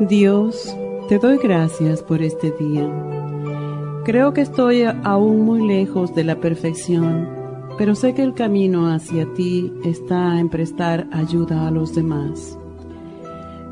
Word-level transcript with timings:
Dios, 0.00 0.76
te 1.08 1.18
doy 1.18 1.38
gracias 1.38 2.04
por 2.04 2.22
este 2.22 2.52
día. 2.52 2.88
Creo 4.04 4.32
que 4.32 4.42
estoy 4.42 4.84
aún 4.84 5.40
muy 5.44 5.66
lejos 5.66 6.14
de 6.14 6.22
la 6.22 6.36
perfección, 6.36 7.28
pero 7.76 7.96
sé 7.96 8.14
que 8.14 8.22
el 8.22 8.32
camino 8.32 8.92
hacia 8.92 9.26
ti 9.34 9.72
está 9.84 10.38
en 10.38 10.50
prestar 10.50 11.08
ayuda 11.10 11.66
a 11.66 11.72
los 11.72 11.96
demás. 11.96 12.56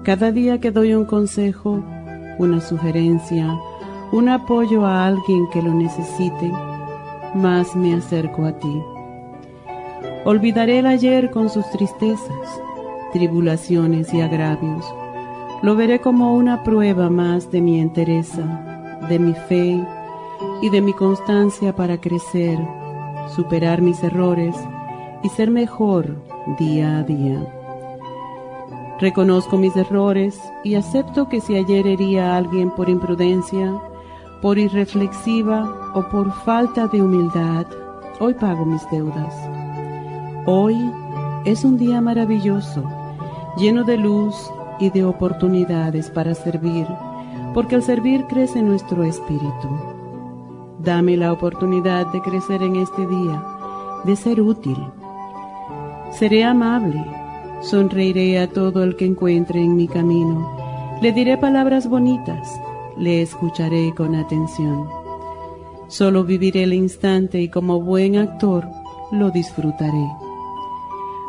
Cada 0.03 0.33
día 0.33 0.59
que 0.59 0.73
doy 0.73 0.95
un 0.95 1.05
consejo, 1.05 1.81
una 2.41 2.61
sugerencia, 2.61 3.57
un 4.11 4.29
apoyo 4.29 4.85
a 4.85 5.07
alguien 5.07 5.49
que 5.53 5.63
lo 5.63 5.73
necesite, 5.73 6.51
más 7.37 7.77
me 7.77 7.95
acerco 7.95 8.47
a 8.47 8.59
ti. 8.59 8.83
Olvidaré 10.25 10.81
el 10.81 10.87
ayer 10.87 11.31
con 11.31 11.51
sus 11.51 11.71
tristezas, 11.71 12.61
tribulaciones 13.13 14.13
y 14.13 14.23
agravios. 14.23 14.85
Lo 15.67 15.75
veré 15.75 16.01
como 16.01 16.33
una 16.33 16.63
prueba 16.63 17.11
más 17.11 17.51
de 17.51 17.61
mi 17.61 17.81
entereza, 17.81 18.45
de 19.09 19.19
mi 19.19 19.35
fe 19.35 19.85
y 20.63 20.71
de 20.71 20.81
mi 20.81 20.93
constancia 20.93 21.75
para 21.75 22.01
crecer, 22.01 22.57
superar 23.35 23.83
mis 23.83 24.01
errores 24.05 24.55
y 25.25 25.29
ser 25.29 25.51
mejor 25.51 26.23
día 26.57 26.99
a 26.99 27.03
día. 27.03 27.45
Reconozco 29.01 29.57
mis 29.57 29.75
errores 29.75 30.41
y 30.63 30.77
acepto 30.77 31.29
que 31.29 31.41
si 31.41 31.57
ayer 31.57 31.85
hería 31.89 32.35
a 32.35 32.37
alguien 32.37 32.71
por 32.71 32.89
imprudencia, 32.89 33.75
por 34.43 34.59
irreflexiva 34.59 35.91
o 35.97 36.09
por 36.11 36.31
falta 36.45 36.87
de 36.87 37.03
humildad, 37.03 37.67
hoy 38.21 38.35
pago 38.35 38.65
mis 38.65 38.89
deudas. 38.93 39.35
Hoy 40.47 40.77
es 41.45 41.65
un 41.65 41.77
día 41.77 42.01
maravilloso, 42.01 42.85
lleno 43.57 43.83
de 43.83 43.97
luz 43.97 44.53
y 44.79 44.91
de 44.91 45.05
oportunidades 45.05 46.11
para 46.11 46.35
servir, 46.35 46.87
porque 47.55 47.75
al 47.75 47.83
servir 47.83 48.27
crece 48.27 48.63
nuestro 48.63 49.05
espíritu. 49.05 49.69
Dame 50.79 51.17
la 51.17 51.33
oportunidad 51.33 52.07
de 52.13 52.21
crecer 52.21 52.63
en 52.63 52.77
este 52.77 53.07
día, 53.07 53.43
de 54.05 54.17
ser 54.17 54.41
útil. 54.41 54.77
Seré 56.13 56.45
amable 56.45 57.05
Sonreiré 57.63 58.39
a 58.39 58.49
todo 58.49 58.85
el 58.85 58.97
que 58.97 59.07
encuentre 59.07 59.61
en 59.61 59.77
mi 59.77 59.89
camino. 59.89 60.57
Le 61.01 61.13
diré 61.13 61.37
palabras 61.39 61.89
bonitas. 61.89 62.61
Le 62.97 63.23
escucharé 63.23 63.95
con 63.95 64.15
atención. 64.15 64.87
Solo 65.89 66.25
viviré 66.25 66.65
el 66.65 66.75
instante 66.75 67.41
y 67.41 67.49
como 67.49 67.81
buen 67.81 68.17
actor 68.17 68.69
lo 69.11 69.31
disfrutaré. 69.31 70.07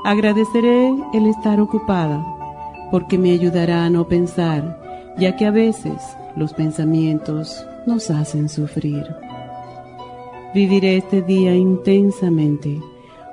Agradeceré 0.05 0.89
el 1.13 1.27
estar 1.27 1.59
ocupada 1.59 2.36
porque 2.91 3.17
me 3.17 3.31
ayudará 3.31 3.85
a 3.85 3.89
no 3.89 4.07
pensar, 4.07 4.79
ya 5.17 5.35
que 5.35 5.45
a 5.45 5.51
veces 5.51 6.17
los 6.35 6.53
pensamientos 6.53 7.65
nos 7.85 8.09
hacen 8.09 8.49
sufrir. 8.49 9.05
Viviré 10.53 10.97
este 10.97 11.21
día 11.21 11.55
intensamente, 11.55 12.81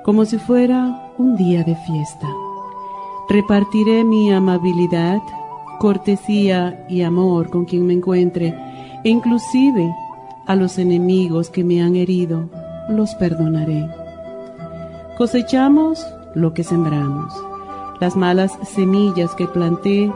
como 0.03 0.25
si 0.25 0.37
fuera 0.37 1.11
un 1.17 1.35
día 1.35 1.63
de 1.63 1.75
fiesta. 1.75 2.27
Repartiré 3.29 4.03
mi 4.03 4.31
amabilidad, 4.31 5.21
cortesía 5.79 6.85
y 6.89 7.01
amor 7.01 7.49
con 7.49 7.65
quien 7.65 7.85
me 7.87 7.93
encuentre, 7.93 8.53
e 9.03 9.09
inclusive 9.09 9.93
a 10.45 10.55
los 10.55 10.77
enemigos 10.77 11.49
que 11.49 11.63
me 11.63 11.81
han 11.81 11.95
herido, 11.95 12.49
los 12.89 13.15
perdonaré. 13.15 13.87
Cosechamos 15.17 16.05
lo 16.33 16.53
que 16.53 16.63
sembramos. 16.63 17.44
Las 17.99 18.15
malas 18.15 18.51
semillas 18.63 19.33
que 19.35 19.47
planté 19.47 20.11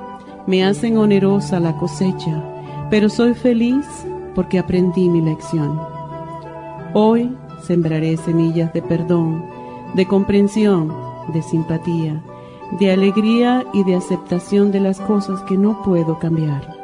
me 0.47 0.65
hacen 0.65 0.97
onerosa 0.97 1.59
la 1.59 1.77
cosecha, 1.77 2.43
pero 2.89 3.07
soy 3.07 3.33
feliz 3.33 3.85
porque 4.35 4.59
aprendí 4.59 5.07
mi 5.07 5.21
lección. 5.21 5.79
Hoy 6.93 7.37
sembraré 7.63 8.17
semillas 8.17 8.73
de 8.73 8.81
perdón, 8.81 9.45
de 9.93 10.05
comprensión, 10.07 10.93
de 11.33 11.41
simpatía, 11.41 12.21
de 12.79 12.91
alegría 12.91 13.63
y 13.73 13.83
de 13.83 13.95
aceptación 13.95 14.71
de 14.71 14.81
las 14.81 14.99
cosas 14.99 15.41
que 15.43 15.57
no 15.57 15.81
puedo 15.81 16.19
cambiar. 16.19 16.77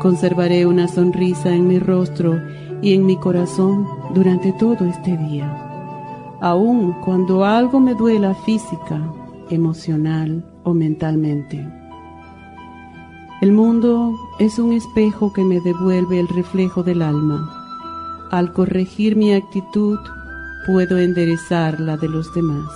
Conservaré 0.00 0.66
una 0.66 0.88
sonrisa 0.88 1.54
en 1.54 1.68
mi 1.68 1.78
rostro 1.78 2.40
y 2.82 2.94
en 2.94 3.06
mi 3.06 3.16
corazón 3.16 3.86
durante 4.12 4.52
todo 4.52 4.84
este 4.84 5.16
día, 5.16 5.46
aun 6.40 6.92
cuando 7.04 7.44
algo 7.44 7.78
me 7.78 7.94
duela 7.94 8.34
física, 8.34 9.00
emocional 9.52 10.44
o 10.64 10.74
mentalmente. 10.74 11.66
El 13.40 13.52
mundo 13.52 14.16
es 14.38 14.58
un 14.58 14.72
espejo 14.72 15.32
que 15.32 15.44
me 15.44 15.60
devuelve 15.60 16.20
el 16.20 16.28
reflejo 16.28 16.82
del 16.82 17.02
alma. 17.02 17.50
Al 18.30 18.52
corregir 18.52 19.16
mi 19.16 19.34
actitud, 19.34 19.98
puedo 20.66 20.96
enderezar 20.96 21.80
la 21.80 21.96
de 21.96 22.08
los 22.08 22.32
demás. 22.34 22.70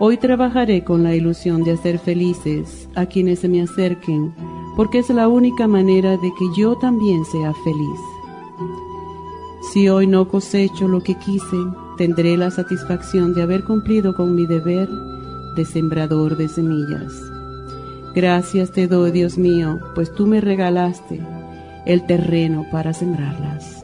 Hoy 0.00 0.16
trabajaré 0.16 0.82
con 0.82 1.04
la 1.04 1.14
ilusión 1.14 1.62
de 1.62 1.72
hacer 1.72 2.00
felices 2.00 2.88
a 2.96 3.06
quienes 3.06 3.38
se 3.38 3.48
me 3.48 3.62
acerquen, 3.62 4.34
porque 4.76 4.98
es 4.98 5.08
la 5.10 5.28
única 5.28 5.68
manera 5.68 6.16
de 6.16 6.32
que 6.36 6.46
yo 6.56 6.76
también 6.76 7.24
sea 7.24 7.54
feliz. 7.54 8.00
Si 9.72 9.88
hoy 9.88 10.08
no 10.08 10.28
cosecho 10.28 10.88
lo 10.88 11.00
que 11.00 11.14
quise, 11.14 11.56
tendré 11.96 12.36
la 12.36 12.50
satisfacción 12.50 13.34
de 13.34 13.42
haber 13.42 13.64
cumplido 13.64 14.14
con 14.14 14.34
mi 14.34 14.46
deber 14.46 14.88
de 15.54 15.64
sembrador 15.64 16.36
de 16.36 16.48
semillas. 16.48 17.12
Gracias 18.14 18.70
te 18.70 18.86
doy, 18.86 19.10
Dios 19.10 19.38
mío, 19.38 19.80
pues 19.94 20.14
tú 20.14 20.26
me 20.26 20.40
regalaste 20.40 21.20
el 21.86 22.06
terreno 22.06 22.66
para 22.70 22.92
sembrarlas. 22.92 23.82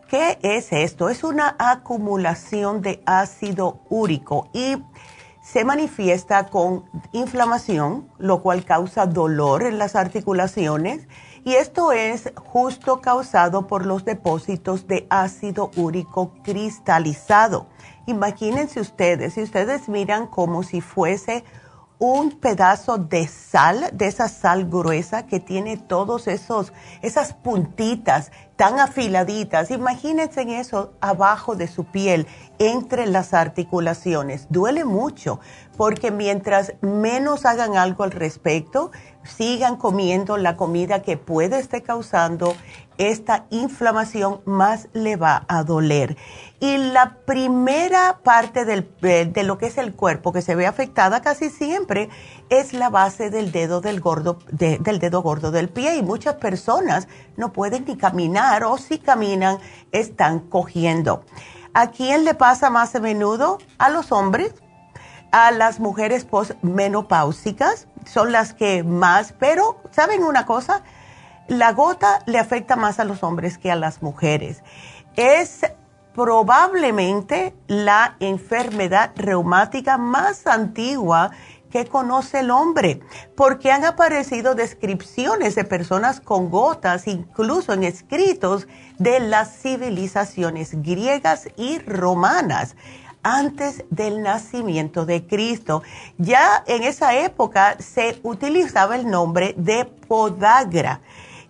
¿Qué 0.08 0.38
es 0.42 0.72
esto? 0.72 1.08
Es 1.08 1.24
una 1.24 1.56
acumulación 1.58 2.82
de 2.82 3.02
ácido 3.06 3.80
úrico 3.88 4.50
y 4.52 4.76
se 5.52 5.66
manifiesta 5.66 6.46
con 6.46 6.84
inflamación, 7.12 8.08
lo 8.16 8.40
cual 8.40 8.64
causa 8.64 9.04
dolor 9.04 9.64
en 9.64 9.76
las 9.76 9.96
articulaciones 9.96 11.06
y 11.44 11.56
esto 11.56 11.92
es 11.92 12.32
justo 12.36 13.02
causado 13.02 13.66
por 13.66 13.84
los 13.84 14.06
depósitos 14.06 14.86
de 14.86 15.06
ácido 15.10 15.70
úrico 15.76 16.32
cristalizado. 16.42 17.66
Imagínense 18.06 18.80
ustedes, 18.80 19.34
si 19.34 19.42
ustedes 19.42 19.90
miran 19.90 20.26
como 20.26 20.62
si 20.62 20.80
fuese 20.80 21.44
un 21.98 22.32
pedazo 22.40 22.96
de 22.96 23.28
sal, 23.28 23.90
de 23.92 24.06
esa 24.06 24.28
sal 24.28 24.70
gruesa 24.70 25.26
que 25.26 25.38
tiene 25.38 25.76
todos 25.76 26.28
esos, 26.28 26.72
esas 27.02 27.34
puntitas 27.34 28.32
tan 28.62 28.78
afiladitas. 28.78 29.72
Imagínense 29.72 30.42
en 30.42 30.50
eso 30.50 30.92
abajo 31.00 31.56
de 31.56 31.66
su 31.66 31.82
piel, 31.82 32.28
entre 32.60 33.06
las 33.06 33.34
articulaciones. 33.34 34.46
Duele 34.50 34.84
mucho 34.84 35.40
porque 35.76 36.12
mientras 36.12 36.74
menos 36.80 37.44
hagan 37.44 37.76
algo 37.76 38.04
al 38.04 38.12
respecto, 38.12 38.92
sigan 39.24 39.74
comiendo 39.76 40.36
la 40.36 40.56
comida 40.56 41.02
que 41.02 41.16
puede 41.16 41.58
estar 41.58 41.82
causando 41.82 42.54
esta 42.98 43.46
inflamación, 43.50 44.42
más 44.44 44.88
le 44.92 45.16
va 45.16 45.44
a 45.48 45.64
doler. 45.64 46.16
Y 46.62 46.78
la 46.78 47.16
primera 47.26 48.20
parte 48.22 48.60
eh, 48.62 49.24
de 49.24 49.42
lo 49.42 49.58
que 49.58 49.66
es 49.66 49.78
el 49.78 49.96
cuerpo 49.96 50.32
que 50.32 50.42
se 50.42 50.54
ve 50.54 50.68
afectada 50.68 51.20
casi 51.20 51.50
siempre 51.50 52.08
es 52.50 52.72
la 52.72 52.88
base 52.88 53.30
del 53.30 53.50
dedo 53.50 53.80
del, 53.80 54.00
gordo, 54.00 54.38
del 54.52 55.00
dedo 55.00 55.22
gordo 55.22 55.50
del 55.50 55.68
pie. 55.68 55.96
Y 55.96 56.04
muchas 56.04 56.36
personas 56.36 57.08
no 57.36 57.52
pueden 57.52 57.84
ni 57.84 57.96
caminar 57.96 58.62
o 58.62 58.78
si 58.78 59.00
caminan 59.00 59.58
están 59.90 60.38
cogiendo. 60.38 61.24
¿A 61.74 61.90
quién 61.90 62.24
le 62.24 62.34
pasa 62.34 62.70
más 62.70 62.94
a 62.94 63.00
menudo? 63.00 63.58
A 63.78 63.88
los 63.88 64.12
hombres, 64.12 64.54
a 65.32 65.50
las 65.50 65.80
mujeres 65.80 66.24
postmenopáusicas, 66.24 67.88
son 68.06 68.30
las 68.30 68.54
que 68.54 68.84
más, 68.84 69.34
pero 69.36 69.82
¿saben 69.90 70.22
una 70.22 70.46
cosa? 70.46 70.84
La 71.48 71.72
gota 71.72 72.20
le 72.26 72.38
afecta 72.38 72.76
más 72.76 73.00
a 73.00 73.04
los 73.04 73.24
hombres 73.24 73.58
que 73.58 73.72
a 73.72 73.74
las 73.74 74.00
mujeres. 74.00 74.62
Es 75.16 75.62
probablemente 76.14 77.54
la 77.66 78.16
enfermedad 78.20 79.12
reumática 79.16 79.98
más 79.98 80.46
antigua 80.46 81.30
que 81.70 81.86
conoce 81.86 82.40
el 82.40 82.50
hombre, 82.50 83.00
porque 83.34 83.72
han 83.72 83.84
aparecido 83.86 84.54
descripciones 84.54 85.54
de 85.54 85.64
personas 85.64 86.20
con 86.20 86.50
gotas, 86.50 87.08
incluso 87.08 87.72
en 87.72 87.82
escritos 87.82 88.68
de 88.98 89.20
las 89.20 89.56
civilizaciones 89.62 90.82
griegas 90.82 91.48
y 91.56 91.78
romanas 91.78 92.76
antes 93.22 93.84
del 93.88 94.22
nacimiento 94.22 95.06
de 95.06 95.26
Cristo. 95.26 95.82
Ya 96.18 96.62
en 96.66 96.82
esa 96.82 97.16
época 97.16 97.76
se 97.78 98.20
utilizaba 98.22 98.96
el 98.96 99.08
nombre 99.08 99.54
de 99.56 99.86
podagra 99.86 101.00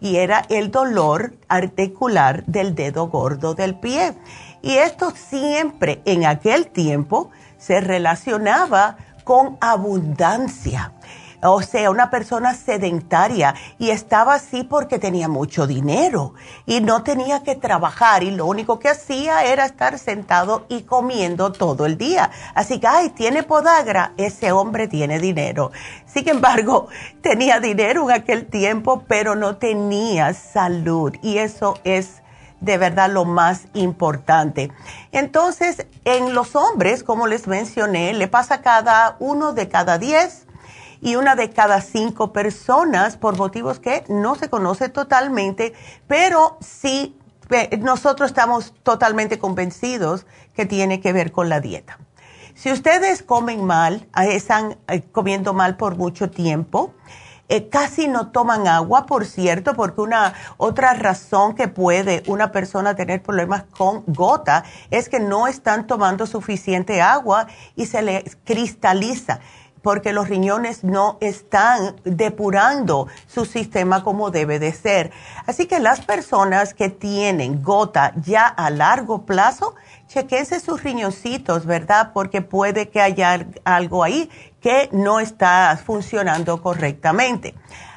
y 0.01 0.17
era 0.17 0.45
el 0.51 0.71
dolor 0.71 1.35
articular 1.49 2.45
del 2.47 2.75
dedo 2.75 3.09
gordo 3.09 3.55
del 3.55 3.77
pie. 3.77 4.15
Y 4.63 4.77
esto 4.77 5.13
siempre 5.15 6.01
en 6.05 6.25
aquel 6.25 6.69
tiempo 6.69 7.31
se 7.59 7.81
relacionaba 7.81 8.97
con 9.25 9.59
abundancia. 9.61 10.93
O 11.45 11.61
sea, 11.61 11.91
una 11.91 12.09
persona 12.09 12.55
sedentaria 12.55 13.57
y 13.77 13.91
estaba 13.91 14.35
así 14.35 14.63
porque 14.63 15.01
tenía 15.01 15.27
mucho 15.27 15.67
dinero 15.67 16.35
y 16.67 16.81
no 16.81 17.03
tenía 17.03 17.43
que 17.43 17.57
trabajar 17.57 18.23
y 18.23 18.31
lo 18.31 18.47
único 18.47 18.79
que 18.79 18.89
hacía 18.89 19.45
era 19.45 19.65
estar 19.65 19.99
sentado 19.99 20.67
y 20.69 20.83
comiendo 20.83 21.51
todo 21.51 21.85
el 21.85 21.99
día. 21.99 22.31
Así 22.55 22.79
que, 22.79 22.87
ay, 22.87 23.11
tiene 23.11 23.43
podagra, 23.43 24.13
ese 24.19 24.53
hombre 24.53 24.87
tiene 24.87 25.19
dinero. 25.19 25.73
Sin 26.07 26.29
embargo, 26.29 26.87
tenía 27.23 27.59
dinero 27.59 28.09
en 28.09 28.21
aquel 28.21 28.47
tiempo, 28.47 29.03
pero 29.09 29.35
no 29.35 29.57
tenía 29.57 30.35
salud 30.35 31.13
y 31.23 31.39
eso 31.39 31.77
es 31.83 32.22
de 32.63 32.79
verdad 32.79 33.11
lo 33.11 33.25
más 33.25 33.63
importante. 33.75 34.73
Entonces, 35.11 35.87
en 36.05 36.33
los 36.33 36.55
hombres, 36.57 37.03
como 37.03 37.27
les 37.27 37.49
mencioné, 37.49 38.15
le 38.15 38.29
pasa 38.29 38.63
cada 38.63 39.17
uno 39.19 39.53
de 39.53 39.69
cada 39.69 39.99
diez 39.99 40.47
y 41.01 41.17
una 41.17 41.35
de 41.35 41.51
cada 41.51 41.81
cinco 41.81 42.33
personas 42.33 43.17
por 43.17 43.37
motivos 43.37 43.81
que 43.81 44.05
no 44.09 44.37
se 44.37 44.49
conoce 44.49 44.89
totalmente, 44.89 45.75
pero 46.07 46.57
sí 46.61 47.19
nosotros 47.81 48.31
estamos 48.31 48.73
totalmente 48.83 49.39
convencidos 49.39 50.25
que 50.55 50.65
tiene 50.65 51.01
que 51.01 51.13
ver 51.13 51.33
con 51.33 51.49
la 51.49 51.61
dieta. 51.61 51.99
Si 52.55 52.71
ustedes 52.71 53.23
comen 53.23 53.65
mal, 53.65 54.07
están 54.17 54.79
eh, 54.87 55.03
comiendo 55.11 55.53
mal 55.53 55.77
por 55.77 55.97
mucho 55.97 56.31
tiempo, 56.31 56.95
eh, 57.53 57.69
casi 57.69 58.09
no 58.09 58.31
toman 58.31 58.67
agua, 58.67 59.05
por 59.05 59.27
cierto, 59.27 59.75
porque 59.75 60.01
una 60.01 60.33
otra 60.57 60.95
razón 60.95 61.55
que 61.55 61.69
puede 61.69 62.23
una 62.27 62.51
persona 62.51 62.97
tener 62.97 63.23
problemas 63.23 63.65
con 63.77 64.05
gota 64.07 64.65
es 64.91 65.11
que 65.11 65.21
no 65.21 65.47
están 65.47 65.87
tomando 65.87 66.27
suficiente 66.27 67.03
agua 67.03 67.49
y 67.77 67.85
se 67.85 68.01
le 68.01 68.25
cristaliza 68.45 69.41
porque 69.83 70.15
los 70.15 70.29
riñones 70.29 70.83
no 70.83 71.19
están 71.21 71.97
depurando 72.05 73.09
su 73.27 73.45
sistema 73.45 74.03
como 74.03 74.31
debe 74.31 74.59
de 74.59 74.73
ser. 74.73 75.11
Así 75.47 75.67
que 75.67 75.79
las 75.79 76.01
personas 76.01 76.73
que 76.73 76.89
tienen 76.89 77.63
gota 77.63 78.15
ya 78.17 78.47
a 78.47 78.71
largo 78.71 79.27
plazo, 79.27 79.75
chequense 80.13 80.61
sus 80.61 80.83
riñoncitos, 80.83 81.65
¿verdad? 81.65 82.11
Porque 82.13 82.43
puede 82.43 82.91
que 82.91 83.01
haya 83.01 83.47
algo 83.65 84.05
ahí 84.05 84.31
que 84.61 84.91
no 84.93 85.21
está 85.21 85.81
funcionando 85.83 86.61
correctamente. 86.61 87.55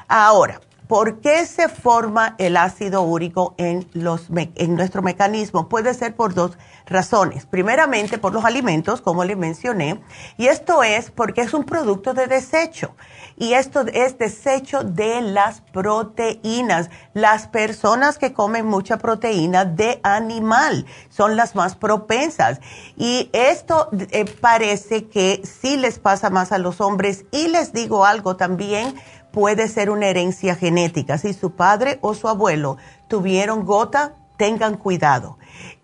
Ahora, 0.08 0.60
¿por 0.88 1.20
qué 1.20 1.46
se 1.46 1.68
forma 1.68 2.34
el 2.38 2.56
ácido 2.56 3.02
úrico 3.02 3.54
en, 3.58 3.88
los, 3.92 4.28
en 4.30 4.74
nuestro 4.74 5.02
mecanismo? 5.02 5.68
Puede 5.68 5.94
ser 5.94 6.14
por 6.14 6.34
dos 6.34 6.58
razones. 6.86 7.46
Primeramente, 7.46 8.18
por 8.18 8.32
los 8.32 8.44
alimentos, 8.44 9.00
como 9.00 9.24
les 9.24 9.36
mencioné, 9.36 10.00
y 10.36 10.46
esto 10.46 10.82
es 10.82 11.10
porque 11.10 11.42
es 11.42 11.54
un 11.54 11.64
producto 11.64 12.14
de 12.14 12.26
desecho. 12.26 12.94
Y 13.38 13.52
esto 13.52 13.84
es 13.92 14.16
desecho 14.16 14.82
de 14.82 15.20
las 15.20 15.60
proteínas. 15.60 16.88
Las 17.12 17.48
personas 17.48 18.18
que 18.18 18.32
comen 18.32 18.66
mucha 18.66 18.96
proteína 18.96 19.66
de 19.66 20.00
animal 20.02 20.86
son 21.10 21.36
las 21.36 21.54
más 21.54 21.76
propensas. 21.76 22.60
Y 22.96 23.28
esto 23.32 23.90
eh, 23.92 24.24
parece 24.40 25.08
que 25.08 25.42
sí 25.44 25.76
les 25.76 25.98
pasa 25.98 26.30
más 26.30 26.50
a 26.50 26.58
los 26.58 26.80
hombres. 26.80 27.26
Y 27.30 27.48
les 27.48 27.74
digo 27.74 28.06
algo 28.06 28.36
también, 28.36 28.94
puede 29.36 29.68
ser 29.68 29.90
una 29.90 30.06
herencia 30.06 30.54
genética. 30.54 31.18
Si 31.18 31.34
su 31.34 31.50
padre 31.50 31.98
o 32.00 32.14
su 32.14 32.26
abuelo 32.26 32.78
tuvieron 33.06 33.66
gota, 33.66 34.14
tengan 34.38 34.78
cuidado. 34.78 35.36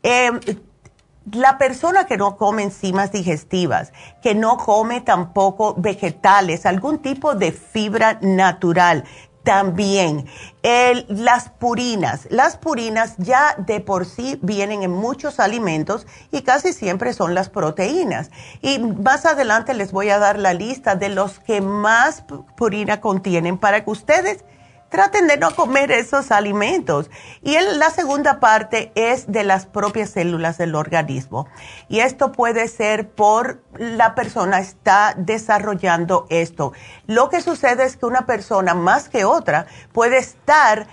Eh, 0.03 0.31
la 1.31 1.59
persona 1.59 2.07
que 2.07 2.17
no 2.17 2.39
come 2.39 2.63
enzimas 2.63 3.13
digestivas, 3.13 3.93
que 4.23 4.35
no 4.35 4.57
come 4.57 5.03
tampoco 5.03 5.75
vegetales, 5.77 6.65
algún 6.65 7.01
tipo 7.01 7.35
de 7.35 7.53
fibra 7.53 8.19
natural, 8.23 9.05
también 9.43 10.27
las 11.09 11.49
purinas. 11.49 12.27
Las 12.31 12.57
purinas 12.57 13.15
ya 13.19 13.55
de 13.59 13.81
por 13.81 14.07
sí 14.07 14.39
vienen 14.43 14.83
en 14.83 14.93
muchos 14.93 15.41
alimentos 15.41 16.07
y 16.31 16.43
casi 16.43 16.73
siempre 16.73 17.13
son 17.13 17.35
las 17.35 17.49
proteínas. 17.49 18.31
Y 18.61 18.79
más 18.79 19.27
adelante 19.27 19.75
les 19.75 19.93
voy 19.93 20.11
a 20.11 20.19
dar 20.19 20.39
la 20.39 20.55
lista 20.55 20.95
de 20.95 21.09
los 21.09 21.41
que 21.41 21.61
más 21.61 22.25
purina 22.57 23.01
contienen 23.01 23.59
para 23.59 23.85
que 23.85 23.91
ustedes 23.91 24.45
traten 24.93 25.27
de 25.27 25.39
no 25.39 25.57
comer 25.57 25.91
esos 25.91 26.31
alimentos. 26.31 27.11
Y 27.43 27.57
la 27.59 27.91
segunda 27.91 28.39
parte 28.39 28.93
es 28.95 29.33
de 29.33 29.43
las 29.43 29.65
propias 29.67 30.11
células 30.11 30.59
del 30.59 30.75
organismo. 30.75 31.49
Y 31.89 32.01
esto 32.01 32.31
puede 32.31 32.69
ser 32.69 33.09
por 33.09 33.63
la 33.79 34.15
persona 34.15 34.61
está 34.61 35.15
desarrollando 35.17 36.27
esto. 36.29 36.75
Lo 37.07 37.31
que 37.31 37.41
sucede 37.41 37.85
es 37.85 37.97
que 37.97 38.05
una 38.05 38.27
persona 38.27 38.75
más 38.75 39.09
que 39.09 39.25
otra 39.25 39.67
puede 39.93 40.19
estar 40.19 40.87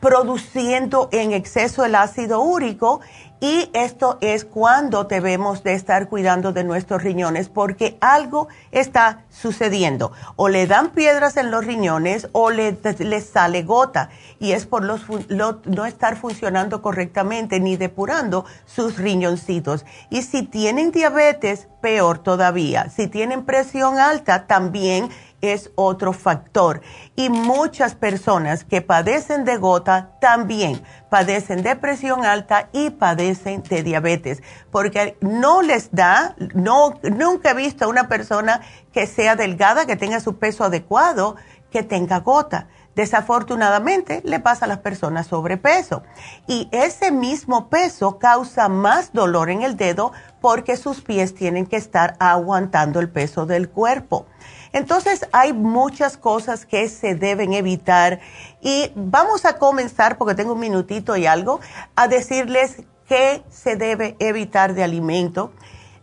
produciendo 0.00 1.10
en 1.12 1.32
exceso 1.32 1.84
el 1.84 1.94
ácido 1.94 2.40
úrico 2.40 3.02
Y 3.42 3.68
esto 3.72 4.18
es 4.20 4.44
cuando 4.44 5.02
debemos 5.02 5.64
de 5.64 5.74
estar 5.74 6.08
cuidando 6.08 6.52
de 6.52 6.62
nuestros 6.62 7.02
riñones 7.02 7.48
porque 7.48 7.98
algo 8.00 8.46
está 8.70 9.24
sucediendo. 9.30 10.12
O 10.36 10.48
le 10.48 10.68
dan 10.68 10.90
piedras 10.90 11.36
en 11.36 11.50
los 11.50 11.66
riñones 11.66 12.28
o 12.30 12.50
le, 12.50 12.76
sale 13.20 13.64
gota. 13.64 14.10
Y 14.38 14.52
es 14.52 14.66
por 14.66 14.84
los, 14.84 15.06
no 15.28 15.84
estar 15.86 16.16
funcionando 16.16 16.82
correctamente 16.82 17.58
ni 17.58 17.76
depurando 17.76 18.44
sus 18.64 18.96
riñoncitos. 18.96 19.84
Y 20.08 20.22
si 20.22 20.44
tienen 20.44 20.92
diabetes, 20.92 21.66
peor 21.80 22.18
todavía. 22.18 22.90
Si 22.90 23.08
tienen 23.08 23.44
presión 23.44 23.98
alta, 23.98 24.46
también 24.46 25.10
es 25.42 25.70
otro 25.74 26.14
factor. 26.14 26.80
Y 27.14 27.28
muchas 27.28 27.94
personas 27.94 28.64
que 28.64 28.80
padecen 28.80 29.44
de 29.44 29.58
gota 29.58 30.12
también 30.20 30.82
padecen 31.10 31.62
de 31.62 31.76
presión 31.76 32.24
alta 32.24 32.70
y 32.72 32.88
padecen 32.88 33.62
de 33.64 33.82
diabetes, 33.82 34.42
porque 34.70 35.18
no 35.20 35.60
les 35.60 35.90
da, 35.92 36.34
no, 36.54 36.98
nunca 37.02 37.50
he 37.50 37.54
visto 37.54 37.84
a 37.84 37.88
una 37.88 38.08
persona 38.08 38.62
que 38.92 39.06
sea 39.06 39.36
delgada, 39.36 39.84
que 39.84 39.96
tenga 39.96 40.20
su 40.20 40.38
peso 40.38 40.64
adecuado, 40.64 41.36
que 41.70 41.82
tenga 41.82 42.20
gota. 42.20 42.68
Desafortunadamente 42.94 44.20
le 44.24 44.38
pasa 44.38 44.66
a 44.66 44.68
las 44.68 44.78
personas 44.78 45.26
sobrepeso 45.26 46.02
y 46.46 46.68
ese 46.72 47.10
mismo 47.10 47.70
peso 47.70 48.18
causa 48.18 48.68
más 48.68 49.14
dolor 49.14 49.48
en 49.48 49.62
el 49.62 49.78
dedo 49.78 50.12
porque 50.42 50.76
sus 50.76 51.00
pies 51.00 51.34
tienen 51.34 51.64
que 51.64 51.76
estar 51.76 52.16
aguantando 52.18 53.00
el 53.00 53.08
peso 53.08 53.46
del 53.46 53.70
cuerpo. 53.70 54.26
Entonces 54.72 55.26
hay 55.32 55.52
muchas 55.52 56.16
cosas 56.16 56.64
que 56.64 56.88
se 56.88 57.14
deben 57.14 57.52
evitar 57.52 58.20
y 58.60 58.90
vamos 58.94 59.44
a 59.44 59.58
comenzar, 59.58 60.16
porque 60.16 60.34
tengo 60.34 60.54
un 60.54 60.60
minutito 60.60 61.16
y 61.16 61.26
algo, 61.26 61.60
a 61.94 62.08
decirles 62.08 62.82
qué 63.06 63.42
se 63.50 63.76
debe 63.76 64.16
evitar 64.18 64.74
de 64.74 64.82
alimento. 64.82 65.52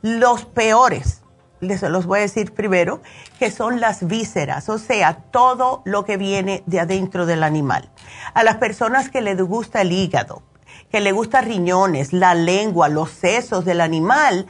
Los 0.01 0.45
peores, 0.45 1.21
les 1.61 1.81
los 1.81 2.05
voy 2.05 2.19
a 2.19 2.21
decir 2.21 2.53
primero, 2.53 3.01
que 3.39 3.51
son 3.51 3.79
las 3.79 4.05
vísceras, 4.05 4.69
o 4.69 4.77
sea, 4.77 5.23
todo 5.31 5.81
lo 5.85 6.05
que 6.05 6.17
viene 6.17 6.63
de 6.67 6.79
adentro 6.79 7.25
del 7.25 7.43
animal. 7.43 7.89
A 8.33 8.43
las 8.43 8.57
personas 8.57 9.09
que 9.09 9.21
les 9.21 9.41
gusta 9.41 9.81
el 9.81 9.91
hígado, 9.91 10.43
que 10.91 10.99
le 10.99 11.11
gusta 11.11 11.41
riñones, 11.41 12.13
la 12.13 12.35
lengua, 12.35 12.87
los 12.87 13.09
sesos 13.09 13.65
del 13.65 13.81
animal, 13.81 14.47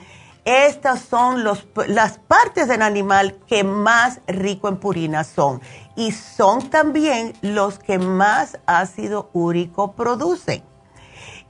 estas 0.50 1.02
son 1.02 1.44
las 1.44 2.18
partes 2.18 2.68
del 2.68 2.82
animal 2.82 3.38
que 3.46 3.64
más 3.64 4.20
rico 4.26 4.68
en 4.68 4.78
purina 4.78 5.24
son 5.24 5.62
y 5.96 6.12
son 6.12 6.72
también 6.72 7.34
los 7.44 7.78
que 7.78 8.00
más 8.00 8.58
ácido 8.66 9.30
úrico 9.34 9.92
producen. 9.92 10.64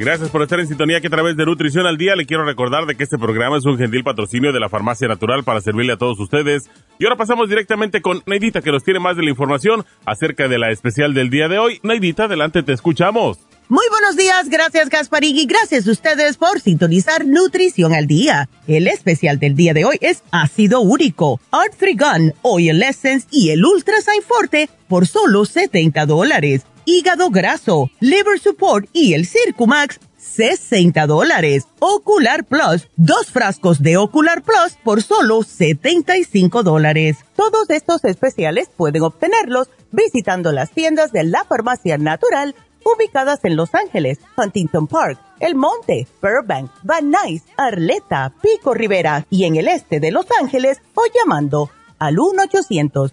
Gracias 0.00 0.30
por 0.30 0.40
estar 0.40 0.58
en 0.58 0.66
sintonía 0.66 0.98
que 1.02 1.08
a 1.08 1.10
través 1.10 1.36
de 1.36 1.44
Nutrición 1.44 1.86
al 1.86 1.98
Día 1.98 2.16
le 2.16 2.24
quiero 2.24 2.42
recordar 2.46 2.86
de 2.86 2.94
que 2.94 3.04
este 3.04 3.18
programa 3.18 3.58
es 3.58 3.66
un 3.66 3.76
gentil 3.76 4.02
patrocinio 4.02 4.50
de 4.50 4.58
la 4.58 4.70
Farmacia 4.70 5.06
Natural 5.06 5.44
para 5.44 5.60
servirle 5.60 5.92
a 5.92 5.98
todos 5.98 6.18
ustedes. 6.18 6.70
Y 6.98 7.04
ahora 7.04 7.16
pasamos 7.16 7.50
directamente 7.50 8.00
con 8.00 8.22
Neidita 8.24 8.62
que 8.62 8.72
nos 8.72 8.82
tiene 8.82 8.98
más 8.98 9.18
de 9.18 9.24
la 9.24 9.28
información 9.28 9.84
acerca 10.06 10.48
de 10.48 10.58
la 10.58 10.70
especial 10.70 11.12
del 11.12 11.28
día 11.28 11.48
de 11.48 11.58
hoy. 11.58 11.80
Neidita, 11.82 12.24
adelante, 12.24 12.62
te 12.62 12.72
escuchamos. 12.72 13.40
Muy 13.68 13.84
buenos 13.90 14.16
días, 14.16 14.48
gracias 14.48 14.88
Gasparín 14.88 15.36
y 15.36 15.44
gracias 15.44 15.86
a 15.86 15.92
ustedes 15.92 16.38
por 16.38 16.60
sintonizar 16.60 17.26
Nutrición 17.26 17.92
al 17.92 18.06
Día. 18.06 18.48
El 18.66 18.88
especial 18.88 19.38
del 19.38 19.54
día 19.54 19.74
de 19.74 19.84
hoy 19.84 19.98
es 20.00 20.24
ácido 20.32 20.80
úrico, 20.80 21.40
Art 21.52 21.74
Gun, 21.78 22.32
Oil 22.40 22.82
Essence 22.82 23.28
y 23.30 23.50
el 23.50 23.64
Ultra 23.64 23.96
Forte 24.26 24.70
por 24.88 25.06
solo 25.06 25.44
70 25.44 26.04
dólares 26.06 26.62
hígado 26.84 27.30
graso, 27.30 27.90
liver 28.00 28.38
support 28.38 28.88
y 28.92 29.14
el 29.14 29.26
Circumax, 29.26 30.00
60 30.16 31.06
dólares. 31.06 31.66
Ocular 31.78 32.44
Plus, 32.44 32.88
dos 32.96 33.30
frascos 33.30 33.82
de 33.82 33.96
Ocular 33.96 34.42
Plus 34.42 34.76
por 34.84 35.02
solo 35.02 35.42
75 35.42 36.62
dólares. 36.62 37.18
Todos 37.36 37.70
estos 37.70 38.04
especiales 38.04 38.70
pueden 38.76 39.02
obtenerlos 39.02 39.68
visitando 39.90 40.52
las 40.52 40.70
tiendas 40.70 41.12
de 41.12 41.24
la 41.24 41.44
farmacia 41.44 41.98
natural 41.98 42.54
ubicadas 42.84 43.40
en 43.44 43.56
Los 43.56 43.74
Ángeles, 43.74 44.18
Huntington 44.36 44.86
Park, 44.86 45.18
El 45.38 45.54
Monte, 45.54 46.06
Burbank, 46.22 46.70
Van 46.82 47.10
Nuys, 47.10 47.42
Arleta, 47.56 48.32
Pico 48.42 48.74
Rivera 48.74 49.26
y 49.30 49.44
en 49.44 49.56
el 49.56 49.68
este 49.68 50.00
de 50.00 50.10
Los 50.10 50.26
Ángeles 50.40 50.80
o 50.94 51.02
llamando 51.14 51.70
al 51.98 52.18
1 52.18 52.42
800 52.44 53.12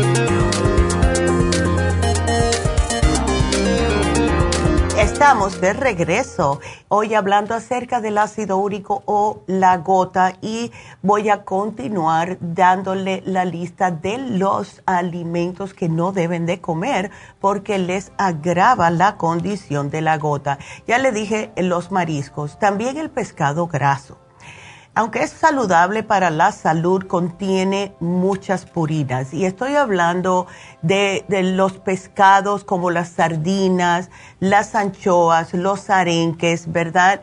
Estamos 5.21 5.61
de 5.61 5.73
regreso, 5.73 6.59
hoy 6.87 7.13
hablando 7.13 7.53
acerca 7.53 8.01
del 8.01 8.17
ácido 8.17 8.57
úrico 8.57 9.03
o 9.05 9.43
la 9.45 9.77
gota 9.77 10.33
y 10.41 10.71
voy 11.03 11.29
a 11.29 11.43
continuar 11.43 12.39
dándole 12.41 13.21
la 13.23 13.45
lista 13.45 13.91
de 13.91 14.17
los 14.17 14.81
alimentos 14.87 15.75
que 15.75 15.89
no 15.89 16.11
deben 16.11 16.47
de 16.47 16.59
comer 16.59 17.11
porque 17.39 17.77
les 17.77 18.11
agrava 18.17 18.89
la 18.89 19.17
condición 19.17 19.91
de 19.91 20.01
la 20.01 20.17
gota. 20.17 20.57
Ya 20.87 20.97
le 20.97 21.11
dije 21.11 21.51
los 21.55 21.91
mariscos, 21.91 22.57
también 22.57 22.97
el 22.97 23.11
pescado 23.11 23.67
graso 23.67 24.20
aunque 24.93 25.23
es 25.23 25.31
saludable 25.31 26.03
para 26.03 26.29
la 26.29 26.51
salud, 26.51 27.07
contiene 27.07 27.95
muchas 27.99 28.65
purinas. 28.65 29.33
Y 29.33 29.45
estoy 29.45 29.75
hablando 29.75 30.47
de, 30.81 31.25
los 31.29 31.73
pescados 31.77 32.65
como 32.65 32.91
las 32.91 33.09
sardinas, 33.09 34.09
las 34.39 34.75
anchoas, 34.75 35.53
los 35.53 35.89
arenques, 35.89 36.71
¿verdad? 36.71 37.21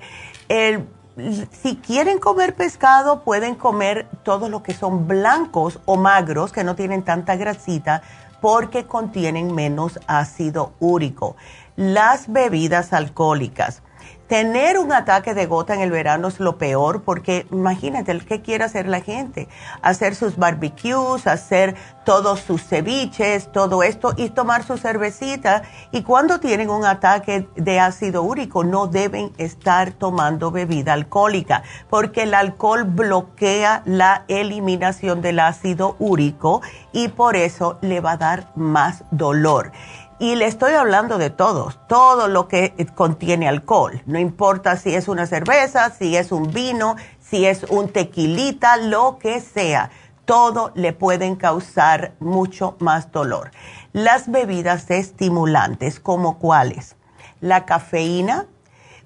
si 1.51 1.77
quieren 1.77 2.19
comer 2.21 2.55
pescado, 2.55 3.23
pueden 3.23 3.55
comer 3.55 4.07
todo 4.23 4.49
lo 4.49 4.63
que 4.63 4.73
son 4.73 5.07
blancos 5.07 5.79
o 5.85 5.97
magros, 5.97 6.53
que 6.53 6.65
no 6.65 6.75
tienen 6.75 7.03
tanta 7.03 7.37
grasita, 7.37 8.03
porque 8.41 8.87
contienen 8.87 9.55
menos 9.55 9.99
ácido 10.07 10.73
úrico. 10.79 11.37
Las 11.77 12.33
bebidas 12.33 12.93
alcohólicas 12.93 13.83
Tener 14.29 14.79
un 14.79 14.93
ataque 14.93 15.33
de 15.33 15.47
gota 15.47 15.73
en 15.73 15.81
el 15.81 15.91
verano 15.91 16.29
es 16.29 16.39
lo 16.39 16.59
peor 16.59 17.03
porque 17.03 17.47
imagínate, 17.51 18.19
¿qué 18.21 18.43
quiere 18.43 18.65
hacer 18.65 18.87
la 18.87 19.01
gente? 19.01 19.49
Hacer 19.81 20.15
sus 20.15 20.37
barbecues, 20.37 21.27
hacer 21.27 21.77
todos 22.05 22.41
sus 22.41 22.63
ceviches, 22.63 23.51
todo 23.53 23.83
esto 23.83 24.13
y 24.19 24.29
tomar 24.29 24.65
su 24.65 24.77
cervecita. 24.77 25.63
Y 25.93 26.03
cuando 26.03 26.41
tienen 26.41 26.69
un 26.69 26.85
ataque 26.85 27.49
de 27.57 27.81
ácido 27.81 28.23
úrico 28.23 28.65
no 28.65 28.87
deben 28.87 29.33
estar 29.39 29.93
tomando 29.93 30.51
bebida 30.51 30.93
alcohólica 30.93 31.63
porque 31.89 32.25
el 32.25 32.35
alcohol 32.35 32.85
bloquea 32.85 33.83
la 33.87 34.25
eliminación 34.29 35.23
del 35.23 35.41
ácido 35.41 35.97
úrico 35.99 36.61
y 36.93 37.09
por 37.09 37.35
eso 37.35 37.79
le 37.81 38.01
va 38.01 38.13
a 38.13 38.17
dar 38.19 38.53
más 38.57 39.05
dolor. 39.11 39.73
Y 40.21 40.35
le 40.35 40.47
estoy 40.47 40.73
hablando 40.73 41.17
de 41.17 41.31
todos, 41.31 41.79
todo 41.87 42.27
lo 42.27 42.49
que 42.49 42.75
contiene 42.97 43.49
alcohol. 43.49 44.03
No 44.07 44.19
importa 44.19 44.77
si 44.77 44.93
es 44.93 45.07
una 45.07 45.27
cerveza, 45.27 45.91
si 45.91 46.17
es 46.17 46.33
un 46.33 46.53
vino, 46.53 46.97
si 47.21 47.47
es 47.47 47.63
un 47.65 47.91
tequilita, 47.91 48.79
lo 48.79 49.19
que 49.21 49.41
sea. 49.41 49.91
Todo 50.25 50.73
le 50.75 50.93
pueden 50.93 51.37
causar 51.37 52.15
mucho 52.19 52.77
más 52.81 53.13
dolor. 53.13 53.53
Las 53.93 54.29
bebidas 54.29 54.91
estimulantes, 54.91 56.01
como 56.01 56.39
cuáles? 56.41 56.97
La 57.41 57.65
cafeína, 57.65 58.47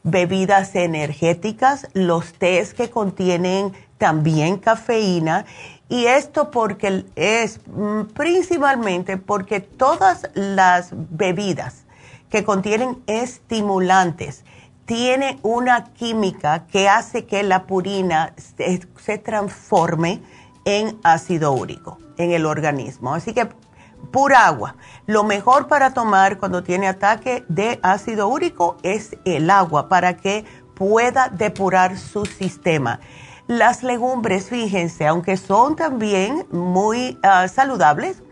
bebidas 0.05 0.75
energéticas, 0.75 1.89
los 1.93 2.33
tés 2.33 2.73
que 2.73 2.89
contienen 2.89 3.75
también 3.99 4.57
cafeína 4.57 5.45
y 5.93 6.07
esto 6.07 6.51
porque 6.51 7.05
es 7.17 7.61
mm, 7.67 8.05
principalmente 8.15 9.19
porque 9.19 9.61
todas 9.61 10.27
las 10.33 10.89
bebidas 10.95 11.85
que 12.31 12.45
contienen 12.45 13.03
estimulantes 13.07 14.43
tienen 14.87 15.39
una 15.43 15.93
química 15.93 16.67
que 16.67 16.89
hace 16.89 17.27
que 17.27 17.43
la 17.43 17.65
purina 17.67 18.33
se, 18.39 19.19
transforme 19.19 20.23
en 20.65 20.99
ácido 21.03 21.53
úrico 21.53 21.99
en 22.17 22.33
el 22.33 22.47
organismo. 22.47 23.13
Así 23.15 23.35
que 23.35 23.51
pura 24.11 24.47
agua. 24.47 24.77
Lo 25.05 25.25
mejor 25.25 25.69
para 25.69 25.93
tomar 25.93 26.39
cuando 26.39 26.63
tiene 26.63 26.89
ataque 26.89 27.45
de 27.49 27.79
ácido 27.83 28.29
úrico 28.29 28.79
es 28.83 29.15
el 29.27 29.51
agua 29.51 29.91
para 29.91 30.17
que 30.17 30.47
pueda 30.75 31.29
depurar 31.29 31.99
su 31.99 32.25
sistema. 32.25 32.99
Las 33.49 33.83
legumbres, 33.83 34.47
fíjense, 34.47 35.07
aunque 35.07 35.37
son 35.37 35.77
también 35.77 36.47
muy 36.51 37.19
ah, 37.23 37.49
saludables, 37.49 38.23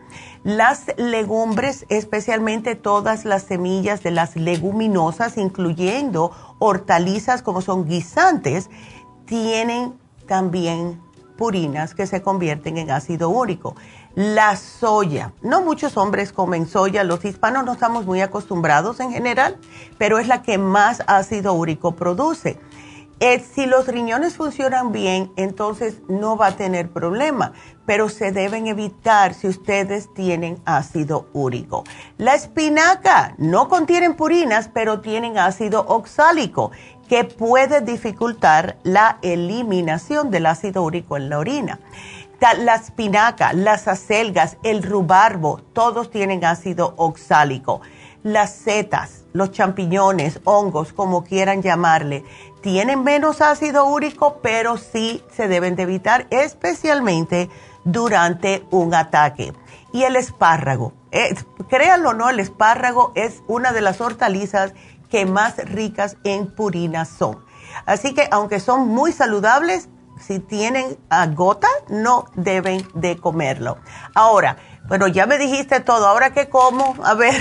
las 0.44 0.86
legumbres, 0.96 1.84
especialmente 1.90 2.74
todas 2.74 3.26
las 3.26 3.42
semillas 3.42 4.02
de 4.02 4.10
las 4.10 4.36
leguminosas, 4.36 5.36
incluyendo 5.36 6.30
hortalizas 6.58 7.42
como 7.42 7.60
son 7.60 7.86
guisantes, 7.86 8.70
tienen 9.26 9.94
también 10.26 10.98
purinas 11.36 11.94
que 11.94 12.06
se 12.06 12.22
convierten 12.22 12.78
en 12.78 12.90
ácido 12.90 13.28
úrico. 13.28 13.74
La 14.14 14.56
soya, 14.56 15.32
no 15.42 15.62
muchos 15.62 15.96
hombres 15.96 16.32
comen 16.32 16.66
soya, 16.66 17.04
los 17.04 17.24
hispanos 17.24 17.64
no 17.64 17.72
estamos 17.72 18.06
muy 18.06 18.22
acostumbrados 18.22 19.00
en 19.00 19.10
general, 19.10 19.58
pero 19.98 20.18
es 20.18 20.26
la 20.26 20.42
que 20.42 20.58
más 20.58 21.02
ácido 21.06 21.52
úrico 21.52 21.96
produce 21.96 22.58
si 23.20 23.66
los 23.66 23.86
riñones 23.86 24.36
funcionan 24.36 24.92
bien, 24.92 25.30
entonces 25.36 26.00
no 26.08 26.38
va 26.38 26.48
a 26.48 26.56
tener 26.56 26.90
problema, 26.90 27.52
pero 27.84 28.08
se 28.08 28.32
deben 28.32 28.66
evitar 28.66 29.34
si 29.34 29.46
ustedes 29.46 30.12
tienen 30.14 30.58
ácido 30.64 31.28
úrico. 31.34 31.84
La 32.16 32.34
espinaca 32.34 33.34
no 33.36 33.68
contienen 33.68 34.14
purinas, 34.14 34.70
pero 34.72 35.00
tienen 35.00 35.36
ácido 35.36 35.84
oxálico 35.86 36.70
que 37.10 37.24
puede 37.24 37.82
dificultar 37.82 38.78
la 38.84 39.18
eliminación 39.20 40.30
del 40.30 40.46
ácido 40.46 40.82
úrico 40.82 41.16
en 41.16 41.28
la 41.28 41.38
orina. 41.38 41.80
La 42.58 42.76
espinaca, 42.76 43.52
las 43.52 43.86
acelgas, 43.86 44.56
el 44.62 44.82
rubarbo, 44.82 45.60
todos 45.74 46.10
tienen 46.10 46.42
ácido 46.44 46.94
oxálico. 46.96 47.82
Las 48.22 48.54
setas, 48.54 49.24
los 49.32 49.50
champiñones, 49.50 50.40
hongos, 50.44 50.92
como 50.92 51.24
quieran 51.24 51.62
llamarle, 51.62 52.24
tienen 52.60 53.02
menos 53.02 53.40
ácido 53.40 53.86
úrico, 53.86 54.38
pero 54.42 54.76
sí 54.76 55.24
se 55.34 55.48
deben 55.48 55.76
de 55.76 55.84
evitar, 55.84 56.26
especialmente 56.30 57.50
durante 57.84 58.66
un 58.70 58.94
ataque. 58.94 59.52
Y 59.92 60.04
el 60.04 60.16
espárrago, 60.16 60.92
eh, 61.10 61.34
créanlo 61.68 62.10
o 62.10 62.14
no, 62.14 62.28
el 62.30 62.40
espárrago 62.40 63.12
es 63.14 63.42
una 63.48 63.72
de 63.72 63.80
las 63.80 64.00
hortalizas 64.00 64.72
que 65.08 65.26
más 65.26 65.56
ricas 65.56 66.16
en 66.24 66.46
purinas 66.46 67.08
son. 67.08 67.44
Así 67.86 68.14
que 68.14 68.28
aunque 68.30 68.60
son 68.60 68.88
muy 68.88 69.12
saludables, 69.12 69.88
si 70.20 70.38
tienen 70.38 70.98
gota, 71.34 71.68
no 71.88 72.26
deben 72.34 72.86
de 72.94 73.16
comerlo. 73.16 73.78
Ahora, 74.14 74.58
bueno, 74.86 75.08
ya 75.08 75.26
me 75.26 75.38
dijiste 75.38 75.80
todo, 75.80 76.06
ahora 76.06 76.32
que 76.32 76.48
como, 76.48 76.94
a 77.02 77.14
ver, 77.14 77.34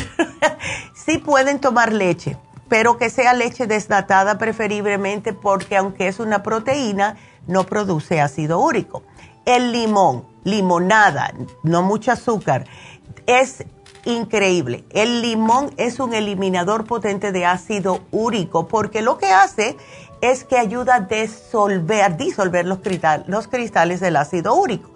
sí 0.94 1.18
pueden 1.18 1.60
tomar 1.60 1.92
leche 1.92 2.38
pero 2.70 2.98
que 2.98 3.10
sea 3.10 3.34
leche 3.34 3.68
desnatada 3.68 4.38
preferiblemente 4.38 5.34
porque 5.34 5.76
aunque 5.76 6.08
es 6.08 6.20
una 6.20 6.44
proteína, 6.44 7.18
no 7.48 7.66
produce 7.66 8.22
ácido 8.22 8.60
úrico. 8.60 9.04
El 9.46 9.72
limón, 9.72 10.26
limonada, 10.44 11.34
no 11.64 11.82
mucho 11.82 12.12
azúcar, 12.12 12.66
es 13.26 13.66
increíble. 14.06 14.86
El 14.92 15.22
limón 15.22 15.72
es 15.78 16.00
un 16.00 16.14
eliminador 16.14 16.86
potente 16.86 17.32
de 17.32 17.46
ácido 17.46 18.02
úrico 18.12 18.68
porque 18.68 19.02
lo 19.02 19.18
que 19.18 19.32
hace 19.32 19.76
es 20.22 20.44
que 20.44 20.58
ayuda 20.58 20.96
a 20.96 21.00
disolver, 21.02 22.18
disolver 22.18 22.66
los, 22.66 22.80
los 23.28 23.48
cristales 23.48 24.00
del 24.00 24.16
ácido 24.16 24.54
úrico. 24.54 24.92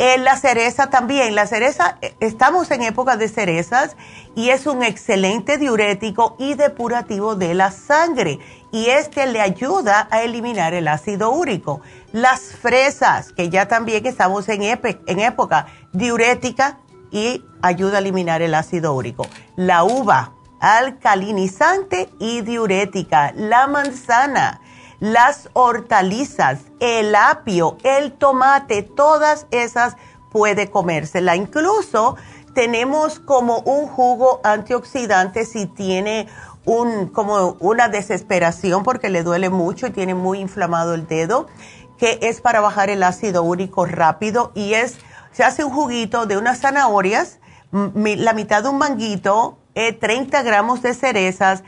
La 0.00 0.34
cereza 0.36 0.88
también, 0.88 1.34
la 1.34 1.46
cereza, 1.46 1.98
eh, 2.00 2.14
estamos 2.20 2.70
en 2.70 2.82
época 2.82 3.18
de 3.18 3.28
cerezas 3.28 3.98
y 4.34 4.48
es 4.48 4.66
un 4.66 4.82
excelente 4.82 5.58
diurético 5.58 6.36
y 6.38 6.54
depurativo 6.54 7.34
de 7.34 7.52
la 7.52 7.70
sangre 7.70 8.38
y 8.72 8.86
este 8.86 9.26
le 9.26 9.42
ayuda 9.42 10.08
a 10.10 10.22
eliminar 10.22 10.72
el 10.72 10.88
ácido 10.88 11.32
úrico. 11.32 11.82
Las 12.12 12.40
fresas, 12.40 13.34
que 13.34 13.50
ya 13.50 13.68
también 13.68 14.06
estamos 14.06 14.48
en, 14.48 14.62
en 14.62 15.20
época 15.20 15.66
diurética 15.92 16.78
y 17.10 17.44
ayuda 17.60 17.98
a 17.98 18.00
eliminar 18.00 18.40
el 18.40 18.54
ácido 18.54 18.94
úrico. 18.94 19.26
La 19.56 19.84
uva, 19.84 20.32
alcalinizante 20.60 22.08
y 22.18 22.40
diurética. 22.40 23.34
La 23.36 23.66
manzana 23.66 24.62
las 25.00 25.48
hortalizas, 25.54 26.60
el 26.78 27.14
apio, 27.14 27.78
el 27.82 28.12
tomate, 28.12 28.82
todas 28.82 29.46
esas 29.50 29.96
puede 30.30 30.70
comérsela. 30.70 31.36
Incluso 31.36 32.16
tenemos 32.54 33.18
como 33.18 33.58
un 33.60 33.86
jugo 33.86 34.40
antioxidante 34.44 35.44
si 35.44 35.66
tiene 35.66 36.28
un, 36.64 37.08
como 37.08 37.56
una 37.60 37.88
desesperación 37.88 38.82
porque 38.82 39.08
le 39.08 39.22
duele 39.22 39.48
mucho 39.48 39.86
y 39.86 39.90
tiene 39.90 40.14
muy 40.14 40.38
inflamado 40.38 40.94
el 40.94 41.06
dedo, 41.06 41.46
que 41.98 42.18
es 42.22 42.40
para 42.40 42.60
bajar 42.60 42.90
el 42.90 43.02
ácido 43.02 43.42
úrico 43.42 43.86
rápido 43.86 44.52
y 44.54 44.74
es, 44.74 44.98
se 45.32 45.44
hace 45.44 45.64
un 45.64 45.72
juguito 45.72 46.26
de 46.26 46.36
unas 46.36 46.60
zanahorias, 46.60 47.38
la 47.72 48.32
mitad 48.32 48.62
de 48.62 48.68
un 48.68 48.78
manguito, 48.78 49.58
30 49.74 50.40
eh, 50.40 50.42
gramos 50.42 50.82
de 50.82 50.92
cerezas, 50.94 51.62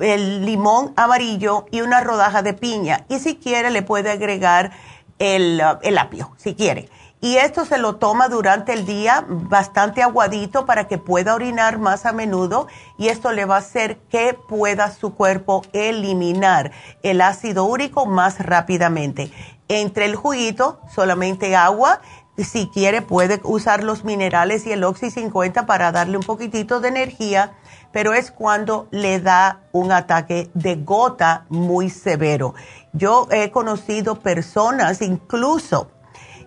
el 0.00 0.44
limón 0.44 0.92
amarillo 0.96 1.66
y 1.70 1.82
una 1.82 2.00
rodaja 2.00 2.42
de 2.42 2.54
piña. 2.54 3.04
Y 3.08 3.18
si 3.18 3.36
quiere 3.36 3.70
le 3.70 3.82
puede 3.82 4.10
agregar 4.10 4.72
el, 5.18 5.62
uh, 5.64 5.78
el 5.82 5.98
apio, 5.98 6.32
si 6.36 6.54
quiere. 6.54 6.88
Y 7.22 7.36
esto 7.36 7.66
se 7.66 7.76
lo 7.76 7.96
toma 7.96 8.28
durante 8.30 8.72
el 8.72 8.86
día 8.86 9.26
bastante 9.28 10.02
aguadito 10.02 10.64
para 10.64 10.88
que 10.88 10.96
pueda 10.96 11.34
orinar 11.34 11.78
más 11.78 12.06
a 12.06 12.12
menudo 12.12 12.66
y 12.96 13.08
esto 13.08 13.32
le 13.32 13.44
va 13.44 13.56
a 13.56 13.58
hacer 13.58 13.98
que 14.08 14.32
pueda 14.32 14.90
su 14.90 15.14
cuerpo 15.14 15.62
eliminar 15.74 16.72
el 17.02 17.20
ácido 17.20 17.64
úrico 17.64 18.06
más 18.06 18.38
rápidamente. 18.38 19.30
Entre 19.68 20.06
el 20.06 20.16
juguito, 20.16 20.80
solamente 20.94 21.54
agua. 21.54 22.00
Si 22.38 22.68
quiere 22.68 23.02
puede 23.02 23.38
usar 23.44 23.84
los 23.84 24.02
minerales 24.02 24.66
y 24.66 24.72
el 24.72 24.82
Oxy 24.82 25.10
50 25.10 25.66
para 25.66 25.92
darle 25.92 26.16
un 26.16 26.22
poquitito 26.22 26.80
de 26.80 26.88
energía, 26.88 27.52
pero 27.92 28.12
es 28.12 28.30
cuando 28.30 28.88
le 28.90 29.20
da 29.20 29.60
un 29.72 29.92
ataque 29.92 30.50
de 30.54 30.76
gota 30.76 31.46
muy 31.48 31.90
severo. 31.90 32.54
Yo 32.92 33.28
he 33.30 33.50
conocido 33.50 34.16
personas, 34.16 35.02
incluso 35.02 35.90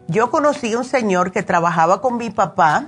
yo 0.08 0.30
conocí 0.30 0.74
a 0.74 0.78
un 0.78 0.86
señor 0.86 1.32
que 1.32 1.44
trabajaba 1.44 2.02
con 2.02 2.18
mi 2.18 2.30
papá 2.30 2.88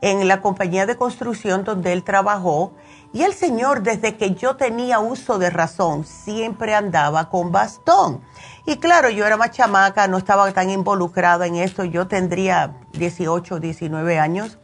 en 0.00 0.28
la 0.28 0.40
compañía 0.40 0.86
de 0.86 0.96
construcción 0.96 1.64
donde 1.64 1.92
él 1.92 2.04
trabajó 2.04 2.74
y 3.12 3.22
el 3.22 3.32
señor 3.32 3.82
desde 3.82 4.16
que 4.16 4.34
yo 4.34 4.56
tenía 4.56 4.98
uso 4.98 5.38
de 5.38 5.50
razón 5.50 6.04
siempre 6.04 6.74
andaba 6.74 7.30
con 7.30 7.52
bastón. 7.52 8.22
Y 8.66 8.76
claro, 8.76 9.08
yo 9.08 9.24
era 9.24 9.36
más 9.36 9.52
chamaca, 9.52 10.08
no 10.08 10.18
estaba 10.18 10.50
tan 10.52 10.70
involucrada 10.70 11.46
en 11.46 11.56
esto, 11.56 11.84
yo 11.84 12.06
tendría 12.06 12.76
18, 12.92 13.60
19 13.60 14.18
años. 14.18 14.58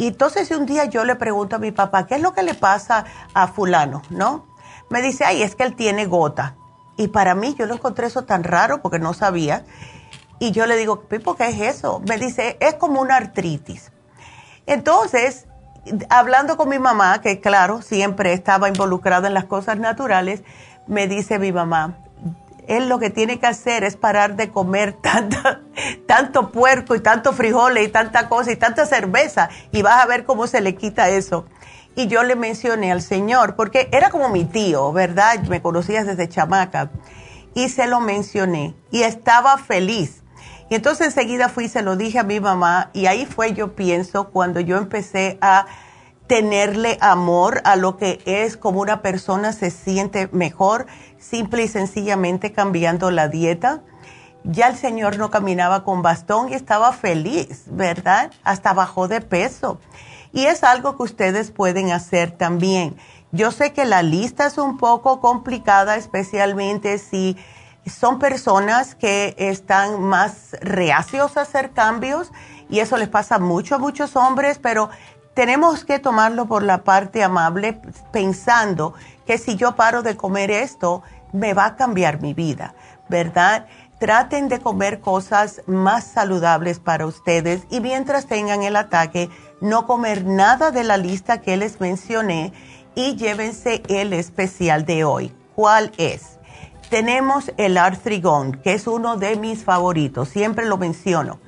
Y 0.00 0.06
entonces 0.06 0.50
un 0.50 0.64
día 0.64 0.86
yo 0.86 1.04
le 1.04 1.14
pregunto 1.14 1.56
a 1.56 1.58
mi 1.58 1.72
papá, 1.72 2.06
¿qué 2.06 2.14
es 2.14 2.22
lo 2.22 2.32
que 2.32 2.42
le 2.42 2.54
pasa 2.54 3.04
a 3.34 3.48
fulano? 3.48 4.00
¿No? 4.08 4.46
Me 4.88 5.02
dice, 5.02 5.26
ay, 5.26 5.42
es 5.42 5.54
que 5.54 5.62
él 5.62 5.76
tiene 5.76 6.06
gota. 6.06 6.56
Y 6.96 7.08
para 7.08 7.34
mí 7.34 7.54
yo 7.58 7.66
lo 7.66 7.74
encontré 7.74 8.06
eso 8.06 8.24
tan 8.24 8.42
raro 8.42 8.80
porque 8.80 8.98
no 8.98 9.12
sabía. 9.12 9.66
Y 10.38 10.52
yo 10.52 10.64
le 10.64 10.78
digo, 10.78 11.02
Pipo, 11.02 11.34
¿qué 11.36 11.48
es 11.48 11.76
eso? 11.76 12.00
Me 12.08 12.16
dice, 12.16 12.56
es 12.60 12.76
como 12.76 13.02
una 13.02 13.16
artritis. 13.16 13.92
Entonces, 14.64 15.44
hablando 16.08 16.56
con 16.56 16.70
mi 16.70 16.78
mamá, 16.78 17.20
que 17.20 17.42
claro, 17.42 17.82
siempre 17.82 18.32
estaba 18.32 18.68
involucrada 18.68 19.28
en 19.28 19.34
las 19.34 19.44
cosas 19.44 19.78
naturales, 19.78 20.42
me 20.86 21.08
dice 21.08 21.38
mi 21.38 21.52
mamá, 21.52 21.98
él 22.70 22.88
lo 22.88 22.98
que 22.98 23.10
tiene 23.10 23.38
que 23.38 23.46
hacer 23.46 23.84
es 23.84 23.96
parar 23.96 24.36
de 24.36 24.50
comer 24.50 24.92
tanta, 25.02 25.60
tanto 26.06 26.50
puerco 26.50 26.94
y 26.94 27.00
tanto 27.00 27.32
frijoles 27.32 27.86
y 27.86 27.90
tanta 27.90 28.28
cosa 28.28 28.52
y 28.52 28.56
tanta 28.56 28.86
cerveza 28.86 29.50
y 29.72 29.82
vas 29.82 30.02
a 30.02 30.06
ver 30.06 30.24
cómo 30.24 30.46
se 30.46 30.60
le 30.60 30.74
quita 30.74 31.08
eso. 31.08 31.46
Y 31.96 32.06
yo 32.06 32.22
le 32.22 32.36
mencioné 32.36 32.92
al 32.92 33.02
Señor, 33.02 33.56
porque 33.56 33.88
era 33.92 34.10
como 34.10 34.28
mi 34.28 34.44
tío, 34.44 34.92
¿verdad? 34.92 35.42
Me 35.48 35.60
conocías 35.60 36.06
desde 36.06 36.28
chamaca. 36.28 36.90
Y 37.52 37.68
se 37.68 37.88
lo 37.88 38.00
mencioné 38.00 38.74
y 38.92 39.02
estaba 39.02 39.58
feliz 39.58 40.20
y 40.70 40.76
entonces 40.76 41.08
enseguida 41.08 41.48
fui 41.48 41.64
y 41.64 41.68
se 41.68 41.82
lo 41.82 41.96
dije 41.96 42.20
a 42.20 42.22
mi 42.22 42.38
mamá 42.38 42.90
y 42.92 43.06
ahí 43.06 43.26
fue, 43.26 43.52
yo 43.52 43.74
pienso, 43.74 44.30
cuando 44.30 44.60
yo 44.60 44.78
empecé 44.78 45.36
a 45.40 45.66
tenerle 46.30 46.96
amor 47.00 47.60
a 47.64 47.74
lo 47.74 47.96
que 47.96 48.22
es 48.24 48.56
como 48.56 48.80
una 48.80 49.02
persona 49.02 49.52
se 49.52 49.72
siente 49.72 50.28
mejor, 50.30 50.86
simple 51.18 51.64
y 51.64 51.66
sencillamente 51.66 52.52
cambiando 52.52 53.10
la 53.10 53.26
dieta. 53.26 53.82
Ya 54.44 54.68
el 54.68 54.76
señor 54.76 55.18
no 55.18 55.32
caminaba 55.32 55.82
con 55.82 56.02
bastón 56.02 56.48
y 56.48 56.54
estaba 56.54 56.92
feliz, 56.92 57.64
¿verdad? 57.66 58.30
Hasta 58.44 58.72
bajó 58.74 59.08
de 59.08 59.20
peso. 59.22 59.80
Y 60.32 60.44
es 60.44 60.62
algo 60.62 60.96
que 60.96 61.02
ustedes 61.02 61.50
pueden 61.50 61.90
hacer 61.90 62.30
también. 62.30 62.96
Yo 63.32 63.50
sé 63.50 63.72
que 63.72 63.84
la 63.84 64.02
lista 64.02 64.46
es 64.46 64.56
un 64.56 64.78
poco 64.78 65.20
complicada, 65.20 65.96
especialmente 65.96 66.98
si 66.98 67.36
son 67.86 68.20
personas 68.20 68.94
que 68.94 69.34
están 69.36 70.00
más 70.00 70.56
reacios 70.60 71.36
a 71.36 71.40
hacer 71.40 71.72
cambios 71.72 72.30
y 72.68 72.78
eso 72.78 72.96
les 72.98 73.08
pasa 73.08 73.40
mucho 73.40 73.74
a 73.74 73.78
muchos 73.78 74.14
hombres, 74.14 74.60
pero 74.60 74.90
tenemos 75.40 75.86
que 75.86 75.98
tomarlo 75.98 76.44
por 76.44 76.62
la 76.62 76.84
parte 76.84 77.24
amable 77.24 77.80
pensando 78.12 78.92
que 79.26 79.38
si 79.38 79.56
yo 79.56 79.74
paro 79.74 80.02
de 80.02 80.14
comer 80.14 80.50
esto, 80.50 81.02
me 81.32 81.54
va 81.54 81.64
a 81.64 81.76
cambiar 81.76 82.20
mi 82.20 82.34
vida, 82.34 82.74
¿verdad? 83.08 83.66
Traten 83.98 84.50
de 84.50 84.60
comer 84.60 85.00
cosas 85.00 85.62
más 85.66 86.04
saludables 86.04 86.78
para 86.78 87.06
ustedes 87.06 87.62
y 87.70 87.80
mientras 87.80 88.26
tengan 88.26 88.64
el 88.64 88.76
ataque, 88.76 89.30
no 89.62 89.86
comer 89.86 90.26
nada 90.26 90.72
de 90.72 90.84
la 90.84 90.98
lista 90.98 91.40
que 91.40 91.56
les 91.56 91.80
mencioné 91.80 92.52
y 92.94 93.16
llévense 93.16 93.82
el 93.88 94.12
especial 94.12 94.84
de 94.84 95.04
hoy. 95.04 95.34
¿Cuál 95.54 95.90
es? 95.96 96.38
tenemos 96.90 97.52
el 97.56 97.78
artrigón, 97.78 98.60
que 98.62 98.74
es 98.74 98.88
uno 98.88 99.16
de 99.16 99.36
mis 99.36 99.64
favoritos, 99.64 100.28
siempre 100.28 100.66
lo 100.66 100.76
menciono. 100.76 101.38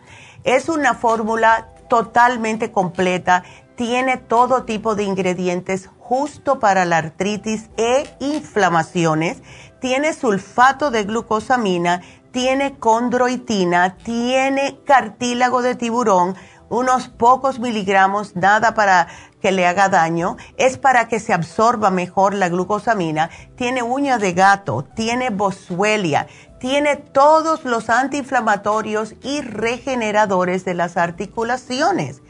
Es 0.45 0.69
una 0.69 0.95
fórmula 0.95 1.73
totalmente 1.93 2.73
completa, 2.73 3.45
tiene 3.77 4.17
todo 4.17 4.65
tipo 4.65 4.95
de 4.95 5.05
ingredientes 5.05 5.89
justo 5.99 6.59
para 6.59 6.85
la 6.85 6.99
artritis 6.99 7.71
e 7.77 8.05
inflamaciones, 8.21 9.43
tiene 9.81 10.13
sulfato 10.13 10.91
de 10.91 11.05
glucosamina, 11.05 12.03
tiene 12.33 12.79
condroitina, 12.79 13.97
tiene 13.97 14.79
cartílago 14.85 15.63
de 15.63 15.75
tiburón, 15.75 16.35
unos 16.69 17.09
pocos 17.09 17.59
miligramos, 17.59 18.35
nada 18.35 18.75
para 18.75 19.09
que 19.43 19.53
le 19.53 19.67
haga 19.67 19.91
daño, 19.91 20.37
es 20.57 20.79
para 20.79 21.09
que 21.09 21.21
se 21.21 21.35
absorba 21.35 21.91
mejor 21.91 22.33
la 22.33 22.49
glucosamina, 22.49 23.29
tiene 23.57 23.83
uña 23.83 24.17
de 24.17 24.33
gato, 24.33 24.83
tiene 24.95 25.29
boswellia, 25.29 26.29
tiene 26.59 26.97
todos 26.97 27.65
los 27.65 27.91
antiinflamatorios 27.91 29.17
y 29.23 29.43
regeneradores 29.43 30.65
de 30.65 30.75
las 30.75 30.97
articulaciones. 30.97 32.23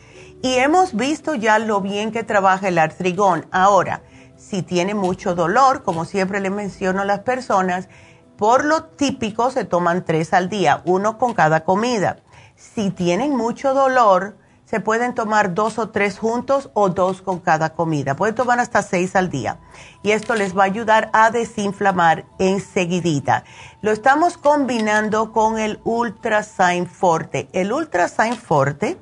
Y 0.42 0.55
hemos 0.57 0.94
visto 0.94 1.35
ya 1.35 1.59
lo 1.59 1.81
bien 1.81 2.12
que 2.12 2.24
trabaja 2.24 2.68
el 2.68 2.78
artrigón. 2.78 3.46
Ahora, 3.52 4.02
si 4.37 4.62
tiene 4.62 4.94
mucho 4.94 5.35
dolor, 5.35 5.83
como 5.83 6.05
siempre 6.05 6.40
le 6.40 6.50
menciono 6.50 7.02
a 7.02 7.05
las 7.05 7.20
personas, 7.20 7.88
por 8.37 8.64
lo 8.64 8.85
típico 8.85 9.50
se 9.50 9.64
toman 9.64 10.05
tres 10.05 10.33
al 10.33 10.48
día, 10.48 10.83
uno 10.85 11.16
con 11.16 11.33
cada 11.33 11.64
comida 11.64 12.18
si 12.62 12.90
tienen 12.90 13.37
mucho 13.37 13.74
dolor, 13.74 14.37
se 14.64 14.81
pueden 14.81 15.14
tomar 15.14 15.52
dos 15.52 15.78
o 15.78 15.90
tres 15.90 16.18
juntos 16.18 16.70
o 16.72 16.88
dos 16.88 17.20
con 17.20 17.40
cada 17.40 17.74
comida. 17.74 18.16
Pueden 18.16 18.35
tomar 18.35 18.59
hasta 18.61 18.83
seis 18.83 19.16
al 19.16 19.28
día. 19.28 19.59
Y 20.02 20.12
esto 20.12 20.35
les 20.35 20.57
va 20.57 20.62
a 20.62 20.66
ayudar 20.66 21.11
a 21.12 21.31
desinflamar 21.31 22.24
enseguidita. 22.38 23.44
Lo 23.83 23.90
estamos 23.90 24.38
combinando 24.38 25.33
con 25.33 25.59
el 25.59 25.81
Ultrasign 25.85 26.87
Forte. 26.87 27.48
El 27.52 27.72
Ultrasign 27.72 28.37
Forte 28.37 28.98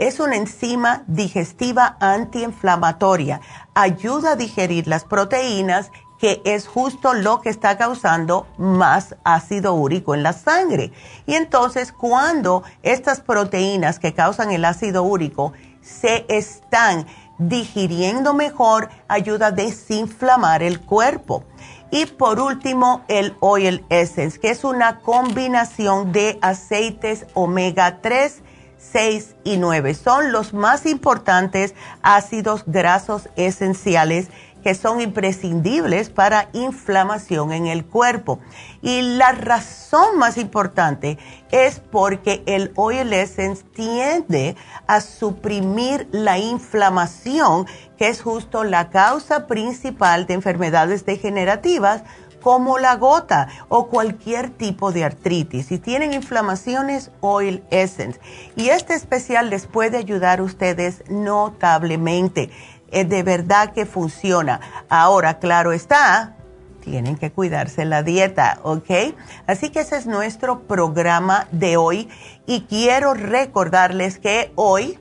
es 0.00 0.18
una 0.18 0.36
enzima 0.36 1.04
digestiva 1.06 1.98
antiinflamatoria. 2.00 3.42
Ayuda 3.74 4.32
a 4.32 4.36
digerir 4.36 4.88
las 4.88 5.04
proteínas 5.04 5.92
que 6.18 6.40
es 6.44 6.66
justo 6.66 7.12
lo 7.12 7.40
que 7.42 7.50
está 7.50 7.76
causando 7.76 8.46
más 8.56 9.14
ácido 9.24 9.74
úrico 9.74 10.14
en 10.14 10.22
la 10.22 10.32
sangre. 10.32 10.92
Y 11.26 11.34
entonces 11.34 11.92
cuando 11.92 12.62
estas 12.82 13.20
proteínas 13.20 13.98
que 13.98 14.14
causan 14.14 14.50
el 14.50 14.64
ácido 14.64 15.02
úrico 15.02 15.52
se 15.82 16.24
están 16.28 17.06
digiriendo 17.38 18.32
mejor, 18.32 18.88
ayuda 19.06 19.48
a 19.48 19.52
desinflamar 19.52 20.62
el 20.62 20.80
cuerpo. 20.80 21.44
Y 21.90 22.06
por 22.06 22.40
último, 22.40 23.02
el 23.08 23.34
Oil 23.40 23.84
Essence, 23.88 24.38
que 24.38 24.50
es 24.50 24.64
una 24.64 25.00
combinación 25.00 26.12
de 26.12 26.38
aceites 26.40 27.26
omega 27.34 28.00
3, 28.00 28.42
6 28.80 29.36
y 29.44 29.56
9. 29.58 29.94
Son 29.94 30.32
los 30.32 30.52
más 30.52 30.86
importantes 30.86 31.74
ácidos 32.02 32.64
grasos 32.66 33.28
esenciales 33.36 34.28
que 34.62 34.74
son 34.74 35.00
imprescindibles 35.00 36.10
para 36.10 36.48
inflamación 36.52 37.52
en 37.52 37.66
el 37.66 37.84
cuerpo. 37.84 38.40
Y 38.82 39.02
la 39.02 39.32
razón 39.32 40.18
más 40.18 40.36
importante 40.36 41.18
es 41.50 41.80
porque 41.80 42.42
el 42.46 42.72
Oil 42.76 43.12
Essence 43.12 43.64
tiende 43.74 44.56
a 44.86 45.00
suprimir 45.00 46.08
la 46.12 46.38
inflamación, 46.38 47.66
que 47.96 48.08
es 48.08 48.22
justo 48.22 48.64
la 48.64 48.90
causa 48.90 49.46
principal 49.46 50.26
de 50.26 50.34
enfermedades 50.34 51.04
degenerativas 51.04 52.02
como 52.40 52.78
la 52.78 52.96
gota 52.96 53.48
o 53.68 53.88
cualquier 53.88 54.50
tipo 54.50 54.92
de 54.92 55.04
artritis. 55.04 55.66
Si 55.66 55.78
tienen 55.78 56.12
inflamaciones, 56.12 57.10
Oil 57.20 57.62
Essence. 57.70 58.20
Y 58.56 58.70
este 58.70 58.94
especial 58.94 59.50
les 59.50 59.66
puede 59.66 59.96
ayudar 59.96 60.40
a 60.40 60.42
ustedes 60.42 61.04
notablemente 61.08 62.50
de 62.90 63.22
verdad 63.22 63.72
que 63.72 63.86
funciona. 63.86 64.60
Ahora, 64.88 65.38
claro 65.38 65.72
está, 65.72 66.34
tienen 66.80 67.16
que 67.16 67.30
cuidarse 67.30 67.84
la 67.84 68.02
dieta, 68.02 68.58
¿ok? 68.62 69.14
Así 69.46 69.70
que 69.70 69.80
ese 69.80 69.96
es 69.96 70.06
nuestro 70.06 70.62
programa 70.62 71.46
de 71.52 71.76
hoy 71.76 72.08
y 72.46 72.62
quiero 72.62 73.14
recordarles 73.14 74.18
que 74.18 74.52
hoy 74.56 74.98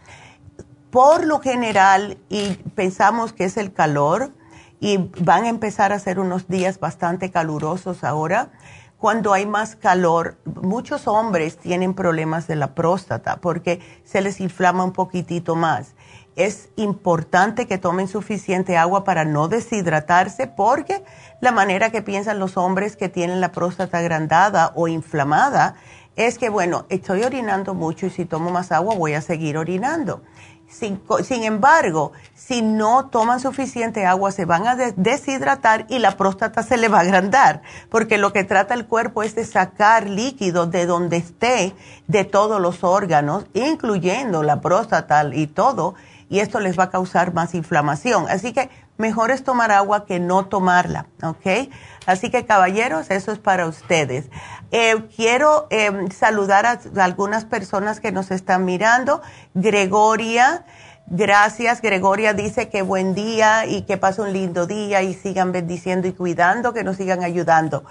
Por 0.95 1.25
lo 1.25 1.41
general, 1.41 2.17
y 2.29 2.53
pensamos 2.73 3.33
que 3.33 3.43
es 3.43 3.57
el 3.57 3.73
calor, 3.73 4.31
y 4.79 5.11
van 5.19 5.43
a 5.43 5.49
empezar 5.49 5.91
a 5.91 5.99
ser 5.99 6.19
unos 6.19 6.47
días 6.47 6.79
bastante 6.79 7.31
calurosos 7.31 8.05
ahora, 8.05 8.53
cuando 8.97 9.33
hay 9.33 9.45
más 9.45 9.75
calor, 9.75 10.37
muchos 10.45 11.05
hombres 11.09 11.57
tienen 11.57 11.95
problemas 11.95 12.47
de 12.47 12.55
la 12.55 12.75
próstata 12.75 13.41
porque 13.41 13.81
se 14.05 14.21
les 14.21 14.39
inflama 14.39 14.85
un 14.85 14.93
poquitito 14.93 15.57
más 15.57 15.95
es 16.35 16.69
importante 16.75 17.65
que 17.65 17.77
tomen 17.77 18.07
suficiente 18.07 18.77
agua 18.77 19.03
para 19.03 19.23
no 19.23 19.47
deshidratarse 19.47 20.47
porque 20.47 21.03
la 21.39 21.51
manera 21.51 21.91
que 21.91 22.01
piensan 22.01 22.39
los 22.39 22.57
hombres 22.57 22.97
que 22.97 23.09
tienen 23.09 23.39
la 23.39 23.51
próstata 23.51 23.99
agrandada 23.99 24.71
o 24.75 24.87
inflamada 24.87 25.75
es 26.15 26.37
que, 26.37 26.49
bueno, 26.49 26.85
estoy 26.89 27.23
orinando 27.23 27.73
mucho 27.73 28.05
y 28.05 28.09
si 28.09 28.25
tomo 28.25 28.49
más 28.49 28.71
agua 28.71 28.95
voy 28.95 29.13
a 29.13 29.21
seguir 29.21 29.57
orinando. 29.57 30.21
Sin, 30.67 30.99
embargo, 31.43 32.11
si 32.35 32.61
no 32.61 33.07
toman 33.07 33.39
suficiente 33.39 34.05
agua, 34.05 34.31
se 34.31 34.45
van 34.45 34.67
a 34.67 34.75
deshidratar 34.75 35.85
y 35.89 35.99
la 35.99 36.17
próstata 36.17 36.63
se 36.63 36.75
le 36.75 36.89
va 36.89 36.97
a 36.97 37.01
agrandar, 37.01 37.61
porque 37.89 38.17
lo 38.17 38.33
que 38.33 38.43
trata 38.43 38.73
el 38.73 38.85
cuerpo 38.85 39.23
es 39.23 39.35
de 39.35 39.45
sacar 39.45 40.09
líquido 40.09 40.65
de 40.65 40.85
donde 40.85 41.17
esté, 41.17 41.73
de 42.07 42.25
todos 42.25 42.59
los 42.59 42.83
órganos, 42.83 43.45
incluyendo 43.53 44.43
la 44.43 44.59
próstata 44.59 45.23
y 45.33 45.47
todo, 45.47 45.95
y 46.29 46.39
esto 46.39 46.59
les 46.59 46.77
va 46.77 46.85
a 46.85 46.89
causar 46.89 47.33
más 47.33 47.53
inflamación. 47.53 48.25
Así 48.27 48.51
que 48.51 48.69
mejor 48.97 49.31
es 49.31 49.43
tomar 49.43 49.71
agua 49.71 50.05
que 50.05 50.19
no 50.19 50.45
tomarla, 50.45 51.07
¿ok? 51.21 51.69
Así 52.05 52.29
que 52.29 52.45
caballeros, 52.45 53.11
eso 53.11 53.31
es 53.31 53.39
para 53.39 53.67
ustedes. 53.67 54.25
Eh, 54.71 54.95
quiero 55.15 55.67
em, 55.69 56.09
saludar 56.11 56.65
a, 56.65 56.79
algunas 57.03 57.45
personas 57.45 57.99
que 57.99 58.11
nos 58.11 58.31
están 58.31 58.65
mirando. 58.65 59.21
Gregoria, 59.53 60.65
gracias. 61.07 61.81
Gregoria 61.81 62.33
dice 62.33 62.69
que 62.69 62.81
buen 62.81 63.15
día 63.15 63.65
y 63.65 63.83
que 63.83 63.97
pase 63.97 64.21
un 64.21 64.33
lindo 64.33 64.67
día 64.67 65.01
y 65.01 65.13
sigan 65.13 65.51
bendiciendo 65.51 66.07
y 66.07 66.13
cuidando, 66.13 66.73
que 66.73 66.83
nos 66.83 66.97
sigan 66.97 67.23
ayudando. 67.23 67.85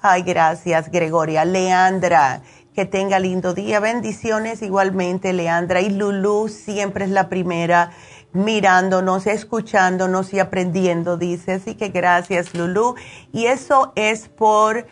Ay, 0.00 0.22
gracias, 0.22 0.90
Gregoria. 0.90 1.44
Leandra, 1.44 2.42
que 2.74 2.84
tenga 2.84 3.18
lindo 3.18 3.52
día. 3.52 3.80
Bendiciones 3.80 4.62
igualmente, 4.62 5.32
Leandra. 5.32 5.80
Y 5.80 5.90
Lulu 5.90 6.48
siempre 6.48 7.04
es 7.04 7.10
la 7.10 7.28
primera 7.28 7.90
mirándonos, 8.32 9.26
escuchándonos 9.26 10.32
y 10.32 10.38
aprendiendo, 10.38 11.16
dice. 11.16 11.52
Así 11.52 11.74
que 11.74 11.88
gracias, 11.88 12.54
Lulu. 12.54 12.94
Y 13.32 13.46
eso 13.46 13.92
es 13.96 14.28
por 14.28 14.86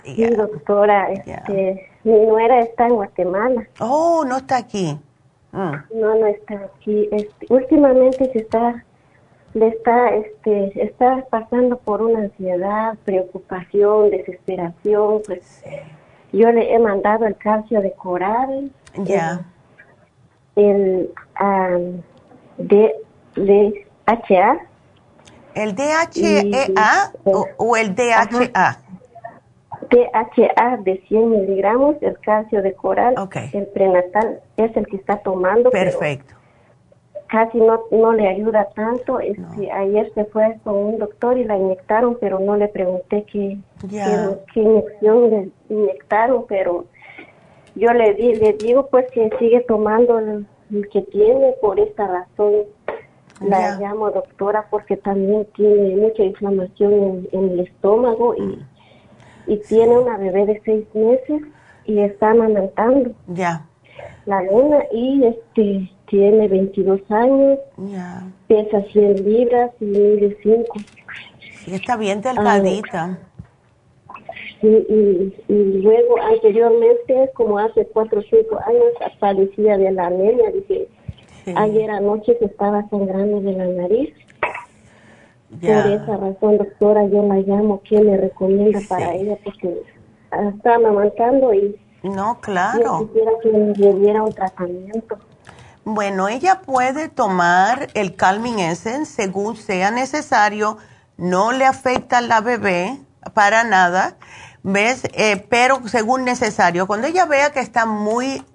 Sí, 0.04 0.26
doctora. 0.26 1.12
Este, 1.12 1.90
mi 2.04 2.26
nuera 2.26 2.62
está 2.62 2.88
en 2.88 2.96
Guatemala. 2.96 3.68
Oh, 3.80 4.24
no 4.26 4.38
está 4.38 4.58
aquí. 4.58 4.98
Ah. 5.54 5.86
No, 5.94 6.16
no 6.16 6.28
está 6.28 6.56
aquí. 6.56 7.10
Este, 7.12 7.46
últimamente 7.50 8.32
se 8.32 8.40
está, 8.40 8.84
le 9.54 9.70
está, 9.70 10.10
este, 10.10 10.84
está 10.84 11.26
pasando 11.30 11.78
por 11.78 12.02
una 12.02 12.20
ansiedad, 12.20 12.98
preocupación, 13.06 14.12
desesperación. 14.12 15.22
Pues 15.26 15.64
yo 16.32 16.52
le 16.52 16.74
he 16.74 16.80
mandado 16.80 17.26
el 17.26 17.36
calcio 17.38 17.82
de 17.82 17.92
coral. 17.94 18.72
Ya. 18.98 19.46
El, 20.56 21.10
el 21.40 22.04
DHA. 22.58 24.60
¿El 25.56 25.76
DHEA 25.76 27.12
o, 27.58 27.76
el 27.76 27.96
DHA? 27.96 28.80
DHA 29.90 30.78
de 30.84 31.02
100 31.08 31.30
miligramos, 31.30 31.96
el 32.02 32.18
calcio 32.20 32.62
de 32.62 32.74
coral, 32.74 33.16
el 33.54 33.68
prenatal 33.68 34.42
es 34.58 34.76
el 34.76 34.86
que 34.88 34.98
está 34.98 35.18
tomando. 35.18 35.70
Perfecto. 35.72 36.36
casi 37.28 37.60
no, 37.60 37.82
no 37.92 38.14
le 38.14 38.28
ayuda 38.28 38.70
tanto. 38.76 39.20
Este, 39.20 39.72
Ayer 39.72 40.12
se 40.14 40.26
fue 40.26 40.58
con 40.64 40.76
un 40.76 40.98
doctor 41.00 41.38
y 41.38 41.44
la 41.44 41.58
inyectaron, 41.58 42.18
pero 42.20 42.40
no 42.40 42.56
le 42.56 42.68
pregunté 42.68 43.26
qué, 43.32 43.58
qué, 43.90 44.60
inyección 44.60 45.30
le 45.30 45.50
inyectaron, 45.70 46.46
pero 46.48 46.86
yo 47.76 47.94
le, 47.94 48.14
di, 48.14 48.36
le 48.36 48.54
digo 48.54 48.88
pues 48.88 49.10
que 49.12 49.30
sigue 49.40 49.62
tomando 49.62 50.20
el 50.20 50.46
que 50.92 51.02
tiene 51.04 51.54
por 51.62 51.80
esta 51.80 52.08
razón 52.08 52.66
la 53.42 53.78
llamo 53.80 54.12
doctora 54.12 54.66
porque 54.70 54.98
también 54.98 55.46
tiene 55.56 55.96
mucha 55.96 56.24
inflamación 56.24 57.28
en, 57.32 57.50
el 57.52 57.60
estómago 57.62 58.36
y, 58.36 58.60
y 59.50 59.58
tiene 59.68 59.98
una 59.98 60.18
bebé 60.18 60.46
de 60.46 60.62
seis 60.64 60.86
meses 60.94 61.42
y 61.86 62.00
está 62.00 62.32
amamantando. 62.32 63.12
Ya. 63.28 63.66
La 64.26 64.42
luna 64.44 64.80
y 64.94 65.24
este 65.26 65.92
tiene 66.08 66.48
22 66.48 67.02
años, 67.10 67.60
ya. 67.78 68.24
pesa 68.48 68.82
100 68.82 69.26
libras 69.26 69.72
y 69.80 69.86
mide 69.86 70.38
5. 70.42 70.66
Sí, 71.66 71.74
está 71.74 71.98
bien 71.98 72.22
delgadita. 72.22 73.20
sí, 74.62 74.68
y, 74.68 75.34
y, 75.52 75.82
luego 75.82 76.22
anteriormente, 76.22 77.30
como 77.34 77.60
hace 77.60 77.86
4 77.88 78.20
o 78.20 78.24
5 78.24 78.60
años, 78.66 79.14
padecía 79.20 79.78
de 79.78 79.92
la 79.92 80.08
anemia. 80.08 80.52
Dije, 80.52 80.88
Ayer 81.56 81.90
anoche 81.90 82.38
se 82.38 82.46
estaba 82.46 82.88
sangrando 82.90 83.42
de 83.42 83.54
la 83.54 83.66
nariz. 83.66 84.14
Por 85.50 85.70
esa 85.70 86.18
razón, 86.18 86.58
doctora, 86.58 87.06
yo 87.08 87.24
la 87.24 87.36
llamo. 87.36 87.82
¿Quién 87.88 88.06
me 88.06 88.18
recomienda 88.18 88.80
para 88.88 89.14
ella? 89.14 89.38
Porque 89.44 89.82
está 90.32 90.76
amamantando 90.76 91.54
y... 91.54 91.76
No, 92.04 92.40
claro. 92.40 93.08
quisiera 93.08 93.32
que 93.42 93.50
le 93.50 93.94
diera 93.96 94.24
un 94.24 94.32
tratamiento. 94.32 95.18
Bueno, 95.84 96.28
ella 96.28 96.62
puede 96.62 97.10
tomar 97.10 97.88
el 97.94 98.16
Calming 98.16 98.60
Essence 98.60 99.12
según 99.12 99.56
sea 99.56 99.92
necesario. 99.92 100.78
No 101.18 101.52
le 101.52 101.66
afecta 101.66 102.20
a 102.20 102.22
la 102.22 102.42
bebé 102.42 103.00
para 103.34 103.64
nada. 103.64 104.18
¿Ves? 104.62 105.04
Eh, 105.14 105.46
pero 105.50 105.88
según 105.88 106.26
necesario. 106.26 106.86
Cuando 106.86 107.08
ella 107.08 107.26
vea 107.26 107.52
que 107.52 107.60
está 107.60 107.86
muy 107.86 108.46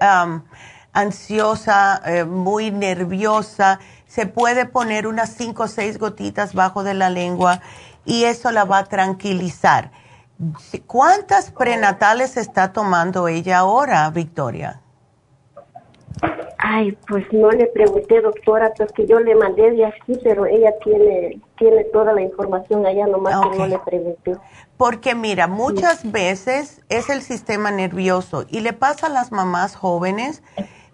ansiosa, 0.93 2.01
eh, 2.07 2.25
muy 2.25 2.71
nerviosa, 2.71 3.81
se 4.15 4.27
puede 4.27 4.65
poner 4.65 5.09
unas 5.09 5.31
cinco 5.31 5.65
o 5.65 5.67
seis 5.67 5.99
gotitas 5.99 6.55
bajo 6.55 6.85
de 6.85 6.95
la 6.95 7.11
lengua 7.11 7.61
y 8.05 8.25
eso 8.25 8.53
la 8.53 8.65
va 8.65 8.79
a 8.79 8.85
tranquilizar. 8.85 9.91
¿Cuántas 10.87 11.51
prenatales 11.51 12.37
está 12.37 12.73
tomando 12.73 13.27
ella 13.27 13.59
ahora, 13.59 14.09
Victoria? 14.11 14.81
Ay, 16.59 16.97
pues 17.09 17.25
no 17.33 17.51
le 17.51 17.67
pregunté, 17.67 18.21
doctora, 18.21 18.73
porque 18.79 19.05
yo 19.05 19.19
le 19.19 19.35
mandé 19.35 19.73
de 19.73 19.85
aquí, 19.85 20.17
pero 20.23 20.47
ella 20.47 20.71
tiene, 20.85 21.41
tiene 21.59 21.83
toda 21.93 22.13
la 22.13 22.23
información 22.23 22.87
allá, 22.87 23.09
nomás 23.09 23.35
que 23.41 23.59
no 23.59 23.67
le 23.67 23.79
pregunté. 23.81 24.37
Porque 24.77 25.17
mira, 25.17 25.49
muchas 25.49 26.13
veces 26.13 26.83
es 26.89 27.11
el 27.11 27.21
sistema 27.21 27.73
nervioso 27.73 28.45
y 28.49 28.61
le 28.61 28.75
pasa 28.75 29.09
a 29.09 29.11
las 29.11 29.33
mamás 29.33 29.75
jóvenes 29.75 30.41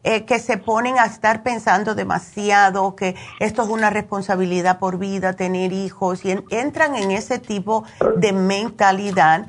eh, 0.02 0.24
que 0.24 0.38
se 0.38 0.56
ponen 0.56 0.98
a 0.98 1.04
estar 1.04 1.42
pensando 1.42 1.94
demasiado, 1.94 2.96
que 2.96 3.16
esto 3.38 3.62
es 3.62 3.68
una 3.68 3.90
responsabilidad 3.90 4.78
por 4.78 4.98
vida, 4.98 5.34
tener 5.34 5.74
hijos, 5.74 6.24
y 6.24 6.30
entran 6.50 6.96
en 6.96 7.10
ese 7.10 7.38
tipo 7.38 7.84
de 8.16 8.32
mentalidad. 8.32 9.46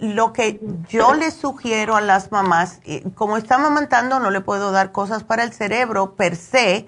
lo 0.00 0.32
que 0.32 0.60
yo 0.88 1.12
les 1.12 1.34
sugiero 1.34 1.94
a 1.94 2.00
las 2.00 2.32
mamás, 2.32 2.80
eh, 2.84 3.04
como 3.14 3.36
está 3.36 3.56
amamantando, 3.56 4.18
no 4.18 4.30
le 4.30 4.40
puedo 4.40 4.72
dar 4.72 4.92
cosas 4.92 5.24
para 5.24 5.44
el 5.44 5.52
cerebro 5.52 6.14
per 6.14 6.36
se, 6.36 6.86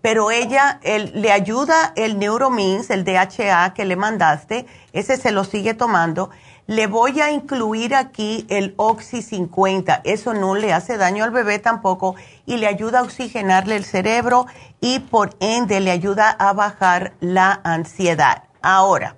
pero 0.00 0.30
ella 0.30 0.80
le 0.82 1.30
ayuda 1.30 1.92
el 1.96 2.18
Neuromins, 2.18 2.88
el 2.88 3.04
DHA 3.04 3.74
que 3.74 3.84
le 3.84 3.96
mandaste, 3.96 4.66
ese 4.94 5.18
se 5.18 5.32
lo 5.32 5.44
sigue 5.44 5.74
tomando 5.74 6.30
le 6.68 6.86
voy 6.86 7.18
a 7.22 7.32
incluir 7.32 7.94
aquí 7.94 8.46
el 8.50 8.74
Oxy 8.76 9.22
50. 9.22 10.02
Eso 10.04 10.34
no 10.34 10.54
le 10.54 10.74
hace 10.74 10.98
daño 10.98 11.24
al 11.24 11.30
bebé 11.30 11.58
tampoco 11.58 12.14
y 12.44 12.58
le 12.58 12.66
ayuda 12.66 12.98
a 12.98 13.02
oxigenarle 13.02 13.74
el 13.74 13.86
cerebro 13.86 14.46
y 14.78 14.98
por 14.98 15.34
ende 15.40 15.80
le 15.80 15.90
ayuda 15.90 16.30
a 16.30 16.52
bajar 16.52 17.14
la 17.20 17.58
ansiedad. 17.64 18.44
Ahora, 18.60 19.16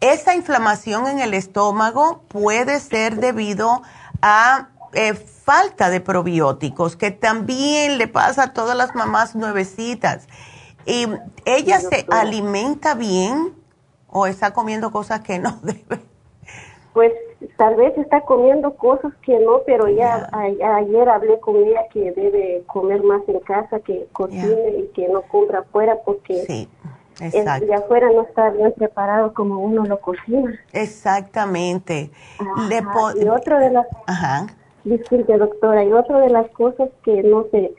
esa 0.00 0.34
inflamación 0.34 1.08
en 1.08 1.20
el 1.20 1.32
estómago 1.32 2.22
puede 2.28 2.80
ser 2.80 3.16
debido 3.16 3.80
a 4.20 4.68
eh, 4.92 5.14
falta 5.14 5.88
de 5.88 6.02
probióticos, 6.02 6.96
que 6.96 7.10
también 7.10 7.96
le 7.96 8.08
pasa 8.08 8.42
a 8.42 8.52
todas 8.52 8.76
las 8.76 8.94
mamás 8.94 9.34
nuevecitas. 9.34 10.28
Y 10.84 11.06
ella 11.46 11.80
se 11.80 12.06
alimenta 12.10 12.92
bien 12.94 13.54
o 14.06 14.26
está 14.26 14.52
comiendo 14.52 14.90
cosas 14.92 15.20
que 15.20 15.38
no 15.38 15.58
debe 15.62 16.07
pues 16.98 17.12
tal 17.56 17.76
vez 17.76 17.96
está 17.96 18.22
comiendo 18.22 18.74
cosas 18.74 19.12
que 19.22 19.38
no, 19.38 19.60
pero 19.64 19.86
ya 19.88 20.28
ayer 20.32 21.08
hablé 21.08 21.38
con 21.38 21.54
ella 21.54 21.82
que 21.92 22.10
debe 22.10 22.64
comer 22.66 23.04
más 23.04 23.22
en 23.28 23.38
casa, 23.38 23.78
que 23.78 24.08
cocine 24.10 24.78
y 24.78 24.88
que 24.96 25.06
no 25.06 25.22
compra 25.22 25.60
afuera 25.60 25.96
porque 26.04 26.42
sí, 26.42 26.68
de 27.20 27.74
afuera 27.74 28.10
no 28.12 28.22
está 28.22 28.50
bien 28.50 28.72
preparado 28.76 29.32
como 29.32 29.60
uno 29.60 29.84
lo 29.84 30.00
cocina. 30.00 30.58
Exactamente. 30.72 32.10
y 33.22 33.28
otro 33.28 33.60
de 33.60 33.70
las 33.70 33.86
Ajá. 34.08 34.48
disculpe 34.82 35.38
doctora, 35.38 35.84
y 35.84 35.92
otra 35.92 36.18
de 36.18 36.30
las 36.30 36.50
cosas 36.50 36.90
que 37.04 37.22
no 37.22 37.46
se 37.52 37.76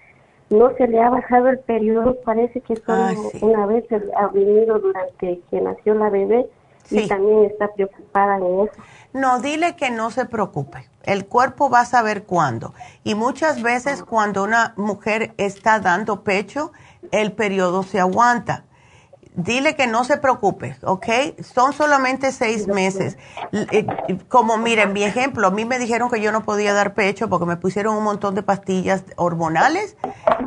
no 0.50 0.74
se 0.78 0.88
le 0.88 1.02
ha 1.02 1.10
bajado 1.10 1.50
el 1.50 1.60
periodo, 1.60 2.16
parece 2.24 2.62
que 2.62 2.78
solo 2.78 3.32
una 3.42 3.66
vez 3.66 3.84
ha 4.16 4.28
venido 4.28 4.80
durante 4.80 5.42
que 5.52 5.60
nació 5.60 5.94
la 5.96 6.10
bebé 6.10 6.50
y 6.92 7.08
también 7.08 7.46
está 7.46 7.68
preocupada 7.74 8.38
en 8.38 8.62
eso. 8.62 8.82
No, 9.14 9.40
dile 9.40 9.76
que 9.76 9.90
no 9.90 10.12
se 10.12 10.26
preocupe. 10.26 10.88
El 11.04 11.26
cuerpo 11.26 11.70
va 11.70 11.82
a 11.82 11.86
saber 11.86 12.24
cuándo. 12.24 12.74
Y 13.04 13.16
muchas 13.16 13.62
veces 13.62 14.04
cuando 14.04 14.44
una 14.44 14.74
mujer 14.78 15.34
está 15.38 15.80
dando 15.80 16.24
pecho, 16.24 16.72
el 17.12 17.32
periodo 17.32 17.84
se 17.84 18.00
aguanta. 18.00 18.66
Dile 19.34 19.76
que 19.76 19.88
no 19.88 20.04
se 20.04 20.18
preocupe, 20.18 20.78
¿ok? 20.84 21.06
Son 21.42 21.74
solamente 21.74 22.32
seis 22.32 22.68
meses. 22.68 23.18
Eh, 23.52 23.88
como 24.28 24.58
miren, 24.58 24.92
mi 24.92 25.04
ejemplo, 25.04 25.48
a 25.48 25.52
mí 25.52 25.66
me 25.66 25.80
dijeron 25.80 26.10
que 26.10 26.22
yo 26.22 26.32
no 26.32 26.44
podía 26.44 26.74
dar 26.74 26.94
pecho 26.94 27.30
porque 27.30 27.46
me 27.46 27.56
pusieron 27.56 27.96
un 27.96 28.04
montón 28.04 28.36
de 28.36 28.44
pastillas 28.44 29.06
hormonales 29.16 29.96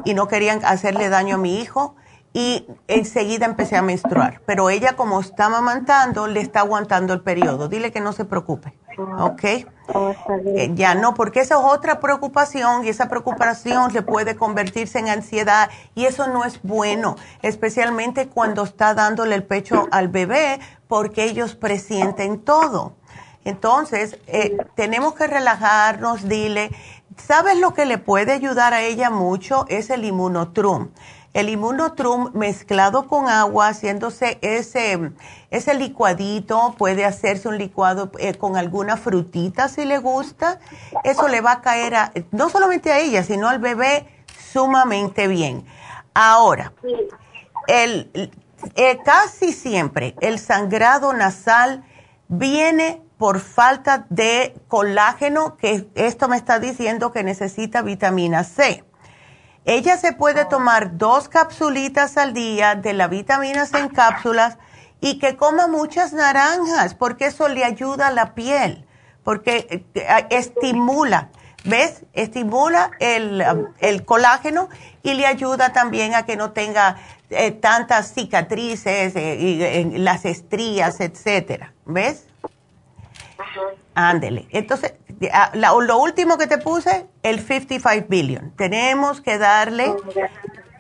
y 0.05 0.15
no 0.15 0.29
querían 0.29 0.65
hacerle 0.65 1.09
daño 1.09 1.37
a 1.37 1.39
mi 1.39 1.61
hijo 1.61 1.97
y 2.33 2.67
enseguida 2.89 3.47
empecé 3.47 3.77
a 3.77 3.83
menstruar. 3.83 4.41
Pero 4.47 4.71
ella 4.71 4.95
como 4.97 5.21
está 5.21 5.47
amamantando, 5.47 6.27
le 6.27 6.41
está 6.41 6.61
aguantando 6.61 7.13
el 7.13 7.21
periodo. 7.21 7.69
Dile 7.69 7.93
que 7.93 8.01
no 8.01 8.13
se 8.13 8.25
preocupe, 8.25 8.73
¿ok? 9.19 9.45
Eh, 9.45 10.71
ya 10.75 10.95
no, 10.95 11.13
porque 11.15 11.41
esa 11.41 11.57
es 11.57 11.61
otra 11.63 12.01
preocupación 12.01 12.85
y 12.85 12.89
esa 12.89 13.09
preocupación 13.09 13.93
le 13.93 14.03
puede 14.03 14.37
convertirse 14.37 14.99
en 14.99 15.09
ansiedad 15.09 15.69
y 15.95 16.07
eso 16.07 16.29
no 16.29 16.45
es 16.45 16.63
bueno, 16.63 17.17
especialmente 17.43 18.29
cuando 18.29 18.63
está 18.63 18.95
dándole 18.95 19.35
el 19.35 19.45
pecho 19.45 19.89
al 19.91 20.09
bebé 20.09 20.61
porque 20.89 21.25
ellos 21.25 21.55
presienten 21.55 22.41
todo. 22.41 22.95
Entonces, 23.45 24.19
eh, 24.29 24.57
tenemos 24.77 25.15
que 25.15 25.27
relajarnos, 25.27 26.29
dile, 26.29 26.71
¿sabes 27.17 27.59
lo 27.59 27.75
que 27.75 27.87
le 27.87 27.99
puede 27.99 28.33
ayudar 28.33 28.73
a 28.73 28.83
ella 28.83 29.11
mucho? 29.11 29.67
Es 29.69 29.91
el 29.91 30.05
inmunotrum 30.05 30.91
el 31.35 31.49
inmunotrum 31.49 32.31
mezclado 32.35 33.07
con 33.07 33.29
agua, 33.29 33.69
haciéndose 33.69 34.39
ese, 34.43 35.13
ese 35.51 35.75
licuadito, 35.75 36.75
puede 36.77 37.05
hacerse 37.05 37.49
un 37.49 37.57
licuado 37.57 38.11
eh, 38.19 38.35
con 38.35 38.57
alguna 38.57 38.97
frutita 38.97 39.69
si 39.69 39.85
le 39.85 39.99
gusta. 39.99 40.61
Eso 41.05 41.29
le 41.29 41.41
va 41.41 41.53
a 41.53 41.61
caer 41.63 41.95
a, 41.95 42.13
no 42.33 42.51
solamente 42.51 42.93
a 42.93 42.99
ella, 42.99 43.23
sino 43.23 43.49
al 43.49 43.61
bebé 43.61 44.07
sumamente 44.53 45.27
bien. 45.27 45.65
Ahora, 46.13 46.75
el, 47.67 48.31
eh, 48.75 48.99
casi 49.03 49.53
siempre 49.53 50.15
el 50.21 50.39
sangrado 50.39 51.15
nasal 51.15 51.85
viene 52.29 53.01
por 53.17 53.41
falta 53.41 54.05
de 54.11 54.55
colágeno, 54.69 55.57
que 55.57 55.89
esto 55.95 56.29
me 56.29 56.37
está 56.37 56.59
diciendo 56.59 57.13
que 57.13 57.23
necesita 57.23 57.81
vitamina 57.81 58.45
C. 58.45 58.85
Ella 59.65 59.97
se 59.97 60.13
puede 60.13 60.45
tomar 60.45 60.99
dos 60.99 61.29
capsulitas 61.29 62.17
al 62.17 62.35
día 62.35 62.75
de 62.75 62.95
la 62.95 63.07
vitamina 63.07 63.65
C 63.67 63.79
en 63.79 63.89
cápsulas 63.89 64.59
y 65.01 65.19
que 65.19 65.37
coma 65.37 65.69
muchas 65.69 66.13
naranjas 66.13 66.95
porque 66.95 67.27
eso 67.27 67.49
le 67.49 67.65
ayuda 67.65 68.09
a 68.09 68.11
la 68.11 68.35
piel, 68.35 68.85
porque 69.23 69.85
eh, 69.95 70.27
estimula, 70.31 71.31
¿ves? 71.65 72.05
Estimula 72.13 72.91
el, 72.99 74.05
colágeno 74.05 74.69
y 75.05 75.15
le 75.15 75.27
ayuda 75.27 75.73
también 75.73 76.15
a 76.15 76.25
que 76.25 76.37
no 76.37 76.51
tenga 76.51 76.97
eh, 77.31 77.53
tantas 77.53 78.13
cicatrices, 78.15 79.15
eh, 79.15 79.37
y, 79.39 79.99
las 79.99 80.25
estrías, 80.25 81.01
etcétera, 81.01 81.73
¿ves? 81.85 82.27
Ándele. 83.95 84.47
Entonces, 84.51 84.95
ah, 85.33 85.53
lo 85.55 85.99
último 85.99 86.39
que 86.39 86.47
te 86.47 86.59
puse, 86.59 87.07
el 87.23 87.41
55 87.41 88.07
billion. 88.09 88.53
Tenemos 88.57 89.21
que 89.21 89.39
darle 89.39 89.95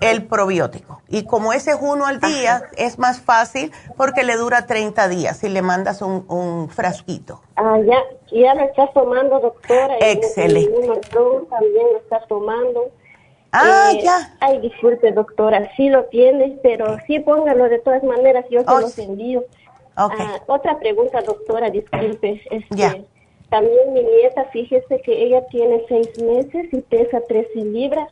el 0.02 0.26
probiótico. 0.26 1.00
Y 1.08 1.24
como 1.24 1.52
ese 1.52 1.70
es 1.72 1.78
uno 1.80 2.06
al 2.06 2.20
día, 2.20 2.62
es 2.76 2.98
más 2.98 3.20
fácil 3.20 3.72
porque 3.96 4.24
le 4.24 4.36
dura 4.36 4.66
30 4.66 5.08
días 5.08 5.38
si 5.38 5.48
le 5.48 5.62
mandas 5.62 6.02
un, 6.02 6.68
frasquito. 6.68 7.40
Ah, 7.56 7.78
ya, 7.84 8.02
ya 8.30 8.54
lo 8.54 8.62
está 8.62 8.88
tomando, 8.92 9.38
doctora. 9.40 9.96
Excelente. 10.00 10.72
también 11.10 11.86
lo 11.92 11.98
está 11.98 12.20
tomando. 12.26 12.90
Ah, 13.52 13.90
eh, 13.92 14.00
ya. 14.02 14.34
Ay, 14.40 14.60
disculpe, 14.60 15.12
doctora, 15.12 15.70
sí 15.76 15.90
lo 15.90 16.06
tienes, 16.06 16.58
pero 16.62 16.96
sí 17.06 17.20
póngalo 17.20 17.68
de 17.68 17.78
todas 17.80 18.02
maneras, 18.02 18.46
yo 18.50 18.60
se 18.60 18.70
oh, 18.70 18.80
los 18.80 18.98
envío. 18.98 19.44
Okay. 19.96 20.26
Ah, 20.26 20.42
otra 20.46 20.78
pregunta, 20.78 21.20
doctora, 21.22 21.70
disculpe. 21.70 22.40
Este, 22.50 23.04
También 23.50 23.92
mi 23.92 24.02
nieta, 24.02 24.44
fíjese 24.46 25.00
que 25.02 25.24
ella 25.24 25.46
tiene 25.48 25.84
seis 25.88 26.08
meses 26.22 26.72
y 26.72 26.80
pesa 26.80 27.20
13 27.28 27.64
libras. 27.64 28.08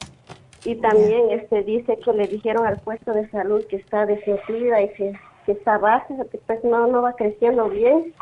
Y 0.64 0.74
también 0.74 1.30
este 1.30 1.62
dice 1.62 1.98
que 2.04 2.12
le 2.12 2.26
dijeron 2.26 2.66
al 2.66 2.78
puesto 2.80 3.12
de 3.12 3.30
salud 3.30 3.64
que 3.66 3.76
está 3.76 4.04
desinflada 4.04 4.82
y 4.82 4.88
que, 4.90 5.16
está 5.46 5.78
baja, 5.78 6.06
que 6.30 6.38
pues 6.38 6.62
no, 6.64 6.86
no 6.86 7.00
va 7.00 7.14
creciendo 7.14 7.70
bien. 7.70 8.14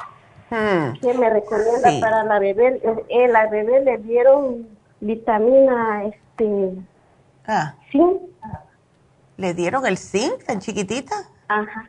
Hmm. 0.50 0.92
¿Qué 1.02 1.12
me 1.14 1.28
recomienda 1.28 1.90
para 2.00 2.22
la 2.22 2.38
bebé? 2.38 2.80
Eh, 3.08 3.28
la 3.28 3.48
bebé 3.48 3.80
le 3.80 3.98
dieron 3.98 4.68
vitamina 5.00 6.04
este 6.04 6.74
ah. 7.48 7.74
zinc. 7.90 8.22
¿Le 9.36 9.52
dieron 9.52 9.84
el 9.84 9.98
zinc 9.98 10.44
tan 10.44 10.60
chiquitita? 10.60 11.16
Ajá 11.48 11.88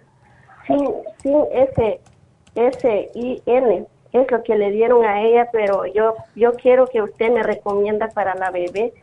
sin, 0.70 0.90
sin 1.22 1.44
ese 1.52 2.00
S-I-N. 2.56 3.88
Es 4.12 4.32
lo 4.32 4.44
que 4.44 4.56
le 4.56 4.72
dieron 4.72 5.06
a 5.06 5.22
ella, 5.22 5.50
pero 5.52 5.86
yo, 5.86 6.16
yo 6.36 6.54
quiero 6.54 6.88
que 6.88 7.02
usted 7.02 7.32
me 7.32 7.44
recomienda 7.44 8.08
para 8.10 8.34
la 8.36 8.50
bebé. 8.50 8.94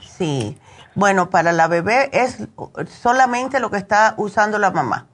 Sí, 0.00 0.56
bueno, 0.94 1.28
para 1.28 1.52
la 1.52 1.66
bebé 1.66 2.08
es 2.12 2.38
solamente 2.88 3.60
lo 3.60 3.70
que 3.70 3.76
está 3.78 4.14
usando 4.16 4.58
la 4.58 4.70
mamá. 4.70 5.08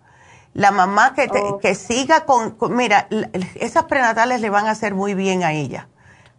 La 0.53 0.71
mamá 0.71 1.15
que, 1.15 1.29
que 1.63 1.75
siga 1.75 2.27
con, 2.27 2.57
mira, 2.71 3.09
esas 3.55 3.85
prenatales 3.85 4.41
le 4.41 4.51
van 4.51 4.67
a 4.67 4.73
hacer 4.73 4.95
muy 4.95 5.15
bien 5.15 5.43
a 5.43 5.53
ella. 5.53 5.89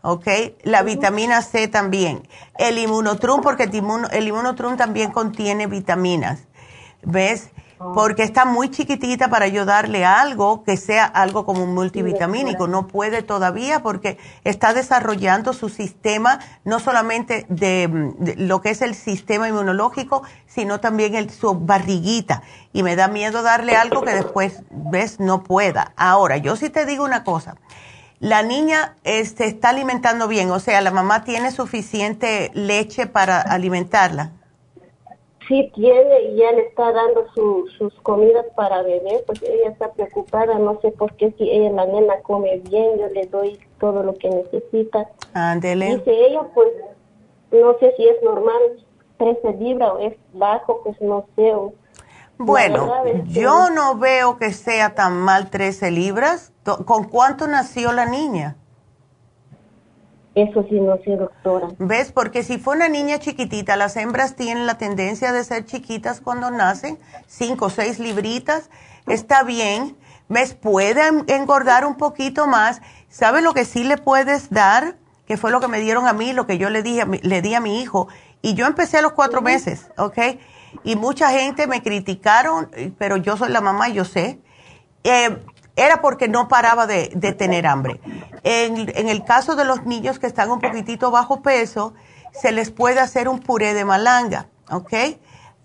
¿ok? 0.02 0.28
La 0.64 0.84
vitamina 0.84 1.42
C 1.42 1.68
también. 1.68 2.28
El 2.58 2.78
inmunotrum, 2.78 3.42
porque 3.42 3.64
el, 3.64 3.84
el 4.12 4.28
inmunotrum 4.28 4.78
también 4.78 5.12
contiene 5.12 5.68
vitaminas. 5.68 6.48
¿Ves? 7.04 7.50
Porque 7.94 8.24
está 8.24 8.46
muy 8.46 8.70
chiquitita 8.70 9.30
para 9.30 9.48
yo 9.48 9.66
darle 9.66 10.06
algo 10.06 10.64
que 10.64 10.78
sea 10.78 11.06
algo 11.06 11.46
como 11.46 11.64
un 11.64 11.74
multivitamínico. 11.74 12.68
No 12.68 12.88
puede 12.88 13.22
todavía 13.22 13.82
porque 13.82 14.18
está 14.44 14.74
desarrollando 14.74 15.54
su 15.54 15.70
sistema, 15.70 16.40
no 16.64 16.80
solamente 16.80 17.46
de, 17.50 17.90
lo 18.38 18.62
que 18.62 18.70
es 18.70 18.82
el 18.82 18.96
sistema 18.96 19.48
inmunológico, 19.48 20.24
sino 20.48 20.80
también 20.80 21.16
el, 21.16 21.30
su 21.30 21.54
barriguita. 21.54 22.44
Y 22.74 22.84
me 22.84 22.96
da 22.96 23.08
miedo 23.08 23.42
darle 23.42 23.76
algo 23.76 24.02
que 24.04 24.14
después, 24.14 24.64
ves, 24.70 25.20
no 25.20 25.44
pueda. 25.44 25.94
Ahora, 25.96 26.38
yo 26.38 26.56
sí 26.56 26.70
te 26.70 26.86
digo 26.86 27.04
una 27.04 27.24
cosa. 27.24 27.56
la 28.20 28.44
niña 28.44 28.96
se 29.04 29.20
este, 29.20 29.46
está 29.48 29.70
alimentando 29.70 30.28
bien, 30.28 30.52
o 30.52 30.60
sea, 30.60 30.80
la 30.82 30.92
mamá 30.92 31.24
tiene 31.24 31.52
suficiente 31.52 32.52
leche 32.54 33.08
para 33.08 33.42
alimentarla. 33.42 34.32
Sí, 35.52 35.70
tiene 35.76 36.22
y 36.30 36.38
ya 36.38 36.54
le 36.54 36.62
está 36.62 36.94
dando 36.94 37.26
sus 37.34 37.94
comidas 38.04 38.46
para 38.56 38.84
beber, 38.84 39.22
pues 39.26 39.44
ella 39.44 39.72
está 39.72 39.92
preocupada, 39.92 40.58
no 40.58 40.80
sé 40.80 40.94
por 40.94 41.14
qué 41.18 41.34
si 41.38 41.44
ella, 41.52 41.72
la 41.72 41.86
nena, 41.88 42.22
come 42.24 42.62
bien, 42.70 42.98
yo 42.98 43.08
le 43.08 43.26
doy 43.26 43.60
todo 43.78 44.02
lo 44.02 44.14
que 44.14 44.30
necesita. 44.30 45.10
Ándele. 45.34 45.98
Dice 45.98 46.28
ella, 46.28 46.44
pues, 46.54 46.70
no 47.52 47.78
sé 47.80 47.94
si 47.98 48.08
es 48.08 48.24
normal, 48.24 48.62
13 49.18 49.52
libras 49.58 49.92
o 49.92 50.00
es 50.00 50.16
bajo, 50.32 50.84
pues 50.86 51.02
no 51.02 51.26
sé. 51.36 51.54
bueno, 52.38 52.90
yo 53.26 53.70
no 53.72 53.98
veo 53.98 54.38
que 54.38 54.54
sea 54.54 54.96
tan 54.96 55.18
mal 55.18 55.50
13 55.50 55.92
libras. 55.92 56.54
¿Con 56.86 57.10
cuánto 57.10 57.46
nació 57.48 57.92
la 57.92 58.06
niña? 58.06 58.56
Eso 60.34 60.66
sí, 60.70 60.80
no 60.80 60.98
sé, 61.04 61.18
doctora. 61.18 61.68
¿Ves? 61.78 62.12
Porque 62.14 62.44
si 62.44 62.58
fue 62.58 62.76
una 62.76 62.88
niña 62.88 63.20
chiquitita, 63.20 63.76
las 63.76 63.98
hembras 63.98 64.36
tienen 64.36 64.66
la 64.66 64.78
tendencia 64.78 65.34
de 65.34 65.44
ser 65.44 65.66
chiquitas 65.66 66.22
cuando 66.22 66.52
nacen, 66.52 66.98
5 67.28 67.66
o 67.66 67.70
6 67.70 68.00
libritas, 68.00 68.70
está 69.08 69.44
bien. 69.44 69.98
¿Ves? 70.30 70.54
Puede 70.54 71.02
engordar 71.28 71.86
un 71.86 71.98
poquito 71.98 72.48
más. 72.48 72.82
¿Sabe 73.10 73.42
lo 73.42 73.54
que 73.54 73.66
sí 73.66 73.84
le 73.84 73.98
puedes 73.98 74.50
dar? 74.50 74.96
Que 75.28 75.36
fue 75.36 75.52
lo 75.52 75.60
que 75.60 75.68
me 75.68 75.82
dieron 75.82 76.08
a 76.08 76.14
mí, 76.14 76.32
lo 76.32 76.48
que 76.48 76.58
yo 76.58 76.70
le, 76.70 76.82
dije, 76.82 77.06
le 77.06 77.42
di 77.42 77.54
a 77.54 77.60
mi 77.60 77.82
hijo. 77.82 78.08
Y 78.42 78.54
yo 78.54 78.66
empecé 78.66 79.00
a 79.00 79.02
los 79.02 79.12
cuatro 79.12 79.42
meses, 79.42 79.90
¿ok? 79.98 80.18
Y 80.86 80.96
mucha 80.96 81.30
gente 81.32 81.68
me 81.68 81.84
criticaron, 81.84 82.72
pero 82.98 83.18
yo 83.18 83.36
soy 83.36 83.50
la 83.50 83.60
mamá, 83.60 83.90
yo 83.90 84.06
sé. 84.06 84.40
Eh, 85.04 85.38
era 85.82 86.02
porque 86.02 86.28
no 86.28 86.48
paraba 86.48 86.86
de, 86.88 87.08
tener 87.38 87.66
hambre. 87.66 88.00
En, 88.44 89.10
el 89.10 89.24
caso 89.24 89.56
de 89.56 89.66
los 89.66 89.86
niños 89.86 90.20
que 90.20 90.28
están 90.28 90.52
un 90.52 90.60
poquitito 90.60 91.12
bajo 91.12 91.42
peso, 91.42 91.94
se 92.34 92.52
les 92.52 92.72
puede 92.72 93.00
hacer 93.00 93.28
un 93.28 93.40
puré 93.40 93.74
de 93.74 93.84
malanga, 93.84 94.48
¿ok? 94.70 94.90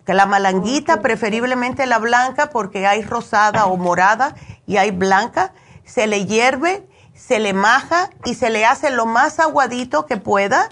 Que 0.05 0.15
la 0.15 0.27
malanguita, 0.27 1.01
preferiblemente 1.01 1.87
la 1.87 1.99
blanca, 1.99 2.51
porque 2.51 2.87
hay 2.87 3.03
rosada 3.03 3.67
o 3.67 3.77
morada 3.77 4.35
y 4.67 4.79
hay 4.79 4.91
blanca, 4.91 5.53
se 5.85 6.07
le 6.07 6.27
hierve, 6.27 6.87
se 7.15 7.39
le 7.39 7.53
maja 7.53 8.11
y 8.25 8.35
se 8.35 8.51
le 8.51 8.65
hace 8.65 8.91
lo 8.91 9.07
más 9.07 9.39
aguadito 9.39 10.07
que 10.07 10.17
pueda 10.17 10.69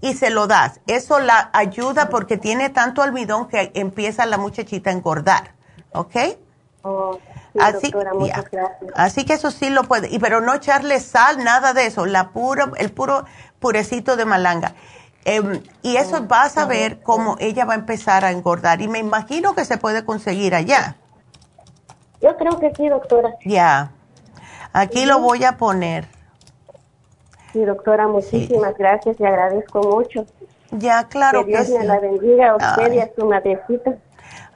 y 0.00 0.14
se 0.14 0.30
lo 0.30 0.46
das. 0.46 0.80
Eso 0.86 1.18
la 1.18 1.50
ayuda 1.52 2.08
porque 2.08 2.36
tiene 2.36 2.70
tanto 2.70 3.02
almidón 3.02 3.48
que 3.48 3.72
empieza 3.74 4.26
la 4.26 4.38
muchachita 4.38 4.90
a 4.90 4.92
engordar, 4.92 5.54
¿ok? 5.92 6.16
Oh 6.82 7.18
así, 7.60 7.92
así 8.94 9.24
que 9.24 9.34
eso 9.34 9.50
sí 9.50 9.70
lo 9.70 9.84
puede, 9.84 10.08
y 10.10 10.18
pero 10.18 10.40
no 10.40 10.54
echarle 10.54 11.00
sal, 11.00 11.44
nada 11.44 11.74
de 11.74 11.86
eso, 11.86 12.06
la 12.06 12.30
pura, 12.30 12.70
el 12.78 12.90
puro 12.92 13.24
purecito 13.58 14.16
de 14.16 14.24
malanga. 14.24 14.74
Em, 15.24 15.62
y 15.82 15.96
eso 15.96 16.18
oh, 16.18 16.26
vas 16.26 16.58
a 16.58 16.66
ver 16.66 17.00
cómo 17.00 17.36
ella 17.38 17.64
va 17.64 17.74
a 17.74 17.76
empezar 17.76 18.24
a 18.24 18.32
engordar. 18.32 18.80
Y 18.80 18.88
me 18.88 18.98
imagino 18.98 19.54
que 19.54 19.64
se 19.64 19.78
puede 19.78 20.04
conseguir 20.04 20.54
allá. 20.54 20.96
Yo 22.20 22.36
creo 22.36 22.58
que 22.58 22.72
sí, 22.74 22.88
doctora. 22.88 23.30
Ya. 23.44 23.92
Aquí 24.72 25.06
lo 25.06 25.20
voy 25.20 25.44
a 25.44 25.56
poner. 25.56 26.06
Sí, 27.52 27.64
doctora, 27.64 28.08
muchísimas 28.08 28.76
gracias 28.76 29.20
y 29.20 29.24
agradezco 29.24 29.82
mucho. 29.82 30.26
Ya, 30.70 31.06
claro 31.08 31.44
que, 31.44 31.50
Dios 31.50 31.68
me 31.68 31.84
la 31.84 32.00
bendiga 32.00 32.50
a 32.50 32.56
usted 32.56 32.92
y 32.92 33.00
a 33.00 33.10
su 33.14 33.26
madrecita. 33.26 33.98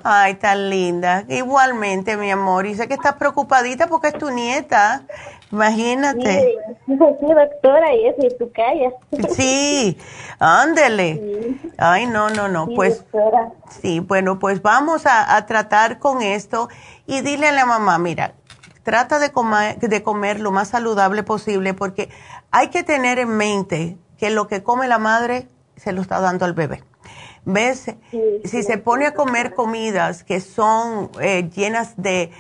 Ay, 0.09 0.35
tan 0.35 0.71
linda. 0.71 1.25
Igualmente, 1.27 2.17
mi 2.17 2.31
amor. 2.31 2.65
Y 2.65 2.77
sé 2.77 2.87
que 2.87 2.95
estás 2.95 3.15
preocupadita 3.15 3.89
porque 3.89 4.07
es 4.07 4.15
tu 4.17 4.31
nieta. 4.31 5.03
Imagínate. 5.51 6.55
Sí, 6.87 6.95
doctora, 6.95 7.93
y 7.93 8.07
es 8.07 8.17
mi 8.17 8.29
tu 8.37 8.53
Sí, 9.35 9.99
ándele. 10.39 11.57
Ay, 11.77 12.07
no, 12.07 12.31
no, 12.31 12.47
no. 12.47 12.69
pues, 12.69 13.05
sí, 13.83 13.99
bueno, 13.99 14.39
pues 14.39 14.63
vamos 14.63 15.07
a, 15.07 15.45
tratar 15.47 15.99
con 15.99 16.23
esto 16.23 16.69
y 17.09 17.23
dile 17.23 17.49
a 17.49 17.53
la 17.53 17.67
mamá, 17.67 17.99
mira, 17.99 18.35
trata 18.85 19.19
de 19.19 19.33
comer, 19.33 19.81
de 19.81 20.03
comer 20.05 20.39
lo 20.39 20.53
más 20.53 20.69
saludable 20.69 21.25
posible 21.25 21.75
porque 21.75 22.11
hay 22.53 22.69
que 22.69 22.85
tener 22.85 23.19
en 23.19 23.37
mente 23.37 23.97
que 24.19 24.31
lo 24.31 24.47
que 24.47 24.63
come 24.63 24.87
la 24.87 24.99
madre 24.99 25.49
se 25.75 25.93
lo 25.93 26.01
está 26.01 26.21
dando 26.21 26.45
al 26.45 26.53
bebé. 26.53 26.85
¿Ves? 27.49 27.87
si 28.45 28.63
se 28.65 28.77
pone 28.77 29.07
a 29.07 29.15
comer 29.15 29.55
comidas 29.55 30.25
que 30.25 30.41
son 30.41 31.11
eh, 31.21 31.49
llenas 31.55 31.95
de 31.97 32.33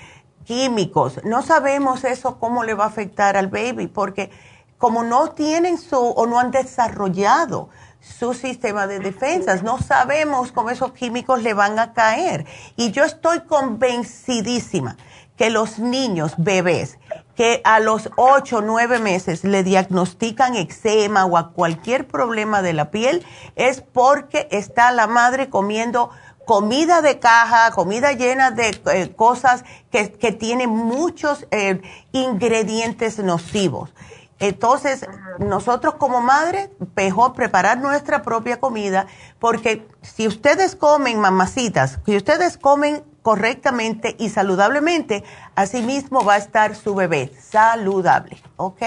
químicos, 0.43 1.21
no 1.25 1.43
sabemos 1.43 2.03
eso 2.03 2.41
cómo 2.41 2.65
le 2.65 2.75
va 2.75 2.85
a 2.85 2.89
afectar 2.89 3.37
al 3.37 3.47
baby, 3.47 3.87
porque 3.87 4.31
como 4.79 5.05
no 5.05 5.31
tienen 5.31 5.79
su 5.79 5.97
o 5.97 6.27
no 6.27 6.41
han 6.41 6.51
desarrollado 6.51 7.69
su 8.01 8.35
sistema 8.35 8.89
de 8.89 8.99
defensas, 8.99 9.63
no 9.63 9.79
sabemos 9.79 10.51
cómo 10.51 10.71
esos 10.71 10.93
químicos 10.93 11.41
le 11.41 11.55
van 11.55 11.79
a 11.79 11.93
caer. 11.93 12.45
Y 12.75 12.91
yo 12.91 13.05
estoy 13.05 13.43
convencidísima 13.43 14.97
que 15.37 15.51
los 15.51 15.79
niños, 15.79 16.35
bebés, 16.39 16.99
que 17.35 17.61
a 17.65 17.81
los 17.81 18.11
8 18.17 18.59
o 18.59 18.61
9 18.63 18.99
meses 18.99 19.45
le 19.45 19.63
diagnostican 19.63 20.57
eczema 20.57 21.27
o 21.27 21.37
a 21.37 21.53
cualquier 21.53 22.09
problema 22.09 22.63
de 22.63 22.73
la 22.73 22.91
piel, 22.91 23.25
es 23.55 23.83
porque 23.83 24.49
está 24.51 24.91
la 24.93 25.07
madre 25.07 25.51
comiendo 25.51 26.11
comida 26.47 27.03
de 27.03 27.19
caja, 27.19 27.71
comida 27.73 28.13
llena 28.13 28.53
de 28.53 28.81
eh, 28.93 29.13
cosas 29.15 29.65
que, 29.91 30.13
que 30.13 30.33
tienen 30.33 30.71
muchos 30.71 31.47
eh, 31.51 31.83
ingredientes 32.13 33.19
nocivos. 33.19 33.93
Entonces, 34.39 35.07
nosotros 35.39 35.95
como 35.95 36.21
madre, 36.21 36.71
mejor 36.95 37.33
preparar 37.33 37.79
nuestra 37.79 38.23
propia 38.23 38.61
comida, 38.61 39.07
porque 39.39 39.87
si 40.03 40.29
ustedes 40.29 40.77
comen, 40.77 41.21
mamacitas, 41.21 41.99
si 42.05 42.17
ustedes 42.17 42.59
comen 42.59 43.03
correctamente 43.27 44.15
y 44.21 44.29
saludablemente, 44.29 45.25
así 45.57 45.83
mismo 45.83 46.25
va 46.25 46.35
a 46.35 46.37
estar 46.37 46.77
su 46.77 46.95
bebé 46.95 47.33
saludable, 47.37 48.37
¿ok? 48.55 48.83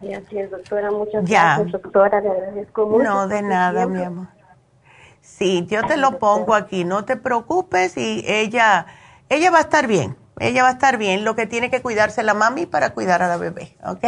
Sí, 0.00 0.14
así 0.14 0.38
es, 0.38 0.52
doctora. 0.52 0.92
Muchas 0.92 1.28
gracias, 1.28 1.72
doctora. 1.72 2.20
Le 2.20 2.30
agradezco 2.30 2.86
mucho. 2.86 3.02
No, 3.02 3.26
de 3.26 3.42
nada, 3.42 3.88
mi 3.88 4.04
amor. 4.04 4.28
Sí, 5.20 5.66
yo 5.68 5.84
te 5.84 5.96
lo 5.96 6.20
pongo 6.20 6.54
aquí, 6.54 6.84
no 6.84 7.04
te 7.04 7.16
preocupes 7.16 7.96
y 7.96 8.24
ella, 8.24 8.86
ella 9.28 9.50
va 9.50 9.58
a 9.58 9.62
estar 9.62 9.88
bien. 9.88 10.16
Ella 10.40 10.62
va 10.62 10.70
a 10.70 10.72
estar 10.72 10.98
bien. 10.98 11.24
Lo 11.24 11.36
que 11.36 11.46
tiene 11.46 11.70
que 11.70 11.80
cuidarse 11.80 12.22
la 12.22 12.34
mami 12.34 12.66
para 12.66 12.94
cuidar 12.94 13.22
a 13.22 13.28
la 13.28 13.36
bebé, 13.36 13.76
¿ok? 13.86 14.04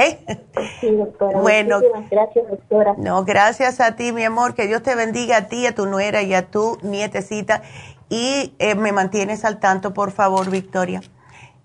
Sí, 0.81 0.91
doctora. 0.91 1.41
Bueno, 1.41 1.81
gracias, 2.11 2.49
doctora. 2.49 2.95
No, 2.99 3.25
gracias 3.25 3.81
a 3.81 3.97
ti, 3.97 4.13
mi 4.13 4.25
amor. 4.25 4.55
Que 4.55 4.67
Dios 4.67 4.83
te 4.83 4.95
bendiga 4.95 5.37
a 5.37 5.49
ti, 5.49 5.67
a 5.67 5.75
tu 5.75 5.87
nuera 5.87 6.23
y 6.23 6.35
a 6.35 6.51
tu 6.51 6.79
nietecita 6.83 7.63
y 8.09 8.55
eh, 8.59 8.75
me 8.75 8.93
mantienes 8.93 9.45
al 9.45 9.59
tanto, 9.59 9.93
por 9.93 10.13
favor, 10.13 10.51
Victoria. 10.51 11.03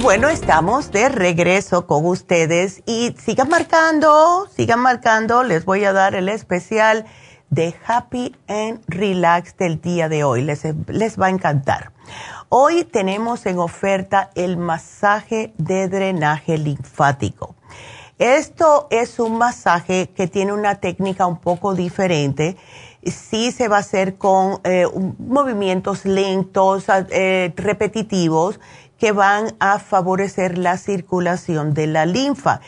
Bueno, 0.00 0.28
estamos 0.30 0.90
de 0.92 1.10
regreso 1.10 1.86
con 1.86 2.06
ustedes 2.06 2.82
y 2.86 3.14
sigan 3.22 3.50
marcando, 3.50 4.48
sigan 4.56 4.80
marcando, 4.80 5.42
les 5.42 5.66
voy 5.66 5.84
a 5.84 5.92
dar 5.92 6.14
el 6.14 6.30
especial 6.30 7.04
de 7.50 7.74
Happy 7.86 8.34
and 8.48 8.82
Relax 8.86 9.56
del 9.58 9.80
día 9.82 10.08
de 10.08 10.24
hoy, 10.24 10.42
les, 10.42 10.62
les 10.88 11.20
va 11.20 11.26
a 11.26 11.30
encantar. 11.30 11.92
Hoy 12.48 12.84
tenemos 12.84 13.44
en 13.44 13.58
oferta 13.58 14.30
el 14.34 14.56
masaje 14.56 15.52
de 15.58 15.88
drenaje 15.88 16.56
linfático. 16.56 17.54
Esto 18.18 18.86
es 18.90 19.18
un 19.18 19.36
masaje 19.36 20.10
que 20.14 20.26
tiene 20.26 20.52
una 20.52 20.76
técnica 20.76 21.26
un 21.26 21.38
poco 21.38 21.74
diferente. 21.74 22.56
Sí 23.02 23.50
se 23.52 23.68
va 23.68 23.78
a 23.78 23.80
hacer 23.80 24.16
con 24.16 24.60
eh, 24.64 24.86
movimientos 25.18 26.04
lentos, 26.04 26.84
eh, 27.10 27.52
repetitivos, 27.56 28.60
que 29.00 29.12
van 29.12 29.56
a 29.58 29.80
favorecer 29.80 30.58
la 30.58 30.76
circulación 30.76 31.74
de 31.74 31.88
la 31.88 32.06
linfa. 32.06 32.60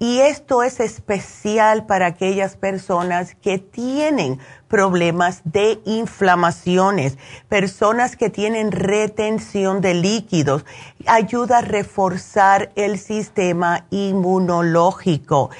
Y 0.00 0.20
esto 0.20 0.62
es 0.62 0.78
especial 0.78 1.86
para 1.86 2.06
aquellas 2.06 2.56
personas 2.56 3.34
que 3.34 3.58
tienen 3.58 4.38
problemas 4.68 5.40
de 5.42 5.80
inflamaciones, 5.86 7.18
personas 7.48 8.14
que 8.14 8.30
tienen 8.30 8.70
retención 8.70 9.80
de 9.80 9.94
líquidos. 9.94 10.64
Ayuda 11.06 11.58
a 11.58 11.62
reforzar 11.62 12.70
el 12.76 13.00
sistema 13.00 13.86
inmunológico. 13.90 15.50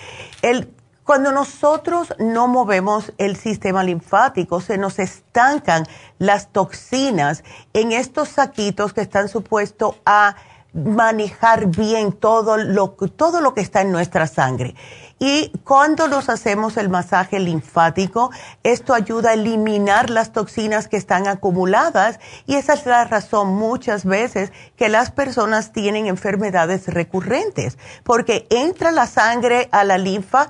Cuando 1.08 1.32
nosotros 1.32 2.12
no 2.18 2.48
movemos 2.48 3.14
el 3.16 3.36
sistema 3.36 3.82
linfático, 3.82 4.60
se 4.60 4.76
nos 4.76 4.98
estancan 4.98 5.86
las 6.18 6.52
toxinas 6.52 7.44
en 7.72 7.92
estos 7.92 8.28
saquitos 8.28 8.92
que 8.92 9.00
están 9.00 9.30
supuestos 9.30 9.94
a 10.04 10.36
manejar 10.74 11.68
bien 11.68 12.12
todo 12.12 12.58
lo, 12.58 12.90
todo 12.90 13.40
lo 13.40 13.54
que 13.54 13.62
está 13.62 13.80
en 13.80 13.90
nuestra 13.90 14.26
sangre. 14.26 14.74
Y 15.18 15.50
cuando 15.64 16.06
nos 16.06 16.28
hacemos 16.28 16.76
el 16.76 16.88
masaje 16.88 17.40
linfático, 17.40 18.30
esto 18.62 18.94
ayuda 18.94 19.30
a 19.30 19.34
eliminar 19.34 20.10
las 20.10 20.32
toxinas 20.32 20.86
que 20.86 20.96
están 20.96 21.26
acumuladas 21.26 22.20
y 22.46 22.54
esa 22.54 22.74
es 22.74 22.86
la 22.86 23.04
razón 23.04 23.48
muchas 23.48 24.04
veces 24.04 24.52
que 24.76 24.88
las 24.88 25.10
personas 25.10 25.72
tienen 25.72 26.06
enfermedades 26.06 26.86
recurrentes, 26.86 27.78
porque 28.04 28.46
entra 28.50 28.92
la 28.92 29.06
sangre 29.06 29.68
a 29.72 29.84
la 29.84 29.98
linfa 29.98 30.48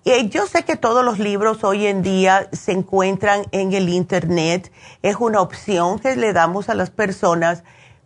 Eh, 0.04 0.28
yo 0.28 0.46
sé 0.46 0.64
que 0.64 0.76
todos 0.76 1.04
los 1.04 1.20
libros 1.20 1.62
hoy 1.62 1.86
en 1.86 2.02
día 2.02 2.48
se 2.52 2.72
encuentran 2.72 3.44
en 3.52 3.72
el 3.72 3.88
Internet. 3.88 4.72
Es 5.02 5.16
una 5.20 5.40
opción 5.40 6.00
que 6.00 6.16
le 6.16 6.32
damos 6.32 6.68
a 6.68 6.74
las 6.74 6.90
personas, 6.90 7.62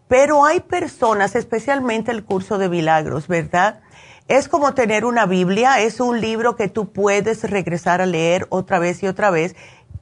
pero 0.09 0.45
hay 0.45 0.61
personas, 0.61 1.35
especialmente 1.35 2.13
el 2.13 2.25
curso 2.25 2.59
de 2.59 2.69
milagros, 2.69 3.27
¿verdad? 3.29 3.81
Es 4.29 4.49
como 4.49 4.75
tener 4.75 5.05
una 5.05 5.27
Biblia, 5.27 5.81
es 5.81 6.01
un 6.01 6.21
libro 6.21 6.57
que 6.57 6.69
tú 6.69 6.93
puedes 6.93 7.49
regresar 7.49 8.01
a 8.01 8.07
leer 8.07 8.47
otra 8.51 8.79
vez 8.79 9.03
y 9.03 9.07
otra 9.07 9.31
vez. 9.31 9.55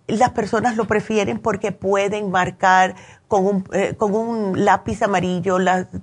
Las 0.06 0.30
personas 0.30 0.76
lo 0.76 0.86
prefieren 0.86 1.38
porque 1.38 1.72
pueden 1.72 2.30
marcar 2.30 2.94
con 3.28 3.46
un, 3.46 3.64
eh, 3.72 3.94
con 3.96 4.14
un 4.14 4.64
lápiz 4.64 5.02
amarillo 5.02 5.58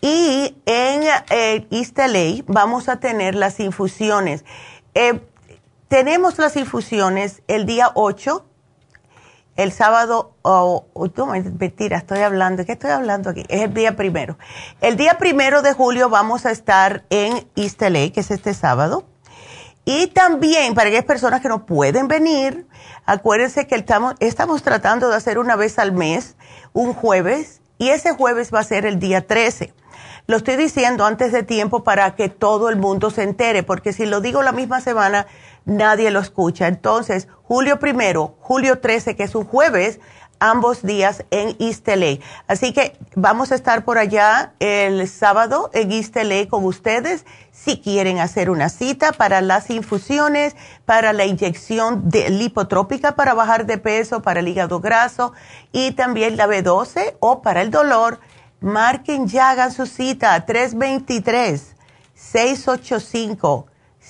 Y 0.00 0.56
en 0.66 1.02
eh, 1.30 1.66
East 1.70 1.98
vamos 2.46 2.88
a 2.88 3.00
tener 3.00 3.34
las 3.34 3.58
infusiones. 3.60 4.44
Eh, 4.94 5.20
tenemos 5.88 6.38
las 6.38 6.56
infusiones 6.56 7.42
el 7.48 7.66
día 7.66 7.90
8 7.94 8.46
el 9.56 9.72
sábado, 9.72 10.34
o 10.42 10.86
oh, 10.92 11.26
mentira, 11.58 11.96
estoy 11.96 12.20
hablando, 12.20 12.66
¿qué 12.66 12.72
estoy 12.72 12.90
hablando 12.90 13.30
aquí? 13.30 13.44
Es 13.48 13.62
el 13.62 13.72
día 13.72 13.96
primero. 13.96 14.36
El 14.82 14.96
día 14.96 15.16
primero 15.18 15.62
de 15.62 15.72
julio 15.72 16.10
vamos 16.10 16.44
a 16.44 16.50
estar 16.50 17.04
en 17.08 17.48
East 17.56 17.80
LA, 17.80 18.10
que 18.10 18.20
es 18.20 18.30
este 18.30 18.52
sábado. 18.52 19.04
Y 19.88 20.08
también 20.08 20.74
para 20.74 20.88
aquellas 20.88 21.04
personas 21.04 21.40
que 21.40 21.48
no 21.48 21.64
pueden 21.64 22.08
venir, 22.08 22.66
acuérdense 23.06 23.68
que 23.68 23.76
estamos, 23.76 24.14
estamos 24.18 24.64
tratando 24.64 25.08
de 25.08 25.14
hacer 25.14 25.38
una 25.38 25.54
vez 25.54 25.78
al 25.78 25.92
mes, 25.92 26.34
un 26.72 26.92
jueves, 26.92 27.60
y 27.78 27.90
ese 27.90 28.10
jueves 28.12 28.52
va 28.52 28.58
a 28.58 28.64
ser 28.64 28.84
el 28.84 28.98
día 28.98 29.28
13. 29.28 29.72
Lo 30.26 30.38
estoy 30.38 30.56
diciendo 30.56 31.04
antes 31.04 31.30
de 31.30 31.44
tiempo 31.44 31.84
para 31.84 32.16
que 32.16 32.28
todo 32.28 32.68
el 32.68 32.74
mundo 32.74 33.10
se 33.10 33.22
entere, 33.22 33.62
porque 33.62 33.92
si 33.92 34.06
lo 34.06 34.20
digo 34.20 34.42
la 34.42 34.50
misma 34.50 34.80
semana, 34.80 35.28
nadie 35.66 36.10
lo 36.10 36.18
escucha. 36.18 36.66
Entonces, 36.66 37.28
julio 37.44 37.78
primero, 37.78 38.34
julio 38.40 38.80
13, 38.80 39.14
que 39.14 39.22
es 39.22 39.36
un 39.36 39.44
jueves, 39.44 40.00
ambos 40.38 40.82
días 40.82 41.24
en 41.30 41.56
East. 41.58 41.88
Así 42.46 42.72
que 42.72 42.96
vamos 43.14 43.52
a 43.52 43.54
estar 43.54 43.84
por 43.84 43.98
allá 43.98 44.54
el 44.60 45.08
sábado 45.08 45.70
en 45.72 45.92
East 45.92 46.16
con 46.48 46.64
ustedes 46.64 47.24
si 47.52 47.78
quieren 47.78 48.18
hacer 48.18 48.50
una 48.50 48.68
cita 48.68 49.12
para 49.12 49.40
las 49.40 49.70
infusiones, 49.70 50.54
para 50.84 51.12
la 51.12 51.24
inyección 51.24 52.08
de 52.08 52.28
lipotrópica 52.30 53.16
para 53.16 53.34
bajar 53.34 53.66
de 53.66 53.78
peso, 53.78 54.22
para 54.22 54.40
el 54.40 54.48
hígado 54.48 54.80
graso 54.80 55.32
y 55.72 55.92
también 55.92 56.36
la 56.36 56.46
B12 56.46 57.16
o 57.20 57.42
para 57.42 57.62
el 57.62 57.70
dolor. 57.70 58.20
Marquen 58.60 59.28
ya, 59.28 59.50
hagan 59.50 59.72
su 59.72 59.86
cita 59.86 60.44
323 60.44 61.74
685 62.14 63.66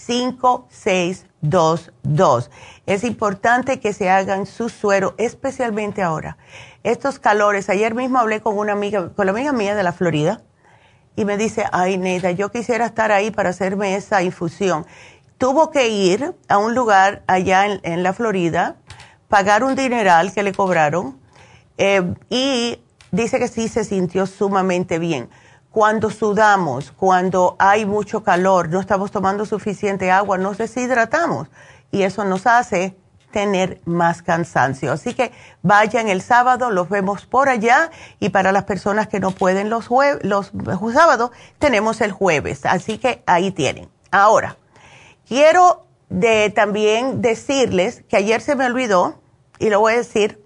5622. 0.06 2.50
Es 2.86 3.04
importante 3.04 3.80
que 3.80 3.92
se 3.92 4.08
hagan 4.08 4.46
su 4.46 4.68
suero, 4.68 5.14
especialmente 5.18 6.02
ahora. 6.02 6.38
Estos 6.84 7.18
calores, 7.18 7.68
ayer 7.68 7.94
mismo 7.94 8.18
hablé 8.18 8.40
con 8.40 8.56
una 8.56 8.72
amiga, 8.72 9.12
con 9.14 9.26
la 9.26 9.32
amiga 9.32 9.52
mía 9.52 9.74
de 9.74 9.82
la 9.82 9.92
Florida, 9.92 10.42
y 11.16 11.24
me 11.24 11.36
dice, 11.36 11.64
ay, 11.72 11.98
Neida, 11.98 12.30
yo 12.30 12.52
quisiera 12.52 12.86
estar 12.86 13.10
ahí 13.10 13.30
para 13.30 13.50
hacerme 13.50 13.96
esa 13.96 14.22
infusión. 14.22 14.86
Tuvo 15.38 15.70
que 15.70 15.88
ir 15.88 16.34
a 16.48 16.58
un 16.58 16.74
lugar 16.74 17.22
allá 17.26 17.66
en, 17.66 18.02
la 18.02 18.12
Florida, 18.12 18.76
pagar 19.28 19.64
un 19.64 19.74
dineral 19.74 20.32
que 20.32 20.42
le 20.42 20.52
cobraron, 20.52 21.18
eh, 21.78 22.14
y 22.30 22.78
dice 23.10 23.38
que 23.38 23.48
sí 23.48 23.68
se 23.68 23.84
sintió 23.84 24.26
sumamente 24.26 24.98
bien 24.98 25.28
cuando 25.76 26.08
sudamos, 26.08 26.90
cuando 26.90 27.54
hay 27.58 27.84
mucho 27.84 28.22
calor, 28.22 28.70
no 28.70 28.80
estamos 28.80 29.10
tomando 29.10 29.44
suficiente 29.44 30.10
agua, 30.10 30.38
nos 30.38 30.56
deshidratamos 30.56 31.48
y 31.92 32.04
eso 32.04 32.24
nos 32.24 32.46
hace 32.46 32.96
tener 33.30 33.82
más 33.84 34.22
cansancio. 34.22 34.90
Así 34.90 35.12
que 35.12 35.32
vayan 35.60 36.08
el 36.08 36.22
sábado, 36.22 36.70
los 36.70 36.88
vemos 36.88 37.26
por 37.26 37.50
allá 37.50 37.90
y 38.20 38.30
para 38.30 38.52
las 38.52 38.64
personas 38.64 39.08
que 39.08 39.20
no 39.20 39.32
pueden 39.32 39.68
los, 39.68 39.90
los 40.22 40.50
sábados, 40.94 41.30
tenemos 41.58 42.00
el 42.00 42.10
jueves. 42.10 42.64
Así 42.64 42.96
que 42.96 43.22
ahí 43.26 43.50
tienen. 43.50 43.90
Ahora, 44.10 44.56
quiero 45.28 45.84
también 46.54 47.20
decirles 47.20 48.02
que 48.08 48.16
ayer 48.16 48.40
se 48.40 48.56
me 48.56 48.64
olvidó, 48.64 49.20
y 49.58 49.68
lo 49.68 49.80
voy 49.80 49.92
a 49.92 49.96
decir, 49.96 50.42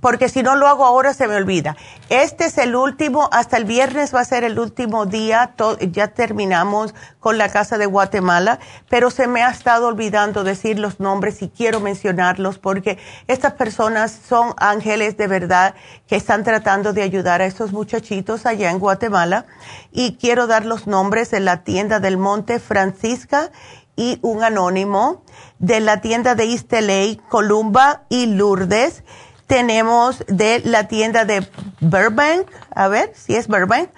porque 0.00 0.28
si 0.28 0.42
no 0.42 0.56
lo 0.56 0.66
hago 0.66 0.84
ahora 0.84 1.14
se 1.14 1.28
me 1.28 1.36
olvida. 1.36 1.76
Este 2.08 2.46
es 2.46 2.58
el 2.58 2.76
último, 2.76 3.28
hasta 3.32 3.56
el 3.56 3.64
viernes 3.64 4.14
va 4.14 4.20
a 4.20 4.24
ser 4.24 4.44
el 4.44 4.58
último 4.58 5.06
día, 5.06 5.54
ya 5.90 6.08
terminamos 6.08 6.94
con 7.20 7.38
la 7.38 7.48
Casa 7.48 7.78
de 7.78 7.86
Guatemala, 7.86 8.58
pero 8.88 9.10
se 9.10 9.26
me 9.26 9.42
ha 9.42 9.50
estado 9.50 9.88
olvidando 9.88 10.44
decir 10.44 10.78
los 10.78 11.00
nombres 11.00 11.42
y 11.42 11.48
quiero 11.48 11.80
mencionarlos 11.80 12.58
porque 12.58 12.98
estas 13.26 13.54
personas 13.54 14.18
son 14.28 14.54
ángeles 14.58 15.16
de 15.16 15.26
verdad 15.26 15.74
que 16.06 16.16
están 16.16 16.44
tratando 16.44 16.92
de 16.92 17.02
ayudar 17.02 17.42
a 17.42 17.46
estos 17.46 17.72
muchachitos 17.72 18.46
allá 18.46 18.70
en 18.70 18.78
Guatemala 18.78 19.46
y 19.92 20.16
quiero 20.16 20.46
dar 20.46 20.64
los 20.64 20.86
nombres 20.86 21.30
de 21.30 21.40
la 21.40 21.64
tienda 21.64 22.00
del 22.00 22.16
Monte 22.16 22.60
Francisca 22.60 23.50
y 23.96 24.20
un 24.22 24.44
anónimo 24.44 25.24
de 25.58 25.80
la 25.80 26.00
tienda 26.00 26.36
de 26.36 26.44
East 26.44 26.72
Columba 27.28 28.02
y 28.08 28.26
Lourdes 28.26 29.02
tenemos 29.48 30.24
de 30.28 30.60
la 30.64 30.88
tienda 30.88 31.24
de 31.24 31.44
Burbank, 31.80 32.46
a 32.72 32.86
ver 32.86 33.12
si 33.16 33.34
es 33.34 33.48
Burbank, 33.48 33.88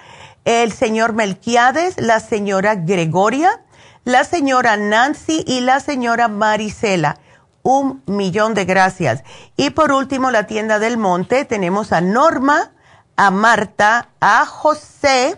el 0.45 0.73
señor 0.73 1.13
Melquiades, 1.13 2.01
la 2.01 2.21
señora 2.21 2.77
Gregoria, 2.77 3.61
la 4.05 4.25
señora 4.25 4.77
Nancy 4.77 5.45
y 5.47 5.61
la 5.61 5.81
señora 5.81 6.29
Marisela. 6.29 7.19
Un 7.63 8.03
millón 8.07 8.55
de 8.55 8.65
gracias. 8.65 9.23
Y 9.57 9.71
por 9.71 9.93
último, 9.93 10.31
la 10.31 10.47
tienda 10.47 10.79
del 10.79 10.97
monte, 10.97 11.45
tenemos 11.45 11.93
a 11.93 12.01
Norma, 12.01 12.73
a 13.17 13.31
Marta, 13.31 14.09
a 14.21 14.47
José, 14.47 15.37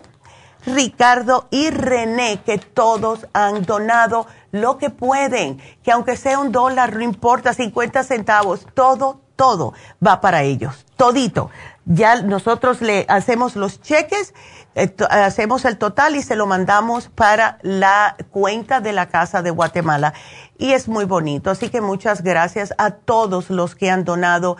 Ricardo 0.65 1.47
y 1.49 1.71
René, 1.71 2.39
que 2.45 2.59
todos 2.59 3.27
han 3.33 3.63
donado 3.63 4.27
lo 4.51 4.77
que 4.77 4.91
pueden, 4.91 5.59
que 5.81 5.91
aunque 5.91 6.15
sea 6.15 6.39
un 6.39 6.51
dólar, 6.51 6.95
no 6.95 7.01
importa, 7.01 7.53
50 7.53 8.03
centavos, 8.03 8.67
todo, 8.75 9.22
todo 9.35 9.73
va 10.05 10.21
para 10.21 10.43
ellos, 10.43 10.85
todito. 10.97 11.49
Ya 11.85 12.21
nosotros 12.21 12.81
le 12.81 13.05
hacemos 13.09 13.55
los 13.55 13.81
cheques, 13.81 14.33
eh, 14.75 14.95
hacemos 15.09 15.65
el 15.65 15.77
total 15.77 16.15
y 16.15 16.21
se 16.21 16.35
lo 16.35 16.47
mandamos 16.47 17.09
para 17.09 17.57
la 17.61 18.15
cuenta 18.31 18.79
de 18.79 18.93
la 18.93 19.07
Casa 19.07 19.41
de 19.41 19.51
Guatemala. 19.51 20.13
Y 20.57 20.71
es 20.71 20.87
muy 20.87 21.05
bonito. 21.05 21.51
Así 21.51 21.69
que 21.69 21.81
muchas 21.81 22.23
gracias 22.23 22.73
a 22.77 22.91
todos 22.91 23.49
los 23.49 23.75
que 23.75 23.89
han 23.89 24.05
donado. 24.05 24.55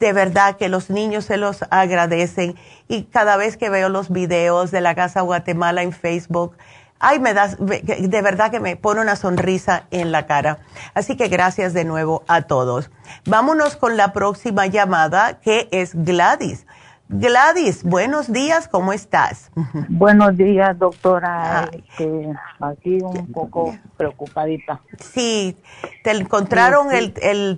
De 0.00 0.12
verdad 0.12 0.56
que 0.56 0.68
los 0.68 0.90
niños 0.90 1.26
se 1.26 1.36
los 1.36 1.64
agradecen. 1.70 2.56
Y 2.88 3.04
cada 3.04 3.36
vez 3.36 3.56
que 3.56 3.70
veo 3.70 3.88
los 3.88 4.10
videos 4.10 4.72
de 4.72 4.80
la 4.80 4.96
Casa 4.96 5.20
Guatemala 5.20 5.82
en 5.82 5.92
Facebook, 5.92 6.56
ay, 7.04 7.20
me 7.20 7.34
das, 7.34 7.56
de 7.58 8.22
verdad 8.22 8.50
que 8.50 8.60
me 8.60 8.76
pone 8.76 9.00
una 9.00 9.16
sonrisa 9.16 9.84
en 9.90 10.10
la 10.10 10.26
cara. 10.26 10.58
Así 10.94 11.16
que 11.16 11.28
gracias 11.28 11.74
de 11.74 11.84
nuevo 11.84 12.24
a 12.28 12.42
todos. 12.42 12.90
Vámonos 13.26 13.76
con 13.76 13.96
la 13.96 14.12
próxima 14.12 14.66
llamada 14.66 15.40
que 15.40 15.68
es 15.70 15.94
Gladys. 15.94 16.66
Gladys, 17.08 17.84
buenos 17.84 18.32
días, 18.32 18.66
¿cómo 18.66 18.94
estás? 18.94 19.50
Buenos 19.90 20.38
días, 20.38 20.78
doctora. 20.78 21.68
Este, 21.70 22.32
aquí 22.60 22.98
un 23.02 23.30
poco 23.30 23.76
preocupadita. 23.98 24.80
Sí, 24.98 25.54
te 26.02 26.12
encontraron 26.12 26.90
el, 26.92 27.12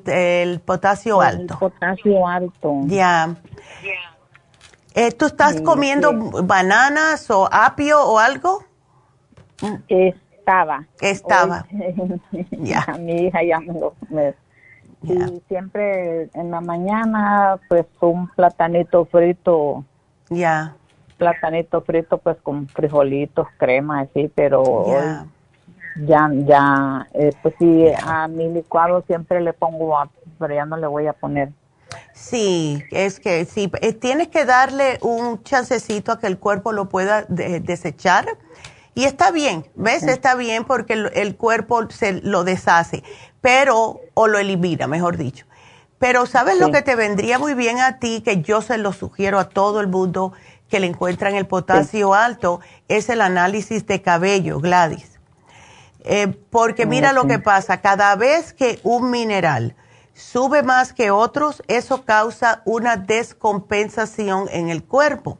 el, 0.05 0.61
potasio 0.61 1.21
alto. 1.21 1.55
El 1.55 1.59
potasio 1.61 2.27
alto. 2.27 2.81
Ya. 2.87 3.37
Eh, 4.95 5.13
¿Tú 5.13 5.27
estás 5.27 5.61
comiendo 5.61 6.13
bananas 6.43 7.31
o 7.31 7.49
apio 7.53 8.03
o 8.03 8.19
algo? 8.19 8.65
Estaba. 9.89 10.87
Estaba. 11.01 11.67
ya. 12.51 12.87
Mi 13.01 13.27
hija 13.27 13.43
ya 13.43 13.61
me 13.61 13.73
lo... 13.75 13.95
Y 15.03 15.43
siempre 15.49 16.29
en 16.35 16.51
la 16.51 16.61
mañana, 16.61 17.59
pues 17.69 17.87
un 18.01 18.29
platanito 18.29 19.05
frito. 19.05 19.85
Ya. 20.31 20.75
Platanito 21.17 21.81
frito, 21.83 22.19
pues 22.19 22.37
con 22.43 22.67
frijolitos, 22.69 23.47
crema, 23.59 24.01
así, 24.01 24.31
pero 24.35 24.87
ya, 26.01 26.31
ya, 26.33 27.09
eh, 27.15 27.33
pues 27.43 27.55
sí, 27.59 27.87
a 28.05 28.29
mi 28.29 28.49
licuado 28.51 29.03
siempre 29.07 29.41
le 29.41 29.53
pongo, 29.53 29.97
pero 30.39 30.55
ya 30.55 30.67
no 30.67 30.77
le 30.77 30.87
voy 30.87 31.07
a 31.07 31.13
poner. 31.13 31.51
Sí, 32.13 32.83
es 32.91 33.21
que 33.21 33.45
sí, 33.45 33.71
eh, 33.81 33.93
tienes 33.93 34.29
que 34.29 34.45
darle 34.45 34.99
un 35.03 35.43
chancecito 35.43 36.13
a 36.13 36.19
que 36.19 36.27
el 36.27 36.39
cuerpo 36.39 36.73
lo 36.73 36.89
pueda 36.89 37.25
desechar. 37.29 38.27
Y 38.97 39.05
está 39.05 39.31
bien, 39.31 39.67
¿ves? 39.75 40.05
Está 40.05 40.35
bien 40.37 40.65
porque 40.65 40.95
el, 40.95 41.37
cuerpo 41.37 41.91
se 41.91 42.15
lo 42.23 42.45
deshace 42.45 43.05
pero, 43.43 44.01
o 44.15 44.27
lo 44.27 44.39
elimina, 44.39 44.87
mejor 44.87 45.19
dicho. 45.19 45.45
Pero 45.99 46.25
¿sabes 46.25 46.59
lo 46.59 46.73
que 46.73 46.81
te 46.81 46.97
vendría 46.97 47.39
muy 47.39 47.53
bien 47.53 47.79
a 47.79 47.99
ti, 47.99 48.23
que 48.23 48.41
yo 48.41 48.63
se 48.63 48.79
lo 48.79 48.95
sugiero 48.95 49.39
a 49.39 49.51
todo 49.51 49.83
el 49.83 49.87
mundo 49.87 50.33
que 50.71 50.81
le 50.81 50.87
encuentran 50.87 51.35
el 51.35 51.47
potasio 51.47 52.15
alto, 52.15 52.61
es 52.89 53.11
el 53.11 53.21
análisis 53.21 53.87
de 53.87 54.01
cabello, 54.01 54.61
Gladys. 54.61 55.21
Eh, 56.01 56.29
porque 56.49 56.87
mira 56.87 57.13
lo 57.13 57.27
que 57.27 57.39
pasa, 57.39 57.83
cada 57.83 58.17
vez 58.17 58.55
que 58.55 58.81
un 58.83 59.11
mineral 59.11 59.77
sube 60.15 60.63
más 60.63 60.95
que 60.95 61.11
otros, 61.11 61.63
eso 61.69 62.07
causa 62.07 62.63
una 62.65 62.97
descompensación 62.97 64.49
en 64.51 64.71
el 64.71 64.83
cuerpo. 64.83 65.39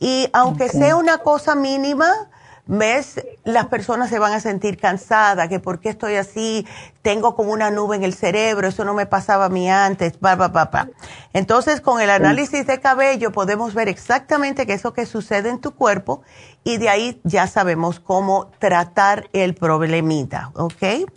Y 0.00 0.28
aunque 0.32 0.68
sea 0.68 0.96
una 0.96 1.18
cosa 1.18 1.54
mínima, 1.54 2.29
¿Ves? 2.72 3.20
Las 3.42 3.66
personas 3.66 4.10
se 4.10 4.20
van 4.20 4.32
a 4.32 4.38
sentir 4.38 4.78
cansadas, 4.78 5.48
que 5.48 5.58
por 5.58 5.80
qué 5.80 5.88
estoy 5.88 6.14
así, 6.14 6.64
tengo 7.02 7.34
como 7.34 7.50
una 7.50 7.72
nube 7.72 7.96
en 7.96 8.04
el 8.04 8.14
cerebro, 8.14 8.68
eso 8.68 8.84
no 8.84 8.94
me 8.94 9.06
pasaba 9.06 9.46
a 9.46 9.48
mí 9.48 9.68
antes, 9.68 10.12
pa, 10.12 10.36
pa, 10.36 10.70
pa, 10.70 10.88
Entonces, 11.32 11.80
con 11.80 12.00
el 12.00 12.10
análisis 12.10 12.68
de 12.68 12.78
cabello 12.78 13.32
podemos 13.32 13.74
ver 13.74 13.88
exactamente 13.88 14.66
qué 14.66 14.74
es 14.74 14.84
lo 14.84 14.92
que 14.92 15.04
sucede 15.04 15.48
en 15.48 15.60
tu 15.60 15.72
cuerpo 15.72 16.22
y 16.62 16.76
de 16.76 16.88
ahí 16.88 17.20
ya 17.24 17.48
sabemos 17.48 17.98
cómo 17.98 18.52
tratar 18.60 19.28
el 19.32 19.56
problemita, 19.56 20.52
¿ok? 20.54 21.10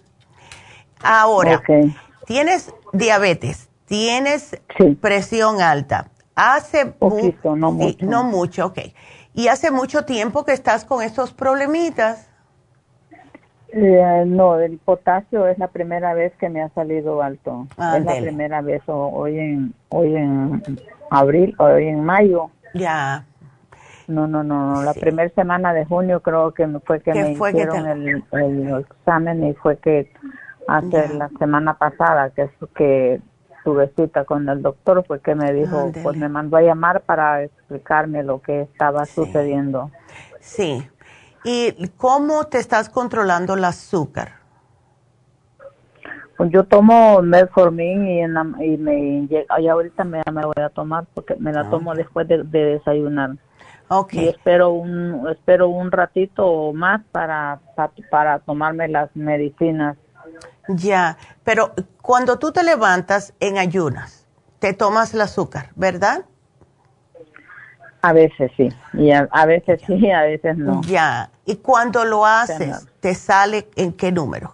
Ahora, 1.03 1.61
tienes 2.25 2.73
diabetes, 2.93 3.69
tienes 3.85 4.57
presión 4.99 5.61
alta, 5.61 6.09
hace... 6.33 6.87
Poquito, 6.87 7.55
no 7.55 7.71
mucho. 7.71 8.05
no 8.07 8.23
mucho, 8.23 8.65
ok. 8.65 8.79
¿Y 9.33 9.47
hace 9.47 9.71
mucho 9.71 10.05
tiempo 10.05 10.45
que 10.45 10.53
estás 10.53 10.85
con 10.85 11.01
estos 11.01 11.33
problemitas? 11.33 12.29
Eh, 13.69 14.23
no, 14.27 14.59
el 14.59 14.77
potasio 14.77 15.47
es 15.47 15.57
la 15.57 15.67
primera 15.67 16.13
vez 16.13 16.31
que 16.37 16.47
me 16.47 16.61
ha 16.61 16.69
salido 16.69 17.23
alto. 17.23 17.67
es 17.71 18.05
la 18.05 18.17
primera 18.17 18.61
vez 18.61 18.83
hoy 18.85 19.39
en 19.39 19.73
hoy 19.89 20.15
en 20.15 20.61
abril, 21.09 21.55
hoy 21.57 21.87
en 21.87 22.03
mayo. 22.03 22.51
Ya. 22.75 23.25
No, 24.07 24.27
no, 24.27 24.43
no, 24.43 24.83
la 24.83 24.93
primera 24.93 25.29
semana 25.33 25.73
de 25.73 25.85
junio 25.85 26.21
creo 26.21 26.53
que 26.53 26.67
fue 26.85 26.99
que 26.99 27.13
me 27.13 27.31
hicieron 27.31 27.87
el, 27.87 28.79
examen 28.79 29.43
y 29.43 29.53
fue 29.53 29.77
que 29.77 30.11
hace 30.67 31.07
la 31.15 31.29
semana 31.39 31.73
pasada 31.75 32.29
que 32.29 32.49
que 32.75 33.21
tuve 33.63 33.91
cita 33.95 34.25
con 34.25 34.47
el 34.49 34.61
doctor 34.61 35.03
fue 35.05 35.21
que 35.21 35.35
me 35.35 35.53
dijo, 35.53 35.91
pues 36.01 36.17
me 36.17 36.29
mandó 36.29 36.57
a 36.57 36.61
llamar 36.61 37.01
para 37.01 37.43
explicarme 37.43 38.23
lo 38.23 38.41
que 38.41 38.61
estaba 38.61 39.05
sucediendo. 39.05 39.91
Sí. 40.39 40.87
¿Y 41.43 41.87
cómo 41.97 42.45
te 42.45 42.59
estás 42.59 42.89
controlando 42.89 43.53
el 43.55 43.63
azúcar? 43.65 44.43
Pues 46.37 46.51
yo 46.51 46.63
tomo 46.63 47.21
metformin 47.21 48.07
y, 48.07 48.21
en 48.21 48.35
y 48.61 48.77
me 48.77 49.27
y 49.59 49.67
ahorita 49.67 50.03
me, 50.03 50.21
me 50.31 50.45
voy 50.45 50.63
a 50.63 50.69
tomar 50.69 51.05
porque 51.13 51.35
me 51.35 51.53
la 51.53 51.61
ah. 51.61 51.69
tomo 51.69 51.93
después 51.93 52.27
de, 52.27 52.43
desayunar. 52.43 53.31
Okay. 53.87 54.25
Y 54.25 54.27
espero 54.29 54.71
un 54.71 55.27
espero 55.29 55.69
un 55.69 55.91
ratito 55.91 56.73
más 56.73 57.01
para, 57.11 57.59
para 58.09 58.39
tomarme 58.39 58.87
las 58.87 59.15
medicinas. 59.15 59.97
Ya, 60.67 61.17
pero 61.43 61.73
cuando 62.01 62.39
tú 62.39 62.51
te 62.51 62.63
levantas 62.63 63.33
en 63.39 63.57
ayunas, 63.57 64.25
te 64.59 64.73
tomas 64.73 65.13
el 65.13 65.21
azúcar, 65.21 65.69
¿verdad? 65.75 66.25
A 68.01 68.13
veces 68.13 68.51
sí, 68.57 68.69
y 68.93 69.11
a, 69.11 69.27
veces 69.45 69.81
sí, 69.85 70.11
a 70.11 70.23
veces 70.23 70.57
no. 70.57 70.81
Ya, 70.83 71.29
y 71.45 71.57
cuando 71.57 72.03
lo 72.03 72.25
haces, 72.25 72.87
¿te 72.99 73.15
sale 73.15 73.69
en 73.75 73.93
qué 73.93 74.11
número? 74.11 74.53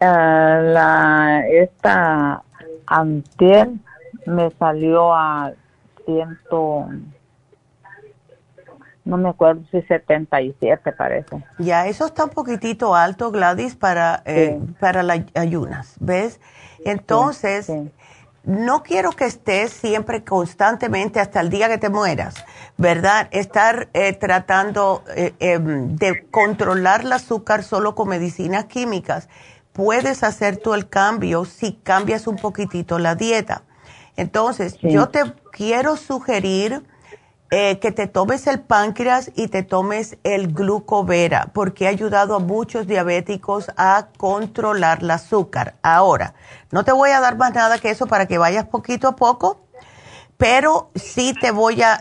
Ah, 0.00 0.60
la, 0.62 1.44
esta 1.48 2.42
antier 2.86 3.70
me 4.26 4.50
salió 4.58 5.14
a 5.14 5.52
ciento 6.04 6.88
no 9.08 9.16
me 9.16 9.30
acuerdo 9.30 9.62
si 9.70 9.80
77 9.80 10.92
parece. 10.92 11.42
Ya, 11.58 11.86
eso 11.86 12.04
está 12.06 12.24
un 12.24 12.30
poquitito 12.30 12.94
alto, 12.94 13.30
Gladys, 13.30 13.74
para, 13.74 14.22
eh, 14.26 14.60
para 14.78 15.02
las 15.02 15.20
ayunas, 15.34 15.94
¿ves? 15.98 16.40
Entonces, 16.84 17.72
no 18.44 18.82
quiero 18.82 19.12
que 19.12 19.24
estés 19.24 19.72
siempre 19.72 20.24
constantemente 20.24 21.20
hasta 21.20 21.40
el 21.40 21.48
día 21.48 21.68
que 21.68 21.78
te 21.78 21.88
mueras, 21.88 22.34
¿verdad? 22.76 23.28
Estar 23.30 23.88
eh, 23.94 24.12
tratando 24.12 25.02
eh, 25.16 25.32
em, 25.40 25.96
de 25.96 26.26
controlar 26.30 27.00
el 27.00 27.12
azúcar 27.12 27.64
solo 27.64 27.94
con 27.94 28.08
medicinas 28.08 28.66
químicas. 28.66 29.30
Puedes 29.72 30.22
hacer 30.22 30.58
tú 30.58 30.74
el 30.74 30.86
cambio 30.86 31.46
si 31.46 31.72
cambias 31.72 32.26
un 32.26 32.36
poquitito 32.36 32.98
la 32.98 33.14
dieta. 33.14 33.62
Entonces, 34.16 34.76
yo 34.82 35.08
te 35.08 35.20
quiero 35.50 35.96
sugerir 35.96 36.82
eh, 37.50 37.78
que 37.78 37.92
te 37.92 38.06
tomes 38.06 38.46
el 38.46 38.60
páncreas 38.60 39.30
y 39.34 39.48
te 39.48 39.62
tomes 39.62 40.18
el 40.22 40.52
glucovera, 40.52 41.50
porque 41.54 41.86
ha 41.86 41.90
ayudado 41.90 42.34
a 42.34 42.40
muchos 42.40 42.86
diabéticos 42.86 43.70
a 43.76 44.08
controlar 44.18 44.98
el 45.00 45.10
azúcar. 45.10 45.76
Ahora, 45.82 46.34
no 46.70 46.84
te 46.84 46.92
voy 46.92 47.10
a 47.10 47.20
dar 47.20 47.38
más 47.38 47.54
nada 47.54 47.78
que 47.78 47.88
eso 47.88 48.06
para 48.06 48.26
que 48.26 48.36
vayas 48.36 48.66
poquito 48.66 49.08
a 49.08 49.16
poco, 49.16 49.60
pero 50.36 50.90
sí 50.94 51.34
te 51.40 51.50
voy 51.50 51.82
a 51.82 52.00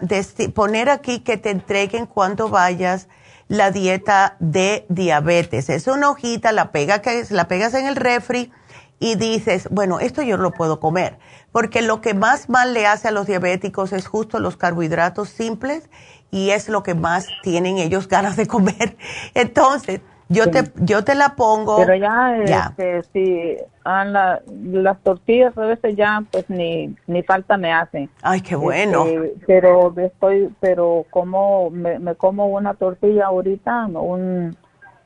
poner 0.54 0.90
aquí 0.90 1.20
que 1.20 1.38
te 1.38 1.50
entreguen 1.50 2.08
cuando 2.08 2.50
vayas 2.50 3.08
la 3.48 3.72
dieta 3.72 4.36
de 4.40 4.86
diabetes. 4.90 5.70
Es 5.70 5.88
una 5.88 6.10
hojita, 6.10 6.52
la, 6.52 6.72
pega 6.72 7.02
que, 7.02 7.26
la 7.30 7.48
pegas 7.48 7.74
en 7.74 7.88
el 7.88 7.96
refri 7.96 8.52
y 9.00 9.16
dices, 9.16 9.68
bueno, 9.72 10.00
esto 10.00 10.22
yo 10.24 10.38
lo 10.38 10.52
puedo 10.52 10.80
comer 10.80 11.18
porque 11.58 11.82
lo 11.82 12.02
que 12.02 12.14
más 12.14 12.50
mal 12.50 12.76
le 12.76 12.86
hace 12.86 13.08
a 13.08 13.12
los 13.12 13.26
diabéticos 13.26 13.92
es 13.92 14.06
justo 14.06 14.40
los 14.40 14.58
carbohidratos 14.58 15.30
simples 15.30 15.90
y 16.30 16.52
es 16.52 16.70
lo 16.70 16.84
que 16.84 16.94
más 16.94 17.28
tienen 17.42 17.80
ellos 17.80 18.08
ganas 18.10 18.36
de 18.36 18.46
comer. 18.46 18.96
Entonces, 19.34 20.02
yo 20.30 20.52
te 20.52 20.72
yo 20.76 21.04
te 21.04 21.16
la 21.16 21.36
pongo. 21.36 21.78
Pero 21.78 21.96
ya, 21.96 22.36
ya. 22.46 22.76
Este, 22.78 23.04
si 23.12 23.58
ah, 23.86 24.06
las 24.46 25.00
tortillas 25.02 25.58
a 25.58 25.66
veces 25.66 25.96
ya 25.96 26.22
pues 26.30 26.48
ni 26.48 26.94
ni 27.08 27.24
falta 27.24 27.58
me 27.58 27.74
hacen. 27.74 28.08
Ay, 28.22 28.42
qué 28.42 28.56
bueno. 28.56 29.08
Este, 29.08 29.34
pero 29.48 29.94
estoy 29.98 30.54
pero 30.60 31.06
como 31.10 31.72
me, 31.72 31.98
me 31.98 32.14
como 32.14 32.48
una 32.50 32.76
tortilla 32.76 33.26
ahorita, 33.28 33.88
un 33.88 34.56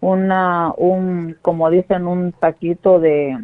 una 0.01 0.73
un 0.75 1.37
como 1.41 1.69
dicen 1.69 2.07
un 2.07 2.33
taquito 2.33 2.99
de 2.99 3.37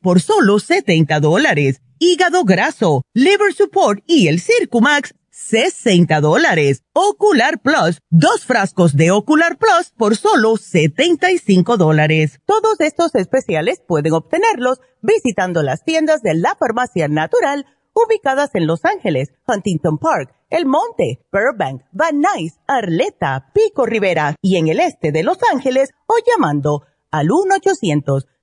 por 0.00 0.20
solo 0.20 0.58
70 0.58 1.20
dólares. 1.20 1.80
Hígado 1.98 2.44
graso, 2.44 3.02
Liver 3.12 3.52
Support 3.52 4.02
y 4.06 4.28
el 4.28 4.40
Circumax 4.40 5.14
60 5.30 6.20
dólares. 6.20 6.82
Ocular 6.92 7.60
Plus, 7.60 7.98
dos 8.10 8.44
frascos 8.44 8.96
de 8.96 9.10
Ocular 9.10 9.58
Plus 9.58 9.92
por 9.96 10.16
solo 10.16 10.56
75 10.56 11.76
dólares. 11.76 12.40
Todos 12.46 12.80
estos 12.80 13.14
especiales 13.14 13.82
pueden 13.86 14.12
obtenerlos 14.12 14.80
visitando 15.02 15.62
las 15.62 15.84
tiendas 15.84 16.22
de 16.22 16.34
la 16.34 16.54
farmacia 16.58 17.08
natural 17.08 17.66
ubicadas 17.92 18.50
en 18.54 18.66
Los 18.66 18.84
Ángeles, 18.84 19.32
Huntington 19.46 19.98
Park, 19.98 20.34
El 20.50 20.66
Monte, 20.66 21.24
Burbank, 21.32 21.82
Van 21.92 22.20
Nuys, 22.20 22.60
Arleta, 22.66 23.50
Pico 23.52 23.86
Rivera 23.86 24.36
y 24.42 24.56
en 24.56 24.68
el 24.68 24.80
este 24.80 25.12
de 25.12 25.22
Los 25.22 25.38
Ángeles 25.52 25.90
o 26.06 26.14
llamando 26.30 26.82
al 27.10 27.28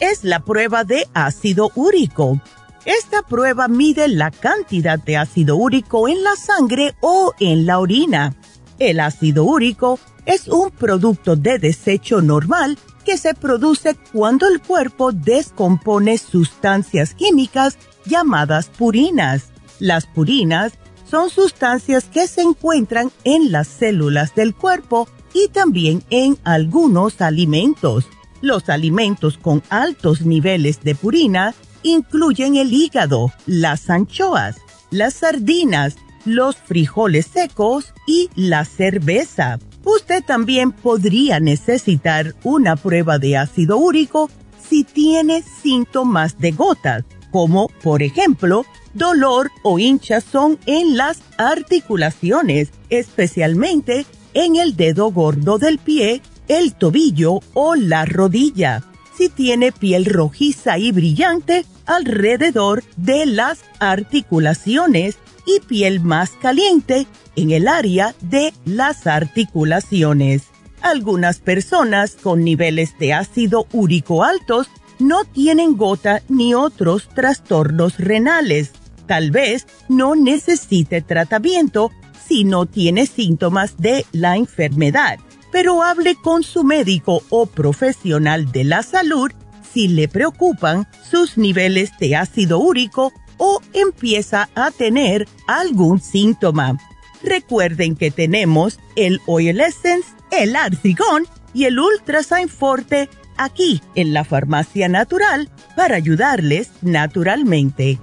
Es 0.00 0.24
la 0.24 0.40
prueba 0.40 0.84
de 0.84 1.06
ácido 1.14 1.70
úrico. 1.74 2.40
Esta 2.84 3.22
prueba 3.22 3.68
mide 3.68 4.08
la 4.08 4.30
cantidad 4.30 4.98
de 4.98 5.16
ácido 5.16 5.56
úrico 5.56 6.08
en 6.08 6.22
la 6.22 6.36
sangre 6.36 6.94
o 7.00 7.34
en 7.38 7.66
la 7.66 7.78
orina. 7.78 8.34
El 8.78 9.00
ácido 9.00 9.44
úrico 9.44 9.98
es 10.24 10.48
un 10.48 10.70
producto 10.70 11.36
de 11.36 11.58
desecho 11.58 12.22
normal 12.22 12.78
que 13.04 13.16
se 13.16 13.34
produce 13.34 13.96
cuando 14.12 14.46
el 14.46 14.60
cuerpo 14.60 15.12
descompone 15.12 16.18
sustancias 16.18 17.14
químicas 17.14 17.78
llamadas 18.04 18.68
purinas. 18.68 19.50
Las 19.80 20.06
purinas 20.06 20.72
son 21.10 21.30
sustancias 21.30 22.04
que 22.04 22.26
se 22.26 22.42
encuentran 22.42 23.10
en 23.24 23.50
las 23.50 23.68
células 23.68 24.34
del 24.34 24.54
cuerpo 24.54 25.08
y 25.32 25.48
también 25.48 26.02
en 26.10 26.38
algunos 26.44 27.20
alimentos. 27.20 28.06
Los 28.40 28.68
alimentos 28.68 29.38
con 29.38 29.62
altos 29.68 30.22
niveles 30.22 30.82
de 30.82 30.94
purina 30.94 31.54
incluyen 31.82 32.56
el 32.56 32.72
hígado, 32.72 33.32
las 33.46 33.90
anchoas, 33.90 34.56
las 34.90 35.14
sardinas, 35.14 35.96
los 36.24 36.56
frijoles 36.56 37.26
secos 37.26 37.92
y 38.06 38.30
la 38.34 38.64
cerveza. 38.64 39.58
Usted 39.84 40.22
también 40.24 40.72
podría 40.72 41.40
necesitar 41.40 42.34
una 42.44 42.76
prueba 42.76 43.18
de 43.18 43.36
ácido 43.36 43.78
úrico 43.78 44.30
si 44.68 44.84
tiene 44.84 45.42
síntomas 45.42 46.38
de 46.38 46.52
gotas, 46.52 47.04
como 47.30 47.68
por 47.82 48.02
ejemplo 48.02 48.64
dolor 48.94 49.50
o 49.62 49.78
hinchazón 49.78 50.58
en 50.66 50.96
las 50.96 51.22
articulaciones, 51.38 52.70
especialmente 52.90 54.06
en 54.34 54.56
el 54.56 54.76
dedo 54.76 55.10
gordo 55.10 55.58
del 55.58 55.78
pie 55.78 56.20
el 56.48 56.74
tobillo 56.74 57.40
o 57.54 57.74
la 57.74 58.04
rodilla. 58.04 58.82
si 59.16 59.28
tiene 59.28 59.72
piel 59.72 60.04
rojiza 60.04 60.78
y 60.78 60.92
brillante 60.92 61.66
alrededor 61.86 62.84
de 62.96 63.26
las 63.26 63.58
articulaciones 63.80 65.16
y 65.44 65.58
piel 65.58 66.00
más 66.00 66.30
caliente 66.40 67.08
en 67.34 67.50
el 67.50 67.66
área 67.66 68.14
de 68.20 68.52
las 68.64 69.08
articulaciones. 69.08 70.44
Algunas 70.82 71.40
personas 71.40 72.12
con 72.14 72.44
niveles 72.44 72.96
de 73.00 73.12
ácido 73.12 73.66
úrico 73.72 74.22
altos 74.22 74.68
no 74.98 75.24
tienen 75.24 75.76
gota 75.76 76.22
ni 76.28 76.54
otros 76.54 77.08
trastornos 77.08 77.98
renales. 77.98 78.72
Tal 79.06 79.30
vez 79.30 79.66
no 79.88 80.14
necesite 80.14 81.00
tratamiento 81.00 81.90
si 82.26 82.44
no 82.44 82.66
tiene 82.66 83.06
síntomas 83.06 83.78
de 83.78 84.04
la 84.12 84.36
enfermedad, 84.36 85.18
pero 85.50 85.82
hable 85.82 86.16
con 86.16 86.42
su 86.42 86.64
médico 86.64 87.22
o 87.30 87.46
profesional 87.46 88.52
de 88.52 88.64
la 88.64 88.82
salud 88.82 89.30
si 89.72 89.88
le 89.88 90.08
preocupan 90.08 90.86
sus 91.08 91.38
niveles 91.38 91.90
de 91.98 92.16
ácido 92.16 92.58
úrico 92.58 93.12
o 93.36 93.60
empieza 93.72 94.48
a 94.54 94.70
tener 94.70 95.28
algún 95.46 96.00
síntoma. 96.00 96.78
Recuerden 97.22 97.96
que 97.96 98.10
tenemos 98.10 98.78
el 98.96 99.20
Oil 99.26 99.60
Essence, 99.60 100.08
el 100.30 100.56
Arcigón 100.56 101.26
y 101.54 101.64
el 101.64 101.78
Ultrasign 101.78 102.48
Forte 102.48 103.08
aquí 103.36 103.80
en 103.94 104.12
la 104.12 104.24
Farmacia 104.24 104.88
Natural 104.88 105.48
para 105.76 105.96
ayudarles 105.96 106.70
naturalmente. 106.82 107.98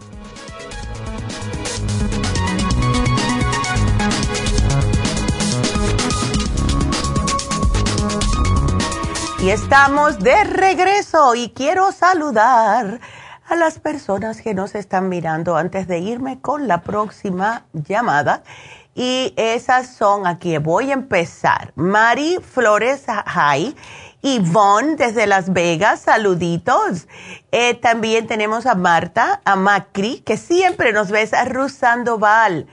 Y 9.46 9.52
estamos 9.52 10.18
de 10.18 10.44
regreso 10.44 11.36
y 11.36 11.50
quiero 11.50 11.92
saludar 11.92 13.00
a 13.48 13.56
las 13.56 13.78
personas 13.78 14.42
que 14.42 14.56
nos 14.56 14.74
están 14.74 15.08
mirando 15.08 15.56
antes 15.56 15.88
de 15.88 16.00
irme 16.00 16.42
con 16.42 16.68
la 16.68 16.82
próxima 16.82 17.68
llamada. 17.72 18.42
Y 18.96 19.36
esas 19.38 19.96
son, 19.96 20.26
aquí 20.26 20.58
voy 20.58 20.90
a 20.90 20.96
empezar. 20.96 21.74
Mari 21.76 22.40
Flores 22.42 23.04
Hay 23.08 23.76
Yvonne 24.24 24.96
desde 24.96 25.28
Las 25.28 25.54
Vegas, 25.54 26.00
saluditos. 26.00 27.08
Eh, 27.52 27.76
también 27.76 28.26
tenemos 28.26 28.66
a 28.66 28.74
Marta, 28.74 29.42
a 29.46 29.56
Macri, 29.56 30.22
que 30.22 30.38
siempre 30.38 30.92
nos 30.92 31.12
ves, 31.12 31.34
a 31.34 31.46
Ruth 31.46 31.70
Sandoval 31.70 32.66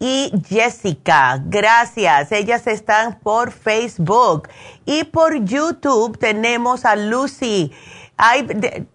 y 0.00 0.32
Jessica. 0.48 1.40
Gracias. 1.44 2.32
Ellas 2.32 2.66
están 2.66 3.20
por 3.20 3.52
Facebook. 3.52 4.48
Y 4.86 5.04
por 5.04 5.44
YouTube 5.44 6.18
tenemos 6.18 6.84
a 6.84 6.96
Lucy. 6.96 7.70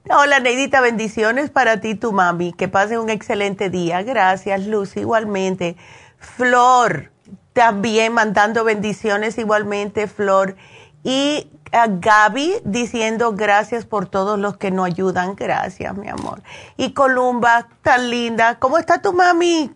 hola 0.09 0.39
Neidita, 0.39 0.81
bendiciones 0.81 1.51
para 1.51 1.79
ti, 1.79 1.93
tu 1.93 2.11
mami. 2.11 2.53
Que 2.53 2.67
pase 2.67 2.97
un 2.97 3.09
excelente 3.09 3.69
día. 3.69 4.01
Gracias, 4.01 4.65
Lucy, 4.65 5.01
igualmente. 5.01 5.77
Flor, 6.17 7.11
también 7.53 8.11
mandando 8.13 8.63
bendiciones 8.63 9.37
igualmente, 9.37 10.07
Flor. 10.07 10.55
Y 11.03 11.51
a 11.71 11.85
Gaby 11.87 12.61
diciendo 12.63 13.33
gracias 13.33 13.85
por 13.85 14.07
todos 14.07 14.39
los 14.39 14.57
que 14.57 14.71
nos 14.71 14.87
ayudan. 14.87 15.35
Gracias, 15.35 15.95
mi 15.95 16.09
amor. 16.09 16.41
Y 16.77 16.93
Columba, 16.93 17.67
tan 17.83 18.09
linda. 18.09 18.57
¿Cómo 18.57 18.79
está 18.79 19.03
tu 19.03 19.13
mami? 19.13 19.71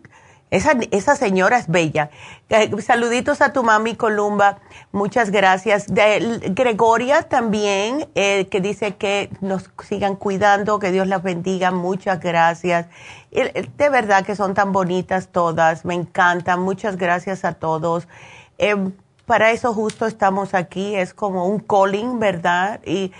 Esa, 0.50 0.72
esa 0.90 1.16
señora 1.16 1.58
es 1.58 1.68
bella. 1.68 2.10
Eh, 2.48 2.70
saluditos 2.82 3.40
a 3.40 3.52
tu 3.52 3.62
mami 3.62 3.94
Columba. 3.94 4.58
Muchas 4.92 5.30
gracias. 5.30 5.86
Gregoria 5.88 7.22
también, 7.22 8.08
eh, 8.14 8.46
que 8.50 8.60
dice 8.60 8.96
que 8.96 9.30
nos 9.40 9.70
sigan 9.88 10.16
cuidando, 10.16 10.78
que 10.78 10.90
Dios 10.90 11.06
las 11.06 11.22
bendiga. 11.22 11.70
Muchas 11.70 12.20
gracias. 12.20 12.86
De 13.30 13.88
verdad 13.90 14.24
que 14.24 14.34
son 14.34 14.54
tan 14.54 14.72
bonitas 14.72 15.28
todas. 15.28 15.84
Me 15.84 15.94
encantan. 15.94 16.60
Muchas 16.60 16.96
gracias 16.96 17.44
a 17.44 17.52
todos. 17.52 18.08
Em, 18.58 18.92
para 19.26 19.52
eso 19.52 19.72
justo 19.72 20.06
estamos 20.06 20.54
aquí, 20.54 20.96
es 20.96 21.14
como 21.14 21.46
un 21.46 21.60
calling, 21.60 22.18
¿verdad? 22.18 22.80
Y 22.84 23.12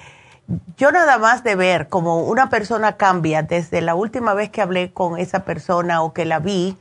yo 0.77 0.91
nada 0.91 1.19
más 1.19 1.45
de 1.45 1.55
ver 1.55 1.89
como 1.89 2.25
una 2.25 2.51
persona 2.51 2.97
cambia 2.97 3.43
desde 3.43 3.81
la 3.81 3.95
última 3.95 4.35
vez 4.35 4.51
que 4.51 4.61
hablé 4.61 4.93
con 4.93 5.19
esa 5.19 5.45
persona 5.45 6.03
o 6.03 6.13
que 6.13 6.25
la 6.25 6.41
vi, 6.41 6.77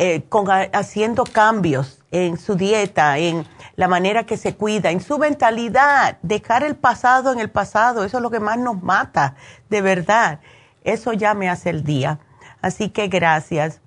eh, 0.00 0.22
con, 0.28 0.46
haciendo 0.48 1.24
cambios 1.24 1.98
en 2.12 2.38
su 2.38 2.54
dieta, 2.54 3.18
en 3.18 3.44
la 3.74 3.88
manera 3.88 4.26
que 4.26 4.36
se 4.36 4.54
cuida, 4.54 4.92
en 4.92 5.00
su 5.00 5.18
mentalidad, 5.18 6.18
dejar 6.22 6.62
el 6.62 6.76
pasado 6.76 7.32
en 7.32 7.40
el 7.40 7.50
pasado, 7.50 8.04
eso 8.04 8.18
es 8.18 8.22
lo 8.22 8.30
que 8.30 8.38
más 8.38 8.58
nos 8.58 8.80
mata, 8.80 9.34
de 9.68 9.82
verdad. 9.82 10.38
Eso 10.84 11.12
ya 11.12 11.34
me 11.34 11.50
hace 11.50 11.70
el 11.70 11.82
día. 11.82 12.20
Así 12.62 12.90
que 12.90 13.08
gracias. 13.08 13.80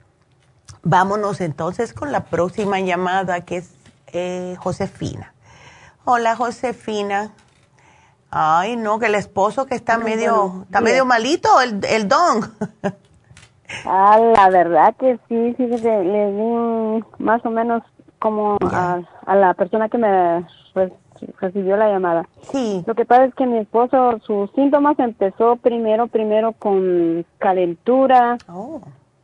Vámonos 0.83 1.39
entonces 1.39 1.93
con 1.93 2.11
la 2.11 2.25
próxima 2.25 2.81
llamada 2.81 3.45
que 3.45 3.57
es 3.57 3.69
eh, 4.07 4.57
Josefina. 4.59 5.33
Hola, 6.03 6.35
Josefina. 6.35 7.31
Ay, 8.29 8.75
no, 8.75 8.99
que 8.99 9.05
el 9.05 9.15
esposo 9.15 9.65
que 9.65 9.75
está 9.75 9.97
medio, 9.97 10.63
está 10.65 10.81
medio 10.81 11.05
malito, 11.05 11.61
el, 11.61 11.79
el 11.85 12.09
don. 12.09 12.53
Ah, 13.85 14.19
la 14.35 14.49
verdad 14.49 14.95
que 14.97 15.17
sí, 15.27 15.53
sí, 15.57 15.67
le 15.67 16.31
di 16.31 17.03
más 17.19 17.45
o 17.45 17.49
menos 17.49 17.83
como 18.19 18.57
a, 18.61 19.01
la 19.27 19.53
persona 19.53 19.89
que 19.89 19.97
me 19.97 20.45
recibió 21.39 21.77
la 21.77 21.89
llamada. 21.89 22.27
Sí. 22.41 22.83
Lo 22.85 22.95
que 22.95 23.05
pasa 23.05 23.25
es 23.25 23.35
que 23.35 23.45
mi 23.45 23.57
esposo, 23.57 24.19
sus 24.25 24.51
síntomas 24.51 24.97
empezó 24.99 25.55
primero, 25.55 26.07
primero 26.07 26.53
con 26.53 27.25
calentura. 27.39 28.37
Oh 28.47 28.81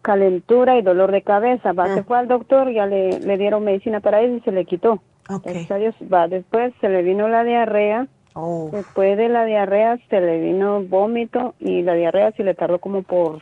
calentura 0.08 0.78
y 0.78 0.82
dolor 0.84 1.12
de 1.12 1.22
cabeza. 1.22 1.74
Va, 1.74 1.88
Se 1.88 2.00
ah. 2.00 2.04
fue 2.08 2.18
al 2.18 2.30
doctor, 2.30 2.72
ya 2.72 2.86
le, 2.86 3.20
le 3.20 3.38
dieron 3.38 3.66
medicina 3.66 4.00
para 4.00 4.22
eso 4.22 4.36
y 4.36 4.40
se 4.40 4.54
le 4.54 4.64
quitó. 4.64 5.02
Okay. 5.30 5.68
va. 6.12 6.30
Después 6.30 6.74
se 6.80 6.88
le 6.88 7.04
vino 7.04 7.28
la 7.28 7.44
diarrea. 7.44 8.08
Oh. 8.34 8.70
Después 8.72 9.18
de 9.18 9.28
la 9.28 9.44
diarrea 9.44 9.98
se 10.10 10.22
le 10.22 10.40
vino 10.40 10.82
vómito 10.84 11.56
y 11.60 11.82
la 11.82 11.94
diarrea 11.94 12.32
se 12.32 12.44
le 12.44 12.54
tardó 12.54 12.80
como 12.80 13.04
por 13.04 13.42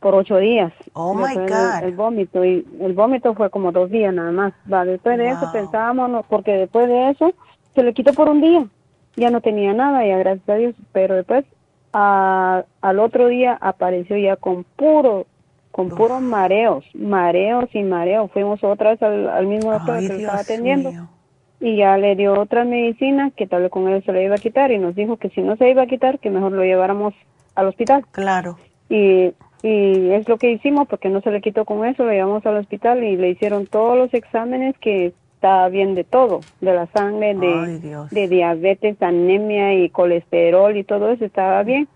por 0.00 0.14
ocho 0.14 0.38
días. 0.38 0.72
Oh 0.92 1.14
my 1.14 1.34
God. 1.34 1.82
El, 1.82 1.94
vómito 1.94 2.44
y 2.44 2.66
el 2.80 2.92
vómito 2.92 3.34
fue 3.34 3.50
como 3.50 3.72
dos 3.72 3.90
días 3.90 4.12
nada 4.14 4.32
más. 4.32 4.52
Va, 4.72 4.84
después 4.84 5.18
de 5.18 5.28
eso 5.28 5.50
pensábamos, 5.52 6.24
porque 6.28 6.52
después 6.52 6.88
de 6.88 7.10
eso 7.10 7.32
se 7.74 7.82
le 7.82 7.92
quitó 7.94 8.12
por 8.12 8.28
un 8.28 8.40
día. 8.40 8.66
Ya 9.16 9.30
no 9.30 9.40
tenía 9.40 9.72
nada, 9.72 10.06
ya 10.06 10.18
gracias 10.18 10.48
a 10.48 10.54
Dios. 10.54 10.74
Pero 10.92 11.14
después 11.14 11.44
al 11.92 12.98
otro 12.98 13.28
día 13.28 13.56
apareció 13.60 14.18
ya 14.18 14.36
con 14.36 14.64
puro 14.64 15.26
con 15.70 15.90
puros 15.90 16.22
mareos, 16.22 16.86
mareos 16.94 17.68
y 17.74 17.82
mareos. 17.82 18.30
Fuimos 18.32 18.64
otra 18.64 18.92
vez 18.92 19.02
al, 19.02 19.46
mismo 19.46 19.72
doctor 19.72 20.00
que 20.00 20.08
lo 20.08 20.14
estaba 20.14 20.38
atendiendo 20.38 20.90
y 21.60 21.76
ya 21.76 21.98
le 21.98 22.16
dio 22.16 22.40
otra 22.40 22.64
medicina 22.64 23.30
que 23.36 23.46
tal 23.46 23.62
vez 23.62 23.70
con 23.70 23.86
él 23.88 24.02
se 24.04 24.12
le 24.12 24.24
iba 24.24 24.36
a 24.36 24.38
quitar 24.38 24.70
y 24.70 24.78
nos 24.78 24.94
dijo 24.94 25.18
que 25.18 25.28
si 25.30 25.42
no 25.42 25.56
se 25.56 25.68
iba 25.68 25.82
a 25.82 25.86
quitar 25.86 26.18
que 26.18 26.30
mejor 26.30 26.52
lo 26.52 26.64
lleváramos 26.64 27.12
al 27.54 27.68
hospital. 27.68 28.06
Claro. 28.10 28.56
Y, 28.88 29.34
y 29.62 30.10
es 30.10 30.28
lo 30.28 30.36
que 30.36 30.52
hicimos 30.52 30.86
porque 30.88 31.08
no 31.08 31.20
se 31.20 31.30
le 31.30 31.40
quitó 31.40 31.64
con 31.64 31.84
eso, 31.84 32.04
lo 32.04 32.12
llevamos 32.12 32.44
al 32.46 32.58
hospital 32.58 33.02
y 33.02 33.16
le 33.16 33.30
hicieron 33.30 33.66
todos 33.66 33.96
los 33.96 34.12
exámenes 34.14 34.76
que 34.78 35.12
estaba 35.34 35.68
bien 35.68 35.94
de 35.94 36.04
todo, 36.04 36.40
de 36.60 36.74
la 36.74 36.86
sangre, 36.88 37.34
de, 37.34 38.06
de 38.10 38.28
diabetes, 38.28 39.00
anemia 39.02 39.74
y 39.74 39.90
colesterol 39.90 40.76
y 40.76 40.84
todo 40.84 41.10
eso 41.10 41.24
estaba 41.24 41.62
bien. 41.62 41.88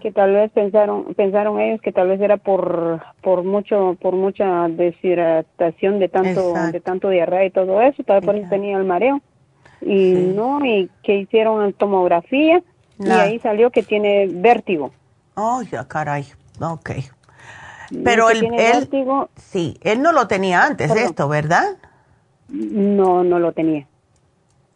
Que 0.00 0.12
tal 0.12 0.34
vez 0.34 0.52
pensaron 0.52 1.14
pensaron 1.14 1.58
ellos 1.58 1.80
que 1.80 1.90
tal 1.90 2.06
vez 2.06 2.20
era 2.20 2.36
por 2.36 3.02
por 3.20 3.42
mucho 3.42 3.96
por 4.00 4.14
mucha 4.14 4.68
deshidratación 4.68 5.98
de 5.98 6.08
tanto 6.08 6.54
de 6.70 6.80
tanto 6.80 7.08
diarrea 7.08 7.44
y 7.44 7.50
todo 7.50 7.82
eso 7.82 8.04
tal 8.04 8.20
vez 8.20 8.26
por 8.26 8.36
eso 8.36 8.48
tenía 8.48 8.78
el 8.78 8.84
mareo. 8.84 9.20
Y 9.80 10.12
no 10.36 10.64
y 10.64 10.88
que 11.02 11.16
hicieron 11.16 11.72
tomografía 11.72 12.62
y 13.00 13.10
ahí 13.10 13.40
salió 13.40 13.70
que 13.70 13.82
tiene 13.82 14.28
vértigo. 14.30 14.92
Oh 15.34 15.62
ya 15.62 15.86
caray 15.88 16.24
ok. 16.60 16.90
Pero 18.04 18.28
él, 18.28 18.46
vértigo, 18.50 19.30
sí 19.36 19.78
él 19.82 20.02
no 20.02 20.12
lo 20.12 20.28
tenía 20.28 20.64
antes 20.64 20.90
esto 20.90 21.26
verdad 21.28 21.76
no 22.48 23.24
no 23.24 23.38
lo 23.38 23.52
tenía. 23.52 23.86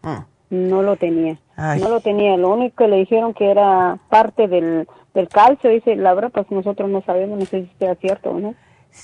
Mm. 0.03 0.24
no 0.51 0.83
lo 0.83 0.97
tenía. 0.97 1.39
No 1.57 1.91
lo 1.91 2.01
tenía, 2.01 2.37
lo 2.37 2.55
único 2.55 2.76
que 2.76 2.89
le 2.89 2.97
dijeron 2.97 3.35
que 3.35 3.51
era 3.51 3.99
parte 4.09 4.49
del, 4.49 4.89
del 5.14 5.28
calcio, 5.28 5.70
dice, 5.70 5.95
la 5.97 6.14
verdad, 6.14 6.30
pues 6.33 6.51
nosotros 6.51 6.89
no 6.91 7.03
sabemos, 7.03 7.39
no 7.39 7.47
sé 7.47 7.62
si 7.62 7.70
sea 7.78 7.95
cierto 7.97 8.30
o 8.30 8.41
no. 8.41 8.55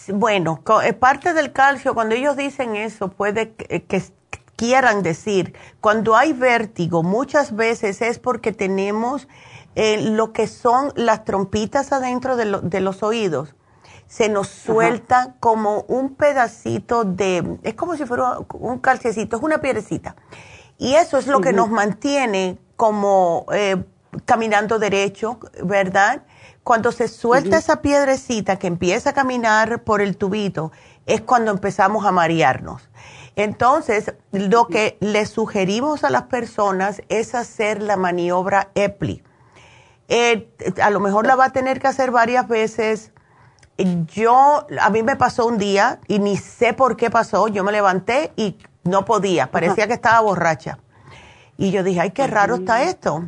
Bueno, 0.08 0.60
eh, 0.84 0.92
parte 0.92 1.34
del 1.34 1.52
calcio, 1.52 1.94
cuando 1.94 2.14
ellos 2.14 2.36
dicen 2.36 2.76
eso, 2.76 3.10
puede 3.10 3.52
que, 3.52 4.02
quieran 4.56 5.02
decir, 5.02 5.54
cuando 5.80 6.16
hay 6.16 6.32
vértigo, 6.32 7.02
muchas 7.02 7.54
veces 7.54 8.02
es 8.02 8.18
porque 8.18 8.52
tenemos 8.52 9.28
eh, 9.74 10.10
lo 10.10 10.32
que 10.32 10.46
son 10.46 10.92
las 10.96 11.24
trompitas 11.24 11.92
adentro 11.92 12.36
de, 12.36 12.60
de 12.62 12.80
los 12.80 13.02
oídos. 13.02 13.54
Se 14.06 14.28
nos 14.28 14.48
suelta 14.48 15.34
como 15.38 15.82
un 15.82 16.14
pedacito 16.14 17.04
de, 17.04 17.58
es 17.62 17.74
como 17.74 17.94
si 17.96 18.06
fuera 18.06 18.38
un 18.54 18.78
calcecito, 18.78 19.36
es 19.36 19.42
una 19.42 19.60
piedrecita 19.60 20.16
y 20.78 20.94
eso 20.94 21.18
es 21.18 21.26
lo 21.26 21.40
que 21.40 21.52
nos 21.52 21.68
mantiene 21.70 22.58
como, 22.76 23.46
eh, 23.52 23.84
caminando 24.24 24.78
derecho, 24.78 25.40
¿verdad? 25.64 26.22
Cuando 26.62 26.92
se 26.92 27.08
suelta 27.08 27.58
esa 27.58 27.82
piedrecita 27.82 28.58
que 28.58 28.68
empieza 28.68 29.10
a 29.10 29.12
caminar 29.12 29.82
por 29.82 30.00
el 30.00 30.16
tubito, 30.16 30.70
es 31.06 31.20
cuando 31.20 31.50
empezamos 31.50 32.06
a 32.06 32.12
marearnos. 32.12 32.88
Entonces, 33.34 34.14
lo 34.30 34.68
que 34.68 34.96
le 35.00 35.26
sugerimos 35.26 36.04
a 36.04 36.10
las 36.10 36.24
personas 36.24 37.02
es 37.08 37.34
hacer 37.34 37.82
la 37.82 37.96
maniobra 37.96 38.70
EPLI. 38.74 39.22
Eh, 40.08 40.50
a 40.82 40.90
lo 40.90 41.00
mejor 41.00 41.26
la 41.26 41.36
va 41.36 41.46
a 41.46 41.52
tener 41.52 41.80
que 41.80 41.86
hacer 41.86 42.10
varias 42.10 42.48
veces. 42.48 43.12
Yo, 44.06 44.66
a 44.80 44.90
mí 44.90 45.02
me 45.02 45.16
pasó 45.16 45.46
un 45.46 45.58
día 45.58 46.00
y 46.08 46.18
ni 46.18 46.36
sé 46.36 46.72
por 46.72 46.96
qué 46.96 47.10
pasó. 47.10 47.48
Yo 47.48 47.62
me 47.62 47.72
levanté 47.72 48.32
y 48.34 48.58
no 48.84 49.04
podía, 49.04 49.50
parecía 49.50 49.86
que 49.86 49.92
estaba 49.92 50.20
borracha. 50.20 50.78
Y 51.56 51.70
yo 51.70 51.82
dije, 51.82 52.00
ay, 52.00 52.10
qué 52.10 52.26
raro 52.26 52.56
está 52.56 52.82
esto. 52.82 53.24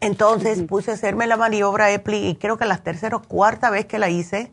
Entonces 0.00 0.62
puse 0.62 0.90
a 0.90 0.94
hacerme 0.94 1.26
la 1.26 1.36
maniobra 1.36 1.90
EPLI 1.90 2.28
y 2.28 2.36
creo 2.36 2.58
que 2.58 2.66
la 2.66 2.76
tercera 2.78 3.16
o 3.16 3.22
cuarta 3.22 3.70
vez 3.70 3.86
que 3.86 3.98
la 3.98 4.10
hice, 4.10 4.52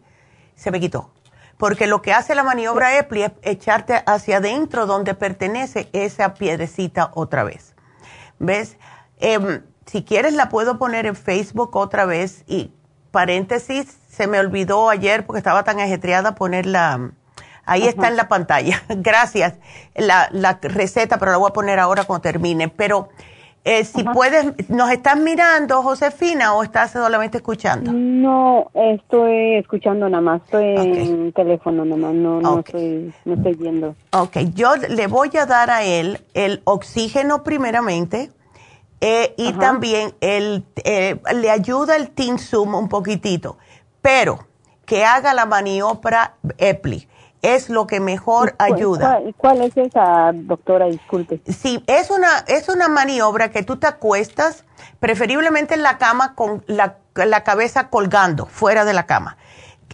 se 0.56 0.72
me 0.72 0.80
quitó. 0.80 1.12
Porque 1.58 1.86
lo 1.86 2.02
que 2.02 2.14
hace 2.14 2.34
la 2.34 2.44
maniobra 2.44 2.98
EPLI 2.98 3.24
es 3.24 3.32
echarte 3.42 4.02
hacia 4.06 4.38
adentro 4.38 4.86
donde 4.86 5.14
pertenece 5.14 5.90
esa 5.92 6.34
piedrecita 6.34 7.12
otra 7.14 7.44
vez. 7.44 7.76
¿Ves? 8.40 8.78
Em, 9.20 9.62
si 9.94 10.02
quieres 10.02 10.34
la 10.34 10.50
puedo 10.50 10.80
poner 10.80 11.06
en 11.06 11.16
Facebook 11.16 11.76
otra 11.76 12.08
vez 12.08 12.44
y 12.48 12.72
paréntesis, 13.12 13.96
se 14.10 14.26
me 14.26 14.40
olvidó 14.40 14.90
ayer 14.90 15.24
porque 15.24 15.38
estaba 15.38 15.64
tan 15.64 15.80
ajetreada 15.80 16.34
ponerla, 16.34 17.12
ahí 17.64 17.84
está 17.84 18.08
en 18.08 18.18
la 18.18 18.28
pantalla. 18.28 18.82
Gracias. 18.90 19.54
La, 19.96 20.30
la 20.32 20.58
receta, 20.64 21.20
pero 21.20 21.30
la 21.30 21.38
voy 21.38 21.52
a 21.52 21.54
poner 21.54 21.78
ahora 21.78 22.06
cuando 22.06 22.24
termine. 22.24 22.70
Pero 22.70 23.10
eh, 23.66 23.84
si 23.84 24.04
puedes, 24.04 24.68
¿nos 24.68 24.90
estás 24.90 25.16
mirando, 25.20 25.84
Josefina, 25.84 26.56
o 26.56 26.64
estás 26.64 26.94
solamente 26.94 27.38
escuchando? 27.38 27.92
No, 27.94 28.72
estoy 28.74 29.58
escuchando 29.58 30.10
nada 30.10 30.22
más, 30.22 30.42
estoy 30.46 30.76
en 30.76 31.34
teléfono 31.34 31.86
nada 31.86 32.02
más, 32.02 32.16
no, 32.16 32.42
no, 32.42 32.60
estoy, 32.62 33.14
no 33.26 33.36
estoy 33.36 33.54
viendo. 33.54 33.96
Ok, 34.12 34.38
yo 34.56 34.76
le 34.76 35.06
voy 35.06 35.30
a 35.40 35.46
dar 35.46 35.70
a 35.70 35.84
él 35.84 36.20
el 36.34 36.64
oxígeno 36.64 37.44
primeramente 37.44 38.32
eh, 39.06 39.34
y 39.36 39.52
también 39.52 40.16
el, 40.22 40.66
eh, 40.86 41.20
le 41.34 41.50
ayuda 41.52 41.98
el 41.98 42.12
Tinsum 42.12 42.74
un 42.74 42.88
poquitito, 42.88 43.58
pero 44.02 44.48
que 44.86 45.04
haga 45.04 45.34
la 45.34 45.46
maniobra 45.46 46.36
EPLI 46.58 47.10
es 47.42 47.68
lo 47.70 47.86
que 47.86 48.00
mejor 48.00 48.56
ayuda. 48.60 49.20
¿Y 49.28 49.34
cuál, 49.34 49.62
es 49.62 49.76
esa, 49.76 50.32
doctora? 50.34 50.86
Disculpe. 50.86 51.42
Sí, 51.52 51.84
es 51.88 52.12
una, 52.12 52.46
es 52.48 52.70
una 52.70 52.88
maniobra 52.88 53.52
que 53.52 53.62
tú 53.62 53.76
te 53.76 53.88
acuestas, 53.88 54.64
preferiblemente 55.02 55.74
en 55.74 55.84
la 55.84 55.98
cama 55.98 56.34
con 56.34 56.64
la, 56.68 56.96
cabeza 57.44 57.90
colgando, 57.90 58.46
fuera 58.46 58.86
de 58.86 58.94
la 58.94 59.06
cama. 59.06 59.36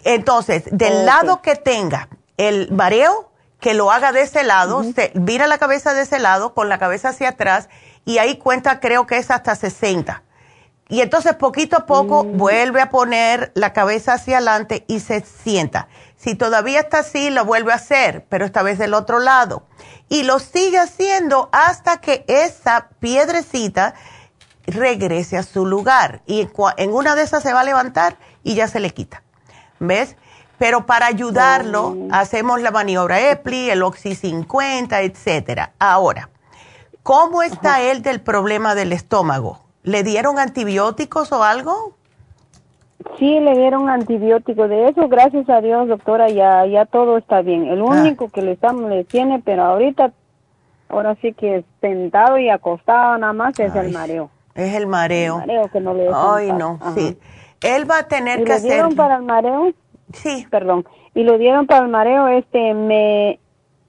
Entonces, 0.04 0.68
del 0.70 1.04
lado 1.04 1.42
que 1.42 1.56
tenga 1.56 2.08
el 2.36 2.70
mareo, 2.70 3.32
que 3.58 3.74
lo 3.74 3.90
haga 3.90 4.12
de 4.12 4.22
ese 4.22 4.44
lado, 4.44 4.84
se, 4.84 5.10
vira 5.16 5.48
la 5.48 5.58
cabeza 5.58 5.94
de 5.94 6.02
ese 6.02 6.20
lado, 6.20 6.54
con 6.54 6.68
la 6.68 6.78
cabeza 6.78 7.08
hacia 7.08 7.30
atrás, 7.30 7.68
y 8.04 8.18
ahí 8.18 8.36
cuenta, 8.38 8.80
creo 8.80 9.06
que 9.06 9.16
es 9.16 9.30
hasta 9.30 9.54
60. 9.54 10.22
Y 10.90 11.02
entonces 11.02 11.34
poquito 11.36 11.76
a 11.76 11.86
poco 11.86 12.24
mm. 12.24 12.36
vuelve 12.36 12.82
a 12.82 12.90
poner 12.90 13.52
la 13.54 13.72
cabeza 13.72 14.14
hacia 14.14 14.38
adelante 14.38 14.84
y 14.88 15.00
se 15.00 15.20
sienta. 15.20 15.88
Si 16.16 16.34
todavía 16.34 16.80
está 16.80 16.98
así, 16.98 17.30
lo 17.30 17.44
vuelve 17.44 17.72
a 17.72 17.76
hacer, 17.76 18.26
pero 18.28 18.44
esta 18.44 18.62
vez 18.62 18.78
del 18.78 18.94
otro 18.94 19.20
lado. 19.20 19.62
Y 20.08 20.24
lo 20.24 20.40
sigue 20.40 20.78
haciendo 20.78 21.48
hasta 21.52 21.98
que 21.98 22.24
esa 22.26 22.88
piedrecita 22.98 23.94
regrese 24.66 25.38
a 25.38 25.44
su 25.44 25.64
lugar. 25.64 26.22
Y 26.26 26.48
en 26.76 26.92
una 26.92 27.14
de 27.14 27.22
esas 27.22 27.44
se 27.44 27.52
va 27.52 27.60
a 27.60 27.64
levantar 27.64 28.16
y 28.42 28.54
ya 28.56 28.66
se 28.66 28.80
le 28.80 28.90
quita. 28.90 29.22
¿Ves? 29.78 30.16
Pero 30.58 30.84
para 30.84 31.06
ayudarlo, 31.06 31.96
oh. 31.96 32.08
hacemos 32.10 32.60
la 32.60 32.70
maniobra 32.70 33.30
EPLI, 33.30 33.70
el 33.70 33.82
Oxy 33.82 34.14
50, 34.14 35.00
etcétera. 35.02 35.72
Ahora, 35.78 36.28
¿cómo 37.02 37.42
está 37.42 37.80
él 37.82 38.02
del 38.02 38.20
problema 38.20 38.74
del 38.74 38.92
estómago? 38.92 39.60
¿Le 39.82 40.02
dieron 40.02 40.38
antibióticos 40.38 41.32
o 41.32 41.42
algo? 41.42 41.94
Sí, 43.18 43.40
le 43.40 43.56
dieron 43.56 43.88
antibiótico. 43.88 44.68
De 44.68 44.88
eso, 44.88 45.08
gracias 45.08 45.48
a 45.48 45.60
Dios, 45.60 45.88
doctora, 45.88 46.28
ya, 46.28 46.66
ya 46.66 46.84
todo 46.84 47.16
está 47.16 47.40
bien. 47.42 47.66
El 47.66 47.80
único 47.82 48.28
que 48.28 48.42
le, 48.42 48.52
estamos, 48.52 48.90
le 48.90 49.04
tiene, 49.04 49.40
pero 49.44 49.62
ahorita, 49.64 50.12
ahora 50.88 51.16
sí 51.22 51.32
que 51.32 51.64
sentado 51.80 52.38
y 52.38 52.50
acostado 52.50 53.16
nada 53.18 53.32
más, 53.32 53.58
es 53.58 53.74
el 53.74 53.92
mareo. 53.92 54.30
Es 54.54 54.74
el 54.74 54.86
mareo. 54.86 55.40
El 55.40 55.46
mareo 55.46 55.68
que 55.68 55.80
no 55.80 55.94
le 55.94 56.10
Ay, 56.12 56.52
no, 56.52 56.78
sí. 56.94 57.18
Él 57.62 57.90
va 57.90 57.98
a 57.98 58.08
tener 58.08 58.44
que 58.44 58.50
¿Y 58.50 58.54
hacer... 58.54 58.70
dieron 58.70 58.94
para 58.94 59.16
el 59.16 59.22
mareo? 59.22 59.72
Sí. 60.12 60.46
Perdón. 60.50 60.84
Y 61.14 61.24
lo 61.24 61.38
dieron 61.38 61.66
para 61.66 61.84
el 61.84 61.90
mareo, 61.90 62.28
este, 62.28 62.74
me, 62.74 63.38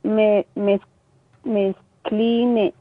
me, 0.03 0.45
me, 0.55 0.79
me, 1.43 1.75
cline, 2.03 2.73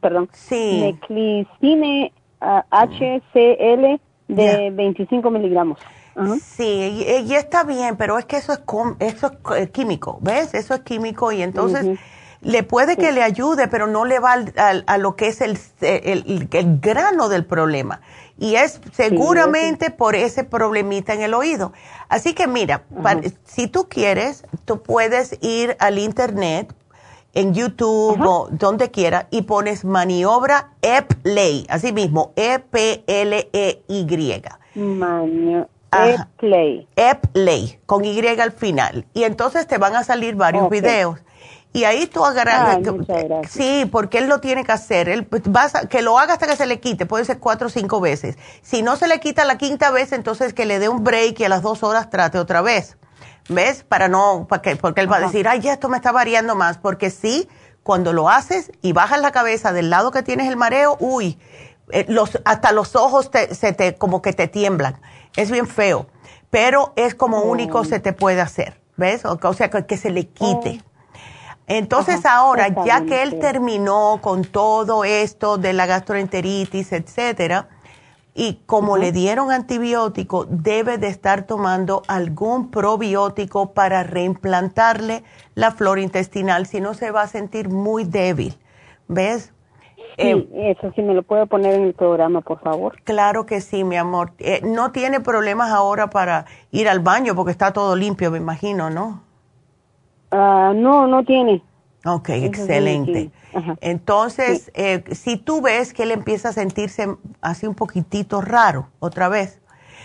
perdón. 0.00 0.28
Sí. 0.32 0.80
Meclicine 0.80 2.12
HCl 2.40 4.00
de 4.28 4.70
25 4.70 5.30
miligramos. 5.30 5.78
Sí, 6.40 7.04
y, 7.26 7.34
está 7.34 7.64
bien, 7.64 7.96
pero 7.96 8.18
es 8.18 8.24
que 8.24 8.36
eso 8.36 8.52
es, 8.52 8.60
eso 9.00 9.32
es 9.56 9.62
eh, 9.62 9.70
químico, 9.70 10.18
¿ves? 10.20 10.54
Eso 10.54 10.74
es 10.74 10.80
químico 10.80 11.32
y 11.32 11.42
entonces 11.42 11.98
le 12.40 12.62
puede 12.62 12.96
que 12.96 13.10
le 13.10 13.22
ayude, 13.22 13.66
pero 13.66 13.86
no 13.88 14.04
le 14.04 14.20
va 14.20 14.36
a 14.86 14.98
lo 14.98 15.16
que 15.16 15.28
es 15.28 15.40
el, 15.40 15.58
el, 15.80 16.78
grano 16.80 17.28
del 17.28 17.44
problema. 17.44 18.00
Y 18.38 18.56
es 18.56 18.80
seguramente 18.92 19.90
por 19.90 20.14
ese 20.14 20.44
problemita 20.44 21.14
en 21.14 21.22
el 21.22 21.34
oído. 21.34 21.72
Así 22.08 22.34
que 22.34 22.46
mira, 22.46 22.84
si 23.44 23.66
tú 23.66 23.88
quieres, 23.88 24.44
tú 24.64 24.82
puedes 24.82 25.38
ir 25.40 25.76
al 25.80 25.98
internet, 25.98 26.72
en 27.34 27.54
YouTube 27.54 28.20
o 28.24 28.48
donde 28.50 28.90
quiera 28.90 29.28
y 29.30 29.42
pones 29.42 29.84
maniobra 29.84 30.70
EPLEY, 30.82 31.66
así 31.68 31.92
mismo, 31.92 32.32
E-P-L-E-Y. 32.36 34.42
Maniobra. 34.74 35.68
EPLEY. 35.92 36.88
EPLEY, 36.96 37.78
con 37.86 38.04
Y 38.04 38.26
al 38.26 38.52
final. 38.52 39.06
Y 39.14 39.24
entonces 39.24 39.66
te 39.66 39.78
van 39.78 39.94
a 39.94 40.04
salir 40.04 40.34
varios 40.34 40.68
videos. 40.68 41.20
Y 41.72 41.84
ahí 41.84 42.06
tú 42.06 42.24
agarras. 42.24 42.78
sí, 43.48 43.88
porque 43.90 44.18
él 44.18 44.28
lo 44.28 44.40
tiene 44.40 44.64
que 44.64 44.70
hacer. 44.70 45.08
Él 45.08 45.26
pues, 45.26 45.42
vas 45.46 45.72
que 45.90 46.02
lo 46.02 46.18
haga 46.20 46.34
hasta 46.34 46.46
que 46.46 46.54
se 46.54 46.66
le 46.66 46.78
quite. 46.78 47.04
Puede 47.04 47.24
ser 47.24 47.40
cuatro 47.40 47.66
o 47.66 47.70
cinco 47.70 48.00
veces. 48.00 48.38
Si 48.62 48.82
no 48.82 48.94
se 48.94 49.08
le 49.08 49.18
quita 49.18 49.44
la 49.44 49.58
quinta 49.58 49.90
vez, 49.90 50.12
entonces 50.12 50.54
que 50.54 50.66
le 50.66 50.78
dé 50.78 50.88
un 50.88 51.02
break 51.02 51.40
y 51.40 51.44
a 51.44 51.48
las 51.48 51.62
dos 51.62 51.82
horas 51.82 52.10
trate 52.10 52.38
otra 52.38 52.62
vez. 52.62 52.96
¿Ves? 53.48 53.84
Para 53.84 54.08
no, 54.08 54.46
porque, 54.48 54.76
porque 54.76 55.00
él 55.00 55.10
va 55.10 55.16
a 55.16 55.20
decir, 55.20 55.46
ay, 55.48 55.68
esto 55.68 55.88
me 55.88 55.96
está 55.96 56.12
variando 56.12 56.54
más. 56.54 56.78
Porque 56.78 57.10
sí, 57.10 57.48
cuando 57.82 58.12
lo 58.12 58.30
haces 58.30 58.72
y 58.80 58.92
bajas 58.92 59.20
la 59.20 59.32
cabeza 59.32 59.72
del 59.72 59.90
lado 59.90 60.10
que 60.10 60.22
tienes 60.22 60.48
el 60.48 60.56
mareo, 60.56 60.96
uy, 61.00 61.38
eh, 61.90 62.06
los, 62.08 62.40
hasta 62.44 62.72
los 62.72 62.96
ojos 62.96 63.30
te, 63.30 63.54
se 63.54 63.72
te, 63.72 63.96
como 63.96 64.22
que 64.22 64.32
te 64.32 64.48
tiemblan. 64.48 65.00
Es 65.36 65.50
bien 65.50 65.66
feo. 65.66 66.06
Pero 66.50 66.92
es 66.96 67.14
como 67.14 67.38
oh. 67.38 67.50
único 67.50 67.84
se 67.84 68.00
te 68.00 68.12
puede 68.12 68.40
hacer. 68.40 68.80
¿Ves? 68.96 69.24
O, 69.24 69.52
sea, 69.54 69.70
que, 69.70 69.96
se 69.96 70.10
le 70.10 70.28
quite. 70.28 70.80
Oh. 70.80 70.90
Entonces 71.66 72.24
ahora, 72.26 72.68
ya 72.84 73.04
que 73.04 73.22
él 73.22 73.38
terminó 73.40 74.20
con 74.22 74.44
todo 74.44 75.04
esto 75.04 75.56
de 75.56 75.72
la 75.72 75.86
gastroenteritis, 75.86 76.92
etcétera, 76.92 77.68
y 78.34 78.60
como 78.66 78.96
le 78.96 79.12
dieron 79.12 79.52
antibiótico, 79.52 80.44
debe 80.44 80.98
de 80.98 81.06
estar 81.06 81.46
tomando 81.46 82.02
algún 82.08 82.70
probiótico 82.70 83.72
para 83.72 84.02
reimplantarle 84.02 85.22
la 85.54 85.70
flora 85.70 86.00
intestinal, 86.00 86.66
si 86.66 86.80
no 86.80 86.94
se 86.94 87.12
va 87.12 87.22
a 87.22 87.26
sentir 87.28 87.68
muy 87.68 88.04
débil. 88.04 88.54
¿Ves? 89.06 89.52
Sí, 90.18 90.28
eh, 90.28 90.76
eso 90.76 90.92
sí 90.94 91.02
me 91.02 91.14
lo 91.14 91.22
puedo 91.22 91.46
poner 91.46 91.74
en 91.74 91.84
el 91.84 91.94
programa, 91.94 92.40
por 92.40 92.60
favor. 92.60 93.00
Claro 93.04 93.46
que 93.46 93.60
sí, 93.60 93.84
mi 93.84 93.96
amor. 93.96 94.32
Eh, 94.38 94.60
no 94.64 94.90
tiene 94.90 95.20
problemas 95.20 95.70
ahora 95.70 96.10
para 96.10 96.46
ir 96.70 96.88
al 96.88 97.00
baño 97.00 97.34
porque 97.34 97.52
está 97.52 97.72
todo 97.72 97.94
limpio, 97.94 98.30
me 98.30 98.38
imagino, 98.38 98.90
¿no? 98.90 99.22
Ah, 100.30 100.72
no, 100.74 101.06
no 101.06 101.24
tiene. 101.24 101.62
Ok, 102.04 102.28
excelente. 102.30 103.30
Entonces, 103.80 104.70
eh, 104.74 105.04
si 105.12 105.36
tú 105.36 105.62
ves 105.62 105.94
que 105.94 106.02
él 106.02 106.10
empieza 106.10 106.50
a 106.50 106.52
sentirse 106.52 107.08
así 107.40 107.66
un 107.66 107.74
poquitito 107.74 108.40
raro 108.40 108.88
otra 108.98 109.28
vez, 109.28 109.60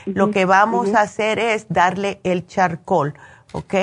lo 0.05 0.31
que 0.31 0.45
vamos 0.45 0.93
a 0.93 1.01
hacer 1.01 1.39
es 1.39 1.67
darle 1.69 2.21
el 2.23 2.47
charcoal, 2.47 3.13
¿ok? 3.51 3.73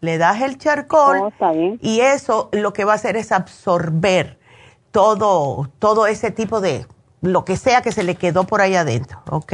Le 0.00 0.18
das 0.18 0.42
el 0.42 0.58
charcoal 0.58 1.32
oh, 1.38 1.76
y 1.80 2.00
eso 2.00 2.48
lo 2.52 2.72
que 2.72 2.84
va 2.84 2.92
a 2.92 2.96
hacer 2.96 3.16
es 3.16 3.32
absorber 3.32 4.38
todo, 4.90 5.70
todo 5.78 6.06
ese 6.06 6.30
tipo 6.30 6.60
de, 6.60 6.86
lo 7.22 7.44
que 7.44 7.56
sea 7.56 7.82
que 7.82 7.92
se 7.92 8.02
le 8.02 8.16
quedó 8.16 8.44
por 8.44 8.60
ahí 8.60 8.74
adentro, 8.74 9.22
¿ok? 9.30 9.52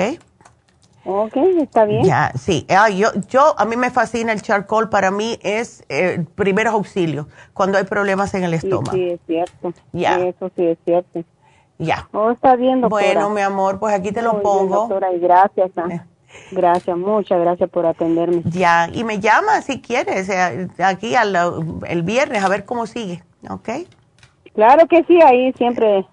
Ok, 1.04 1.36
está 1.36 1.84
bien. 1.84 2.04
Ya, 2.04 2.32
sí. 2.36 2.66
Ah, 2.68 2.90
yo, 2.90 3.08
yo, 3.28 3.54
a 3.58 3.64
mí 3.64 3.76
me 3.76 3.90
fascina 3.90 4.32
el 4.32 4.42
charcoal. 4.42 4.88
Para 4.90 5.10
mí 5.10 5.38
es 5.42 5.84
eh, 5.88 6.24
primeros 6.34 6.74
auxilios 6.74 7.26
cuando 7.54 7.78
hay 7.78 7.84
problemas 7.84 8.34
en 8.34 8.44
el 8.44 8.54
estómago. 8.54 8.92
Sí, 8.92 9.10
es 9.10 9.20
cierto. 9.26 9.72
Ya. 9.92 10.18
eso 10.18 10.50
sí 10.56 10.66
es 10.66 10.78
cierto. 10.84 11.24
Ya. 11.78 12.08
Oh, 12.12 12.30
está 12.30 12.56
bien, 12.56 12.82
doctora. 12.82 13.04
Bueno, 13.04 13.30
mi 13.30 13.40
amor, 13.40 13.78
pues 13.78 13.94
aquí 13.94 14.12
te 14.12 14.20
lo 14.20 14.42
pongo. 14.42 14.80
doctora, 14.80 15.12
y 15.12 15.18
gracias. 15.18 15.70
¿ah? 15.76 16.04
Gracias, 16.52 16.96
muchas 16.96 17.40
gracias 17.40 17.70
por 17.70 17.86
atenderme. 17.86 18.42
Ya, 18.44 18.88
y 18.92 19.04
me 19.04 19.18
llama 19.18 19.62
si 19.62 19.80
quieres, 19.80 20.28
eh, 20.28 20.68
aquí 20.78 21.14
al, 21.14 21.36
el 21.88 22.02
viernes, 22.02 22.44
a 22.44 22.48
ver 22.48 22.64
cómo 22.64 22.86
sigue, 22.86 23.22
¿ok? 23.48 23.68
Claro 24.54 24.86
que 24.88 25.04
sí, 25.04 25.18
ahí 25.22 25.52
siempre, 25.54 26.06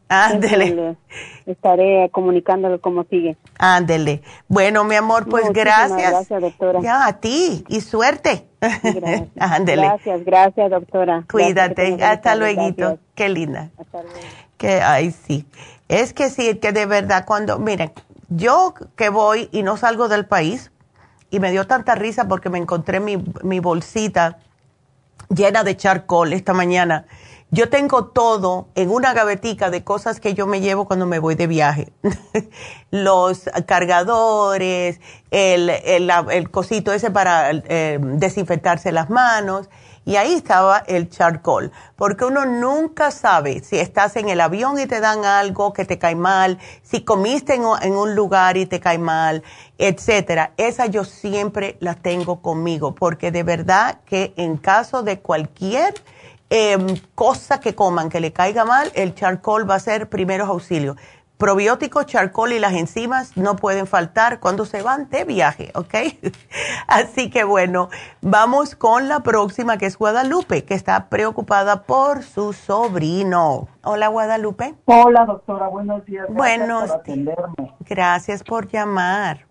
estaré 1.48 2.10
comunicándole 2.11 2.80
cómo 2.80 3.03
sigue. 3.06 3.38
Ándele. 3.57 4.22
Bueno, 4.48 4.84
mi 4.84 4.95
amor, 4.95 5.28
pues 5.28 5.52
gracias. 5.52 6.11
Gracias, 6.11 6.41
doctora. 6.41 6.82
Ya, 6.82 7.07
a 7.07 7.19
ti 7.19 7.64
y 7.68 7.82
suerte. 7.82 8.48
Gracias. 8.60 9.30
Ándele. 9.40 9.84
Gracias, 9.84 10.26
gracias, 10.26 10.72
doctora. 10.72 11.24
Cuídate. 11.32 11.98
Hasta 12.03 12.36
luego. 12.36 12.98
Qué 13.15 13.30
linda. 13.30 13.69
Hasta 13.78 14.03
luego. 14.03 14.19
Que, 14.57 14.82
ay, 14.82 15.11
sí. 15.11 15.45
Es 15.88 16.14
que 16.14 16.30
sí, 16.30 16.56
que 16.56 16.72
de 16.72 16.86
verdad, 16.86 17.26
cuando, 17.26 17.60
miren, 17.60 17.91
yo 18.30 18.74
que 18.95 19.10
voy 19.10 19.49
y 19.52 19.64
no 19.64 19.78
salgo 19.78 20.07
del 20.10 20.26
país, 20.26 20.72
y 21.30 21.40
me 21.40 21.52
dio 21.52 21.68
tanta 21.68 21.95
risa 21.95 22.28
porque 22.28 22.49
me 22.49 22.57
encontré 22.57 22.99
mi, 22.99 23.18
mi 23.44 23.60
bolsita 23.60 24.38
llena 25.30 25.64
de 25.64 25.76
charcoal 25.76 26.34
esta 26.34 26.53
mañana. 26.53 27.06
Yo 27.49 27.69
tengo 27.69 28.07
todo 28.07 28.68
en 28.76 28.90
una 28.90 29.14
gavetica 29.14 29.69
de 29.69 29.82
cosas 29.82 30.19
que 30.19 30.34
yo 30.34 30.48
me 30.48 30.60
llevo 30.60 30.86
cuando 30.86 31.06
me 31.06 31.19
voy 31.19 31.36
de 31.36 31.48
viaje. 31.48 31.94
Los 32.91 33.44
cargadores, 33.65 34.99
el, 35.32 35.69
el, 35.69 36.11
el 36.30 36.52
cosito 36.52 36.91
ese 36.91 37.10
para 37.10 37.52
eh, 37.52 37.99
desinfectarse 38.02 38.91
las 38.91 39.10
manos 39.10 39.69
y 40.07 40.15
ahí 40.15 40.36
estaba 40.36 40.84
el 40.88 41.10
charcoal, 41.10 41.74
porque 41.98 42.24
uno 42.24 42.45
nunca 42.45 43.11
sabe 43.11 43.61
si 43.61 43.78
estás 43.78 44.15
en 44.15 44.30
el 44.30 44.40
avión 44.40 44.80
y 44.80 44.86
te 44.86 45.02
dan 45.02 45.26
algo 45.26 45.74
que 45.74 45.84
te 45.84 45.99
cae 45.99 46.15
mal, 46.15 46.60
si 46.82 47.03
comiste 47.03 47.56
en, 47.56 47.94
un 47.94 48.15
lugar 48.15 48.56
y 48.56 48.65
te 48.65 48.80
cae 48.80 48.99
mal, 48.99 49.44
etcétera. 49.78 50.53
Esa 50.56 50.86
yo 50.86 51.03
siempre 51.03 51.76
la 51.82 51.94
tengo 51.94 52.41
conmigo, 52.41 52.95
porque 52.95 53.32
de 53.32 53.44
verdad 53.44 53.99
que 54.06 54.34
en 54.38 54.56
caso 54.56 55.03
de 55.03 55.19
cualquier 55.19 55.94
em, 56.49 56.99
cosa 57.15 57.60
que 57.60 57.76
coman 57.76 58.10
que 58.10 58.19
le 58.19 58.32
caiga 58.32 58.65
mal, 58.65 58.91
el 58.95 59.14
charcoal 59.15 59.69
va 59.69 59.76
a 59.76 59.80
ser 59.80 60.10
primeros 60.10 60.48
auxilios 60.48 60.98
probióticos, 61.38 62.07
charcoal 62.07 62.53
y 62.53 62.60
las 62.60 62.74
enzimas 62.74 63.38
no 63.38 63.56
pueden 63.56 63.88
faltar 63.88 64.40
cuando 64.40 64.65
se 64.65 64.82
van 64.82 65.10
de 65.10 65.24
viaje, 65.24 65.72
¿ok? 65.76 65.95
Así 66.88 67.30
que 67.30 67.44
bueno, 67.44 67.90
vamos 68.22 68.76
con 68.76 69.07
la 69.07 69.22
próxima 69.22 69.78
que 69.78 69.86
es 69.86 69.98
Guadalupe, 69.98 70.64
que 70.64 70.74
está 70.74 71.10
preocupada 71.10 71.84
por 71.84 72.24
su 72.24 72.53
sobrino. 72.53 73.68
Hola 73.84 74.07
Guadalupe. 74.07 74.76
Hola 74.86 75.26
doctora, 75.26 75.68
buenos 75.68 76.03
días. 76.06 76.26
Gracias 76.30 76.68
buenos. 76.68 76.91
Gracias 77.82 78.44
por 78.44 78.68
llamar. 78.68 79.45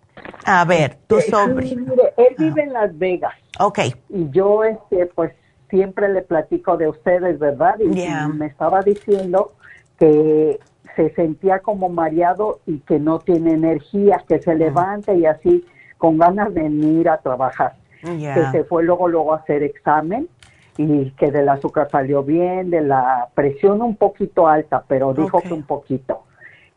A 0.45 0.65
ver, 0.65 0.99
tu 1.07 1.21
sobrino. 1.21 1.95
él 2.17 2.35
vive 2.39 2.63
en 2.63 2.73
Las 2.73 2.97
Vegas. 2.99 3.35
Ok. 3.61 3.79
Y 4.09 4.31
yo, 4.31 4.65
este, 4.65 5.07
pues 5.07 5.33
siempre 5.69 6.09
le 6.13 6.23
platico 6.23 6.77
de 6.77 6.89
ustedes, 6.89 7.39
¿verdad? 7.39 7.77
Y 7.81 8.09
me 8.35 8.47
estaba 8.47 8.83
diciendo 8.83 9.53
que 9.99 10.59
se 10.95 11.11
sentía 11.11 11.61
como 11.61 11.89
mareado 11.89 12.61
y 12.67 12.79
que 12.81 12.99
no 12.99 13.19
tiene 13.19 13.53
energía, 13.53 14.25
que 14.27 14.41
se 14.41 14.55
levanta 14.55 15.13
y 15.15 15.27
así 15.27 15.65
con 15.99 16.19
ganas 16.19 16.53
de 16.55 16.67
ir 16.67 17.09
a 17.09 17.19
trabajar. 17.19 17.75
Que 18.01 18.47
se 18.53 18.65
fue 18.65 18.85
luego 18.85 19.09
luego 19.09 19.35
a 19.35 19.39
hacer 19.39 19.63
examen 19.63 20.29
y 20.77 21.11
que 21.13 21.31
del 21.31 21.49
azúcar 21.49 21.89
salió 21.91 22.23
bien, 22.23 22.71
de 22.71 22.83
la 22.83 23.29
presión 23.35 23.83
un 23.83 23.97
poquito 23.97 24.47
alta, 24.47 24.85
pero 24.87 25.13
dijo 25.13 25.41
que 25.41 25.53
un 25.53 25.65
poquito. 25.65 26.23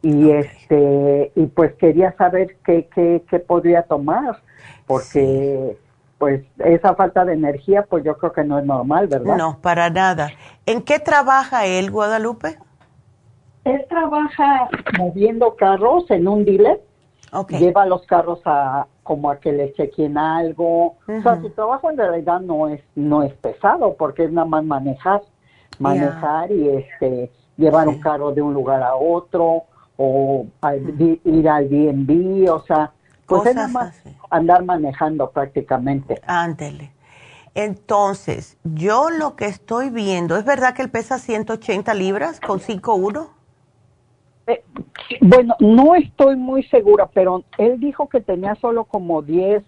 Y 0.02 0.32
este 0.32 1.32
y 1.36 1.46
pues 1.48 1.74
quería 1.74 2.14
saber 2.14 2.56
qué 2.66 2.88
qué, 2.94 3.24
qué 3.30 3.40
podría 3.40 3.84
tomar 3.84 4.38
porque 4.88 5.78
pues 6.20 6.46
esa 6.60 6.94
falta 6.96 7.26
de 7.26 7.34
energía 7.34 7.84
pues 7.90 8.04
yo 8.04 8.18
creo 8.18 8.34
que 8.34 8.44
no 8.44 8.60
es 8.60 8.66
normal, 8.66 9.08
¿verdad? 9.08 9.38
No, 9.38 9.58
para 9.62 9.90
nada. 9.90 10.30
¿En 10.66 10.84
qué 10.84 11.00
trabaja 11.00 11.66
él, 11.66 11.90
Guadalupe? 11.90 12.60
Él 13.64 13.86
trabaja 13.90 14.70
moviendo 15.00 15.56
carros 15.56 16.12
en 16.12 16.28
un 16.28 16.46
dealer. 16.46 16.82
Lleva 17.50 17.86
los 17.86 18.06
carros 18.06 18.42
a 18.46 18.88
como 19.04 19.30
a 19.30 19.40
que 19.40 19.52
le 19.52 19.74
chequen 19.74 20.18
algo. 20.18 20.98
O 21.08 21.22
sea, 21.24 21.40
su 21.40 21.50
trabajo 21.52 21.90
en 21.90 21.98
realidad 21.98 22.42
no 22.42 22.68
es 22.68 22.82
no 22.96 23.24
es 23.24 23.34
pesado 23.36 23.96
porque 23.96 24.26
es 24.26 24.32
nada 24.32 24.48
más 24.48 24.64
manejar, 24.64 25.22
manejar 25.80 26.52
y 26.52 26.70
este 26.70 27.32
llevar 27.56 27.88
un 27.88 28.00
carro 28.00 28.32
de 28.32 28.42
un 28.42 28.54
lugar 28.54 28.82
a 28.84 28.96
otro 28.96 29.64
o 29.98 30.46
ir 30.64 31.50
al 31.50 31.68
B&B, 31.68 32.50
o 32.50 32.62
sea, 32.62 32.92
pues 33.30 33.46
es 33.46 33.56
nada 33.56 33.68
más 33.68 34.04
andar 34.30 34.64
manejando 34.64 35.30
prácticamente. 35.32 36.22
Ándele. 36.26 36.92
Entonces, 37.56 38.58
yo 38.64 39.10
lo 39.10 39.36
que 39.36 39.46
estoy 39.46 39.90
viendo, 39.90 40.38
¿es 40.38 40.46
verdad 40.46 40.74
que 40.74 40.82
él 40.82 40.90
pesa 40.90 41.18
180 41.18 41.94
libras 41.94 42.40
con 42.40 42.60
5'1"? 42.60 43.28
Eh, 44.48 44.64
bueno, 45.22 45.56
no 45.60 45.96
estoy 45.96 46.36
muy 46.36 46.64
segura, 46.64 47.08
pero 47.14 47.44
él 47.58 47.80
dijo 47.80 48.08
que 48.10 48.22
tenía 48.22 48.56
solo 48.56 48.86
como 48.86 49.22
10, 49.22 49.64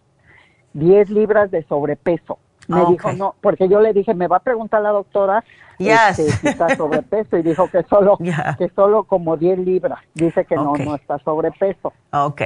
10 0.74 1.10
libras 1.10 1.52
de 1.52 1.64
sobrepeso. 1.64 2.40
Me 2.68 2.86
dijo, 2.86 3.12
no, 3.12 3.36
porque 3.42 3.68
yo 3.68 3.82
le 3.82 3.92
dije, 3.92 4.14
me 4.14 4.28
va 4.28 4.38
a 4.38 4.42
preguntar 4.42 4.82
la 4.82 4.92
doctora 4.92 5.44
este, 5.78 6.32
si 6.32 6.48
está 6.48 6.76
sobrepeso 6.76 7.38
y 7.38 7.42
dijo 7.42 7.68
que 7.70 7.84
solo, 7.84 8.18
que 8.58 8.70
solo 8.76 9.04
como 9.04 9.38
10 9.38 9.60
libras. 9.60 10.00
Dice 10.14 10.46
que 10.46 10.56
no, 10.56 10.74
no 10.76 10.96
está 10.96 11.20
sobrepeso. 11.20 11.92
Ok. 12.14 12.42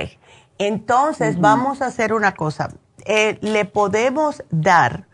Entonces, 0.57 1.39
vamos 1.39 1.81
a 1.81 1.87
hacer 1.87 2.13
una 2.13 2.33
cosa. 2.33 2.69
Eh, 3.05 3.37
le 3.41 3.65
podemos 3.65 4.43
dar 4.49 5.07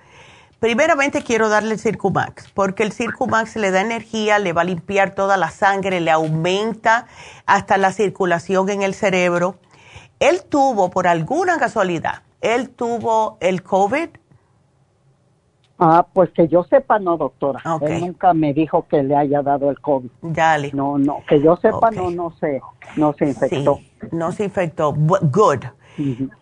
Primeramente 0.62 1.24
quiero 1.24 1.50
darle 1.50 1.74
el 1.74 1.80
Circumax, 1.80 2.52
porque 2.54 2.84
el 2.84 2.92
Circumax 2.92 3.56
le 3.56 3.72
da 3.72 3.82
energía, 3.82 4.38
le 4.38 4.54
va 4.54 4.62
a 4.62 4.64
limpiar 4.64 5.16
toda 5.16 5.36
la 5.36 5.50
sangre, 5.50 6.02
le 6.02 6.12
aumenta 6.12 7.08
hasta 7.48 7.80
la 7.80 7.92
circulación 7.92 8.70
en 8.70 8.84
el 8.84 8.94
cerebro. 8.94 9.56
Él 10.20 10.44
tuvo, 10.48 10.92
por 10.92 11.08
alguna 11.08 11.58
casualidad, 11.58 12.22
él 12.42 12.70
tuvo 12.70 13.40
el 13.40 13.64
COVID. 13.64 14.10
Ah, 15.84 16.06
pues 16.14 16.30
que 16.30 16.48
yo 16.48 16.64
sepa, 16.66 17.00
no, 17.00 17.18
doctora. 17.18 17.60
Él 17.82 18.02
nunca 18.02 18.36
me 18.36 18.54
dijo 18.54 18.86
que 18.88 19.02
le 19.02 19.16
haya 19.16 19.42
dado 19.42 19.72
el 19.72 19.82
COVID. 19.82 20.12
Dale. 20.22 20.70
No, 20.74 21.00
no, 21.00 21.24
que 21.28 21.42
yo 21.42 21.56
sepa, 21.58 21.90
no, 21.90 22.12
no 22.12 22.32
sé, 22.40 22.62
no 22.98 23.14
se 23.14 23.26
infectó. 23.26 23.80
no 24.12 24.32
se 24.32 24.44
infectó. 24.44 24.94
Good. 24.94 25.66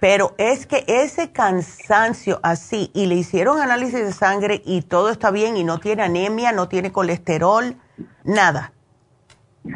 Pero 0.02 0.34
es 0.38 0.66
que 0.66 0.84
ese 0.88 1.32
cansancio 1.32 2.42
así, 2.44 2.92
y 2.94 3.06
le 3.06 3.16
hicieron 3.16 3.62
análisis 3.62 4.04
de 4.04 4.12
sangre 4.12 4.62
y 4.66 4.82
todo 4.82 5.10
está 5.10 5.32
bien 5.32 5.56
y 5.56 5.64
no 5.64 5.80
tiene 5.80 6.04
anemia, 6.04 6.52
no 6.52 6.68
tiene 6.68 6.92
colesterol, 6.92 7.78
nada. 8.26 8.74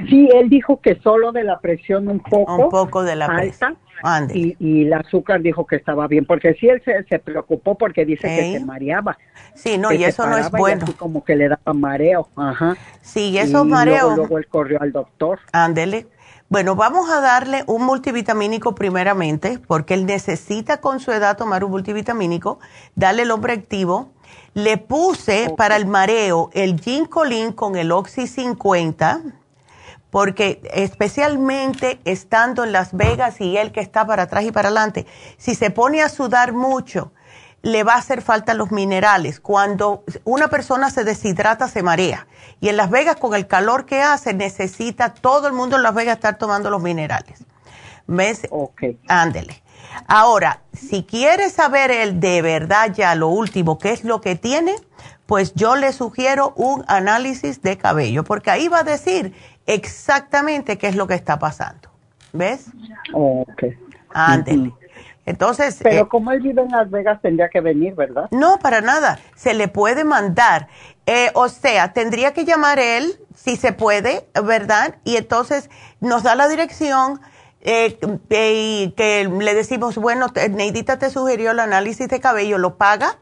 Sí, 0.09 0.29
él 0.33 0.49
dijo 0.49 0.79
que 0.81 0.99
solo 1.01 1.31
de 1.31 1.43
la 1.43 1.59
presión 1.59 2.07
un 2.07 2.19
poco. 2.19 2.55
Un 2.55 2.69
poco 2.69 3.03
de 3.03 3.15
la 3.15 3.27
presión. 3.27 3.77
Y, 4.33 4.57
y, 4.59 4.85
el 4.85 4.93
azúcar 4.93 5.41
dijo 5.41 5.65
que 5.65 5.77
estaba 5.77 6.07
bien, 6.07 6.25
porque 6.25 6.55
sí 6.55 6.67
él 6.67 6.81
se, 6.83 7.19
preocupó 7.19 7.77
porque 7.77 8.03
dice 8.05 8.27
que 8.27 8.59
se 8.59 8.65
mareaba. 8.65 9.17
Sí, 9.53 9.77
no, 9.77 9.93
y 9.93 10.03
eso 10.03 10.27
no 10.27 10.37
es 10.37 10.51
bueno. 10.51 10.85
como 10.97 11.23
que 11.23 11.37
le 11.37 11.47
daba 11.47 11.73
mareo, 11.73 12.27
ajá. 12.35 12.75
Sí, 13.01 13.37
esos 13.37 13.65
mareos. 13.65 14.01
Luego, 14.01 14.15
luego 14.15 14.37
él 14.39 14.47
corrió 14.47 14.81
al 14.81 14.91
doctor. 14.91 15.39
Ándele. 15.53 16.07
Bueno, 16.49 16.75
vamos 16.75 17.09
a 17.09 17.21
darle 17.21 17.63
un 17.65 17.83
multivitamínico 17.83 18.75
primeramente, 18.75 19.57
porque 19.67 19.93
él 19.93 20.05
necesita 20.05 20.81
con 20.81 20.99
su 20.99 21.11
edad 21.11 21.37
tomar 21.37 21.63
un 21.63 21.71
multivitamínico, 21.71 22.59
darle 22.95 23.23
el 23.23 23.31
hombre 23.31 23.53
activo. 23.53 24.11
Le 24.53 24.77
puse 24.77 25.51
para 25.57 25.77
el 25.77 25.87
mareo 25.87 26.49
el 26.53 26.79
ginkolin 26.79 27.53
con 27.53 27.75
el 27.75 27.91
Oxy 27.91 28.27
50, 28.27 29.21
porque 30.13 30.61
especialmente 30.75 31.99
estando 32.05 32.63
en 32.63 32.71
Las 32.71 32.95
Vegas 32.95 33.41
y 33.41 33.57
él 33.57 33.71
que 33.71 33.79
está 33.79 34.05
para 34.05 34.23
atrás 34.23 34.43
y 34.43 34.51
para 34.51 34.67
adelante, 34.67 35.07
si 35.37 35.55
se 35.55 35.71
pone 35.71 36.03
a 36.03 36.07
sudar 36.07 36.53
mucho, 36.53 37.13
le 37.63 37.83
va 37.83 37.95
a 37.95 37.97
hacer 37.97 38.21
falta 38.21 38.53
los 38.53 38.69
minerales. 38.69 39.39
Cuando 39.39 40.03
una 40.23 40.49
persona 40.49 40.91
se 40.91 41.03
deshidrata, 41.03 41.67
se 41.67 41.81
marea. 41.81 42.27
Y 42.61 42.69
en 42.69 42.77
Las 42.77 42.91
Vegas, 42.91 43.15
con 43.15 43.33
el 43.33 43.47
calor 43.47 43.87
que 43.87 44.03
hace, 44.03 44.35
necesita 44.35 45.15
todo 45.15 45.47
el 45.47 45.53
mundo 45.53 45.77
en 45.77 45.81
Las 45.81 45.95
Vegas 45.95 46.17
estar 46.17 46.37
tomando 46.37 46.69
los 46.69 46.83
minerales. 46.83 47.43
¿Ves? 48.05 48.41
Ok. 48.51 48.83
Ándele. 49.07 49.63
Ahora, 50.05 50.61
si 50.73 51.03
quiere 51.05 51.49
saber 51.49 51.89
el 51.89 52.19
de 52.19 52.43
verdad 52.43 52.91
ya 52.93 53.15
lo 53.15 53.29
último, 53.29 53.79
qué 53.79 53.91
es 53.91 54.03
lo 54.03 54.21
que 54.21 54.35
tiene, 54.35 54.75
pues 55.25 55.53
yo 55.55 55.75
le 55.75 55.93
sugiero 55.93 56.53
un 56.55 56.83
análisis 56.87 57.61
de 57.61 57.77
cabello, 57.77 58.23
porque 58.23 58.51
ahí 58.51 58.67
va 58.67 58.79
a 58.79 58.83
decir 58.83 59.33
exactamente 59.65 60.77
qué 60.77 60.87
es 60.87 60.95
lo 60.95 61.07
que 61.07 61.15
está 61.15 61.39
pasando. 61.39 61.89
¿Ves? 62.33 62.67
Ok. 63.13 63.63
Ándele. 64.13 64.73
Entonces. 65.25 65.79
Pero 65.81 66.03
eh, 66.03 66.07
como 66.07 66.31
él 66.31 66.41
vive 66.41 66.61
en 66.61 66.69
Las 66.69 66.89
Vegas, 66.89 67.21
tendría 67.21 67.49
que 67.49 67.61
venir, 67.61 67.95
¿verdad? 67.95 68.27
No, 68.31 68.57
para 68.57 68.81
nada. 68.81 69.19
Se 69.35 69.53
le 69.53 69.67
puede 69.67 70.03
mandar. 70.03 70.67
Eh, 71.05 71.31
o 71.33 71.49
sea, 71.49 71.93
tendría 71.93 72.33
que 72.33 72.45
llamar 72.45 72.79
él, 72.79 73.19
si 73.35 73.55
se 73.55 73.73
puede, 73.73 74.27
¿verdad? 74.43 74.95
Y 75.03 75.17
entonces 75.17 75.69
nos 75.99 76.23
da 76.23 76.35
la 76.35 76.47
dirección 76.47 77.19
eh, 77.61 77.97
y 78.29 78.93
que 78.95 79.27
le 79.27 79.53
decimos, 79.53 79.97
bueno, 79.97 80.27
Neidita 80.51 80.99
te 80.99 81.09
sugirió 81.09 81.51
el 81.51 81.59
análisis 81.59 82.07
de 82.07 82.19
cabello, 82.19 82.57
lo 82.57 82.77
paga 82.77 83.17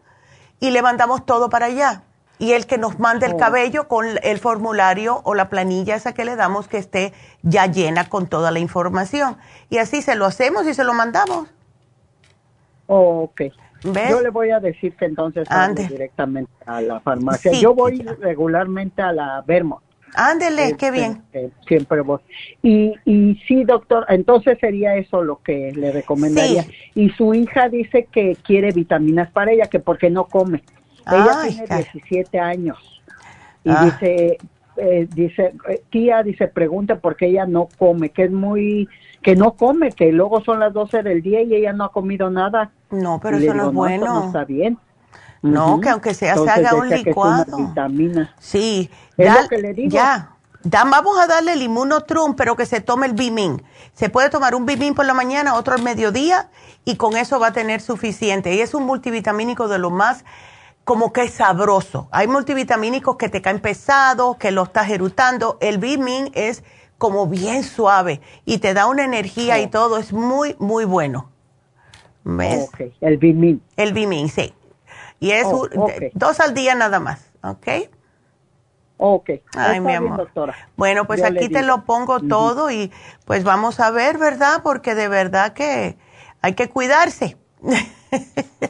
y 0.59 0.71
le 0.71 0.81
mandamos 0.81 1.25
todo 1.25 1.49
para 1.49 1.67
allá. 1.67 2.03
Y 2.41 2.53
el 2.53 2.65
que 2.65 2.79
nos 2.79 2.97
mande 2.97 3.27
el 3.27 3.33
oh. 3.33 3.37
cabello 3.37 3.87
con 3.87 4.07
el 4.23 4.39
formulario 4.39 5.21
o 5.25 5.35
la 5.35 5.47
planilla 5.47 5.95
esa 5.95 6.15
que 6.15 6.25
le 6.25 6.35
damos 6.35 6.67
que 6.67 6.79
esté 6.79 7.13
ya 7.43 7.67
llena 7.67 8.09
con 8.09 8.25
toda 8.25 8.49
la 8.49 8.57
información. 8.57 9.37
Y 9.69 9.77
así 9.77 10.01
se 10.01 10.15
lo 10.15 10.25
hacemos 10.25 10.65
y 10.65 10.73
se 10.73 10.83
lo 10.83 10.95
mandamos. 10.95 11.47
Oh, 12.87 13.25
ok. 13.25 13.41
Yo 13.83 14.21
le 14.21 14.29
voy 14.31 14.49
a 14.49 14.59
decir 14.59 14.95
que 14.95 15.05
entonces 15.05 15.47
vamos 15.47 15.87
directamente 15.87 16.51
a 16.65 16.81
la 16.81 16.99
farmacia. 16.99 17.51
Yo 17.51 17.75
voy 17.75 17.99
regularmente 17.99 19.03
a 19.03 19.13
la 19.13 19.43
Vermont. 19.45 19.83
Ándele, 20.15 20.75
qué 20.77 20.87
este, 20.87 20.91
bien. 20.91 21.23
Eh, 21.33 21.51
siempre 21.67 22.01
voy. 22.01 22.21
Y, 22.63 22.95
y 23.05 23.39
sí, 23.47 23.65
doctor, 23.65 24.07
entonces 24.09 24.57
sería 24.59 24.95
eso 24.95 25.21
lo 25.21 25.43
que 25.43 25.73
le 25.75 25.91
recomendaría. 25.91 26.65
Y 26.95 27.11
su 27.11 27.35
hija 27.35 27.69
dice 27.69 28.07
que 28.11 28.35
quiere 28.43 28.71
vitaminas 28.71 29.29
para 29.29 29.51
ella, 29.51 29.67
que 29.67 29.79
porque 29.79 30.09
no 30.09 30.25
come. 30.25 30.63
Ella 31.07 31.41
tiene 31.47 31.67
17 31.67 32.39
años. 32.39 33.01
Y 33.63 33.69
ah. 33.69 33.85
dice, 33.85 34.37
eh, 34.77 35.07
dice, 35.13 35.53
eh, 35.69 35.83
tía, 35.89 36.23
dice, 36.23 36.47
pregunta 36.47 36.99
por 36.99 37.15
qué 37.15 37.27
ella 37.27 37.45
no 37.45 37.67
come, 37.77 38.09
que 38.09 38.23
es 38.23 38.31
muy, 38.31 38.89
que 39.21 39.35
no 39.35 39.53
come, 39.53 39.91
que 39.91 40.11
luego 40.11 40.41
son 40.41 40.59
las 40.59 40.73
12 40.73 41.03
del 41.03 41.21
día 41.21 41.41
y 41.41 41.53
ella 41.53 41.73
no 41.73 41.85
ha 41.85 41.91
comimido 41.91 42.29
nada. 42.29 42.71
No, 42.89 43.19
pero 43.21 43.37
eso 43.37 43.53
no 43.53 43.67
es 43.67 43.73
bueno. 43.73 44.05
no 44.05 44.25
está 44.27 44.45
bien. 44.45 44.77
No, 45.41 45.79
que 45.81 45.89
aunque 45.89 46.13
sea 46.13 46.35
se 46.37 46.49
haga 46.49 46.75
un 46.75 46.89
licuado. 46.89 47.73
Sí, 48.39 48.89
es 49.17 49.41
lo 49.41 49.47
que 49.47 49.57
le 49.57 49.73
digo. 49.73 49.89
Ya. 49.89 50.29
vamos 50.63 51.19
a 51.19 51.27
darle 51.27 51.53
el 51.53 51.63
inmunotrum, 51.63 52.35
pero 52.35 52.55
que 52.55 52.65
se 52.65 52.79
tome 52.79 53.07
el 53.07 53.13
Bimin. 53.13 53.61
Se 53.93 54.09
puede 54.09 54.29
tomar 54.29 54.53
un 54.53 54.65
Bimin 54.65 54.93
por 54.93 55.05
la 55.05 55.15
mañana, 55.15 55.55
otro 55.55 55.73
al 55.73 55.81
mediodía, 55.81 56.49
y 56.85 56.95
con 56.95 57.17
eso 57.17 57.39
va 57.39 57.47
a 57.47 57.53
tener 57.53 57.81
suficiente. 57.81 58.53
Y 58.53 58.61
es 58.61 58.75
un 58.75 58.85
multivitamínico 58.85 59.67
de 59.67 59.79
lo 59.79 59.89
más 59.89 60.23
como 60.83 61.13
que 61.13 61.23
es 61.23 61.33
sabroso. 61.33 62.07
Hay 62.11 62.27
multivitamínicos 62.27 63.17
que 63.17 63.29
te 63.29 63.41
caen 63.41 63.59
pesados, 63.59 64.37
que 64.37 64.51
lo 64.51 64.63
estás 64.63 64.89
erutando. 64.89 65.57
El 65.61 65.77
Bimin 65.77 66.31
es 66.33 66.63
como 66.97 67.27
bien 67.27 67.63
suave 67.63 68.21
y 68.45 68.59
te 68.59 68.73
da 68.73 68.87
una 68.87 69.03
energía 69.03 69.59
y 69.59 69.67
todo. 69.67 69.97
Es 69.97 70.13
muy, 70.13 70.55
muy 70.59 70.85
bueno. 70.85 71.29
¿Ves? 72.23 72.69
El 73.01 73.17
Bimin. 73.17 73.61
El 73.77 73.93
Bimin, 73.93 74.29
sí. 74.29 74.53
Y 75.19 75.31
es 75.31 75.45
oh, 75.45 75.67
dos 76.13 76.39
al 76.39 76.53
día 76.53 76.73
nada 76.75 76.99
más, 76.99 77.31
¿ok? 77.43 77.67
Ok. 78.97 79.29
Ay, 79.55 79.79
mi 79.79 79.93
amor. 79.93 80.17
doctora. 80.17 80.55
Bueno, 80.75 81.05
pues 81.05 81.23
aquí 81.23 81.49
te 81.49 81.63
lo 81.63 81.85
pongo 81.85 82.19
todo 82.19 82.69
y 82.69 82.91
pues 83.25 83.43
vamos 83.43 83.79
a 83.79 83.89
ver, 83.89 84.17
¿verdad? 84.19 84.61
Porque 84.63 84.93
de 84.93 85.07
verdad 85.07 85.53
que 85.53 85.97
hay 86.41 86.53
que 86.53 86.69
cuidarse. 86.69 87.37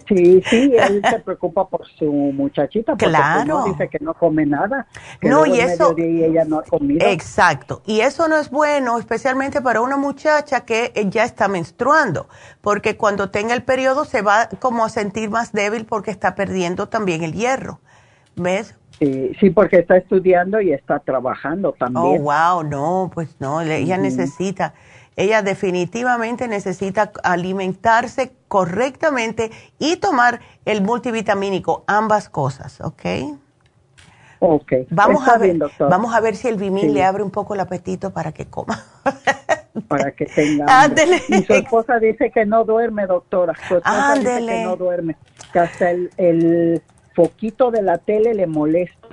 Sí, 0.08 0.42
sí, 0.50 0.74
él 0.78 1.02
se 1.10 1.20
preocupa 1.20 1.68
por 1.68 1.88
su 1.98 2.12
muchachita 2.12 2.94
porque 2.94 3.06
pues, 3.06 3.18
claro. 3.18 3.64
dice 3.66 3.90
que 3.90 4.00
no 4.00 4.14
come 4.14 4.46
nada. 4.46 4.88
no, 5.22 5.46
y 5.46 5.60
eso. 5.60 5.96
Y 5.98 6.24
ella 6.24 6.44
no 6.46 6.60
ha 6.60 6.64
comido. 6.64 7.08
Exacto. 7.08 7.82
Y 7.86 8.02
eso 8.02 8.28
no 8.28 8.38
es 8.38 8.50
bueno, 8.50 9.00
especialmente 9.00 9.62
para 9.62 9.82
una 9.82 9.98
muchacha 9.98 10.66
que 10.66 10.92
ya 11.10 11.24
está 11.24 11.48
menstruando, 11.48 12.28
porque 12.62 12.98
cuando 12.98 13.30
tenga 13.30 13.54
el 13.54 13.64
periodo 13.64 14.06
se 14.06 14.22
va 14.22 14.50
como 14.60 14.86
a 14.86 14.90
sentir 14.90 15.30
más 15.30 15.52
débil 15.54 15.86
porque 15.86 16.12
está 16.12 16.36
perdiendo 16.36 16.90
también 16.90 17.24
el 17.24 17.34
hierro. 17.34 17.80
¿Ves? 18.36 18.76
Sí, 19.00 19.32
sí, 19.40 19.50
porque 19.50 19.80
está 19.80 19.98
estudiando 19.98 20.62
y 20.62 20.74
está 20.74 21.00
trabajando 21.00 21.74
también. 21.74 22.06
Oh, 22.06 22.20
wow, 22.20 22.64
no, 22.64 23.10
pues 23.12 23.36
no, 23.40 23.62
ella 23.62 23.98
necesita 23.98 24.76
ella 25.16 25.42
definitivamente 25.42 26.48
necesita 26.48 27.12
alimentarse 27.24 28.32
correctamente 28.48 29.52
y 29.78 29.98
tomar 29.98 30.40
el 30.66 30.82
multivitamínico, 30.82 31.84
ambas 31.88 32.30
cosas, 32.30 32.82
¿ok? 32.82 33.06
Ok. 34.44 34.74
Vamos, 34.90 35.28
a 35.28 35.38
ver, 35.38 35.56
vamos 35.78 36.16
a 36.16 36.20
ver 36.20 36.36
si 36.36 36.48
el 36.48 36.58
Bimil 36.58 36.96
le 36.96 37.04
abre 37.04 37.22
un 37.22 37.30
poco 37.30 37.54
el 37.54 37.60
apetito 37.60 38.12
para 38.12 38.32
que 38.32 38.48
coma. 38.48 38.84
para 39.88 40.12
que 40.12 40.26
tenga. 40.26 40.66
Ándele. 40.68 41.22
Y 41.28 41.44
su 41.44 41.54
esposa 41.54 42.00
dice 42.00 42.32
que 42.32 42.46
no 42.46 42.64
duerme, 42.64 43.06
doctora. 43.06 43.54
Su 43.68 43.78
esposa 43.78 44.16
dice 44.16 44.46
que 44.48 44.64
no 44.64 44.76
duerme. 44.76 45.16
Que 45.54 45.60
hasta 45.60 45.92
el, 45.92 46.10
el 46.18 46.82
foquito 47.14 47.70
de 47.70 47.84
la 47.84 48.00
tele 48.00 48.34
le 48.34 48.48
molesta. 48.48 49.10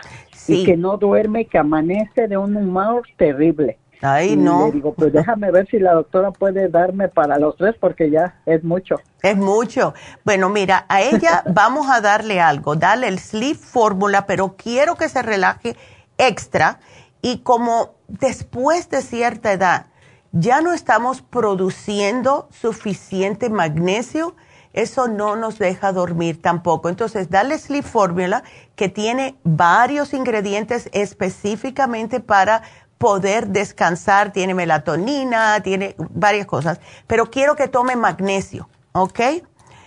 Y 0.47 0.65
que 0.65 0.79
no 0.79 0.97
duerme, 0.97 1.45
que 1.45 1.59
amanece 1.59 2.27
de 2.27 2.39
un 2.39 2.57
humor 2.57 3.03
terrible. 3.19 3.77
Ay, 4.01 4.37
no. 4.37 4.67
Le 4.67 4.73
digo, 4.73 4.95
pues 4.95 5.13
déjame 5.13 5.51
ver 5.51 5.67
si 5.69 5.79
la 5.79 5.95
doctora 5.95 6.31
puede 6.31 6.69
darme 6.69 7.09
para 7.09 7.39
los 7.39 7.57
tres 7.57 7.75
porque 7.81 8.11
ya 8.11 8.41
es 8.47 8.63
mucho. 8.63 8.97
Es 9.23 9.37
mucho. 9.37 9.95
Bueno, 10.25 10.49
mira, 10.49 10.87
a 10.89 11.03
ella 11.03 11.43
vamos 11.53 11.89
a 11.91 12.01
darle 12.01 12.41
algo, 12.41 12.77
dale 12.77 13.09
el 13.09 13.19
Sleep 13.19 13.57
Fórmula, 13.57 14.27
pero 14.27 14.55
quiero 14.57 14.97
que 14.97 15.09
se 15.09 15.23
relaje 15.23 15.77
extra 16.17 16.79
y 17.23 17.39
como 17.39 17.95
después 18.07 18.89
de 18.89 19.03
cierta 19.03 19.53
edad 19.53 19.87
ya 20.33 20.61
no 20.61 20.73
estamos 20.73 21.23
produciendo 21.23 22.49
suficiente 22.53 23.51
magnesio, 23.51 24.37
eso 24.73 25.09
no 25.09 25.35
nos 25.35 25.59
deja 25.59 25.93
dormir 25.93 26.41
tampoco. 26.41 26.89
Entonces, 26.89 27.31
dale 27.31 27.59
Sleep 27.59 27.85
Fórmula 27.85 28.45
que 28.77 28.89
tiene 28.89 29.37
varios 29.43 30.13
ingredientes 30.13 30.89
específicamente 30.93 32.21
para 32.21 32.63
poder 32.99 33.49
descansar, 33.49 34.33
tiene 34.33 34.55
melatonina, 34.55 35.61
tiene 35.63 35.95
varias 35.99 36.47
cosas, 36.47 36.81
pero 37.07 37.31
quiero 37.31 37.57
que 37.57 37.69
tome 37.69 37.97
magnesio, 37.97 38.69
¿ok? 38.93 39.21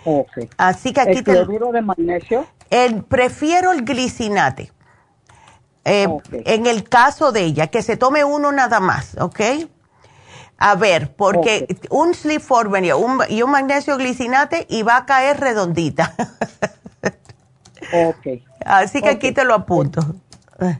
Ok. 0.04 0.48
Así 0.56 0.92
que 0.92 1.00
aquí 1.00 1.18
¿El 1.18 1.24
cloruro 1.24 1.70
de 1.72 1.82
magnesio? 1.82 2.46
El, 2.70 3.04
prefiero 3.04 3.72
el 3.72 3.84
glicinate. 3.84 4.72
Eh, 5.84 6.08
en 6.30 6.66
el 6.66 6.88
caso 6.88 7.32
de 7.32 7.42
ella, 7.42 7.66
que 7.66 7.82
se 7.82 7.96
tome 7.96 8.24
uno 8.24 8.52
nada 8.52 8.80
más, 8.80 9.16
¿ok? 9.20 9.40
A 10.56 10.76
ver, 10.76 11.12
porque 11.14 11.66
un 11.90 12.14
sleep 12.14 12.40
formula 12.40 12.94
un, 12.94 13.20
y 13.28 13.42
un 13.42 13.50
magnesio 13.50 13.96
glicinate 13.96 14.66
y 14.70 14.84
va 14.84 14.96
a 14.96 15.06
caer 15.06 15.40
redondita. 15.40 16.14
ok. 17.92 18.40
Así 18.64 19.02
que 19.02 19.10
aquí 19.10 19.32
te 19.32 19.44
lo 19.44 19.54
apunto. 19.54 20.00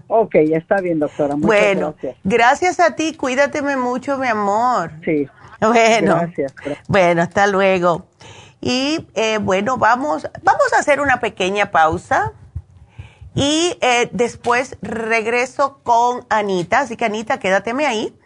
Ok, 0.08 0.34
está 0.34 0.80
bien, 0.80 0.98
doctora. 0.98 1.36
Muchas 1.36 1.46
bueno, 1.46 1.94
gracias. 2.24 2.80
a 2.80 2.94
ti. 2.94 3.14
Cuídateme 3.14 3.76
mucho, 3.76 4.18
mi 4.18 4.28
amor. 4.28 4.92
Sí. 5.04 5.28
Bueno, 5.60 6.16
gracias. 6.16 6.54
Bueno, 6.88 7.22
hasta 7.22 7.46
luego. 7.46 8.06
Y 8.60 9.08
eh, 9.14 9.38
bueno, 9.38 9.76
vamos, 9.76 10.28
vamos 10.42 10.72
a 10.74 10.78
hacer 10.78 11.00
una 11.00 11.20
pequeña 11.20 11.70
pausa. 11.70 12.32
Y 13.34 13.76
eh, 13.80 14.10
después 14.12 14.76
regreso 14.82 15.80
con 15.82 16.26
Anita. 16.28 16.80
Así 16.80 16.96
que 16.96 17.04
Anita, 17.06 17.38
quédateme 17.38 17.86
ahí. 17.86 18.16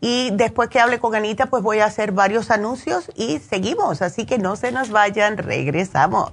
Y 0.00 0.30
después 0.32 0.68
que 0.68 0.78
hable 0.78 1.00
con 1.00 1.14
Anita, 1.14 1.46
pues 1.46 1.62
voy 1.62 1.80
a 1.80 1.86
hacer 1.86 2.12
varios 2.12 2.50
anuncios 2.50 3.10
y 3.16 3.38
seguimos. 3.40 4.02
Así 4.02 4.26
que 4.26 4.38
no 4.38 4.56
se 4.56 4.70
nos 4.70 4.90
vayan, 4.90 5.36
regresamos. 5.36 6.32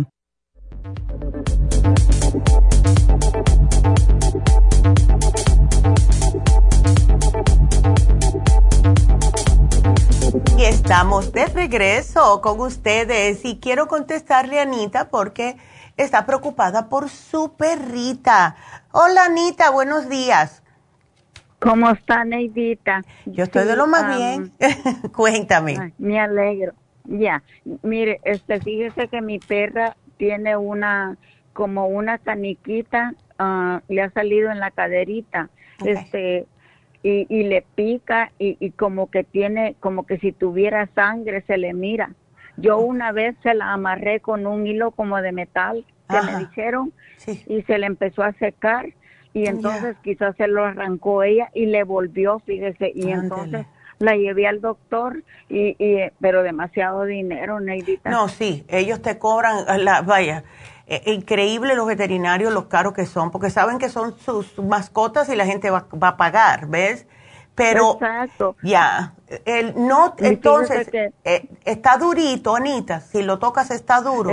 Y 10.56 10.62
estamos 10.62 11.32
de 11.32 11.46
regreso 11.46 12.40
con 12.40 12.60
ustedes 12.60 13.44
y 13.44 13.58
quiero 13.58 13.88
contestarle 13.88 14.60
a 14.60 14.62
Anita 14.62 15.10
porque 15.10 15.56
está 15.96 16.24
preocupada 16.24 16.88
por 16.88 17.08
su 17.08 17.56
perrita. 17.56 18.54
Hola 18.92 19.24
Anita, 19.24 19.70
buenos 19.70 20.08
días. 20.08 20.62
¿Cómo 21.58 21.90
está 21.90 22.24
Neidita? 22.24 23.02
Yo 23.26 23.42
estoy 23.42 23.66
de 23.66 23.74
lo 23.74 23.88
más 23.88 24.16
bien. 24.16 24.52
Cuéntame. 25.12 25.94
me 25.98 26.20
alegro. 26.20 26.74
Ya, 27.04 27.42
mire, 27.82 28.20
este, 28.24 28.60
fíjese 28.60 29.08
que 29.08 29.20
mi 29.20 29.38
perra 29.38 29.96
tiene 30.16 30.56
una, 30.56 31.16
como 31.52 31.88
una 31.88 32.18
caniquita, 32.18 33.14
ah, 33.38 33.82
le 33.88 34.02
ha 34.02 34.10
salido 34.10 34.50
en 34.50 34.60
la 34.60 34.70
caderita, 34.70 35.50
este, 35.84 36.46
y, 37.02 37.26
y 37.28 37.42
le 37.44 37.64
pica 37.74 38.30
y, 38.38 38.56
y 38.60 38.70
como 38.70 39.10
que 39.10 39.24
tiene, 39.24 39.74
como 39.80 40.06
que 40.06 40.18
si 40.18 40.32
tuviera 40.32 40.88
sangre 40.94 41.42
se 41.42 41.56
le 41.58 41.74
mira. 41.74 42.14
Yo 42.56 42.78
una 42.78 43.12
vez 43.12 43.34
se 43.42 43.54
la 43.54 43.72
amarré 43.72 44.20
con 44.20 44.46
un 44.46 44.66
hilo 44.66 44.90
como 44.92 45.20
de 45.20 45.32
metal 45.32 45.84
que 46.08 46.22
me 46.22 46.38
dijeron 46.38 46.92
y 47.46 47.62
se 47.62 47.78
le 47.78 47.86
empezó 47.86 48.22
a 48.22 48.32
secar 48.34 48.90
y 49.32 49.46
entonces 49.46 49.96
quizás 50.02 50.36
se 50.36 50.46
lo 50.46 50.64
arrancó 50.64 51.22
ella 51.22 51.50
y 51.54 51.66
le 51.66 51.82
volvió, 51.84 52.40
fíjese, 52.40 52.92
y 52.94 53.10
entonces 53.10 53.66
la 54.02 54.16
llevé 54.16 54.46
al 54.46 54.60
doctor 54.60 55.22
y, 55.48 55.76
y 55.78 56.10
pero 56.20 56.42
demasiado 56.42 57.04
dinero, 57.04 57.60
Neidita. 57.60 58.10
No, 58.10 58.28
sí, 58.28 58.64
ellos 58.68 59.00
te 59.00 59.18
cobran, 59.18 59.84
la, 59.84 60.02
vaya, 60.02 60.44
eh, 60.86 61.02
increíble 61.06 61.74
los 61.74 61.86
veterinarios, 61.86 62.52
los 62.52 62.66
caros 62.66 62.92
que 62.92 63.06
son, 63.06 63.30
porque 63.30 63.48
saben 63.48 63.78
que 63.78 63.88
son 63.88 64.18
sus 64.18 64.58
mascotas 64.58 65.28
y 65.28 65.36
la 65.36 65.46
gente 65.46 65.70
va, 65.70 65.86
a 66.00 66.16
pagar, 66.16 66.66
¿ves? 66.66 67.06
Pero 67.54 67.94
Exacto. 67.94 68.56
ya, 68.62 69.14
el 69.44 69.74
no, 69.76 70.14
entonces, 70.18 70.88
eh, 70.92 71.48
está 71.64 71.96
durito, 71.98 72.56
Anita, 72.56 73.00
si 73.00 73.22
lo 73.22 73.38
tocas 73.38 73.70
está 73.70 74.00
duro. 74.00 74.30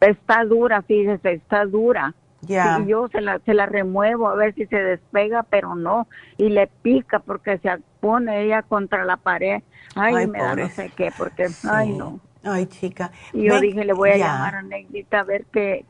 está 0.00 0.44
dura, 0.44 0.82
fíjese, 0.82 1.34
está 1.34 1.64
dura. 1.66 2.14
Y 2.48 2.86
yo 2.86 3.08
se 3.08 3.20
la, 3.20 3.38
se 3.40 3.54
la 3.54 3.66
remuevo 3.66 4.28
a 4.28 4.34
ver 4.34 4.54
si 4.54 4.66
se 4.66 4.76
despega, 4.76 5.42
pero 5.42 5.74
no. 5.74 6.06
Y 6.36 6.48
le 6.48 6.66
pica 6.66 7.18
porque 7.18 7.58
se 7.58 7.70
pone 8.00 8.42
ella 8.42 8.62
contra 8.62 9.04
la 9.04 9.16
pared. 9.16 9.62
Ay, 9.94 10.26
me 10.26 10.38
da 10.38 10.54
no 10.54 10.68
sé 10.68 10.90
qué, 10.96 11.12
porque, 11.16 11.48
ay, 11.68 11.92
no. 11.92 12.20
Ay, 12.44 12.66
chica. 12.66 13.10
Y 13.32 13.48
yo 13.48 13.60
dije, 13.60 13.84
le 13.84 13.92
voy 13.92 14.10
a 14.10 14.16
llamar 14.16 14.56
a 14.56 14.62
Negrita 14.62 15.20
a 15.20 15.24
ver 15.24 15.46
qué, 15.52 15.84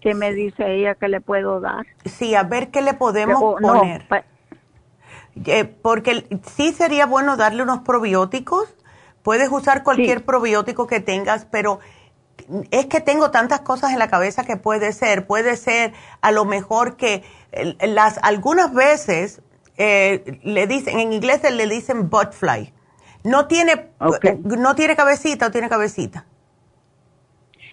qué 0.00 0.14
me 0.14 0.32
dice 0.32 0.74
ella 0.74 0.94
que 0.94 1.08
le 1.08 1.20
puedo 1.20 1.60
dar. 1.60 1.86
Sí, 2.04 2.34
a 2.34 2.42
ver 2.42 2.70
qué 2.70 2.82
le 2.82 2.94
podemos 2.94 3.40
poner. 3.60 4.06
Eh, 5.46 5.64
porque 5.64 6.26
sí 6.42 6.72
sería 6.72 7.06
bueno 7.06 7.36
darle 7.36 7.62
unos 7.62 7.80
probióticos. 7.80 8.74
Puedes 9.22 9.50
usar 9.50 9.84
cualquier 9.84 10.24
probiótico 10.24 10.88
que 10.88 10.98
tengas, 10.98 11.44
pero 11.44 11.78
es 12.70 12.86
que 12.86 13.00
tengo 13.00 13.30
tantas 13.30 13.60
cosas 13.60 13.92
en 13.92 13.98
la 13.98 14.08
cabeza 14.08 14.44
que 14.44 14.56
puede 14.56 14.92
ser. 14.92 15.26
Puede 15.26 15.56
ser 15.56 15.92
a 16.20 16.30
lo 16.32 16.44
mejor 16.44 16.96
que 16.96 17.24
las 17.80 18.18
algunas 18.22 18.72
veces 18.74 19.42
eh, 19.76 20.40
le 20.42 20.66
dicen, 20.66 20.98
en 20.98 21.12
inglés 21.12 21.42
le 21.50 21.66
dicen 21.66 22.10
butfly. 22.10 22.72
¿No 23.24 23.46
tiene, 23.46 23.90
¿No 24.44 24.74
tiene 24.74 24.96
cabecita 24.96 25.46
o 25.46 25.50
tiene 25.50 25.68
cabecita? 25.68 26.26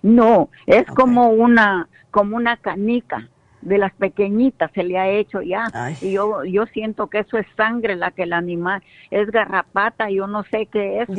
No, 0.02 0.50
es 0.66 0.86
como 0.86 1.30
una 1.30 1.90
como 2.12 2.38
una 2.38 2.58
canica 2.58 3.30
de 3.62 3.78
las 3.78 3.94
pequeñitas 3.94 4.72
se 4.74 4.84
le 4.84 4.98
ha 4.98 5.10
hecho 5.10 5.42
ya 5.42 5.66
y 6.02 6.14
yo 6.14 6.44
yo 6.46 6.66
siento 6.68 7.08
que 7.08 7.20
eso 7.20 7.38
es 7.38 7.46
sangre 7.58 7.96
la 7.96 8.12
que 8.12 8.24
el 8.24 8.34
animal 8.34 8.82
es 9.12 9.30
garrapata 9.32 10.10
yo 10.10 10.28
no 10.28 10.44
sé 10.44 10.68
qué 10.68 11.02
es 11.02 11.10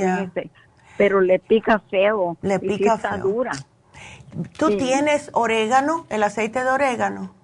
pero 1.01 1.23
le 1.23 1.39
pica 1.39 1.79
feo. 1.91 2.37
Le 2.43 2.59
pica 2.59 2.97
está 2.97 3.17
dura. 3.17 3.53
¿Tú 4.59 4.77
tienes 4.77 5.31
orégano, 5.33 6.05
el 6.11 6.23
aceite 6.23 6.63
de 6.63 6.69
orégano? 6.69 7.35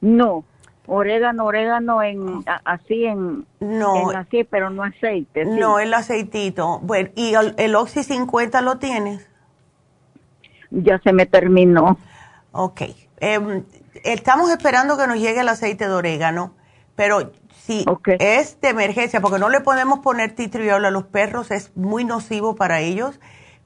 No, 0.00 0.44
orégano, 0.88 1.44
orégano 1.44 2.02
en 2.02 2.42
así 2.64 3.04
en 3.04 3.46
no 3.60 4.10
así, 4.10 4.42
pero 4.42 4.70
no 4.70 4.82
aceite. 4.82 5.44
No, 5.44 5.78
el 5.78 5.94
aceitito. 5.94 6.80
Bueno, 6.82 7.10
¿y 7.14 7.34
el, 7.58 7.76
Oxy 7.76 8.02
50 8.02 8.60
lo 8.60 8.78
tienes? 8.78 9.30
Ya 10.70 10.98
se 10.98 11.12
me 11.12 11.26
terminó. 11.26 11.96
Ok. 12.50 12.82
Em, 13.20 13.62
estamos 14.02 14.50
esperando 14.50 14.98
que 14.98 15.06
nos 15.06 15.20
llegue 15.20 15.42
el 15.42 15.48
aceite 15.48 15.86
de 15.86 15.94
orégano, 15.94 16.54
pero 16.96 17.30
si 17.66 17.84
es 18.20 18.60
de 18.60 18.68
emergencia, 18.68 19.20
porque 19.20 19.40
no 19.40 19.48
le 19.48 19.60
podemos 19.60 19.98
poner 19.98 20.34
titriol 20.34 20.84
a 20.84 20.90
los 20.90 21.04
perros, 21.04 21.50
es 21.50 21.76
muy 21.76 22.04
nocivo 22.04 22.54
para 22.54 22.80
ellos, 22.80 23.18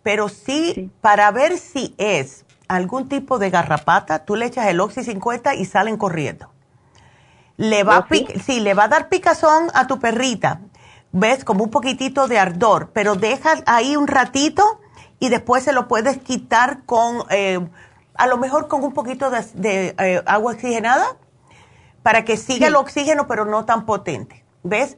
pero 0.02 0.30
sí, 0.30 0.90
para 1.02 1.30
ver 1.30 1.58
si 1.58 1.94
es 1.98 2.46
algún 2.66 3.08
tipo 3.08 3.38
de 3.38 3.50
garrapata, 3.50 4.24
tú 4.24 4.36
le 4.36 4.46
echas 4.46 4.66
el 4.68 4.80
Oxy 4.80 5.04
50 5.04 5.54
y 5.54 5.66
salen 5.66 5.98
corriendo. 5.98 6.50
Le 7.58 7.84
va, 7.84 7.98
¿Oh, 7.98 8.14
sí? 8.42 8.60
le 8.60 8.72
va 8.72 8.84
a 8.84 8.88
dar 8.88 9.10
picazón 9.10 9.68
a 9.74 9.86
tu 9.86 9.98
perrita, 9.98 10.62
ves, 11.12 11.44
como 11.44 11.64
un 11.64 11.70
poquitito 11.70 12.26
de 12.26 12.38
ardor, 12.38 12.90
pero 12.94 13.16
deja 13.16 13.50
ahí 13.66 13.96
un 13.96 14.06
ratito 14.06 14.80
y 15.18 15.28
después 15.28 15.64
se 15.64 15.74
lo 15.74 15.88
puedes 15.88 16.16
quitar 16.18 16.84
con, 16.86 17.24
eh, 17.28 17.60
a 18.14 18.26
lo 18.26 18.38
mejor 18.38 18.68
con 18.68 18.82
un 18.82 18.94
poquito 18.94 19.30
de, 19.30 19.94
eh, 19.98 20.22
agua 20.24 20.52
oxigenada 20.52 21.16
para 22.02 22.24
que 22.24 22.36
siga 22.36 22.68
el 22.68 22.76
oxígeno, 22.76 23.26
pero 23.26 23.44
no 23.44 23.64
tan 23.64 23.86
potente. 23.86 24.44
¿Ves? 24.62 24.96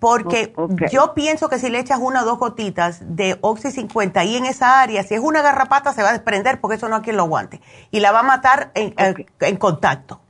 Porque 0.00 0.54
yo 0.90 1.12
pienso 1.14 1.50
que 1.50 1.58
si 1.58 1.68
le 1.68 1.78
echas 1.78 1.98
una 2.00 2.22
o 2.22 2.24
dos 2.24 2.38
gotitas 2.38 3.16
de 3.16 3.36
Oxy 3.42 3.70
50 3.70 4.18
ahí 4.18 4.36
en 4.36 4.46
esa 4.46 4.80
área, 4.80 5.02
si 5.02 5.14
es 5.14 5.20
una 5.20 5.42
garrapata 5.42 5.92
se 5.92 6.02
va 6.02 6.08
a 6.08 6.12
desprender 6.12 6.58
porque 6.58 6.76
eso 6.76 6.88
no 6.88 6.96
hay 6.96 7.02
quien 7.02 7.16
lo 7.16 7.24
aguante. 7.24 7.60
Y 7.90 8.00
la 8.00 8.10
va 8.10 8.20
a 8.20 8.22
matar 8.22 8.72
en, 8.74 9.56
contacto. 9.58 10.20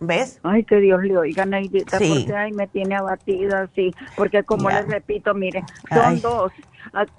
¿Ves? 0.00 0.40
Ay, 0.44 0.64
que 0.64 0.76
Dios 0.76 1.02
le 1.02 1.18
oiga, 1.18 1.44
Neidita, 1.44 1.98
sí. 1.98 2.20
porque 2.20 2.36
ay, 2.36 2.52
me 2.52 2.68
tiene 2.68 2.96
abatida, 2.96 3.68
sí. 3.74 3.92
Porque 4.16 4.44
como 4.44 4.70
les 4.70 4.88
repito, 4.88 5.34
mire, 5.34 5.62
son 5.92 6.20
dos. 6.22 6.52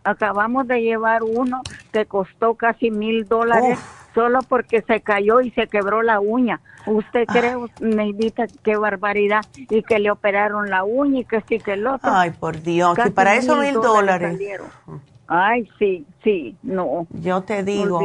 acabamos 0.03 0.67
de 0.67 0.81
llevar 0.81 1.21
uno 1.21 1.61
que 1.91 2.05
costó 2.07 2.55
casi 2.55 2.89
mil 2.89 3.27
dólares 3.27 3.77
solo 4.19 4.39
porque 4.49 4.81
se 4.81 4.99
cayó 4.99 5.39
y 5.39 5.51
se 5.51 5.67
quebró 5.67 6.01
la 6.01 6.19
uña. 6.19 6.59
¿Usted 6.85 7.25
cree, 7.25 7.55
Neidita, 7.79 8.47
qué 8.63 8.75
barbaridad? 8.75 9.45
Y 9.55 9.81
que 9.83 9.97
le 9.97 10.11
operaron 10.11 10.69
la 10.69 10.83
uña 10.83 11.21
y 11.21 11.25
que 11.25 11.41
sí, 11.47 11.59
que 11.59 11.73
el 11.73 11.87
otro. 11.87 12.11
Ay, 12.11 12.31
por 12.31 12.61
Dios, 12.61 12.97
y 13.05 13.09
para 13.11 13.35
eso 13.35 13.55
mil 13.55 13.75
dólares. 13.75 14.37
Ay, 15.27 15.69
sí, 15.79 16.05
sí, 16.21 16.57
no. 16.63 17.07
Yo 17.11 17.43
te 17.43 17.63
digo. 17.63 18.01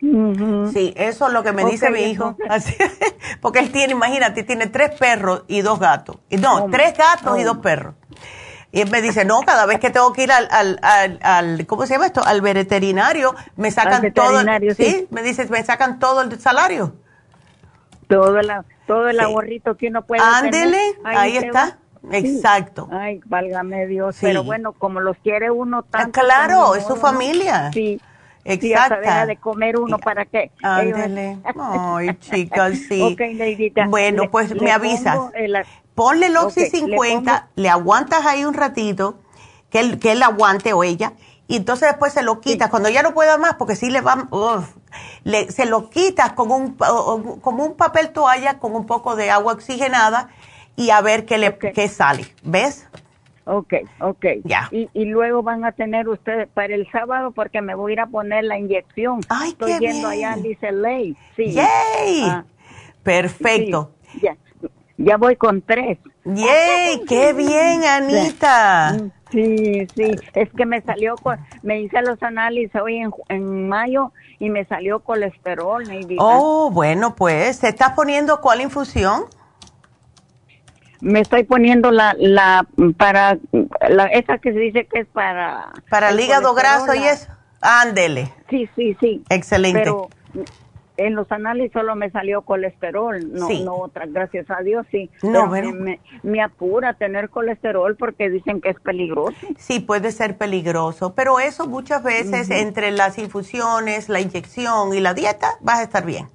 Sí, 0.00 0.92
eso 0.96 1.26
es 1.28 1.32
lo 1.32 1.42
que 1.44 1.52
me 1.52 1.64
dice 1.64 1.90
mi 1.90 2.00
hijo. 2.00 2.36
porque 3.40 3.60
él 3.60 3.70
tiene, 3.70 3.92
imagínate, 3.92 4.42
tiene 4.42 4.66
tres 4.66 4.98
perros 4.98 5.44
y 5.46 5.60
dos 5.60 5.78
gatos. 5.78 6.18
No, 6.30 6.64
oh, 6.64 6.70
tres 6.70 6.94
gatos 6.98 7.38
y 7.38 7.44
dos 7.44 7.58
perros. 7.58 7.94
Y 8.74 8.80
él 8.80 8.90
me 8.90 9.00
dice, 9.00 9.24
no, 9.24 9.42
cada 9.42 9.66
vez 9.66 9.78
que 9.78 9.90
tengo 9.90 10.12
que 10.12 10.24
ir 10.24 10.32
al, 10.32 10.48
al, 10.50 11.20
al, 11.22 11.64
¿cómo 11.64 11.86
se 11.86 11.94
llama 11.94 12.06
esto? 12.06 12.24
Al 12.24 12.40
veterinario, 12.40 13.36
me 13.54 13.70
sacan 13.70 14.12
todo. 14.12 14.40
sí. 14.76 15.06
me 15.10 15.22
dice, 15.22 15.46
me 15.46 15.62
sacan 15.62 16.00
todo 16.00 16.22
el 16.22 16.40
salario. 16.40 16.92
Todo 18.08 18.36
el, 18.36 18.50
todo 18.88 19.08
el 19.08 19.20
ahorrito 19.20 19.76
que 19.76 19.86
uno 19.86 20.02
puede 20.02 20.22
Ándele, 20.24 20.80
ahí, 21.04 21.36
está. 21.36 21.78
Exacto. 22.10 22.88
Ay, 22.90 23.20
válgame 23.26 23.86
Dios. 23.86 24.16
Pero 24.20 24.42
bueno, 24.42 24.72
como 24.72 24.98
los 24.98 25.16
quiere 25.18 25.52
uno 25.52 25.84
ah, 25.84 25.86
tanto. 25.88 26.20
Claro, 26.20 26.74
es 26.74 26.84
su 26.84 26.96
familia. 26.96 27.70
Sí. 27.72 28.00
Exacto. 28.44 29.00
deja 29.00 29.26
de 29.26 29.36
comer 29.36 29.78
uno 29.78 29.98
para 29.98 30.26
qué. 30.26 30.50
Ándele. 30.62 31.38
Ay, 31.58 32.14
chicas, 32.20 32.78
sí. 32.88 33.00
ok, 33.02 33.88
Bueno, 33.88 34.30
pues 34.30 34.54
me 34.60 34.70
avisa. 34.70 35.30
Ponle 35.94 36.26
el 36.26 36.36
Oxy 36.36 36.66
50, 36.66 37.50
le, 37.54 37.68
aguantas 37.68 38.26
ahí 38.26 38.44
un 38.44 38.54
ratito, 38.54 39.20
que 39.70 39.78
él, 39.80 39.98
que 39.98 40.12
él 40.12 40.22
aguante 40.22 40.72
o 40.72 40.82
ella, 40.82 41.12
y 41.46 41.56
entonces 41.56 41.88
después 41.88 42.12
se 42.12 42.22
lo 42.22 42.40
quitas. 42.40 42.68
Cuando 42.68 42.88
ya 42.88 43.02
no 43.02 43.14
pueda 43.14 43.38
más, 43.38 43.54
porque 43.54 43.76
sí 43.76 43.90
le 43.90 44.00
va, 44.00 44.28
le, 45.22 45.50
se 45.52 45.66
lo 45.66 45.90
quitas 45.90 46.32
con 46.32 46.50
un, 46.50 46.76
como 47.40 47.64
un 47.64 47.76
papel 47.76 48.10
toalla 48.10 48.58
con 48.58 48.74
un 48.74 48.86
poco 48.86 49.14
de 49.14 49.30
agua 49.30 49.52
oxigenada 49.52 50.28
y 50.76 50.90
a 50.90 51.00
ver 51.00 51.26
qué, 51.26 51.38
le, 51.38 51.56
qué 51.56 51.88
sale. 51.88 52.26
¿Ves? 52.42 52.88
Ok, 53.46 53.74
ok. 54.00 54.24
Ya. 54.44 54.68
Y, 54.70 54.88
y, 54.94 55.04
luego 55.04 55.42
van 55.42 55.64
a 55.64 55.72
tener 55.72 56.08
ustedes 56.08 56.48
para 56.48 56.74
el 56.74 56.90
sábado 56.90 57.30
porque 57.32 57.60
me 57.60 57.74
voy 57.74 57.92
a 57.92 57.94
ir 57.94 58.00
a 58.00 58.06
poner 58.06 58.44
la 58.44 58.58
inyección. 58.58 59.20
Ay, 59.28 59.50
Estoy 59.50 59.78
yendo 59.78 60.08
allá, 60.08 60.36
dice 60.36 60.72
Ley. 60.72 61.16
Sí. 61.36 61.52
¡Yay! 61.52 62.22
Ah. 62.24 62.44
Perfecto. 63.02 63.92
ya. 64.22 64.36
ya 64.96 65.16
voy 65.18 65.36
con 65.36 65.60
tres. 65.60 65.98
¡Yay! 66.24 67.04
¡Qué 67.06 67.34
bien, 67.34 67.84
Anita! 67.84 68.96
Sí, 69.30 69.86
sí. 69.94 70.12
Es 70.34 70.48
que 70.56 70.64
me 70.64 70.80
salió, 70.80 71.16
me 71.62 71.80
hice 71.82 72.00
los 72.00 72.22
análisis 72.22 72.74
hoy 72.80 72.98
en, 72.98 73.10
en 73.28 73.68
mayo 73.68 74.12
y 74.38 74.48
me 74.48 74.64
salió 74.64 75.00
colesterol. 75.00 75.84
Oh, 76.18 76.70
bueno, 76.70 77.14
pues, 77.14 77.56
¿se 77.56 77.68
está 77.68 77.94
poniendo 77.94 78.40
cuál 78.40 78.62
infusión? 78.62 79.24
Me 81.04 81.20
estoy 81.20 81.44
poniendo 81.44 81.90
la, 81.90 82.16
la, 82.18 82.66
para, 82.96 83.38
la, 83.88 84.06
esa 84.06 84.38
que 84.38 84.52
se 84.52 84.58
dice 84.58 84.86
que 84.86 85.00
es 85.00 85.06
para... 85.08 85.70
Para 85.90 86.10
el 86.10 86.18
hígado 86.18 86.54
graso 86.54 86.94
y 86.94 87.04
eso. 87.04 87.30
Ándele. 87.60 88.32
Sí, 88.48 88.68
sí, 88.74 88.96
sí. 89.00 89.22
Excelente. 89.28 89.80
Pero 89.80 90.08
en 90.96 91.14
los 91.14 91.30
análisis 91.30 91.72
solo 91.72 91.94
me 91.94 92.10
salió 92.10 92.42
colesterol, 92.42 93.32
no, 93.32 93.48
no 93.50 93.74
otra, 93.76 94.06
gracias 94.06 94.50
a 94.50 94.62
Dios, 94.62 94.86
sí. 94.90 95.10
No, 95.22 95.46
me, 95.48 96.00
me, 96.22 96.42
apura 96.42 96.94
tener 96.94 97.30
colesterol 97.30 97.96
porque 97.96 98.30
dicen 98.30 98.60
que 98.60 98.70
es 98.70 98.80
peligroso. 98.80 99.36
Sí, 99.58 99.80
puede 99.80 100.12
ser 100.12 100.38
peligroso, 100.38 101.14
pero 101.14 101.40
eso 101.40 101.66
muchas 101.66 102.02
veces 102.02 102.48
entre 102.50 102.92
las 102.92 103.18
infusiones, 103.18 104.08
la 104.08 104.20
inyección 104.20 104.94
y 104.94 105.00
la 105.00 105.14
dieta 105.14 105.48
vas 105.60 105.80
a 105.80 105.82
estar 105.82 106.06
bien. 106.06 106.28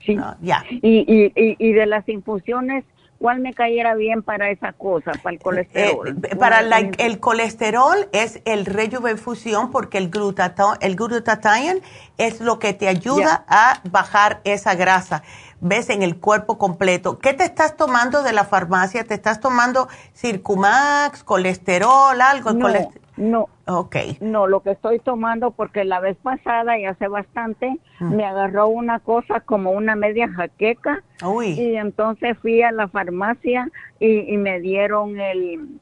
Sí. 0.00 0.16
ya. 0.40 0.64
Y, 0.70 1.32
y, 1.34 1.56
y 1.58 1.72
de 1.72 1.86
las 1.86 2.08
infusiones, 2.08 2.84
¿Cuál 3.18 3.40
me 3.40 3.54
cayera 3.54 3.94
bien 3.94 4.22
para 4.22 4.50
esa 4.50 4.72
cosa, 4.72 5.12
para 5.22 5.34
el 5.34 5.40
colesterol? 5.40 6.16
Eh, 6.24 6.36
para 6.36 6.60
el 6.60 7.20
colesterol 7.20 8.08
es 8.12 8.40
el 8.44 8.66
Rejuvenfusión 8.66 9.70
porque 9.70 9.98
el, 9.98 10.10
glutato, 10.10 10.74
el 10.80 10.96
glutathione 10.96 11.80
es 12.18 12.40
lo 12.40 12.58
que 12.58 12.74
te 12.74 12.88
ayuda 12.88 13.44
a 13.48 13.80
bajar 13.90 14.40
esa 14.44 14.74
grasa. 14.74 15.22
Ves 15.60 15.88
en 15.88 16.02
el 16.02 16.18
cuerpo 16.18 16.58
completo. 16.58 17.18
¿Qué 17.18 17.32
te 17.32 17.44
estás 17.44 17.76
tomando 17.76 18.22
de 18.22 18.32
la 18.32 18.44
farmacia? 18.44 19.04
¿Te 19.04 19.14
estás 19.14 19.40
tomando 19.40 19.88
Circumax, 20.14 21.24
colesterol, 21.24 22.20
algo? 22.20 22.52
No, 22.52 22.68
no, 23.16 23.48
Ok. 23.66 23.96
No, 24.20 24.46
lo 24.46 24.60
que 24.60 24.72
estoy 24.72 24.98
tomando, 24.98 25.50
porque 25.50 25.84
la 25.84 26.00
vez 26.00 26.16
pasada 26.22 26.78
y 26.78 26.84
hace 26.84 27.08
bastante, 27.08 27.78
mm. 28.00 28.14
me 28.14 28.24
agarró 28.24 28.68
una 28.68 28.98
cosa 29.00 29.40
como 29.40 29.70
una 29.70 29.96
media 29.96 30.28
jaqueca. 30.28 31.02
Uy. 31.24 31.48
Y 31.48 31.76
entonces 31.76 32.36
fui 32.38 32.62
a 32.62 32.72
la 32.72 32.88
farmacia 32.88 33.70
y, 34.00 34.36
me 34.36 34.60
dieron 34.60 35.18
el, 35.18 35.80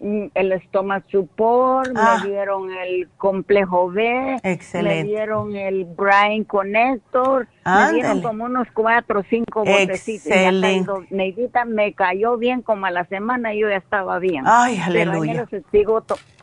el 0.00 0.52
estómago 0.52 1.04
support, 1.10 1.92
me 1.92 2.00
ah. 2.00 2.22
dieron 2.24 2.72
el 2.72 3.08
complejo 3.18 3.90
B, 3.90 4.40
Excelente. 4.42 5.02
me 5.02 5.04
dieron 5.04 5.56
el 5.56 5.84
brain 5.84 6.44
connector, 6.44 7.48
me 7.66 7.92
dieron 7.92 8.22
como 8.22 8.44
unos 8.44 8.68
cuatro 8.72 9.20
o 9.20 9.24
cinco 9.28 9.64
botecitos. 9.64 10.26
Excelente. 10.26 10.90
Neidita 11.10 11.66
me 11.66 11.92
cayó 11.92 12.38
bien 12.38 12.62
como 12.62 12.86
a 12.86 12.90
la 12.90 13.04
semana 13.06 13.52
y 13.52 13.60
yo 13.60 13.68
ya 13.68 13.76
estaba 13.76 14.18
bien. 14.18 14.44
Ay, 14.46 14.78
aleluya. 14.78 15.46
Pero 15.50 15.62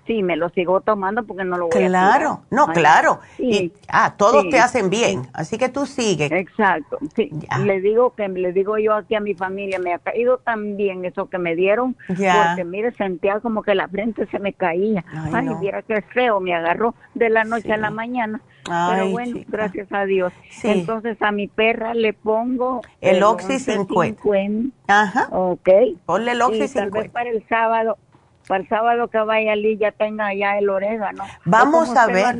Sí, 0.07 0.23
me 0.23 0.35
lo 0.35 0.49
sigo 0.49 0.81
tomando 0.81 1.23
porque 1.23 1.43
no 1.43 1.57
lo 1.57 1.67
voy 1.67 1.71
claro, 1.71 1.87
a 1.87 1.89
Claro, 1.89 2.41
no, 2.49 2.67
claro. 2.67 3.19
Y, 3.37 3.71
ah, 3.87 4.15
todos 4.17 4.49
te 4.49 4.59
hacen 4.59 4.89
bien, 4.89 5.27
así 5.33 5.57
que 5.57 5.69
tú 5.69 5.85
sigues. 5.85 6.31
Exacto. 6.31 6.97
Sí. 7.15 7.31
Le 7.63 7.81
digo 7.81 8.13
que 8.15 8.27
le 8.27 8.51
digo 8.51 8.77
yo 8.77 8.93
aquí 8.93 9.15
a 9.15 9.19
mi 9.19 9.35
familia, 9.35 9.79
me 9.79 9.93
ha 9.93 9.99
caído 9.99 10.37
tan 10.39 10.75
bien 10.75 11.05
eso 11.05 11.29
que 11.29 11.37
me 11.37 11.55
dieron, 11.55 11.95
porque 12.07 12.63
mire, 12.65 12.91
sentía 12.93 13.39
como 13.39 13.61
que 13.61 13.75
la 13.75 13.87
frente 13.87 14.25
se 14.27 14.39
me 14.39 14.53
caía. 14.53 15.05
Ay, 15.31 15.47
mira 15.59 15.81
qué 15.83 16.01
feo, 16.01 16.39
me 16.39 16.55
agarró 16.55 16.95
de 17.13 17.29
la 17.29 17.43
noche 17.43 17.71
a 17.71 17.77
la 17.77 17.91
mañana. 17.91 18.41
Pero 18.63 19.09
bueno, 19.09 19.39
gracias 19.47 19.91
a 19.91 20.05
Dios. 20.05 20.33
Entonces 20.63 21.17
a 21.21 21.31
mi 21.31 21.47
perra 21.47 21.93
le 21.93 22.13
pongo 22.13 22.81
el, 23.01 23.23
Oxy 23.23 23.59
50. 23.59 24.21
Ajá. 24.87 25.27
Ok. 25.31 25.69
Ponle 26.05 26.31
el 26.31 26.41
Oxy 26.41 26.63
y 26.63 26.67
Tal 26.67 26.91
vez 26.91 27.09
para 27.09 27.29
el 27.29 27.45
sábado 27.47 27.97
para 28.51 28.63
el 28.63 28.67
sábado 28.67 29.07
que 29.07 29.17
vaya 29.19 29.53
allí 29.53 29.77
ya 29.77 29.93
tenga 29.93 30.33
ya 30.33 30.57
el 30.57 30.69
orégano. 30.69 31.23
Vamos 31.45 31.95
a 31.95 32.07
ver. 32.07 32.37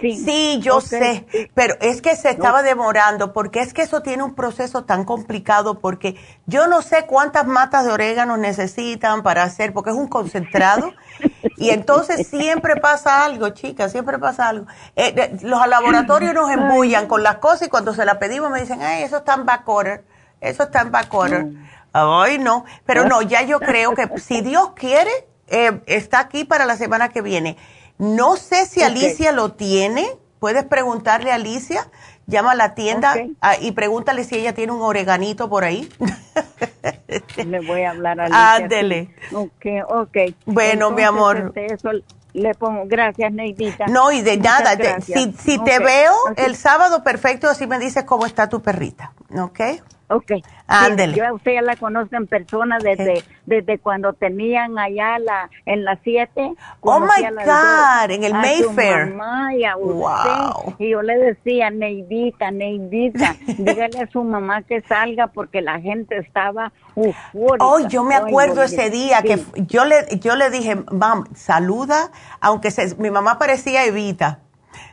Sí, 0.00 0.60
yo 0.60 0.80
sé, 0.80 1.26
pero 1.52 1.74
es 1.80 2.00
que 2.00 2.14
se 2.14 2.30
estaba 2.30 2.62
demorando 2.62 3.32
porque 3.32 3.58
es 3.58 3.74
que 3.74 3.82
eso 3.82 4.02
tiene 4.02 4.22
un 4.22 4.36
proceso 4.36 4.84
tan 4.84 5.04
complicado 5.04 5.80
porque 5.80 6.14
yo 6.46 6.68
no 6.68 6.80
sé 6.80 7.06
cuántas 7.06 7.44
matas 7.44 7.86
de 7.86 7.90
orégano 7.90 8.36
necesitan 8.36 9.24
para 9.24 9.42
hacer, 9.42 9.72
porque 9.72 9.90
es 9.90 9.96
un 9.96 10.06
concentrado 10.06 10.92
y 11.56 11.70
entonces 11.70 12.28
siempre 12.28 12.76
pasa 12.76 13.24
algo, 13.24 13.48
chicas, 13.48 13.90
siempre 13.90 14.20
pasa 14.20 14.48
algo. 14.48 14.66
Eh, 14.94 15.36
los 15.42 15.66
laboratorios 15.66 16.34
nos 16.34 16.52
embullan 16.52 17.08
con 17.08 17.24
las 17.24 17.38
cosas 17.38 17.66
y 17.66 17.68
cuando 17.68 17.94
se 17.94 18.04
las 18.04 18.18
pedimos 18.18 18.48
me 18.52 18.60
dicen, 18.60 18.80
ay, 18.80 19.02
eso 19.02 19.16
está 19.16 19.34
en 19.34 19.44
back 19.44 19.68
order, 19.68 20.04
eso 20.40 20.62
está 20.62 20.82
en 20.82 20.92
back 20.92 21.12
order. 21.12 21.46
Ay, 21.94 22.38
no, 22.38 22.64
pero 22.84 23.06
no, 23.06 23.22
ya 23.22 23.42
yo 23.42 23.60
creo 23.60 23.94
que 23.94 24.08
si 24.18 24.40
Dios 24.40 24.72
quiere, 24.74 25.10
eh, 25.46 25.80
está 25.86 26.18
aquí 26.18 26.44
para 26.44 26.66
la 26.66 26.76
semana 26.76 27.08
que 27.08 27.22
viene. 27.22 27.56
No 27.98 28.36
sé 28.36 28.66
si 28.66 28.82
Alicia 28.82 29.30
lo 29.30 29.52
tiene, 29.52 30.04
puedes 30.40 30.64
preguntarle 30.64 31.30
a 31.30 31.36
Alicia, 31.36 31.88
llama 32.26 32.52
a 32.52 32.54
la 32.56 32.74
tienda 32.74 33.14
ah, 33.40 33.54
y 33.60 33.72
pregúntale 33.72 34.24
si 34.24 34.34
ella 34.34 34.54
tiene 34.54 34.72
un 34.72 34.82
oreganito 34.82 35.48
por 35.48 35.62
ahí. 35.62 35.88
Le 37.36 37.60
voy 37.60 37.82
a 37.82 37.90
hablar 37.90 38.20
a 38.20 38.24
Alicia. 38.24 38.54
Ándele. 38.56 39.14
Ok, 39.32 39.66
ok. 39.88 40.16
Bueno, 40.46 40.90
mi 40.90 41.02
amor. 41.02 41.52
Este, 41.54 41.74
eso 41.74 41.90
le 42.32 42.54
pongo, 42.54 42.82
gracias 42.86 43.32
Neidita. 43.32 43.86
No, 43.86 44.10
y 44.10 44.20
de 44.22 44.36
nada, 44.38 44.76
si, 45.00 45.32
si 45.38 45.62
te 45.62 45.78
veo 45.78 46.12
el 46.36 46.56
sábado, 46.56 47.04
perfecto, 47.04 47.48
así 47.48 47.68
me 47.68 47.78
dices 47.78 48.02
cómo 48.02 48.26
está 48.26 48.48
tu 48.48 48.60
perrita, 48.60 49.12
¿ok? 49.38 49.60
Ok. 50.08 50.32
Ándele. 50.66 51.14
yo 51.14 51.26
a 51.26 51.32
usted 51.32 51.54
ya 51.54 51.62
la 51.62 51.76
conozco 51.76 52.16
en 52.16 52.26
persona 52.26 52.78
desde, 52.78 53.22
desde 53.46 53.78
cuando 53.78 54.12
tenían 54.12 54.78
allá 54.78 55.18
la, 55.18 55.50
en 55.66 55.84
las 55.84 55.98
7. 56.04 56.54
Oh 56.80 57.00
my 57.00 57.08
God, 57.44 58.10
en 58.10 58.24
el 58.24 58.32
Mayfair. 58.32 59.14
mamá 59.14 59.54
y 59.54 59.64
a 59.64 59.76
usted. 59.76 60.74
Y 60.78 60.90
yo 60.90 61.02
le 61.02 61.16
decía, 61.18 61.70
Neidita, 61.70 62.50
Neidita, 62.50 63.36
dígale 63.58 64.00
a 64.00 64.06
su 64.08 64.22
mamá 64.24 64.62
que 64.62 64.82
salga 64.82 65.28
porque 65.28 65.62
la 65.62 65.80
gente 65.80 66.18
estaba 66.18 66.72
eufórica. 66.96 67.64
Oh, 67.64 67.80
yo 67.88 68.04
me 68.04 68.14
acuerdo 68.14 68.62
ese 68.62 68.90
día 68.90 69.22
que 69.22 69.38
yo 69.66 69.84
le, 69.84 70.18
yo 70.20 70.36
le 70.36 70.50
dije, 70.50 70.76
mam, 70.90 71.34
saluda, 71.34 72.10
aunque 72.40 72.70
se, 72.70 72.94
mi 72.96 73.10
mamá 73.10 73.38
parecía 73.38 73.84
Evita. 73.84 74.40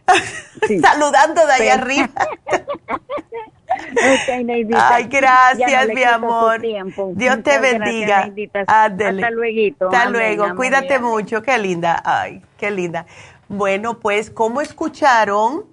Saludando 0.82 1.46
de 1.46 1.54
allá 1.54 1.74
arriba. 1.76 2.10
Ay, 4.76 5.04
gracias, 5.06 5.88
mi 5.88 6.04
amor. 6.04 6.62
Dios 7.14 7.44
te 7.44 7.60
bendiga. 7.60 8.32
Hasta 8.68 9.12
luego. 9.12 9.86
Hasta 9.86 10.10
luego. 10.10 10.56
Cuídate 10.56 11.00
mucho. 11.00 11.42
Qué 11.42 11.58
linda. 11.58 12.02
Ay, 12.04 12.42
qué 12.58 12.72
linda. 12.72 13.06
Bueno, 13.48 14.00
pues 14.00 14.30
como 14.32 14.62
escucharon, 14.62 15.66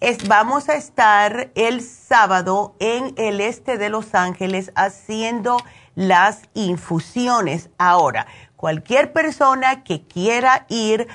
es, 0.00 0.26
vamos 0.26 0.68
a 0.68 0.74
estar 0.74 1.50
el 1.54 1.80
sábado 1.80 2.74
en 2.80 3.14
el 3.16 3.40
este 3.40 3.78
de 3.78 3.88
Los 3.88 4.14
Ángeles 4.16 4.72
haciendo 4.74 5.58
las 5.94 6.42
infusiones. 6.54 7.70
Ahora, 7.78 8.26
cualquier 8.56 9.12
persona 9.12 9.84
que 9.84 10.02
quiera 10.02 10.66
ir 10.68 11.06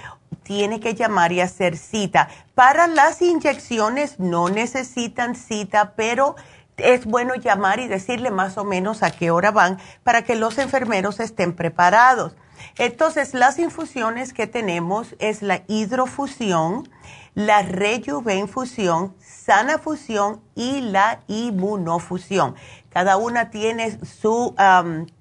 tiene 0.47 0.79
que 0.79 0.95
llamar 0.95 1.33
y 1.33 1.41
hacer 1.41 1.75
cita. 1.77 2.29
Para 2.55 2.87
las 2.87 3.21
inyecciones 3.21 4.17
no 4.17 4.47
necesitan 4.47 5.35
cita, 5.35 5.93
pero 5.97 6.37
es 6.77 7.05
bueno 7.05 7.35
llamar 7.35 7.81
y 7.81 7.87
decirle 7.87 8.31
más 8.31 8.57
o 8.57 8.63
menos 8.63 9.03
a 9.03 9.11
qué 9.11 9.29
hora 9.29 9.51
van 9.51 9.77
para 10.03 10.21
que 10.21 10.35
los 10.35 10.57
enfermeros 10.57 11.19
estén 11.19 11.53
preparados. 11.53 12.33
Entonces, 12.77 13.33
las 13.33 13.59
infusiones 13.59 14.33
que 14.33 14.47
tenemos 14.47 15.15
es 15.19 15.41
la 15.41 15.63
hidrofusión, 15.67 16.89
la 17.35 17.61
rejuvenfusión, 17.61 19.15
sana 19.19 19.77
fusión 19.79 20.41
y 20.55 20.79
la 20.79 21.19
inmunofusión. 21.27 22.55
Cada 22.89 23.17
una 23.17 23.49
tiene 23.49 23.99
su, 24.05 24.55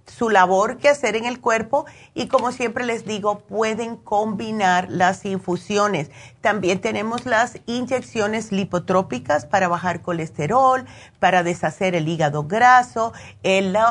su 0.07 0.31
labor 0.31 0.79
que 0.79 0.89
hacer 0.89 1.17
en 1.17 1.25
el 1.25 1.41
cuerpo 1.41 1.85
y 2.15 2.29
como 2.29 2.53
siempre 2.53 2.85
les 2.85 3.05
digo, 3.05 3.41
pueden 3.41 3.97
combinar 3.97 4.89
las 4.91 5.25
infusiones. 5.25 6.11
También 6.41 6.81
tenemos 6.81 7.27
las 7.27 7.59
inyecciones 7.67 8.53
lipotrópicas 8.53 9.47
para 9.47 9.69
bajar 9.69 10.03
colesterol, 10.03 10.87
para 11.19 11.43
deshacer 11.43 11.95
el 11.95 12.09
hígado 12.09 12.45
graso, 12.45 13.13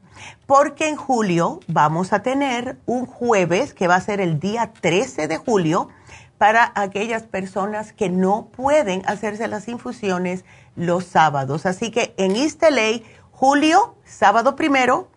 Porque 0.48 0.90
en 0.90 0.96
julio 0.96 1.60
vamos 1.68 2.12
a 2.12 2.24
tener 2.24 2.80
un 2.88 3.06
jueves, 3.06 3.76
que 3.76 3.88
va 3.88 3.94
a 3.96 4.02
ser 4.02 4.20
el 4.20 4.40
día 4.40 4.74
13 4.74 5.28
de 5.28 5.38
julio, 5.38 5.90
para 6.38 6.72
aquellas 6.76 7.24
personas 7.24 7.94
que 7.94 8.10
no 8.10 8.48
pueden 8.48 9.04
hacerse 9.08 9.48
las 9.48 9.68
infusiones 9.68 10.46
los 10.76 11.06
sábados. 11.06 11.66
Así 11.66 11.92
que 11.92 12.14
en 12.18 12.36
East 12.36 12.62
LA, 12.62 13.02
julio, 13.32 13.96
sábado 14.06 14.56
primero, 14.56 15.10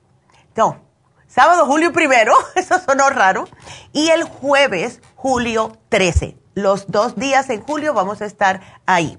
no, 0.56 0.80
sábado, 1.26 1.66
julio 1.66 1.92
primero, 1.92 2.34
eso 2.55 2.78
sonó 2.80 3.09
raro, 3.10 3.44
y 3.92 4.09
el 4.09 4.24
jueves, 4.24 5.01
julio 5.14 5.76
13. 5.88 6.36
Los 6.55 6.90
dos 6.90 7.16
días 7.16 7.48
en 7.48 7.62
julio 7.62 7.94
vamos 7.94 8.20
a 8.20 8.26
estar 8.26 8.60
ahí. 8.84 9.18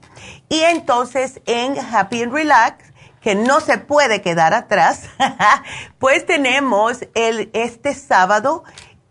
Y 0.50 0.62
entonces 0.62 1.42
en 1.46 1.80
Happy 1.80 2.24
and 2.24 2.34
Relax, 2.34 2.92
que 3.22 3.36
no 3.36 3.60
se 3.62 3.78
puede 3.78 4.22
quedar 4.22 4.54
atrás, 4.54 5.04
pues 6.00 6.26
tenemos 6.26 7.00
el, 7.16 7.50
este 7.54 7.96
sábado 7.96 8.64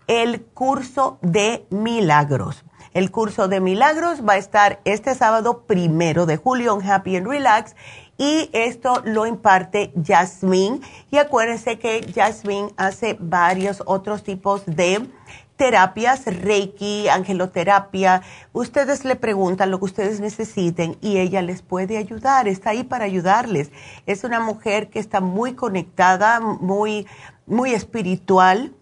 el 0.07 0.43
curso 0.43 1.19
de 1.23 1.67
milagros. 1.71 2.65
El 2.93 3.13
curso 3.13 3.47
de 3.47 3.61
milagros 3.61 4.27
va 4.29 4.33
a 4.33 4.39
estar 4.39 4.81
este 4.85 5.15
sábado 5.15 5.63
primero 5.63 6.27
de 6.27 6.37
julio 6.37 6.77
en 6.77 6.91
Happy 6.91 7.15
and 7.15 7.29
Relax 7.29 7.77
y 8.19 8.51
esto 8.53 9.01
lo 9.05 9.27
imparte 9.27 9.93
Jasmine. 10.05 10.81
Y 11.13 11.19
acuérdense 11.19 11.79
que 11.79 12.05
Jasmine 12.13 12.71
hace 12.77 13.17
varios 13.21 13.81
otros 13.87 14.25
tipos 14.25 14.67
de 14.67 15.07
terapias, 15.55 16.25
Reiki, 16.27 17.09
angeloterapia. 17.09 18.23
Ustedes 18.53 19.05
le 19.05 19.15
preguntan 19.15 19.71
lo 19.71 19.79
que 19.79 19.85
ustedes 19.85 20.19
necesiten 20.19 20.97
y 21.01 21.19
ella 21.19 21.43
les 21.43 21.63
puede 21.63 21.97
ayudar, 21.97 22.49
está 22.49 22.71
ahí 22.71 22.83
para 22.83 23.05
ayudarles. 23.05 23.71
Es 24.07 24.25
una 24.25 24.41
mujer 24.41 24.91
que 24.91 24.99
está 24.99 25.21
muy 25.21 25.55
conectada, 25.55 26.41
muy, 26.41 27.07
muy 27.47 27.73
espiritual 27.73 28.73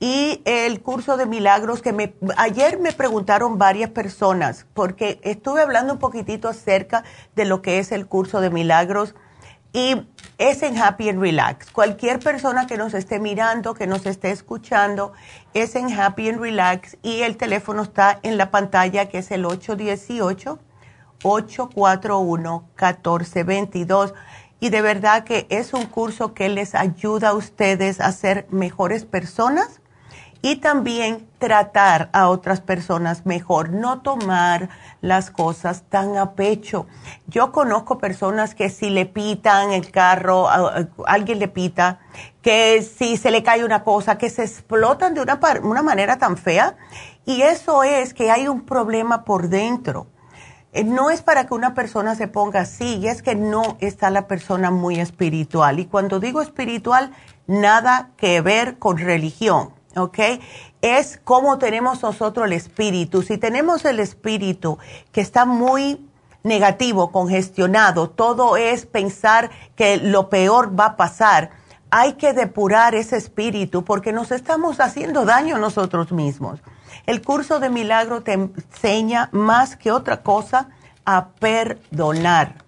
y 0.00 0.42
el 0.44 0.80
curso 0.80 1.16
de 1.16 1.26
milagros 1.26 1.82
que 1.82 1.92
me 1.92 2.14
ayer 2.36 2.78
me 2.78 2.92
preguntaron 2.92 3.58
varias 3.58 3.90
personas 3.90 4.66
porque 4.72 5.20
estuve 5.24 5.60
hablando 5.60 5.92
un 5.92 5.98
poquitito 5.98 6.48
acerca 6.48 7.02
de 7.34 7.44
lo 7.44 7.62
que 7.62 7.78
es 7.78 7.90
el 7.90 8.06
curso 8.06 8.40
de 8.40 8.50
milagros 8.50 9.14
y 9.72 10.06
es 10.38 10.62
en 10.62 10.78
Happy 10.78 11.08
and 11.08 11.20
Relax. 11.20 11.70
Cualquier 11.72 12.20
persona 12.20 12.66
que 12.66 12.78
nos 12.78 12.94
esté 12.94 13.18
mirando, 13.18 13.74
que 13.74 13.86
nos 13.86 14.06
esté 14.06 14.30
escuchando, 14.30 15.12
es 15.52 15.74
en 15.74 15.92
Happy 15.92 16.28
and 16.28 16.40
Relax 16.40 16.96
y 17.02 17.22
el 17.22 17.36
teléfono 17.36 17.82
está 17.82 18.18
en 18.22 18.38
la 18.38 18.50
pantalla 18.50 19.08
que 19.08 19.18
es 19.18 19.30
el 19.30 19.44
818 19.44 20.58
841 21.24 22.68
1422 22.76 24.14
y 24.60 24.70
de 24.70 24.80
verdad 24.80 25.24
que 25.24 25.46
es 25.50 25.72
un 25.72 25.86
curso 25.86 26.34
que 26.34 26.48
les 26.48 26.74
ayuda 26.76 27.30
a 27.30 27.34
ustedes 27.34 28.00
a 28.00 28.12
ser 28.12 28.46
mejores 28.50 29.04
personas 29.04 29.77
y 30.42 30.56
también 30.56 31.26
tratar 31.38 32.10
a 32.12 32.28
otras 32.28 32.60
personas 32.60 33.26
mejor, 33.26 33.70
no 33.70 34.00
tomar 34.00 34.68
las 35.00 35.30
cosas 35.30 35.82
tan 35.88 36.16
a 36.16 36.32
pecho. 36.32 36.86
Yo 37.26 37.52
conozco 37.52 37.98
personas 37.98 38.54
que 38.54 38.70
si 38.70 38.90
le 38.90 39.06
pitan 39.06 39.72
el 39.72 39.90
carro, 39.90 40.48
alguien 41.06 41.38
le 41.38 41.48
pita, 41.48 42.00
que 42.42 42.82
si 42.82 43.16
se 43.16 43.30
le 43.30 43.42
cae 43.42 43.64
una 43.64 43.84
cosa, 43.84 44.18
que 44.18 44.30
se 44.30 44.44
explotan 44.44 45.14
de 45.14 45.22
una, 45.22 45.40
una 45.62 45.82
manera 45.82 46.18
tan 46.18 46.36
fea 46.36 46.76
y 47.24 47.42
eso 47.42 47.82
es 47.82 48.14
que 48.14 48.30
hay 48.30 48.48
un 48.48 48.62
problema 48.62 49.24
por 49.24 49.48
dentro. 49.48 50.06
Eh, 50.72 50.84
no 50.84 51.10
es 51.10 51.22
para 51.22 51.46
que 51.46 51.54
una 51.54 51.74
persona 51.74 52.14
se 52.14 52.28
ponga 52.28 52.60
así, 52.60 53.06
es 53.08 53.22
que 53.22 53.34
no 53.34 53.76
está 53.80 54.10
la 54.10 54.28
persona 54.28 54.70
muy 54.70 55.00
espiritual. 55.00 55.80
Y 55.80 55.86
cuando 55.86 56.20
digo 56.20 56.42
espiritual, 56.42 57.12
nada 57.46 58.10
que 58.16 58.40
ver 58.40 58.78
con 58.78 58.98
religión 58.98 59.77
¿ok? 59.98 60.18
Es 60.80 61.20
como 61.24 61.58
tenemos 61.58 62.02
nosotros 62.02 62.46
el 62.46 62.52
espíritu. 62.52 63.22
Si 63.22 63.38
tenemos 63.38 63.84
el 63.84 64.00
espíritu 64.00 64.78
que 65.12 65.20
está 65.20 65.44
muy 65.44 66.08
negativo, 66.42 67.10
congestionado, 67.10 68.10
todo 68.10 68.56
es 68.56 68.86
pensar 68.86 69.50
que 69.76 69.96
lo 69.98 70.28
peor 70.28 70.78
va 70.78 70.86
a 70.86 70.96
pasar, 70.96 71.50
hay 71.90 72.14
que 72.14 72.32
depurar 72.32 72.94
ese 72.94 73.16
espíritu 73.16 73.84
porque 73.84 74.12
nos 74.12 74.30
estamos 74.30 74.80
haciendo 74.80 75.24
daño 75.24 75.58
nosotros 75.58 76.12
mismos. 76.12 76.60
El 77.06 77.22
curso 77.22 77.60
de 77.60 77.70
milagro 77.70 78.22
te 78.22 78.34
enseña 78.34 79.28
más 79.32 79.76
que 79.76 79.90
otra 79.90 80.22
cosa 80.22 80.68
a 81.04 81.28
perdonar 81.28 82.67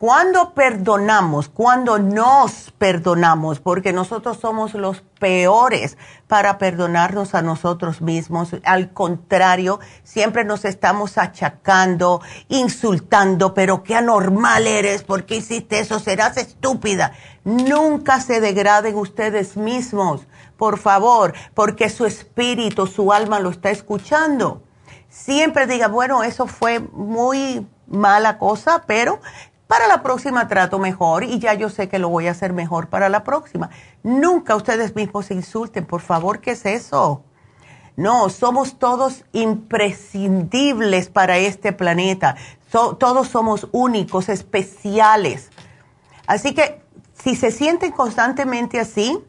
cuando 0.00 0.54
perdonamos, 0.54 1.50
cuando 1.50 1.98
nos 1.98 2.72
perdonamos, 2.78 3.60
porque 3.60 3.92
nosotros 3.92 4.38
somos 4.40 4.72
los 4.72 5.02
peores 5.18 5.98
para 6.26 6.56
perdonarnos 6.56 7.34
a 7.34 7.42
nosotros 7.42 8.00
mismos, 8.00 8.56
al 8.64 8.94
contrario, 8.94 9.78
siempre 10.02 10.46
nos 10.46 10.64
estamos 10.64 11.18
achacando, 11.18 12.22
insultando, 12.48 13.52
pero 13.52 13.82
qué 13.82 13.94
anormal 13.94 14.66
eres, 14.66 15.02
¿por 15.02 15.26
qué 15.26 15.36
hiciste 15.36 15.80
eso? 15.80 15.98
Serás 15.98 16.38
estúpida. 16.38 17.12
Nunca 17.44 18.22
se 18.22 18.40
degraden 18.40 18.96
ustedes 18.96 19.58
mismos, 19.58 20.26
por 20.56 20.78
favor, 20.78 21.34
porque 21.52 21.90
su 21.90 22.06
espíritu, 22.06 22.86
su 22.86 23.12
alma 23.12 23.38
lo 23.38 23.50
está 23.50 23.68
escuchando. 23.68 24.62
Siempre 25.10 25.66
diga, 25.66 25.88
bueno, 25.88 26.22
eso 26.22 26.46
fue 26.46 26.80
muy 26.80 27.66
mala 27.90 28.38
cosa, 28.38 28.84
pero 28.86 29.20
para 29.70 29.86
la 29.86 30.02
próxima 30.02 30.48
trato 30.48 30.80
mejor 30.80 31.22
y 31.22 31.38
ya 31.38 31.54
yo 31.54 31.68
sé 31.68 31.88
que 31.88 32.00
lo 32.00 32.08
voy 32.08 32.26
a 32.26 32.32
hacer 32.32 32.52
mejor 32.52 32.88
para 32.88 33.08
la 33.08 33.22
próxima. 33.22 33.70
Nunca 34.02 34.56
ustedes 34.56 34.96
mismos 34.96 35.26
se 35.26 35.34
insulten, 35.34 35.86
por 35.86 36.00
favor, 36.00 36.40
¿qué 36.40 36.50
es 36.50 36.66
eso? 36.66 37.22
No, 37.94 38.30
somos 38.30 38.80
todos 38.80 39.24
imprescindibles 39.30 41.08
para 41.08 41.38
este 41.38 41.72
planeta. 41.72 42.34
todos 42.72 43.28
somos 43.28 43.68
únicos, 43.70 44.28
especiales. 44.28 45.50
Así 46.26 46.52
que 46.52 46.82
si 47.22 47.36
se 47.36 47.52
sienten 47.52 47.92
constantemente 47.92 48.80
así, 48.80 49.22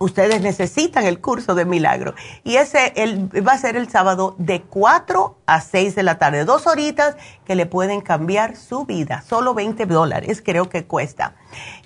ustedes 0.00 0.40
necesitan 0.40 1.04
el 1.04 1.20
curso 1.20 1.54
de 1.54 1.66
milagro. 1.66 2.14
Y 2.42 2.56
ese 2.56 2.94
el, 2.96 3.28
va 3.46 3.52
a 3.52 3.58
ser 3.58 3.76
el 3.76 3.90
sábado 3.90 4.34
de 4.38 4.62
4 4.62 5.36
a 5.44 5.60
6 5.60 5.94
de 5.94 6.02
la 6.02 6.18
tarde. 6.18 6.46
Dos 6.46 6.66
horitas 6.66 7.16
que 7.44 7.54
le 7.54 7.66
pueden 7.66 8.00
cambiar 8.00 8.56
su 8.56 8.86
vida. 8.86 9.22
Solo 9.28 9.52
20 9.52 9.84
dólares 9.84 10.42
creo 10.42 10.70
que 10.70 10.86
cuesta. 10.86 11.34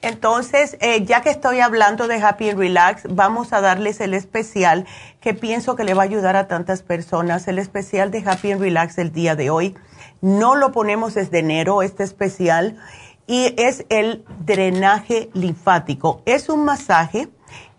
Entonces, 0.01 0.77
eh, 0.81 1.05
ya 1.05 1.23
que 1.23 1.31
estoy 1.31 1.59
hablando 1.59 2.07
de 2.07 2.23
Happy 2.23 2.51
and 2.51 2.59
Relax, 2.59 3.03
vamos 3.11 3.53
a 3.53 3.61
darles 3.61 4.01
el 4.01 4.15
especial 4.15 4.87
que 5.21 5.35
pienso 5.35 5.75
que 5.75 5.83
le 5.83 5.95
va 5.95 6.03
a 6.03 6.07
ayudar 6.07 6.37
a 6.37 6.47
tantas 6.47 6.83
personas. 6.83 7.49
El 7.49 7.59
especial 7.59 8.13
de 8.13 8.23
Happy 8.25 8.53
and 8.53 8.61
Relax 8.61 8.97
el 8.99 9.11
día 9.11 9.35
de 9.35 9.51
hoy. 9.51 9.77
No 10.21 10.55
lo 10.55 10.71
ponemos 10.71 11.15
desde 11.15 11.41
enero, 11.41 11.83
este 11.83 12.05
especial. 12.05 12.79
Y 13.27 13.55
es 13.61 13.87
el 13.89 14.25
drenaje 14.39 15.31
linfático. 15.33 16.23
Es 16.27 16.49
un 16.49 16.65
masaje 16.65 17.29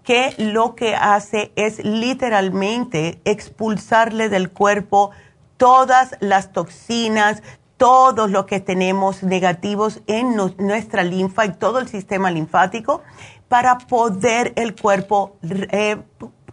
que 0.06 0.36
lo 0.38 0.76
que 0.76 0.95
hace 0.95 1.52
es 1.56 1.84
literalmente 1.84 3.19
expulsarle 3.26 4.30
del 4.30 4.52
cuerpo 4.52 5.11
todas 5.57 6.15
las 6.19 6.52
toxinas, 6.52 7.41
todo 7.77 8.27
lo 8.27 8.45
que 8.45 8.60
tenemos 8.60 9.23
negativos 9.23 10.02
en 10.07 10.36
nuestra 10.57 11.03
linfa 11.03 11.45
y 11.45 11.53
todo 11.53 11.80
el 11.80 11.88
sistema 11.88 12.32
linfático 12.32 13.02
para 13.49 13.77
poder 13.80 14.53
el 14.56 14.76
cuerpo 14.76 15.38
eh, 15.44 15.98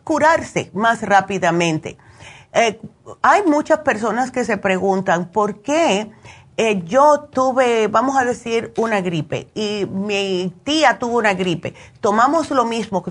curarse 0.02 0.70
más 0.72 1.02
rápidamente. 1.02 1.98
Eh, 2.54 2.80
hay 3.22 3.42
muchas 3.44 3.80
personas 3.80 4.30
que 4.30 4.44
se 4.44 4.56
preguntan 4.56 5.30
por 5.30 5.62
qué 5.62 6.10
eh, 6.58 6.82
yo 6.84 7.28
tuve, 7.32 7.88
vamos 7.88 8.16
a 8.18 8.24
decir, 8.24 8.74
una 8.76 9.00
gripe 9.00 9.48
y 9.54 9.86
mi 9.86 10.52
tía 10.64 10.98
tuvo 10.98 11.18
una 11.18 11.32
gripe. 11.32 11.74
Tomamos 12.00 12.50
lo 12.50 12.66
mismo, 12.66 13.02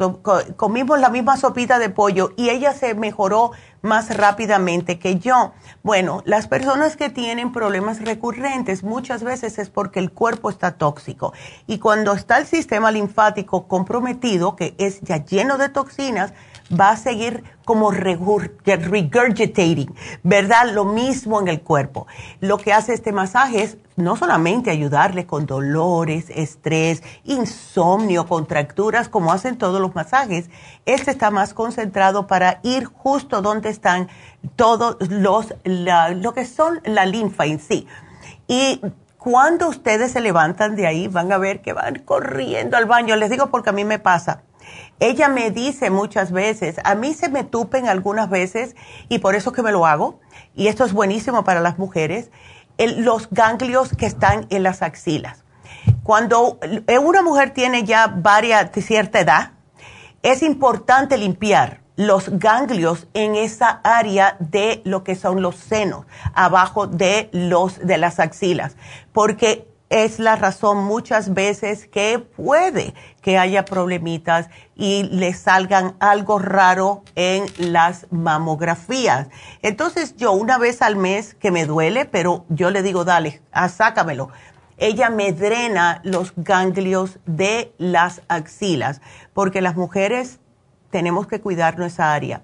comimos 0.55 0.99
la 0.99 1.09
misma 1.09 1.37
sopita 1.37 1.79
de 1.79 1.89
pollo 1.89 2.33
y 2.37 2.49
ella 2.49 2.73
se 2.73 2.93
mejoró 2.93 3.51
más 3.81 4.15
rápidamente 4.15 4.99
que 4.99 5.17
yo. 5.17 5.53
Bueno, 5.81 6.21
las 6.25 6.47
personas 6.47 6.95
que 6.95 7.09
tienen 7.09 7.51
problemas 7.51 8.01
recurrentes 8.01 8.83
muchas 8.83 9.23
veces 9.23 9.57
es 9.57 9.71
porque 9.71 9.99
el 9.99 10.11
cuerpo 10.11 10.51
está 10.51 10.73
tóxico 10.73 11.33
y 11.65 11.79
cuando 11.79 12.13
está 12.13 12.37
el 12.37 12.45
sistema 12.45 12.91
linfático 12.91 13.67
comprometido, 13.67 14.55
que 14.55 14.75
es 14.77 15.01
ya 15.01 15.25
lleno 15.25 15.57
de 15.57 15.69
toxinas, 15.69 16.33
va 16.79 16.91
a 16.91 16.97
seguir 16.97 17.43
como 17.65 17.91
regurgitating, 17.91 19.93
¿verdad? 20.23 20.71
Lo 20.73 20.85
mismo 20.85 21.39
en 21.39 21.47
el 21.47 21.61
cuerpo. 21.61 22.07
Lo 22.39 22.57
que 22.57 22.73
hace 22.73 22.93
este 22.93 23.11
masaje 23.11 23.63
es 23.63 23.77
no 23.95 24.15
solamente 24.15 24.71
ayudarle 24.71 25.25
con 25.25 25.45
dolores, 25.45 26.29
estrés, 26.29 27.03
insomnio, 27.23 28.27
contracturas, 28.27 29.09
como 29.09 29.31
hacen 29.31 29.57
todos 29.57 29.79
los 29.79 29.95
masajes, 29.95 30.49
este 30.85 31.11
está 31.11 31.31
más 31.31 31.53
concentrado 31.53 32.27
para 32.27 32.59
ir 32.63 32.85
justo 32.85 33.41
donde 33.41 33.69
están 33.69 34.09
todos 34.55 34.97
los, 35.09 35.53
lo 35.63 36.33
que 36.33 36.45
son 36.45 36.81
la 36.83 37.05
linfa 37.05 37.45
en 37.45 37.59
sí. 37.59 37.87
Y 38.47 38.81
cuando 39.17 39.69
ustedes 39.69 40.13
se 40.13 40.19
levantan 40.19 40.75
de 40.75 40.87
ahí, 40.87 41.07
van 41.07 41.31
a 41.31 41.37
ver 41.37 41.61
que 41.61 41.73
van 41.73 41.99
corriendo 41.99 42.75
al 42.75 42.85
baño. 42.85 43.15
Les 43.15 43.29
digo 43.29 43.51
porque 43.51 43.69
a 43.69 43.73
mí 43.73 43.85
me 43.85 43.99
pasa 43.99 44.41
ella 44.99 45.29
me 45.29 45.51
dice 45.51 45.89
muchas 45.89 46.31
veces, 46.31 46.77
a 46.83 46.95
mí 46.95 47.13
se 47.13 47.29
me 47.29 47.43
tupen 47.43 47.87
algunas 47.87 48.29
veces 48.29 48.75
y 49.09 49.19
por 49.19 49.35
eso 49.35 49.51
que 49.51 49.63
me 49.63 49.71
lo 49.71 49.85
hago, 49.85 50.19
y 50.53 50.67
esto 50.67 50.85
es 50.85 50.93
buenísimo 50.93 51.43
para 51.43 51.59
las 51.59 51.79
mujeres, 51.79 52.29
los 52.77 53.29
ganglios 53.31 53.95
que 53.95 54.05
están 54.05 54.45
en 54.49 54.63
las 54.63 54.81
axilas. 54.81 55.43
Cuando 56.03 56.59
una 57.01 57.21
mujer 57.21 57.51
tiene 57.51 57.83
ya 57.83 58.07
varias, 58.07 58.71
cierta 58.73 59.19
edad, 59.19 59.51
es 60.21 60.43
importante 60.43 61.17
limpiar 61.17 61.81
los 61.95 62.29
ganglios 62.39 63.07
en 63.13 63.35
esa 63.35 63.81
área 63.83 64.35
de 64.39 64.81
lo 64.85 65.03
que 65.03 65.15
son 65.15 65.41
los 65.41 65.55
senos, 65.55 66.05
abajo 66.33 66.87
de 66.87 67.29
los 67.31 67.79
de 67.79 67.97
las 67.97 68.19
axilas, 68.19 68.75
porque 69.13 69.70
es 69.91 70.19
la 70.19 70.37
razón 70.37 70.85
muchas 70.85 71.33
veces 71.33 71.85
que 71.85 72.17
puede 72.17 72.93
que 73.21 73.37
haya 73.37 73.65
problemitas 73.65 74.49
y 74.73 75.03
le 75.03 75.33
salgan 75.33 75.95
algo 75.99 76.39
raro 76.39 77.03
en 77.15 77.45
las 77.57 78.07
mamografías. 78.09 79.27
Entonces 79.61 80.15
yo 80.15 80.31
una 80.31 80.57
vez 80.57 80.81
al 80.81 80.95
mes 80.95 81.33
que 81.35 81.51
me 81.51 81.65
duele, 81.65 82.05
pero 82.05 82.45
yo 82.47 82.71
le 82.71 82.83
digo, 82.83 83.03
dale, 83.03 83.41
ah, 83.51 83.67
sácamelo. 83.67 84.29
Ella 84.77 85.09
me 85.09 85.33
drena 85.33 85.99
los 86.05 86.33
ganglios 86.37 87.19
de 87.25 87.73
las 87.77 88.21
axilas, 88.29 89.01
porque 89.33 89.61
las 89.61 89.75
mujeres 89.75 90.39
tenemos 90.89 91.27
que 91.27 91.41
cuidar 91.41 91.77
nuestra 91.77 92.13
área. 92.13 92.43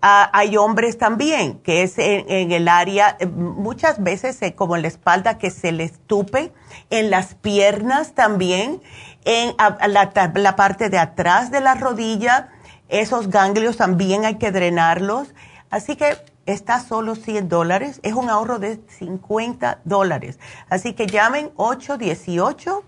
Hay 0.00 0.56
hombres 0.56 0.96
también, 0.96 1.58
que 1.58 1.82
es 1.82 1.98
en, 1.98 2.52
el 2.52 2.68
área, 2.68 3.16
eh, 3.18 3.26
muchas 3.26 4.00
veces 4.00 4.40
eh, 4.42 4.54
como 4.54 4.76
en 4.76 4.82
la 4.82 4.88
espalda, 4.88 5.38
que 5.38 5.50
se 5.50 5.72
les 5.72 5.98
tupe, 6.06 6.52
en 6.90 7.10
las 7.10 7.34
piernas 7.34 8.14
también, 8.14 8.80
en 9.24 9.56
la, 9.58 10.54
parte 10.56 10.88
de 10.88 10.98
atrás 10.98 11.50
de 11.50 11.60
la 11.60 11.74
rodilla, 11.74 12.50
esos 12.88 13.28
ganglios 13.28 13.76
también 13.76 14.24
hay 14.24 14.36
que 14.36 14.52
drenarlos. 14.52 15.34
Así 15.68 15.96
que 15.96 16.16
está 16.46 16.80
solo 16.80 17.16
100 17.16 17.48
dólares, 17.48 17.98
es 18.04 18.14
un 18.14 18.30
ahorro 18.30 18.60
de 18.60 18.80
50 18.98 19.80
dólares. 19.84 20.38
Así 20.70 20.92
que 20.92 21.08
llamen 21.08 21.50
818 21.56 22.84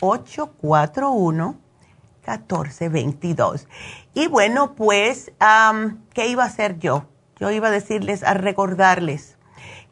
841 0.00 1.56
1422. 2.26 3.66
Y 4.14 4.28
bueno, 4.28 4.74
pues, 4.74 5.32
¿qué 6.12 6.28
iba 6.28 6.44
a 6.44 6.46
hacer 6.46 6.78
yo? 6.78 7.06
Yo 7.38 7.50
iba 7.50 7.68
a 7.68 7.70
decirles, 7.70 8.22
a 8.22 8.34
recordarles 8.34 9.36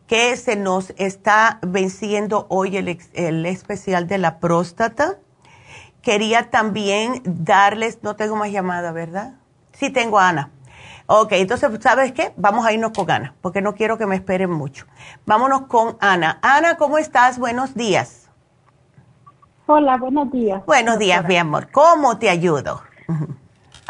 que 0.06 0.36
se 0.36 0.56
nos 0.56 0.92
está 0.96 1.60
venciendo 1.62 2.46
hoy 2.48 2.76
el, 2.76 2.98
el 3.14 3.46
especial 3.46 4.08
de 4.08 4.18
la 4.18 4.40
próstata. 4.40 5.18
Quería 6.02 6.50
también 6.50 7.22
darles, 7.24 8.02
no 8.02 8.16
tengo 8.16 8.34
más 8.34 8.50
llamada, 8.50 8.90
¿verdad? 8.90 9.34
Sí 9.72 9.90
tengo 9.90 10.18
a 10.18 10.28
Ana. 10.28 10.50
Ok, 11.06 11.32
entonces, 11.32 11.70
¿sabes 11.80 12.12
qué? 12.12 12.32
Vamos 12.36 12.64
a 12.64 12.72
irnos 12.72 12.92
con 12.92 13.10
Ana, 13.10 13.34
porque 13.40 13.60
no 13.62 13.74
quiero 13.74 13.98
que 13.98 14.06
me 14.06 14.14
esperen 14.16 14.50
mucho. 14.50 14.86
Vámonos 15.26 15.62
con 15.62 15.96
Ana. 16.00 16.38
Ana, 16.42 16.76
¿cómo 16.76 16.98
estás? 16.98 17.38
Buenos 17.38 17.74
días. 17.74 18.30
Hola, 19.66 19.96
buenos 19.96 20.30
días. 20.32 20.64
Buenos 20.66 20.98
días, 20.98 21.24
mi 21.26 21.36
amor. 21.36 21.70
¿Cómo 21.70 22.18
te 22.18 22.30
ayudo? 22.30 22.82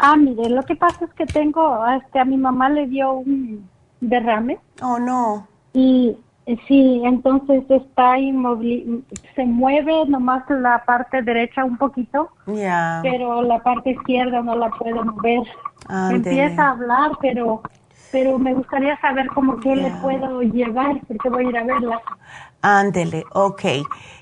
Ah, 0.03 0.15
mire, 0.17 0.49
lo 0.49 0.63
que 0.63 0.75
pasa 0.75 1.05
es 1.05 1.13
que 1.13 1.25
tengo, 1.27 1.85
este, 1.87 2.19
a 2.19 2.25
mi 2.25 2.35
mamá 2.35 2.69
le 2.69 2.87
dio 2.87 3.11
un 3.13 3.69
derrame. 3.99 4.57
Oh, 4.81 4.97
no. 4.97 5.47
Y 5.73 6.17
eh, 6.47 6.57
sí, 6.67 7.01
entonces 7.05 7.63
está 7.69 8.17
inmóvil, 8.17 9.05
se 9.35 9.45
mueve 9.45 10.05
nomás 10.07 10.43
la 10.49 10.83
parte 10.85 11.21
derecha 11.21 11.63
un 11.63 11.77
poquito, 11.77 12.29
Ya. 12.47 12.99
pero 13.03 13.43
la 13.43 13.59
parte 13.59 13.91
izquierda 13.91 14.41
no 14.41 14.55
la 14.55 14.71
puede 14.71 14.95
mover. 15.03 15.43
Empieza 16.09 16.63
a 16.63 16.71
hablar, 16.71 17.11
pero 17.21 17.61
pero 18.11 18.37
me 18.37 18.53
gustaría 18.53 18.99
saber 18.99 19.27
cómo 19.27 19.57
que 19.59 19.73
le 19.75 19.89
puedo 20.01 20.41
llevar, 20.41 20.99
porque 21.07 21.29
voy 21.29 21.45
a 21.45 21.49
ir 21.49 21.57
a 21.57 21.63
verla. 21.63 22.01
Ándele, 22.61 23.23
ok. 23.31 23.61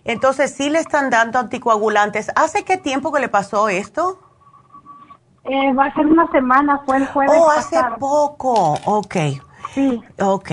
Entonces, 0.06 0.54
¿sí 0.54 0.70
le 0.70 0.80
están 0.80 1.10
dando 1.10 1.40
anticoagulantes? 1.40 2.32
¿Hace 2.36 2.64
qué 2.64 2.78
tiempo 2.78 3.12
que 3.12 3.20
le 3.20 3.30
pasó 3.30 3.68
esto? 3.68 4.20
Eh, 5.46 5.74
va 5.74 5.86
a 5.86 5.94
ser 5.94 6.06
una 6.06 6.30
semana, 6.32 6.82
fue 6.86 6.98
el 6.98 7.08
jueves. 7.08 7.36
Oh, 7.38 7.50
hace 7.50 7.78
poco, 8.00 8.78
ok. 8.86 9.16
Sí. 9.74 10.02
Ok. 10.20 10.52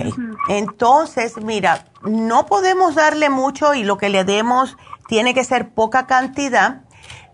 Entonces, 0.49 1.37
mira, 1.39 1.87
no 2.03 2.47
podemos 2.47 2.95
darle 2.95 3.31
mucho 3.31 3.75
y 3.75 3.83
lo 3.83 3.97
que 3.97 4.09
le 4.09 4.25
demos 4.25 4.77
tiene 5.09 5.35
que 5.35 5.45
ser 5.45 5.71
poca 5.71 6.07
cantidad. 6.07 6.83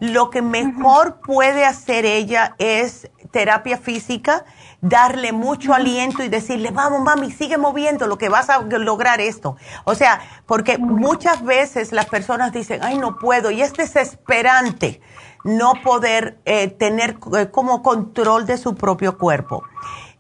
Lo 0.01 0.31
que 0.31 0.43
mejor 0.43 1.21
puede 1.21 1.65
hacer 1.65 2.05
ella 2.05 2.55
es 2.59 3.11
terapia 3.31 3.79
física 3.79 4.45
darle 4.83 5.33
mucho 5.33 5.73
aliento 5.73 6.25
y 6.25 6.29
decirle, 6.29 6.73
vamos, 6.73 7.01
mami, 7.01 7.31
sigue 7.31 7.57
moviendo, 7.57 8.09
lo 8.09 8.19
que 8.19 8.29
vas 8.29 8.51
a 8.51 8.61
lograr 8.63 9.21
esto. 9.21 9.57
O 9.85 9.95
sea, 9.95 10.21
porque 10.45 10.77
muchas 10.77 11.43
veces 11.45 11.93
las 11.93 12.07
personas 12.07 12.53
dicen, 12.53 12.81
ay, 12.83 12.99
no 12.99 13.17
puedo, 13.17 13.51
y 13.53 13.63
es 13.63 13.73
desesperante 13.73 15.01
no 15.45 15.75
poder 15.83 16.39
eh, 16.45 16.69
tener 16.69 17.19
eh, 17.37 17.49
como 17.51 17.83
control 17.83 18.47
de 18.47 18.59
su 18.59 18.75
propio 18.75 19.19
cuerpo. 19.19 19.65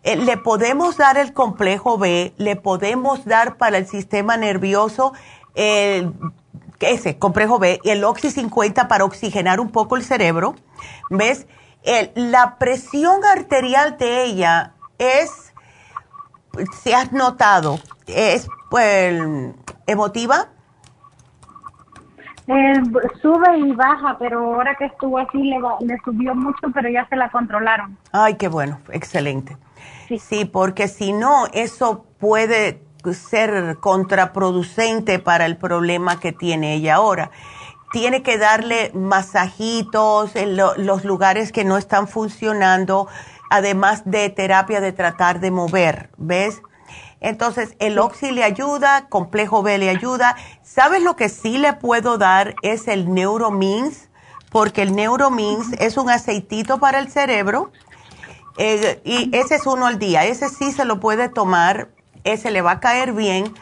Eh, 0.03 0.17
le 0.17 0.37
podemos 0.37 0.97
dar 0.97 1.17
el 1.17 1.33
complejo 1.33 1.99
B, 1.99 2.35
le 2.37 2.57
podemos 2.57 3.25
dar 3.25 3.57
para 3.57 3.79
el 3.79 3.87
sistema 3.87 4.37
nervioso 4.37 5.13
el 5.55 6.13
ese 6.81 7.17
complejo 7.17 7.61
B 7.61 7.81
y 7.85 7.91
el 7.91 8.03
Oxy 8.03 8.33
50 8.33 8.89
para 8.89 9.05
oxigenar 9.05 9.61
un 9.61 9.71
poco 9.71 9.97
el 9.97 10.05
cerebro. 10.05 10.57
¿Ves? 11.11 11.47
la 12.15 12.59
presión 12.59 13.25
arterial 13.25 13.99
de 13.99 14.25
ella 14.25 14.75
es, 14.99 15.53
si 16.81 16.93
has 16.93 17.11
notado, 17.11 17.81
es 18.07 18.47
pues, 18.71 19.21
emotiva. 19.87 20.49
Eh, 22.49 22.83
sube 23.21 23.59
y 23.59 23.73
baja, 23.73 24.17
pero 24.19 24.55
ahora 24.55 24.75
que 24.77 24.87
estuvo 24.87 25.19
así 25.19 25.39
le, 25.39 25.59
le 25.81 25.97
subió 26.05 26.35
mucho, 26.35 26.69
pero 26.75 26.89
ya 26.89 27.07
se 27.09 27.17
la 27.17 27.31
controlaron. 27.31 27.97
Ay, 28.11 28.35
qué 28.35 28.49
bueno, 28.49 28.79
excelente. 28.91 29.57
Sí, 30.09 30.19
sí 30.19 30.45
porque 30.45 30.89
si 30.89 31.13
no, 31.13 31.47
eso 31.53 32.05
puede 32.19 32.83
ser 33.13 33.79
contraproducente 33.81 35.19
para 35.19 35.47
el 35.47 35.57
problema 35.57 36.21
que 36.21 36.33
tiene 36.33 36.75
ella 36.75 36.97
ahora. 36.97 37.31
Tiene 37.93 38.23
que 38.23 38.39
darle 38.39 38.91
masajitos 38.95 40.35
en 40.37 40.57
los 40.57 41.05
lugares 41.05 41.53
que 41.53 41.65
no 41.65 41.77
están 41.77 42.09
funcionando, 42.09 43.07
además 43.51 44.03
de 44.05 44.31
terapia 44.31 44.81
de 44.81 44.93
tratar 44.93 45.41
de 45.41 45.51
mover, 45.51 46.11
¿ves? 46.17 46.63
Entonces, 47.23 47.77
el 47.79 48.01
Oxy 48.01 48.33
le 48.33 48.43
ayuda, 48.43 49.07
Complejo 49.09 49.63
B 49.63 49.79
le 49.79 49.89
ayuda. 49.89 50.37
¿Sabes 50.63 51.03
lo 51.05 51.15
que 51.15 51.29
sí 51.29 51.57
le 51.57 51.73
puedo 51.73 52.19
dar? 52.19 52.57
Es 52.63 52.89
el 52.89 53.15
Neuromins, 53.15 54.11
porque 54.51 54.83
el 54.83 54.97
Neuromins 54.97 55.73
es 55.79 55.97
un 55.97 56.11
aceitito 56.11 56.79
para 56.79 56.99
el 56.99 57.09
cerebro 57.11 57.71
eh, 58.59 59.01
y 59.05 59.31
ese 59.37 59.55
es 59.55 59.67
uno 59.67 59.87
al 59.87 60.01
día. 60.01 60.25
Ese 60.25 60.49
sí 60.49 60.73
se 60.73 60.85
lo 60.85 60.99
puede 60.99 61.29
tomar, 61.29 61.91
ese 62.25 62.51
le 62.51 62.61
va 62.61 62.73
a 62.73 62.81
caer 62.81 63.13
bien. 63.13 63.55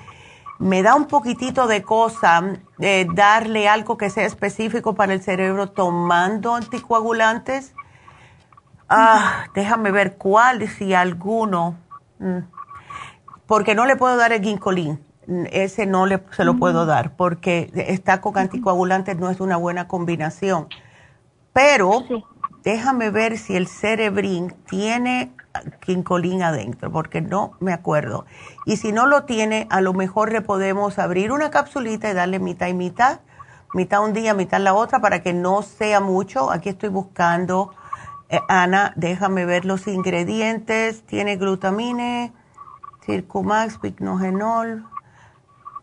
Me 0.59 0.83
da 0.83 0.95
un 0.95 1.05
poquitito 1.05 1.67
de 1.67 1.83
cosa 1.83 2.43
eh, 2.79 3.07
darle 3.13 3.69
algo 3.69 3.99
que 3.99 4.09
sea 4.09 4.25
específico 4.25 4.95
para 4.95 5.13
el 5.13 5.23
cerebro 5.23 5.71
tomando 5.71 6.55
anticoagulantes. 6.55 7.75
Ah, 8.89 9.45
déjame 9.55 9.91
ver 9.91 10.17
cuál, 10.17 10.67
si 10.67 10.95
alguno. 10.95 11.77
Mm 12.19 12.60
porque 13.51 13.75
no 13.75 13.85
le 13.85 13.97
puedo 13.97 14.17
dar 14.17 14.33
el 14.33 14.45
ginkolín. 14.45 15.01
Ese 15.51 15.85
no 15.85 16.07
le, 16.07 16.23
se 16.31 16.45
lo 16.45 16.57
puedo 16.57 16.87
dar 16.87 17.17
porque 17.17 17.69
está 17.75 18.21
con 18.21 18.39
anticoagulantes, 18.39 19.19
no 19.19 19.29
es 19.29 19.41
una 19.41 19.57
buena 19.57 19.89
combinación. 19.89 20.69
Pero 21.53 22.05
déjame 22.63 23.11
ver 23.11 23.39
si 23.39 23.57
el 23.57 23.67
cerebrín 23.67 24.55
tiene 24.69 25.33
ginkolín 25.85 26.45
adentro, 26.45 26.93
porque 26.93 27.23
no 27.23 27.55
me 27.59 27.73
acuerdo. 27.73 28.25
Y 28.67 28.77
si 28.77 28.93
no 28.93 29.07
lo 29.07 29.25
tiene, 29.25 29.67
a 29.71 29.81
lo 29.81 29.95
mejor 29.95 30.31
le 30.31 30.43
podemos 30.43 31.01
abrir 31.01 31.33
una 31.33 31.51
capsulita 31.51 32.09
y 32.09 32.15
darle 32.15 32.39
mitad 32.39 32.69
y 32.69 32.75
mitad, 32.75 33.19
mitad 33.75 34.05
un 34.05 34.13
día, 34.13 34.33
mitad 34.33 34.61
la 34.61 34.75
otra, 34.75 35.01
para 35.01 35.25
que 35.25 35.33
no 35.33 35.63
sea 35.63 35.99
mucho. 35.99 36.53
Aquí 36.53 36.69
estoy 36.69 36.91
buscando, 36.91 37.75
eh, 38.29 38.39
Ana, 38.49 38.93
déjame 38.95 39.45
ver 39.45 39.65
los 39.65 39.89
ingredientes. 39.89 41.03
Tiene 41.03 41.35
glutamine, 41.35 42.33
Circumax, 43.05 43.79
Pignogenol, 43.79 44.87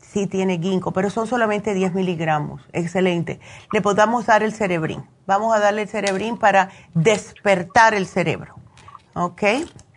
sí 0.01 0.27
tiene 0.27 0.59
ginkgo, 0.59 0.91
pero 0.91 1.09
son 1.09 1.27
solamente 1.27 1.73
10 1.73 1.93
miligramos. 1.93 2.61
Excelente. 2.73 3.39
Le 3.71 3.81
podamos 3.81 4.25
dar 4.25 4.43
el 4.43 4.53
cerebrín. 4.53 5.07
Vamos 5.25 5.55
a 5.55 5.59
darle 5.59 5.83
el 5.83 5.89
cerebrín 5.89 6.37
para 6.37 6.69
despertar 6.93 7.93
el 7.93 8.07
cerebro. 8.07 8.55
¿Ok? 9.13 9.43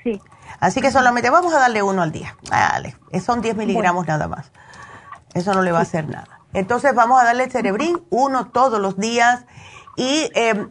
Sí. 0.02 0.20
Así 0.58 0.80
que 0.80 0.90
solamente 0.90 1.30
vamos 1.30 1.54
a 1.54 1.58
darle 1.58 1.82
uno 1.82 2.02
al 2.02 2.12
día. 2.12 2.36
Dale. 2.50 2.96
Son 3.20 3.40
10 3.40 3.56
miligramos 3.56 4.06
nada 4.06 4.28
más. 4.28 4.50
Eso 5.34 5.54
no 5.54 5.62
le 5.62 5.72
va 5.72 5.78
a 5.78 5.82
hacer 5.82 6.08
nada. 6.08 6.40
Entonces 6.52 6.94
vamos 6.94 7.20
a 7.20 7.24
darle 7.24 7.44
el 7.44 7.52
cerebrín 7.52 8.02
uno 8.10 8.48
todos 8.48 8.80
los 8.80 8.98
días 8.98 9.46
y 9.96 10.28
eh, 10.34 10.66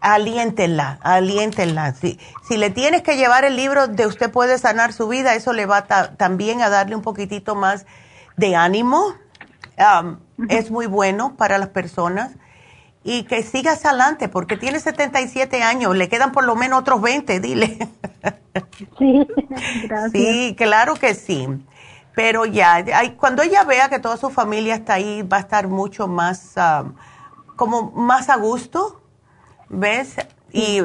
aliéntenla, 0.00 0.98
aliéntenla. 1.02 1.92
Si, 1.94 2.18
si 2.46 2.56
le 2.56 2.70
tienes 2.70 3.02
que 3.02 3.16
llevar 3.16 3.44
el 3.44 3.56
libro 3.56 3.88
de 3.88 4.06
Usted 4.06 4.30
puede 4.30 4.58
sanar 4.58 4.92
su 4.92 5.08
vida, 5.08 5.34
eso 5.34 5.52
le 5.52 5.66
va 5.66 5.86
también 6.16 6.62
a 6.62 6.68
darle 6.68 6.96
un 6.96 7.02
poquitito 7.02 7.54
más 7.54 7.86
de 8.36 8.56
ánimo. 8.56 9.14
Es 10.48 10.70
muy 10.70 10.86
bueno 10.86 11.36
para 11.36 11.58
las 11.58 11.68
personas. 11.68 12.32
Y 13.04 13.22
que 13.22 13.42
sigas 13.42 13.84
adelante, 13.86 14.28
porque 14.28 14.56
tiene 14.56 14.80
77 14.80 15.62
años, 15.62 15.96
le 15.96 16.08
quedan 16.08 16.32
por 16.32 16.44
lo 16.44 16.56
menos 16.56 16.80
otros 16.80 17.00
20, 17.00 17.40
dile. 17.40 17.78
Sí, 18.98 19.26
gracias. 19.84 20.12
Sí, 20.12 20.54
claro 20.56 20.94
que 20.94 21.14
sí. 21.14 21.48
Pero 22.14 22.46
ya, 22.46 22.84
cuando 23.16 23.42
ella 23.42 23.62
vea 23.64 23.88
que 23.88 24.00
toda 24.00 24.16
su 24.16 24.30
familia 24.30 24.74
está 24.74 24.94
ahí, 24.94 25.22
va 25.22 25.36
a 25.36 25.40
estar 25.40 25.68
mucho 25.68 26.08
más, 26.08 26.54
como 27.56 27.92
más 27.92 28.28
a 28.28 28.36
gusto 28.36 29.00
¿Ves? 29.68 30.16
Y 30.52 30.80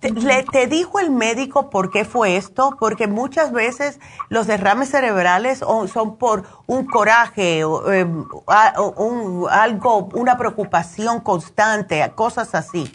te, 0.00 0.10
le, 0.10 0.42
te 0.42 0.66
dijo 0.66 0.98
el 0.98 1.10
médico 1.10 1.70
por 1.70 1.90
qué 1.90 2.04
fue 2.04 2.36
esto, 2.36 2.76
porque 2.78 3.06
muchas 3.06 3.52
veces 3.52 4.00
los 4.28 4.46
derrames 4.46 4.90
cerebrales 4.90 5.58
son 5.58 6.16
por 6.16 6.44
un 6.66 6.86
coraje, 6.86 7.64
o, 7.64 7.90
eh, 7.92 8.04
un, 8.04 9.46
algo, 9.50 10.08
una 10.14 10.36
preocupación 10.36 11.20
constante, 11.20 12.10
cosas 12.14 12.54
así. 12.54 12.90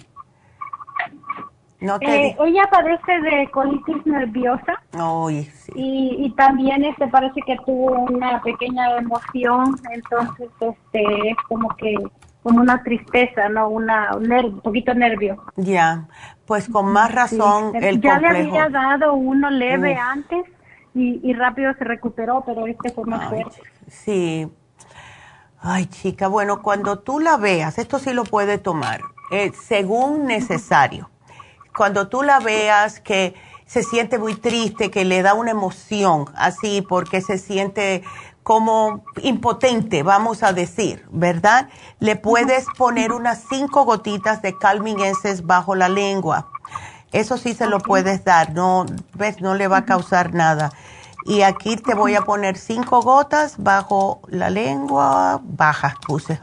¿No 1.80 2.00
te 2.00 2.30
eh, 2.30 2.38
ella 2.44 2.64
padece 2.72 3.20
de 3.22 3.52
colitis 3.52 4.04
nerviosa. 4.06 4.82
sí. 5.54 5.72
y, 5.76 6.26
y 6.26 6.32
también 6.32 6.84
este 6.84 7.08
parece 7.08 7.40
que 7.46 7.56
tuvo 7.66 8.00
una 8.00 8.42
pequeña 8.42 8.98
emoción, 8.98 9.80
entonces 9.92 10.50
este 10.60 11.30
es 11.30 11.38
como 11.48 11.70
que 11.76 11.96
como 12.48 12.62
una 12.62 12.82
tristeza, 12.82 13.50
¿no? 13.50 13.68
Una, 13.68 14.16
un, 14.16 14.62
poquito 14.62 14.94
nervio. 14.94 15.44
Ya, 15.58 16.08
pues 16.46 16.70
con 16.70 16.94
más 16.94 17.14
razón 17.14 17.76
el 17.76 18.00
Ya 18.00 18.20
le 18.20 18.30
había 18.30 18.70
dado 18.70 19.16
uno 19.16 19.50
leve 19.50 19.98
antes 19.98 20.46
y, 20.96 21.20
y, 21.30 21.34
rápido 21.34 21.74
se 21.74 21.84
recuperó, 21.84 22.44
pero 22.46 22.66
este 22.66 22.90
fue 22.92 23.04
más 23.04 23.28
fuerte. 23.28 23.62
Sí. 23.90 24.50
Ay, 25.60 25.88
chica, 25.88 26.30
bueno, 26.30 26.62
cuando 26.62 27.00
tú 27.00 27.20
la 27.20 27.36
veas, 27.36 27.78
esto 27.80 28.00
sí 28.00 28.14
lo 28.14 28.24
puede 28.24 28.58
tomar, 28.58 29.02
eh, 29.30 29.52
según 29.52 30.26
necesario. 30.26 31.10
Cuando 31.76 32.08
tú 32.08 32.24
la 32.24 32.40
veas 32.40 33.02
que 33.02 33.36
se 33.66 33.84
siente 33.84 34.20
muy 34.20 34.36
triste, 34.36 34.90
que 34.90 35.04
le 35.04 35.22
da 35.22 35.34
una 35.34 35.52
emoción 35.52 36.28
así, 36.38 36.82
porque 36.82 37.20
se 37.20 37.38
siente 37.38 38.04
como 38.48 39.04
impotente, 39.24 40.04
vamos 40.04 40.42
a 40.42 40.54
decir, 40.54 41.06
¿verdad? 41.12 41.68
Le 42.00 42.16
puedes 42.16 42.66
poner 42.78 43.12
unas 43.12 43.44
cinco 43.50 43.84
gotitas 43.84 44.42
de 44.42 44.58
calming 44.58 45.02
essence 45.02 45.44
bajo 45.44 45.76
la 45.76 45.90
lengua. 45.90 46.48
Eso 47.12 47.38
sí 47.38 47.54
se 47.54 47.68
lo 47.68 47.80
puedes 47.80 48.24
dar, 48.24 48.54
no, 48.54 48.86
ves, 49.16 49.42
no 49.42 49.54
le 49.54 49.68
va 49.68 49.80
a 49.80 49.86
causar 49.86 50.34
nada. 50.34 50.72
Y 51.26 51.42
aquí 51.42 51.76
te 51.76 51.94
voy 51.94 52.16
a 52.16 52.22
poner 52.22 52.56
cinco 52.56 53.02
gotas 53.02 53.56
bajo 53.58 54.22
la 54.30 54.50
lengua, 54.50 55.42
baja, 55.44 55.96
puse. 56.08 56.40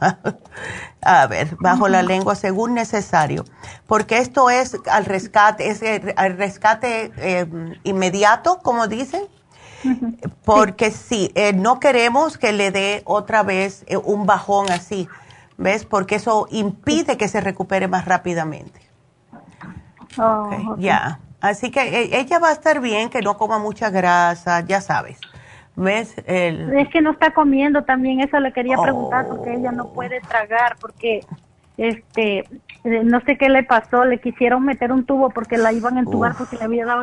a 1.01 1.27
ver, 1.27 1.57
bajo 1.59 1.89
la 1.89 2.03
lengua 2.03 2.35
según 2.35 2.75
necesario. 2.75 3.47
Porque 3.87 4.19
esto 4.19 4.51
es 4.51 4.77
al 4.91 5.07
rescate, 5.07 5.71
es 5.71 5.81
al 6.17 6.37
rescate 6.37 7.13
eh, 7.17 7.47
inmediato, 7.83 8.59
como 8.59 8.89
dicen 8.89 9.23
porque 10.45 10.91
sí, 10.91 11.31
eh, 11.35 11.53
no 11.53 11.81
queremos 11.81 12.39
que 12.39 12.53
le 12.53 12.71
dé 12.71 13.03
otra 13.05 13.43
vez 13.43 13.85
eh, 13.87 13.97
un 13.97 14.27
bajón 14.27 14.71
así, 14.71 15.09
¿ves? 15.57 15.85
Porque 15.85 16.17
eso 16.17 16.47
impide 16.51 17.17
que 17.17 17.29
se 17.29 17.41
recupere 17.41 17.89
más 17.89 18.05
rápidamente. 18.05 18.81
Oh, 20.19 20.77
ya, 20.79 21.19
así 21.41 21.71
que 21.71 21.81
eh, 21.81 22.21
ella 22.21 22.39
va 22.39 22.51
a 22.51 22.53
estar 22.53 22.81
bien, 22.81 23.11
que 23.11 23.21
no 23.21 23.37
coma 23.37 23.59
mucha 23.59 23.91
grasa, 23.91 24.61
ya 24.61 24.81
sabes. 24.81 25.19
¿Ves? 25.77 26.15
Es 26.25 26.89
que 26.91 27.01
no 27.01 27.11
está 27.11 27.33
comiendo 27.33 27.83
también, 27.83 28.21
eso 28.21 28.39
le 28.39 28.53
quería 28.53 28.77
preguntar, 28.77 29.27
porque 29.27 29.55
ella 29.55 29.73
no 29.73 29.89
puede 29.89 30.21
tragar, 30.21 30.77
porque 30.81 31.27
este 31.77 32.45
eh, 32.85 33.03
no 33.03 33.21
sé 33.23 33.39
qué 33.39 33.49
le 33.49 33.63
pasó, 33.63 34.05
le 34.05 34.21
quisieron 34.21 34.65
meter 34.65 34.93
un 34.93 35.05
tubo 35.05 35.31
porque 35.31 35.57
la 35.57 35.73
iban 35.73 35.97
a 35.97 36.01
entubar 36.01 36.35
porque 36.37 36.57
le 36.57 36.65
había 36.65 36.85
dado 36.85 37.03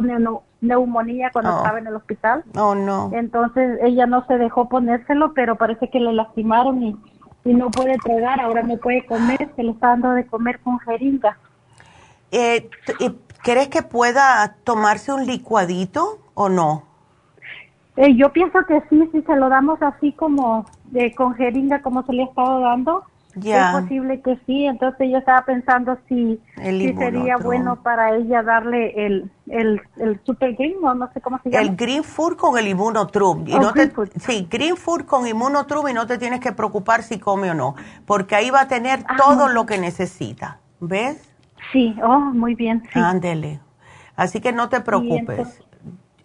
neumonía 0.62 1.32
cuando 1.32 1.58
estaba 1.58 1.80
en 1.80 1.88
el 1.88 1.96
hospital. 1.96 2.44
Oh, 2.56 2.76
no. 2.76 3.10
Entonces 3.14 3.80
ella 3.82 4.06
no 4.06 4.26
se 4.28 4.38
dejó 4.38 4.70
ponérselo, 4.70 5.34
pero 5.34 5.58
parece 5.58 5.90
que 5.90 6.00
le 6.00 6.14
lastimaron 6.14 6.82
y, 6.84 6.96
y 7.44 7.54
no 7.54 7.70
puede 7.70 7.98
tragar, 7.98 8.40
ahora 8.40 8.64
no 8.64 8.78
puede 8.78 9.06
comer, 9.06 9.50
se 9.56 9.64
le 9.64 9.72
está 9.72 9.88
dando 9.90 10.12
de 10.12 10.26
comer 10.26 10.60
con 10.60 10.80
jeringa. 10.80 11.38
Eh, 12.32 12.70
¿Crees 13.44 13.68
que 13.68 13.82
pueda 13.82 14.56
tomarse 14.64 15.12
un 15.12 15.26
licuadito 15.26 16.20
o 16.36 16.48
no? 16.48 16.84
Eh, 17.98 18.16
yo 18.16 18.32
pienso 18.32 18.60
que 18.68 18.82
sí, 18.90 19.10
si 19.12 19.22
se 19.24 19.36
lo 19.36 19.50
damos 19.50 19.82
así 19.82 20.14
como 20.14 20.66
de 20.86 21.14
con 21.14 21.36
jeringa 21.36 21.82
como 21.82 22.04
se 22.06 22.14
le 22.14 22.24
ha 22.24 22.26
estado 22.26 22.62
dando, 22.62 23.04
es 23.36 23.72
posible 23.72 24.22
que 24.22 24.40
sí, 24.46 24.66
entonces 24.66 25.10
yo 25.10 25.18
estaba 25.18 25.46
pensando 25.46 25.98
si, 26.08 26.40
sería 26.56 27.38
bueno 27.38 27.82
para 27.82 28.16
ella 28.16 28.44
darle 28.44 29.06
el, 29.06 29.32
el, 29.48 29.82
el 29.98 30.20
Super 30.26 30.56
Green, 30.56 30.76
o 30.84 30.94
no 30.94 31.12
sé 31.14 31.22
cómo 31.22 31.40
se 31.44 31.50
llama. 31.50 31.64
El 31.64 31.76
Green 31.76 32.04
Food 32.04 32.36
con 32.36 32.58
el 32.58 32.68
Immunotrum. 32.68 33.48
Y 33.48 33.54
oh, 33.54 33.62
no 33.62 33.74
te, 33.74 33.92
Sí, 34.20 34.48
Green 34.50 34.76
Food 34.76 35.06
con 35.06 35.28
Immunotrum 35.28 35.88
y 35.88 35.94
no 35.94 36.08
te 36.08 36.18
tienes 36.18 36.40
que 36.40 36.52
preocupar 36.52 37.04
si 37.04 37.20
come 37.20 37.52
o 37.52 37.54
no, 37.54 37.76
porque 38.06 38.36
ahí 38.36 38.50
va 38.50 38.62
a 38.62 38.68
tener 38.68 39.04
ah, 39.08 39.16
todo 39.18 39.48
lo 39.48 39.66
que 39.66 39.78
necesita. 39.78 40.60
¿Ves? 40.80 41.30
Sí, 41.72 41.96
oh, 42.04 42.20
muy 42.20 42.56
bien. 42.56 42.84
Sí. 42.92 43.00
Ándele. 43.00 43.60
Así 44.16 44.42
que 44.42 44.52
no 44.52 44.70
te 44.70 44.82
preocupes. 44.82 45.62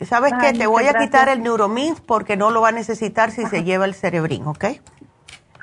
¿Sabes 0.01 0.33
qué? 0.41 0.53
Te 0.53 0.67
voy 0.67 0.85
a 0.87 0.95
quitar 0.95 1.29
el 1.29 1.43
Neuromins 1.43 2.01
porque 2.01 2.37
no 2.37 2.51
lo 2.51 2.61
va 2.61 2.69
a 2.69 2.73
necesitar 2.73 3.31
si 3.31 3.47
se 3.47 3.65
lleva 3.65 3.87
el 3.87 3.95
cerebrín, 3.95 4.47
¿ok? 4.47 4.65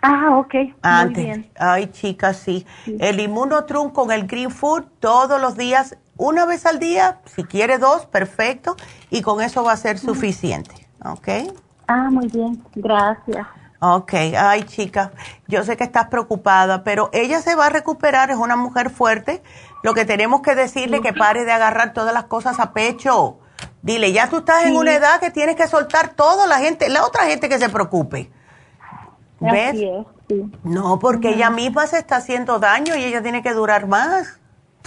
Ah, 0.04 0.38
ok. 0.38 0.54
Muy 0.84 1.14
bien. 1.14 1.50
Ay, 1.58 1.88
chicas, 1.88 2.36
sí. 2.36 2.68
El 3.00 3.22
inmunotrum 3.22 3.90
con 3.90 4.12
el 4.12 4.28
green 4.28 4.52
food 4.52 4.84
todos 5.00 5.40
los 5.40 5.56
días, 5.56 5.98
una 6.18 6.46
vez 6.46 6.66
al 6.66 6.78
día, 6.78 7.22
si 7.26 7.46
quiere 7.46 7.78
dos, 7.78 8.06
perfecto, 8.06 8.76
y 9.10 9.22
con 9.22 9.42
eso 9.42 9.64
va 9.64 9.72
a 9.72 9.78
ser 9.78 9.98
suficiente, 9.98 10.76
¿ok? 11.06 11.30
Ah, 11.88 12.10
muy 12.12 12.28
bien, 12.28 12.62
gracias. 12.76 13.48
Ok, 13.80 14.14
ay 14.38 14.64
chica, 14.64 15.12
yo 15.48 15.64
sé 15.64 15.76
que 15.76 15.84
estás 15.84 16.08
preocupada, 16.08 16.84
pero 16.84 17.10
ella 17.12 17.42
se 17.42 17.56
va 17.56 17.68
a 17.68 17.70
recuperar, 17.70 18.30
es 18.30 18.38
una 18.38 18.56
mujer 18.58 18.90
fuerte. 18.90 19.42
Lo 19.84 19.94
que 19.94 20.06
tenemos 20.06 20.42
que 20.42 20.56
decirle 20.56 20.98
es 20.98 21.04
que 21.04 21.14
pare 21.14 21.46
de 21.46 21.52
agarrar 21.52 21.94
todas 21.94 22.14
las 22.14 22.26
cosas 22.26 22.60
a 22.60 22.74
pecho. 22.74 23.40
Dile, 23.82 24.12
ya 24.12 24.30
tú 24.30 24.40
estás 24.40 24.66
en 24.66 24.76
una 24.76 24.94
edad 24.94 25.20
que 25.20 25.32
tienes 25.32 25.56
que 25.56 25.68
soltar 25.68 26.10
todo, 26.10 26.46
la 26.48 26.60
gente, 26.60 26.90
la 26.90 27.06
otra 27.06 27.26
gente 27.26 27.48
que 27.48 27.60
se 27.60 27.70
preocupe. 27.70 28.32
¿Ves? 29.52 29.82
No, 30.64 31.00
porque 31.00 31.30
ella 31.32 31.50
misma 31.50 31.88
se 31.88 31.98
está 31.98 32.18
haciendo 32.18 32.60
daño 32.60 32.96
y 32.96 33.04
ella 33.04 33.22
tiene 33.22 33.44
que 33.44 33.54
durar 33.54 33.88
más. 33.88 34.40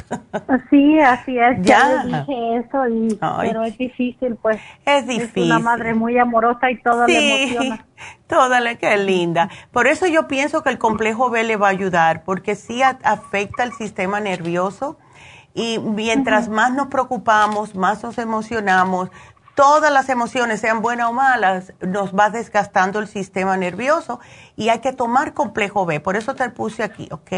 Sí, 0.70 1.00
así 1.00 1.38
es. 1.38 1.62
Ya, 1.62 2.04
dije 2.04 2.56
eso, 2.58 2.86
y, 2.88 3.18
pero 3.40 3.64
es 3.64 3.76
difícil, 3.76 4.36
pues. 4.36 4.60
Es 4.84 5.06
difícil. 5.06 5.44
Es 5.44 5.50
una 5.50 5.58
madre 5.58 5.94
muy 5.94 6.18
amorosa 6.18 6.70
y 6.70 6.80
todo 6.80 7.06
le 7.06 7.44
emociona. 7.44 7.86
Toda 8.26 8.60
la 8.60 8.74
que 8.76 8.96
linda. 8.98 9.48
Por 9.72 9.86
eso 9.86 10.06
yo 10.06 10.28
pienso 10.28 10.62
que 10.62 10.70
el 10.70 10.78
complejo 10.78 11.30
B 11.30 11.44
le 11.44 11.56
va 11.56 11.68
a 11.68 11.70
ayudar, 11.70 12.24
porque 12.24 12.54
sí 12.54 12.82
afecta 12.82 13.64
el 13.64 13.72
sistema 13.72 14.20
nervioso 14.20 14.98
y 15.54 15.78
mientras 15.78 16.50
más 16.50 16.74
nos 16.74 16.88
preocupamos, 16.88 17.74
más 17.74 18.02
nos 18.02 18.18
emocionamos, 18.18 19.10
todas 19.56 19.90
las 19.90 20.08
emociones, 20.08 20.60
sean 20.60 20.82
buenas 20.82 21.08
o 21.08 21.12
malas, 21.12 21.72
nos 21.80 22.14
va 22.14 22.30
desgastando 22.30 23.00
el 23.00 23.08
sistema 23.08 23.56
nervioso 23.56 24.20
y 24.54 24.68
hay 24.68 24.78
que 24.80 24.92
tomar 24.92 25.34
complejo 25.34 25.86
B. 25.86 25.98
Por 25.98 26.14
eso 26.14 26.36
te 26.36 26.48
puse 26.50 26.84
aquí, 26.84 27.08
¿ok? 27.10 27.32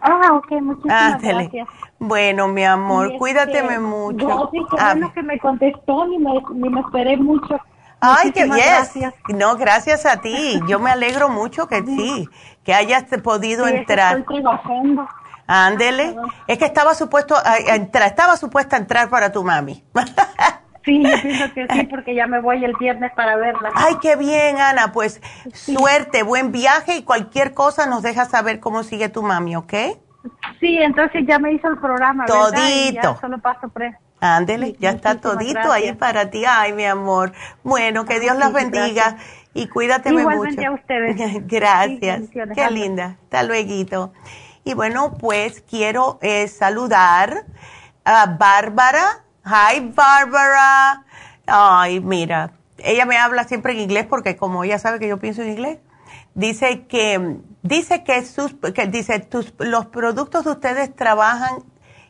Ah, 0.00 0.32
ok, 0.32 0.50
muchísimas 0.60 1.22
gracias. 1.22 1.68
Bueno, 2.00 2.48
mi 2.48 2.64
amor, 2.64 3.06
este, 3.06 3.18
cuídateme 3.18 3.78
mucho. 3.78 4.26
Gracias, 4.26 4.64
qué 4.70 4.76
ah, 4.80 4.92
bueno 4.94 5.12
que 5.12 5.22
me 5.22 5.38
contestó, 5.38 6.06
ni 6.06 6.18
me, 6.18 6.42
ni 6.54 6.68
me 6.68 6.80
esperé 6.80 7.16
mucho. 7.16 7.60
Ay, 8.00 8.32
qué 8.32 8.46
bien. 8.46 9.12
No, 9.28 9.56
gracias 9.56 10.06
a 10.06 10.16
ti. 10.16 10.60
Yo 10.66 10.80
me 10.80 10.90
alegro 10.90 11.28
mucho 11.28 11.68
que 11.68 11.84
sí, 11.84 12.28
que 12.64 12.74
hayas 12.74 13.04
podido 13.22 13.68
entrar. 13.68 14.18
Estoy 14.18 14.42
trabajando. 14.42 15.06
Ándele. 15.46 16.16
Es 16.48 16.58
que 16.58 16.64
estaba 16.64 16.94
supuesto 16.94 17.36
a, 17.36 17.58
entrar, 17.76 18.08
estaba 18.08 18.36
supuesta 18.36 18.74
a 18.74 18.80
entrar 18.80 19.08
para 19.08 19.30
tu 19.30 19.44
mami. 19.44 19.84
Sí, 20.84 21.02
yo 21.02 21.22
pienso 21.22 21.54
que 21.54 21.66
sí, 21.70 21.86
porque 21.86 22.14
ya 22.14 22.26
me 22.26 22.40
voy 22.40 22.64
el 22.64 22.74
viernes 22.78 23.12
para 23.14 23.36
verla. 23.36 23.70
Ay, 23.74 23.96
qué 24.00 24.16
bien, 24.16 24.60
Ana. 24.60 24.92
Pues 24.92 25.20
suerte, 25.52 26.22
buen 26.22 26.52
viaje 26.52 26.96
y 26.96 27.02
cualquier 27.04 27.54
cosa 27.54 27.86
nos 27.86 28.02
deja 28.02 28.24
saber 28.24 28.60
cómo 28.60 28.82
sigue 28.82 29.08
tu 29.08 29.22
mami, 29.22 29.56
¿ok? 29.56 29.72
Sí, 30.60 30.78
entonces 30.78 31.24
ya 31.26 31.38
me 31.38 31.52
hizo 31.52 31.68
el 31.68 31.78
programa. 31.78 32.26
Todito. 32.26 33.18
solo 33.20 33.38
paso 33.38 33.68
pre. 33.68 33.96
Ándele, 34.20 34.76
ya 34.78 34.90
está 34.90 35.20
todito 35.20 35.72
ahí 35.72 35.92
para 35.94 36.30
ti. 36.30 36.44
Ay, 36.46 36.72
mi 36.72 36.84
amor. 36.84 37.32
Bueno, 37.64 38.04
que 38.04 38.20
Dios 38.20 38.36
los 38.38 38.52
bendiga 38.52 39.16
y 39.52 39.66
cuídate 39.66 40.12
mucho. 40.12 40.30
Igualmente 40.30 40.64
a 40.64 40.70
ustedes. 40.70 41.16
gracias. 41.48 42.22
Qué 42.30 42.70
linda. 42.70 43.16
Hasta 43.24 43.42
luego. 43.42 44.12
Y 44.64 44.74
bueno, 44.74 45.14
pues 45.18 45.60
quiero 45.68 46.20
eh, 46.22 46.46
saludar 46.46 47.46
a 48.04 48.26
Bárbara 48.38 49.21
Hi, 49.44 49.80
Barbara. 49.80 51.04
Ay, 51.46 51.98
mira, 51.98 52.52
ella 52.78 53.06
me 53.06 53.18
habla 53.18 53.42
siempre 53.42 53.72
en 53.72 53.80
inglés 53.80 54.06
porque 54.08 54.36
como 54.36 54.62
ella 54.62 54.78
sabe 54.78 55.00
que 55.00 55.08
yo 55.08 55.18
pienso 55.18 55.42
en 55.42 55.50
inglés, 55.50 55.78
dice 56.34 56.86
que 56.86 57.38
dice 57.62 58.04
que 58.04 58.24
sus 58.24 58.54
que 58.72 58.86
dice 58.86 59.18
tus 59.18 59.52
los 59.58 59.86
productos 59.86 60.44
de 60.44 60.52
ustedes 60.52 60.94
trabajan 60.94 61.64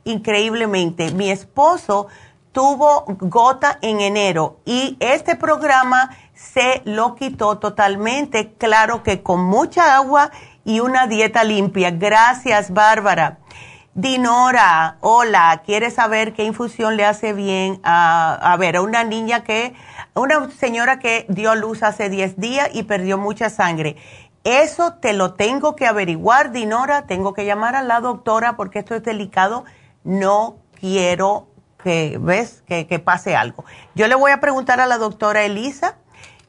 increíblemente. 0.05 1.11
Mi 1.13 1.31
esposo 1.31 2.09
tuvo 2.53 3.05
gota 3.07 3.79
en 3.81 4.01
enero 4.01 4.61
y 4.67 4.99
este 5.01 5.35
programa 5.35 6.11
se 6.35 6.83
lo 6.85 7.15
quitó 7.15 7.59
totalmente, 7.59 8.53
claro 8.59 9.03
que 9.03 9.23
con 9.23 9.43
mucha 9.43 9.97
agua 9.97 10.31
y 10.67 10.81
una 10.81 11.07
dieta 11.07 11.45
limpia. 11.45 11.93
Gracias, 11.93 12.73
Bárbara. 12.73 13.39
Dinora, 13.95 14.97
hola, 15.01 15.61
quiere 15.67 15.91
saber 15.91 16.33
qué 16.33 16.45
infusión 16.45 16.97
le 16.97 17.05
hace 17.05 17.35
bien 17.35 17.79
a, 17.83 18.53
a 18.53 18.57
ver, 18.57 18.77
a 18.77 18.81
una 18.81 19.05
niña 19.05 19.45
que, 19.45 19.75
una 20.15 20.51
señora 20.51 20.99
que 20.99 21.27
dio 21.29 21.55
luz 21.55 21.83
hace 21.83 22.09
10 22.09 22.41
días 22.41 22.71
y 22.73 22.85
perdió 22.85 23.19
mucha 23.19 23.51
sangre. 23.51 23.97
Eso 24.45 24.95
te 24.95 25.13
lo 25.13 25.35
tengo 25.35 25.77
que 25.77 25.87
averiguar, 25.87 26.53
Dinora, 26.53 27.07
tengo 27.07 27.35
que 27.35 27.45
llamar 27.45 27.77
a 27.77 27.83
la 27.83 28.01
doctora 28.01 28.57
porque 28.57 28.79
esto 28.79 28.95
es 28.95 29.03
delicado. 29.03 29.67
No 30.05 30.57
quiero 30.81 31.49
que, 31.83 32.17
¿ves? 32.19 32.65
Que, 32.67 32.99
pase 32.99 33.37
algo. 33.37 33.67
Yo 33.95 34.09
le 34.09 34.15
voy 34.15 34.33
a 34.33 34.41
preguntar 34.41 34.81
a 34.81 34.87
la 34.87 34.97
doctora 34.97 35.45
Elisa 35.45 35.97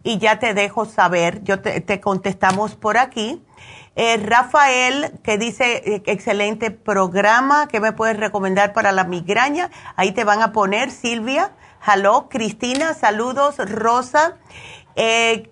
y 0.01 0.17
ya 0.17 0.39
te 0.39 0.53
dejo 0.53 0.85
saber, 0.85 1.43
yo 1.43 1.59
te, 1.59 1.81
te 1.81 1.99
contestamos 1.99 2.75
por 2.75 2.97
aquí 2.97 3.43
eh, 3.95 4.17
Rafael, 4.17 5.19
que 5.23 5.37
dice, 5.37 5.83
eh, 5.85 6.03
excelente 6.07 6.71
programa, 6.71 7.67
¿qué 7.67 7.79
me 7.79 7.91
puedes 7.91 8.17
recomendar 8.17 8.73
para 8.73 8.91
la 8.91 9.03
migraña? 9.03 9.69
Ahí 9.95 10.13
te 10.13 10.23
van 10.23 10.41
a 10.41 10.51
poner, 10.51 10.89
Silvia. 10.89 11.51
Hello, 11.85 12.27
Cristina, 12.27 12.95
saludos, 12.95 13.57
Rosa. 13.57 14.37
Eh, 14.95 15.51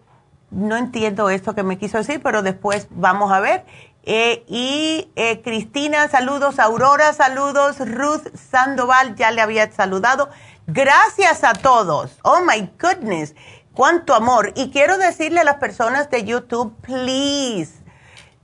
no 0.49 0.75
entiendo 0.75 1.29
esto 1.29 1.53
que 1.53 1.61
me 1.61 1.77
quiso 1.77 1.99
decir, 1.99 2.19
pero 2.23 2.41
después 2.41 2.87
vamos 2.89 3.31
a 3.31 3.39
ver. 3.39 3.65
y 4.03 5.11
Cristina, 5.43 6.07
saludos, 6.07 6.57
Aurora, 6.57 7.13
saludos, 7.13 7.77
Ruth 7.79 8.35
Sandoval, 8.35 9.15
ya 9.15 9.29
le 9.29 9.41
había 9.41 9.71
saludado. 9.71 10.29
Gracias 10.65 11.43
a 11.43 11.53
todos. 11.53 12.17
Oh 12.23 12.41
my 12.41 12.71
goodness, 12.79 13.35
cuánto 13.73 14.15
amor. 14.15 14.51
Y 14.55 14.71
quiero 14.71 14.97
decirle 14.97 15.41
a 15.41 15.43
las 15.43 15.57
personas 15.57 16.09
de 16.09 16.23
YouTube, 16.23 16.75
please 16.81 17.80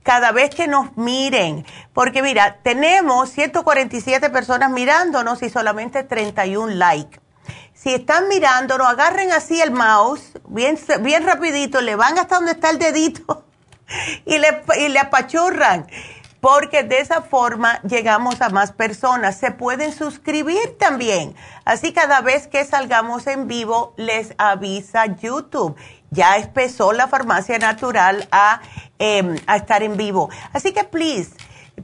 cada 0.08 0.32
vez 0.32 0.48
que 0.54 0.66
nos 0.68 0.96
miren, 0.96 1.66
porque 1.92 2.22
mira, 2.22 2.60
tenemos 2.62 3.28
147 3.28 4.30
personas 4.30 4.70
mirándonos 4.70 5.42
y 5.42 5.50
solamente 5.50 6.02
31 6.02 6.76
likes. 6.76 7.20
Si 7.74 7.92
están 7.92 8.26
mirándonos, 8.28 8.88
agarren 8.88 9.32
así 9.32 9.60
el 9.60 9.70
mouse, 9.70 10.32
bien, 10.48 10.78
bien 11.02 11.26
rapidito, 11.26 11.82
le 11.82 11.94
van 11.94 12.18
hasta 12.18 12.36
donde 12.36 12.52
está 12.52 12.70
el 12.70 12.78
dedito 12.78 13.44
y 14.24 14.38
le, 14.38 14.62
y 14.78 14.88
le 14.88 14.98
apachurran 14.98 15.86
porque 16.40 16.84
de 16.84 17.00
esa 17.00 17.22
forma 17.22 17.80
llegamos 17.82 18.40
a 18.40 18.48
más 18.48 18.72
personas. 18.72 19.38
Se 19.38 19.50
pueden 19.50 19.92
suscribir 19.92 20.78
también. 20.78 21.34
Así 21.64 21.92
cada 21.92 22.20
vez 22.20 22.46
que 22.46 22.64
salgamos 22.64 23.26
en 23.26 23.48
vivo 23.48 23.92
les 23.96 24.34
avisa 24.38 25.06
YouTube. 25.06 25.76
Ya 26.10 26.36
empezó 26.36 26.92
la 26.92 27.08
farmacia 27.08 27.58
natural 27.58 28.26
a, 28.30 28.60
em, 28.98 29.36
a 29.46 29.56
estar 29.56 29.82
en 29.82 29.96
vivo. 29.96 30.30
Así 30.52 30.72
que 30.72 30.84
please, 30.84 31.30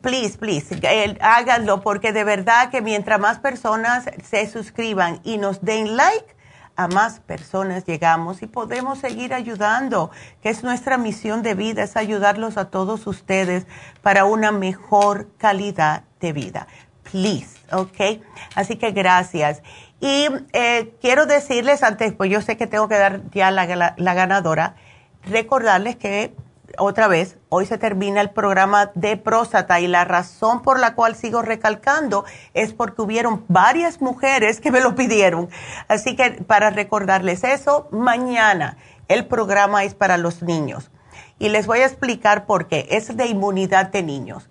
please, 0.01 0.39
please, 0.39 0.77
háganlo 1.21 1.83
porque 1.83 2.13
de 2.13 2.25
verdad 2.25 2.71
que 2.71 2.81
mientras 2.81 3.21
más 3.21 3.39
personas 3.39 4.05
se 4.23 4.49
suscriban 4.49 5.21
y 5.25 5.39
nos 5.39 5.63
den 5.63 5.97
like, 5.97 6.35
a 6.77 6.89
más 6.89 7.21
personas 7.21 7.85
llegamos 7.85 8.43
y 8.43 8.47
podemos 8.47 8.99
seguir 8.99 9.33
ayudando, 9.33 10.11
que 10.43 10.51
es 10.51 10.65
nuestra 10.65 10.99
misión 10.99 11.43
de 11.43 11.55
vida, 11.55 11.85
es 11.85 11.97
ayudarlos 11.97 12.57
a 12.57 12.71
todos 12.71 13.07
ustedes 13.07 13.67
para 14.03 14.25
una 14.25 14.51
mejor 14.51 15.29
calidad 15.39 16.05
de 16.21 16.33
vida. 16.33 16.67
Please, 17.11 17.59
¿ok? 17.71 18.23
Así 18.55 18.77
que 18.77 18.91
gracias. 18.91 19.63
Y 20.05 20.29
eh, 20.53 20.95
quiero 21.01 21.25
decirles 21.25 21.83
antes, 21.83 22.13
pues 22.13 22.31
yo 22.31 22.43
sé 22.43 22.59
que 22.59 22.67
tengo 22.67 22.89
que 22.89 22.99
dar 22.99 23.23
ya 23.31 23.51
la, 23.51 23.65
ganadora, 23.65 24.77
recordarles 25.25 25.97
que 25.97 26.35
otra 26.77 27.09
vez, 27.09 27.39
hoy 27.49 27.65
se 27.65 27.79
termina 27.79 28.21
el 28.21 28.29
programa 28.29 28.91
de 28.95 29.17
próstata 29.17 29.81
y 29.81 29.87
la 29.87 30.05
razón 30.05 30.61
por 30.61 30.79
la 30.79 30.95
cual 30.95 31.17
sigo 31.17 31.41
recalcando 31.41 32.27
es 32.53 32.75
porque 32.75 33.01
hubieron 33.01 33.47
varias 33.49 34.03
mujeres 34.03 34.61
que 34.61 34.71
me 34.71 34.83
lo 34.83 34.95
pidieron. 34.95 35.49
Así 35.89 36.17
que 36.17 36.33
para 36.33 36.69
recordarles 36.69 37.43
eso, 37.43 37.89
mañana 37.91 38.77
el 39.09 39.27
programa 39.27 39.85
es 39.85 39.95
para 39.95 40.19
los 40.19 40.43
niños. 40.43 40.91
Y 41.39 41.49
les 41.49 41.67
voy 41.67 41.79
a 41.79 41.87
explicar 41.87 42.45
por 42.45 42.69
qué. 42.69 42.89
Es 42.91 43.17
de 43.17 43.27
inmunidad 43.27 43.87
de 43.87 44.03
niños. 44.03 44.51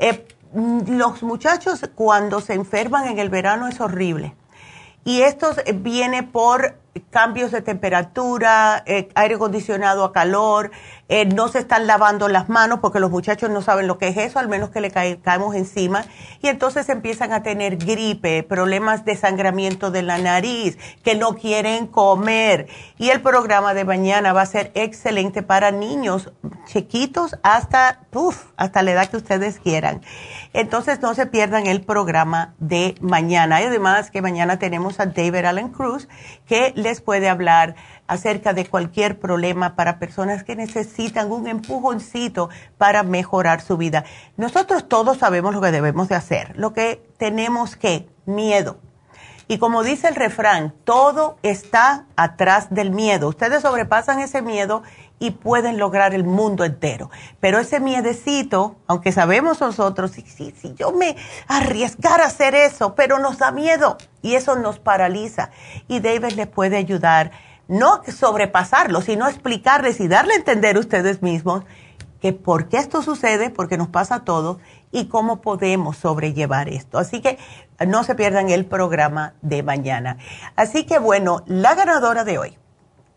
Eh, 0.00 0.26
los 0.52 1.22
muchachos 1.22 1.88
cuando 1.94 2.40
se 2.40 2.54
enferman 2.54 3.06
en 3.06 3.20
el 3.20 3.28
verano 3.28 3.68
es 3.68 3.80
horrible. 3.80 4.34
Y 5.04 5.22
esto 5.22 5.54
viene 5.74 6.22
por 6.22 6.76
cambios 7.10 7.52
de 7.52 7.62
temperatura, 7.62 8.82
eh, 8.86 9.08
aire 9.14 9.36
acondicionado 9.36 10.04
a 10.04 10.12
calor, 10.12 10.70
eh, 11.12 11.26
no 11.26 11.48
se 11.48 11.58
están 11.58 11.88
lavando 11.88 12.28
las 12.28 12.48
manos 12.48 12.78
porque 12.78 13.00
los 13.00 13.10
muchachos 13.10 13.50
no 13.50 13.62
saben 13.62 13.88
lo 13.88 13.98
que 13.98 14.06
es 14.06 14.16
eso, 14.16 14.38
al 14.38 14.48
menos 14.48 14.70
que 14.70 14.80
le 14.80 14.92
caemos 14.92 15.56
encima, 15.56 16.04
y 16.40 16.46
entonces 16.46 16.88
empiezan 16.88 17.32
a 17.32 17.42
tener 17.42 17.78
gripe, 17.78 18.44
problemas 18.44 19.04
de 19.04 19.16
sangramiento 19.16 19.90
de 19.90 20.02
la 20.02 20.18
nariz, 20.18 20.78
que 21.02 21.16
no 21.16 21.34
quieren 21.34 21.88
comer. 21.88 22.68
Y 22.96 23.10
el 23.10 23.22
programa 23.22 23.74
de 23.74 23.84
mañana 23.84 24.32
va 24.32 24.42
a 24.42 24.46
ser 24.46 24.70
excelente 24.76 25.42
para 25.42 25.72
niños 25.72 26.30
chiquitos 26.66 27.36
hasta, 27.42 28.06
hasta 28.56 28.82
la 28.84 28.92
edad 28.92 29.10
que 29.10 29.16
ustedes 29.16 29.58
quieran. 29.58 30.02
Entonces 30.52 31.00
no 31.00 31.14
se 31.14 31.26
pierdan 31.26 31.66
el 31.66 31.80
programa 31.82 32.54
de 32.58 32.94
mañana. 33.00 33.60
Y 33.60 33.64
además 33.64 34.12
que 34.12 34.22
mañana 34.22 34.60
tenemos 34.60 35.00
a 35.00 35.06
David 35.06 35.44
Allen 35.44 35.70
Cruz 35.70 36.08
que 36.46 36.72
les 36.76 37.00
puede 37.00 37.28
hablar 37.28 37.74
acerca 38.10 38.52
de 38.52 38.66
cualquier 38.66 39.20
problema 39.20 39.76
para 39.76 40.00
personas 40.00 40.42
que 40.42 40.56
necesitan 40.56 41.30
un 41.30 41.46
empujoncito 41.46 42.50
para 42.76 43.04
mejorar 43.04 43.60
su 43.60 43.76
vida. 43.76 44.04
Nosotros 44.36 44.88
todos 44.88 45.18
sabemos 45.18 45.54
lo 45.54 45.60
que 45.60 45.70
debemos 45.70 46.08
de 46.08 46.16
hacer, 46.16 46.52
lo 46.58 46.72
que 46.72 47.08
tenemos 47.18 47.76
que, 47.76 48.08
miedo. 48.26 48.78
Y 49.46 49.58
como 49.58 49.84
dice 49.84 50.08
el 50.08 50.16
refrán, 50.16 50.74
todo 50.82 51.36
está 51.44 52.06
atrás 52.16 52.68
del 52.70 52.90
miedo. 52.90 53.28
Ustedes 53.28 53.62
sobrepasan 53.62 54.18
ese 54.18 54.42
miedo 54.42 54.82
y 55.20 55.30
pueden 55.30 55.78
lograr 55.78 56.12
el 56.12 56.24
mundo 56.24 56.64
entero. 56.64 57.10
Pero 57.38 57.60
ese 57.60 57.78
miedecito, 57.78 58.76
aunque 58.88 59.12
sabemos 59.12 59.60
nosotros, 59.60 60.10
si, 60.10 60.22
si, 60.22 60.74
yo 60.74 60.92
me 60.92 61.16
arriesgara 61.46 62.24
a 62.24 62.28
hacer 62.28 62.56
eso, 62.56 62.96
pero 62.96 63.20
nos 63.20 63.38
da 63.38 63.52
miedo 63.52 63.98
y 64.20 64.34
eso 64.34 64.56
nos 64.56 64.80
paraliza. 64.80 65.50
Y 65.86 66.00
David 66.00 66.32
le 66.32 66.46
puede 66.46 66.76
ayudar 66.76 67.30
no 67.70 68.02
sobrepasarlo, 68.04 69.00
sino 69.00 69.28
explicarles 69.28 70.00
y 70.00 70.08
darle 70.08 70.34
a 70.34 70.38
entender 70.38 70.76
ustedes 70.76 71.22
mismos 71.22 71.62
que 72.20 72.32
por 72.32 72.68
qué 72.68 72.78
esto 72.78 73.00
sucede, 73.00 73.48
porque 73.48 73.78
nos 73.78 73.88
pasa 73.88 74.16
a 74.16 74.24
todos 74.24 74.58
y 74.90 75.06
cómo 75.06 75.40
podemos 75.40 75.96
sobrellevar 75.96 76.68
esto. 76.68 76.98
Así 76.98 77.22
que 77.22 77.38
no 77.86 78.02
se 78.02 78.16
pierdan 78.16 78.50
el 78.50 78.66
programa 78.66 79.34
de 79.40 79.62
mañana. 79.62 80.18
Así 80.56 80.84
que 80.84 80.98
bueno, 80.98 81.44
la 81.46 81.76
ganadora 81.76 82.24
de 82.24 82.38
hoy. 82.38 82.58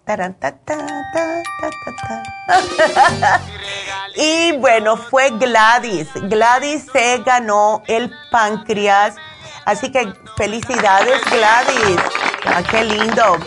y 4.16 4.52
bueno, 4.58 4.98
fue 4.98 5.32
Gladys. 5.32 6.10
Gladys 6.14 6.86
se 6.92 7.24
ganó 7.26 7.82
el 7.88 8.12
páncreas. 8.32 9.16
Así 9.66 9.92
que 9.92 10.14
felicidades, 10.38 11.22
Gladys. 11.32 12.00
Ah, 12.46 12.62
qué 12.70 12.84
lindo. 12.84 13.38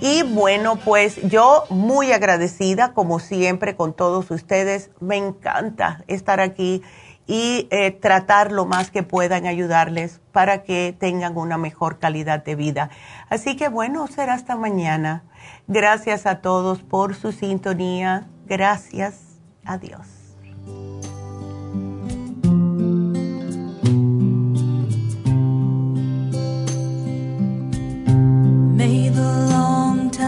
Y 0.00 0.22
bueno, 0.22 0.76
pues 0.76 1.20
yo 1.22 1.64
muy 1.70 2.12
agradecida, 2.12 2.92
como 2.92 3.18
siempre, 3.18 3.76
con 3.76 3.94
todos 3.94 4.30
ustedes. 4.30 4.90
Me 5.00 5.16
encanta 5.16 6.04
estar 6.06 6.40
aquí 6.40 6.82
y 7.26 7.66
eh, 7.70 7.90
tratar 7.90 8.52
lo 8.52 8.66
más 8.66 8.90
que 8.90 9.02
puedan 9.02 9.46
ayudarles 9.46 10.20
para 10.32 10.62
que 10.62 10.94
tengan 10.98 11.36
una 11.36 11.58
mejor 11.58 11.98
calidad 11.98 12.44
de 12.44 12.54
vida. 12.54 12.90
Así 13.28 13.56
que 13.56 13.68
bueno, 13.68 14.06
será 14.06 14.34
hasta 14.34 14.54
mañana. 14.56 15.24
Gracias 15.66 16.26
a 16.26 16.40
todos 16.40 16.82
por 16.82 17.14
su 17.14 17.32
sintonía. 17.32 18.28
Gracias. 18.46 19.40
Adiós. 19.64 20.06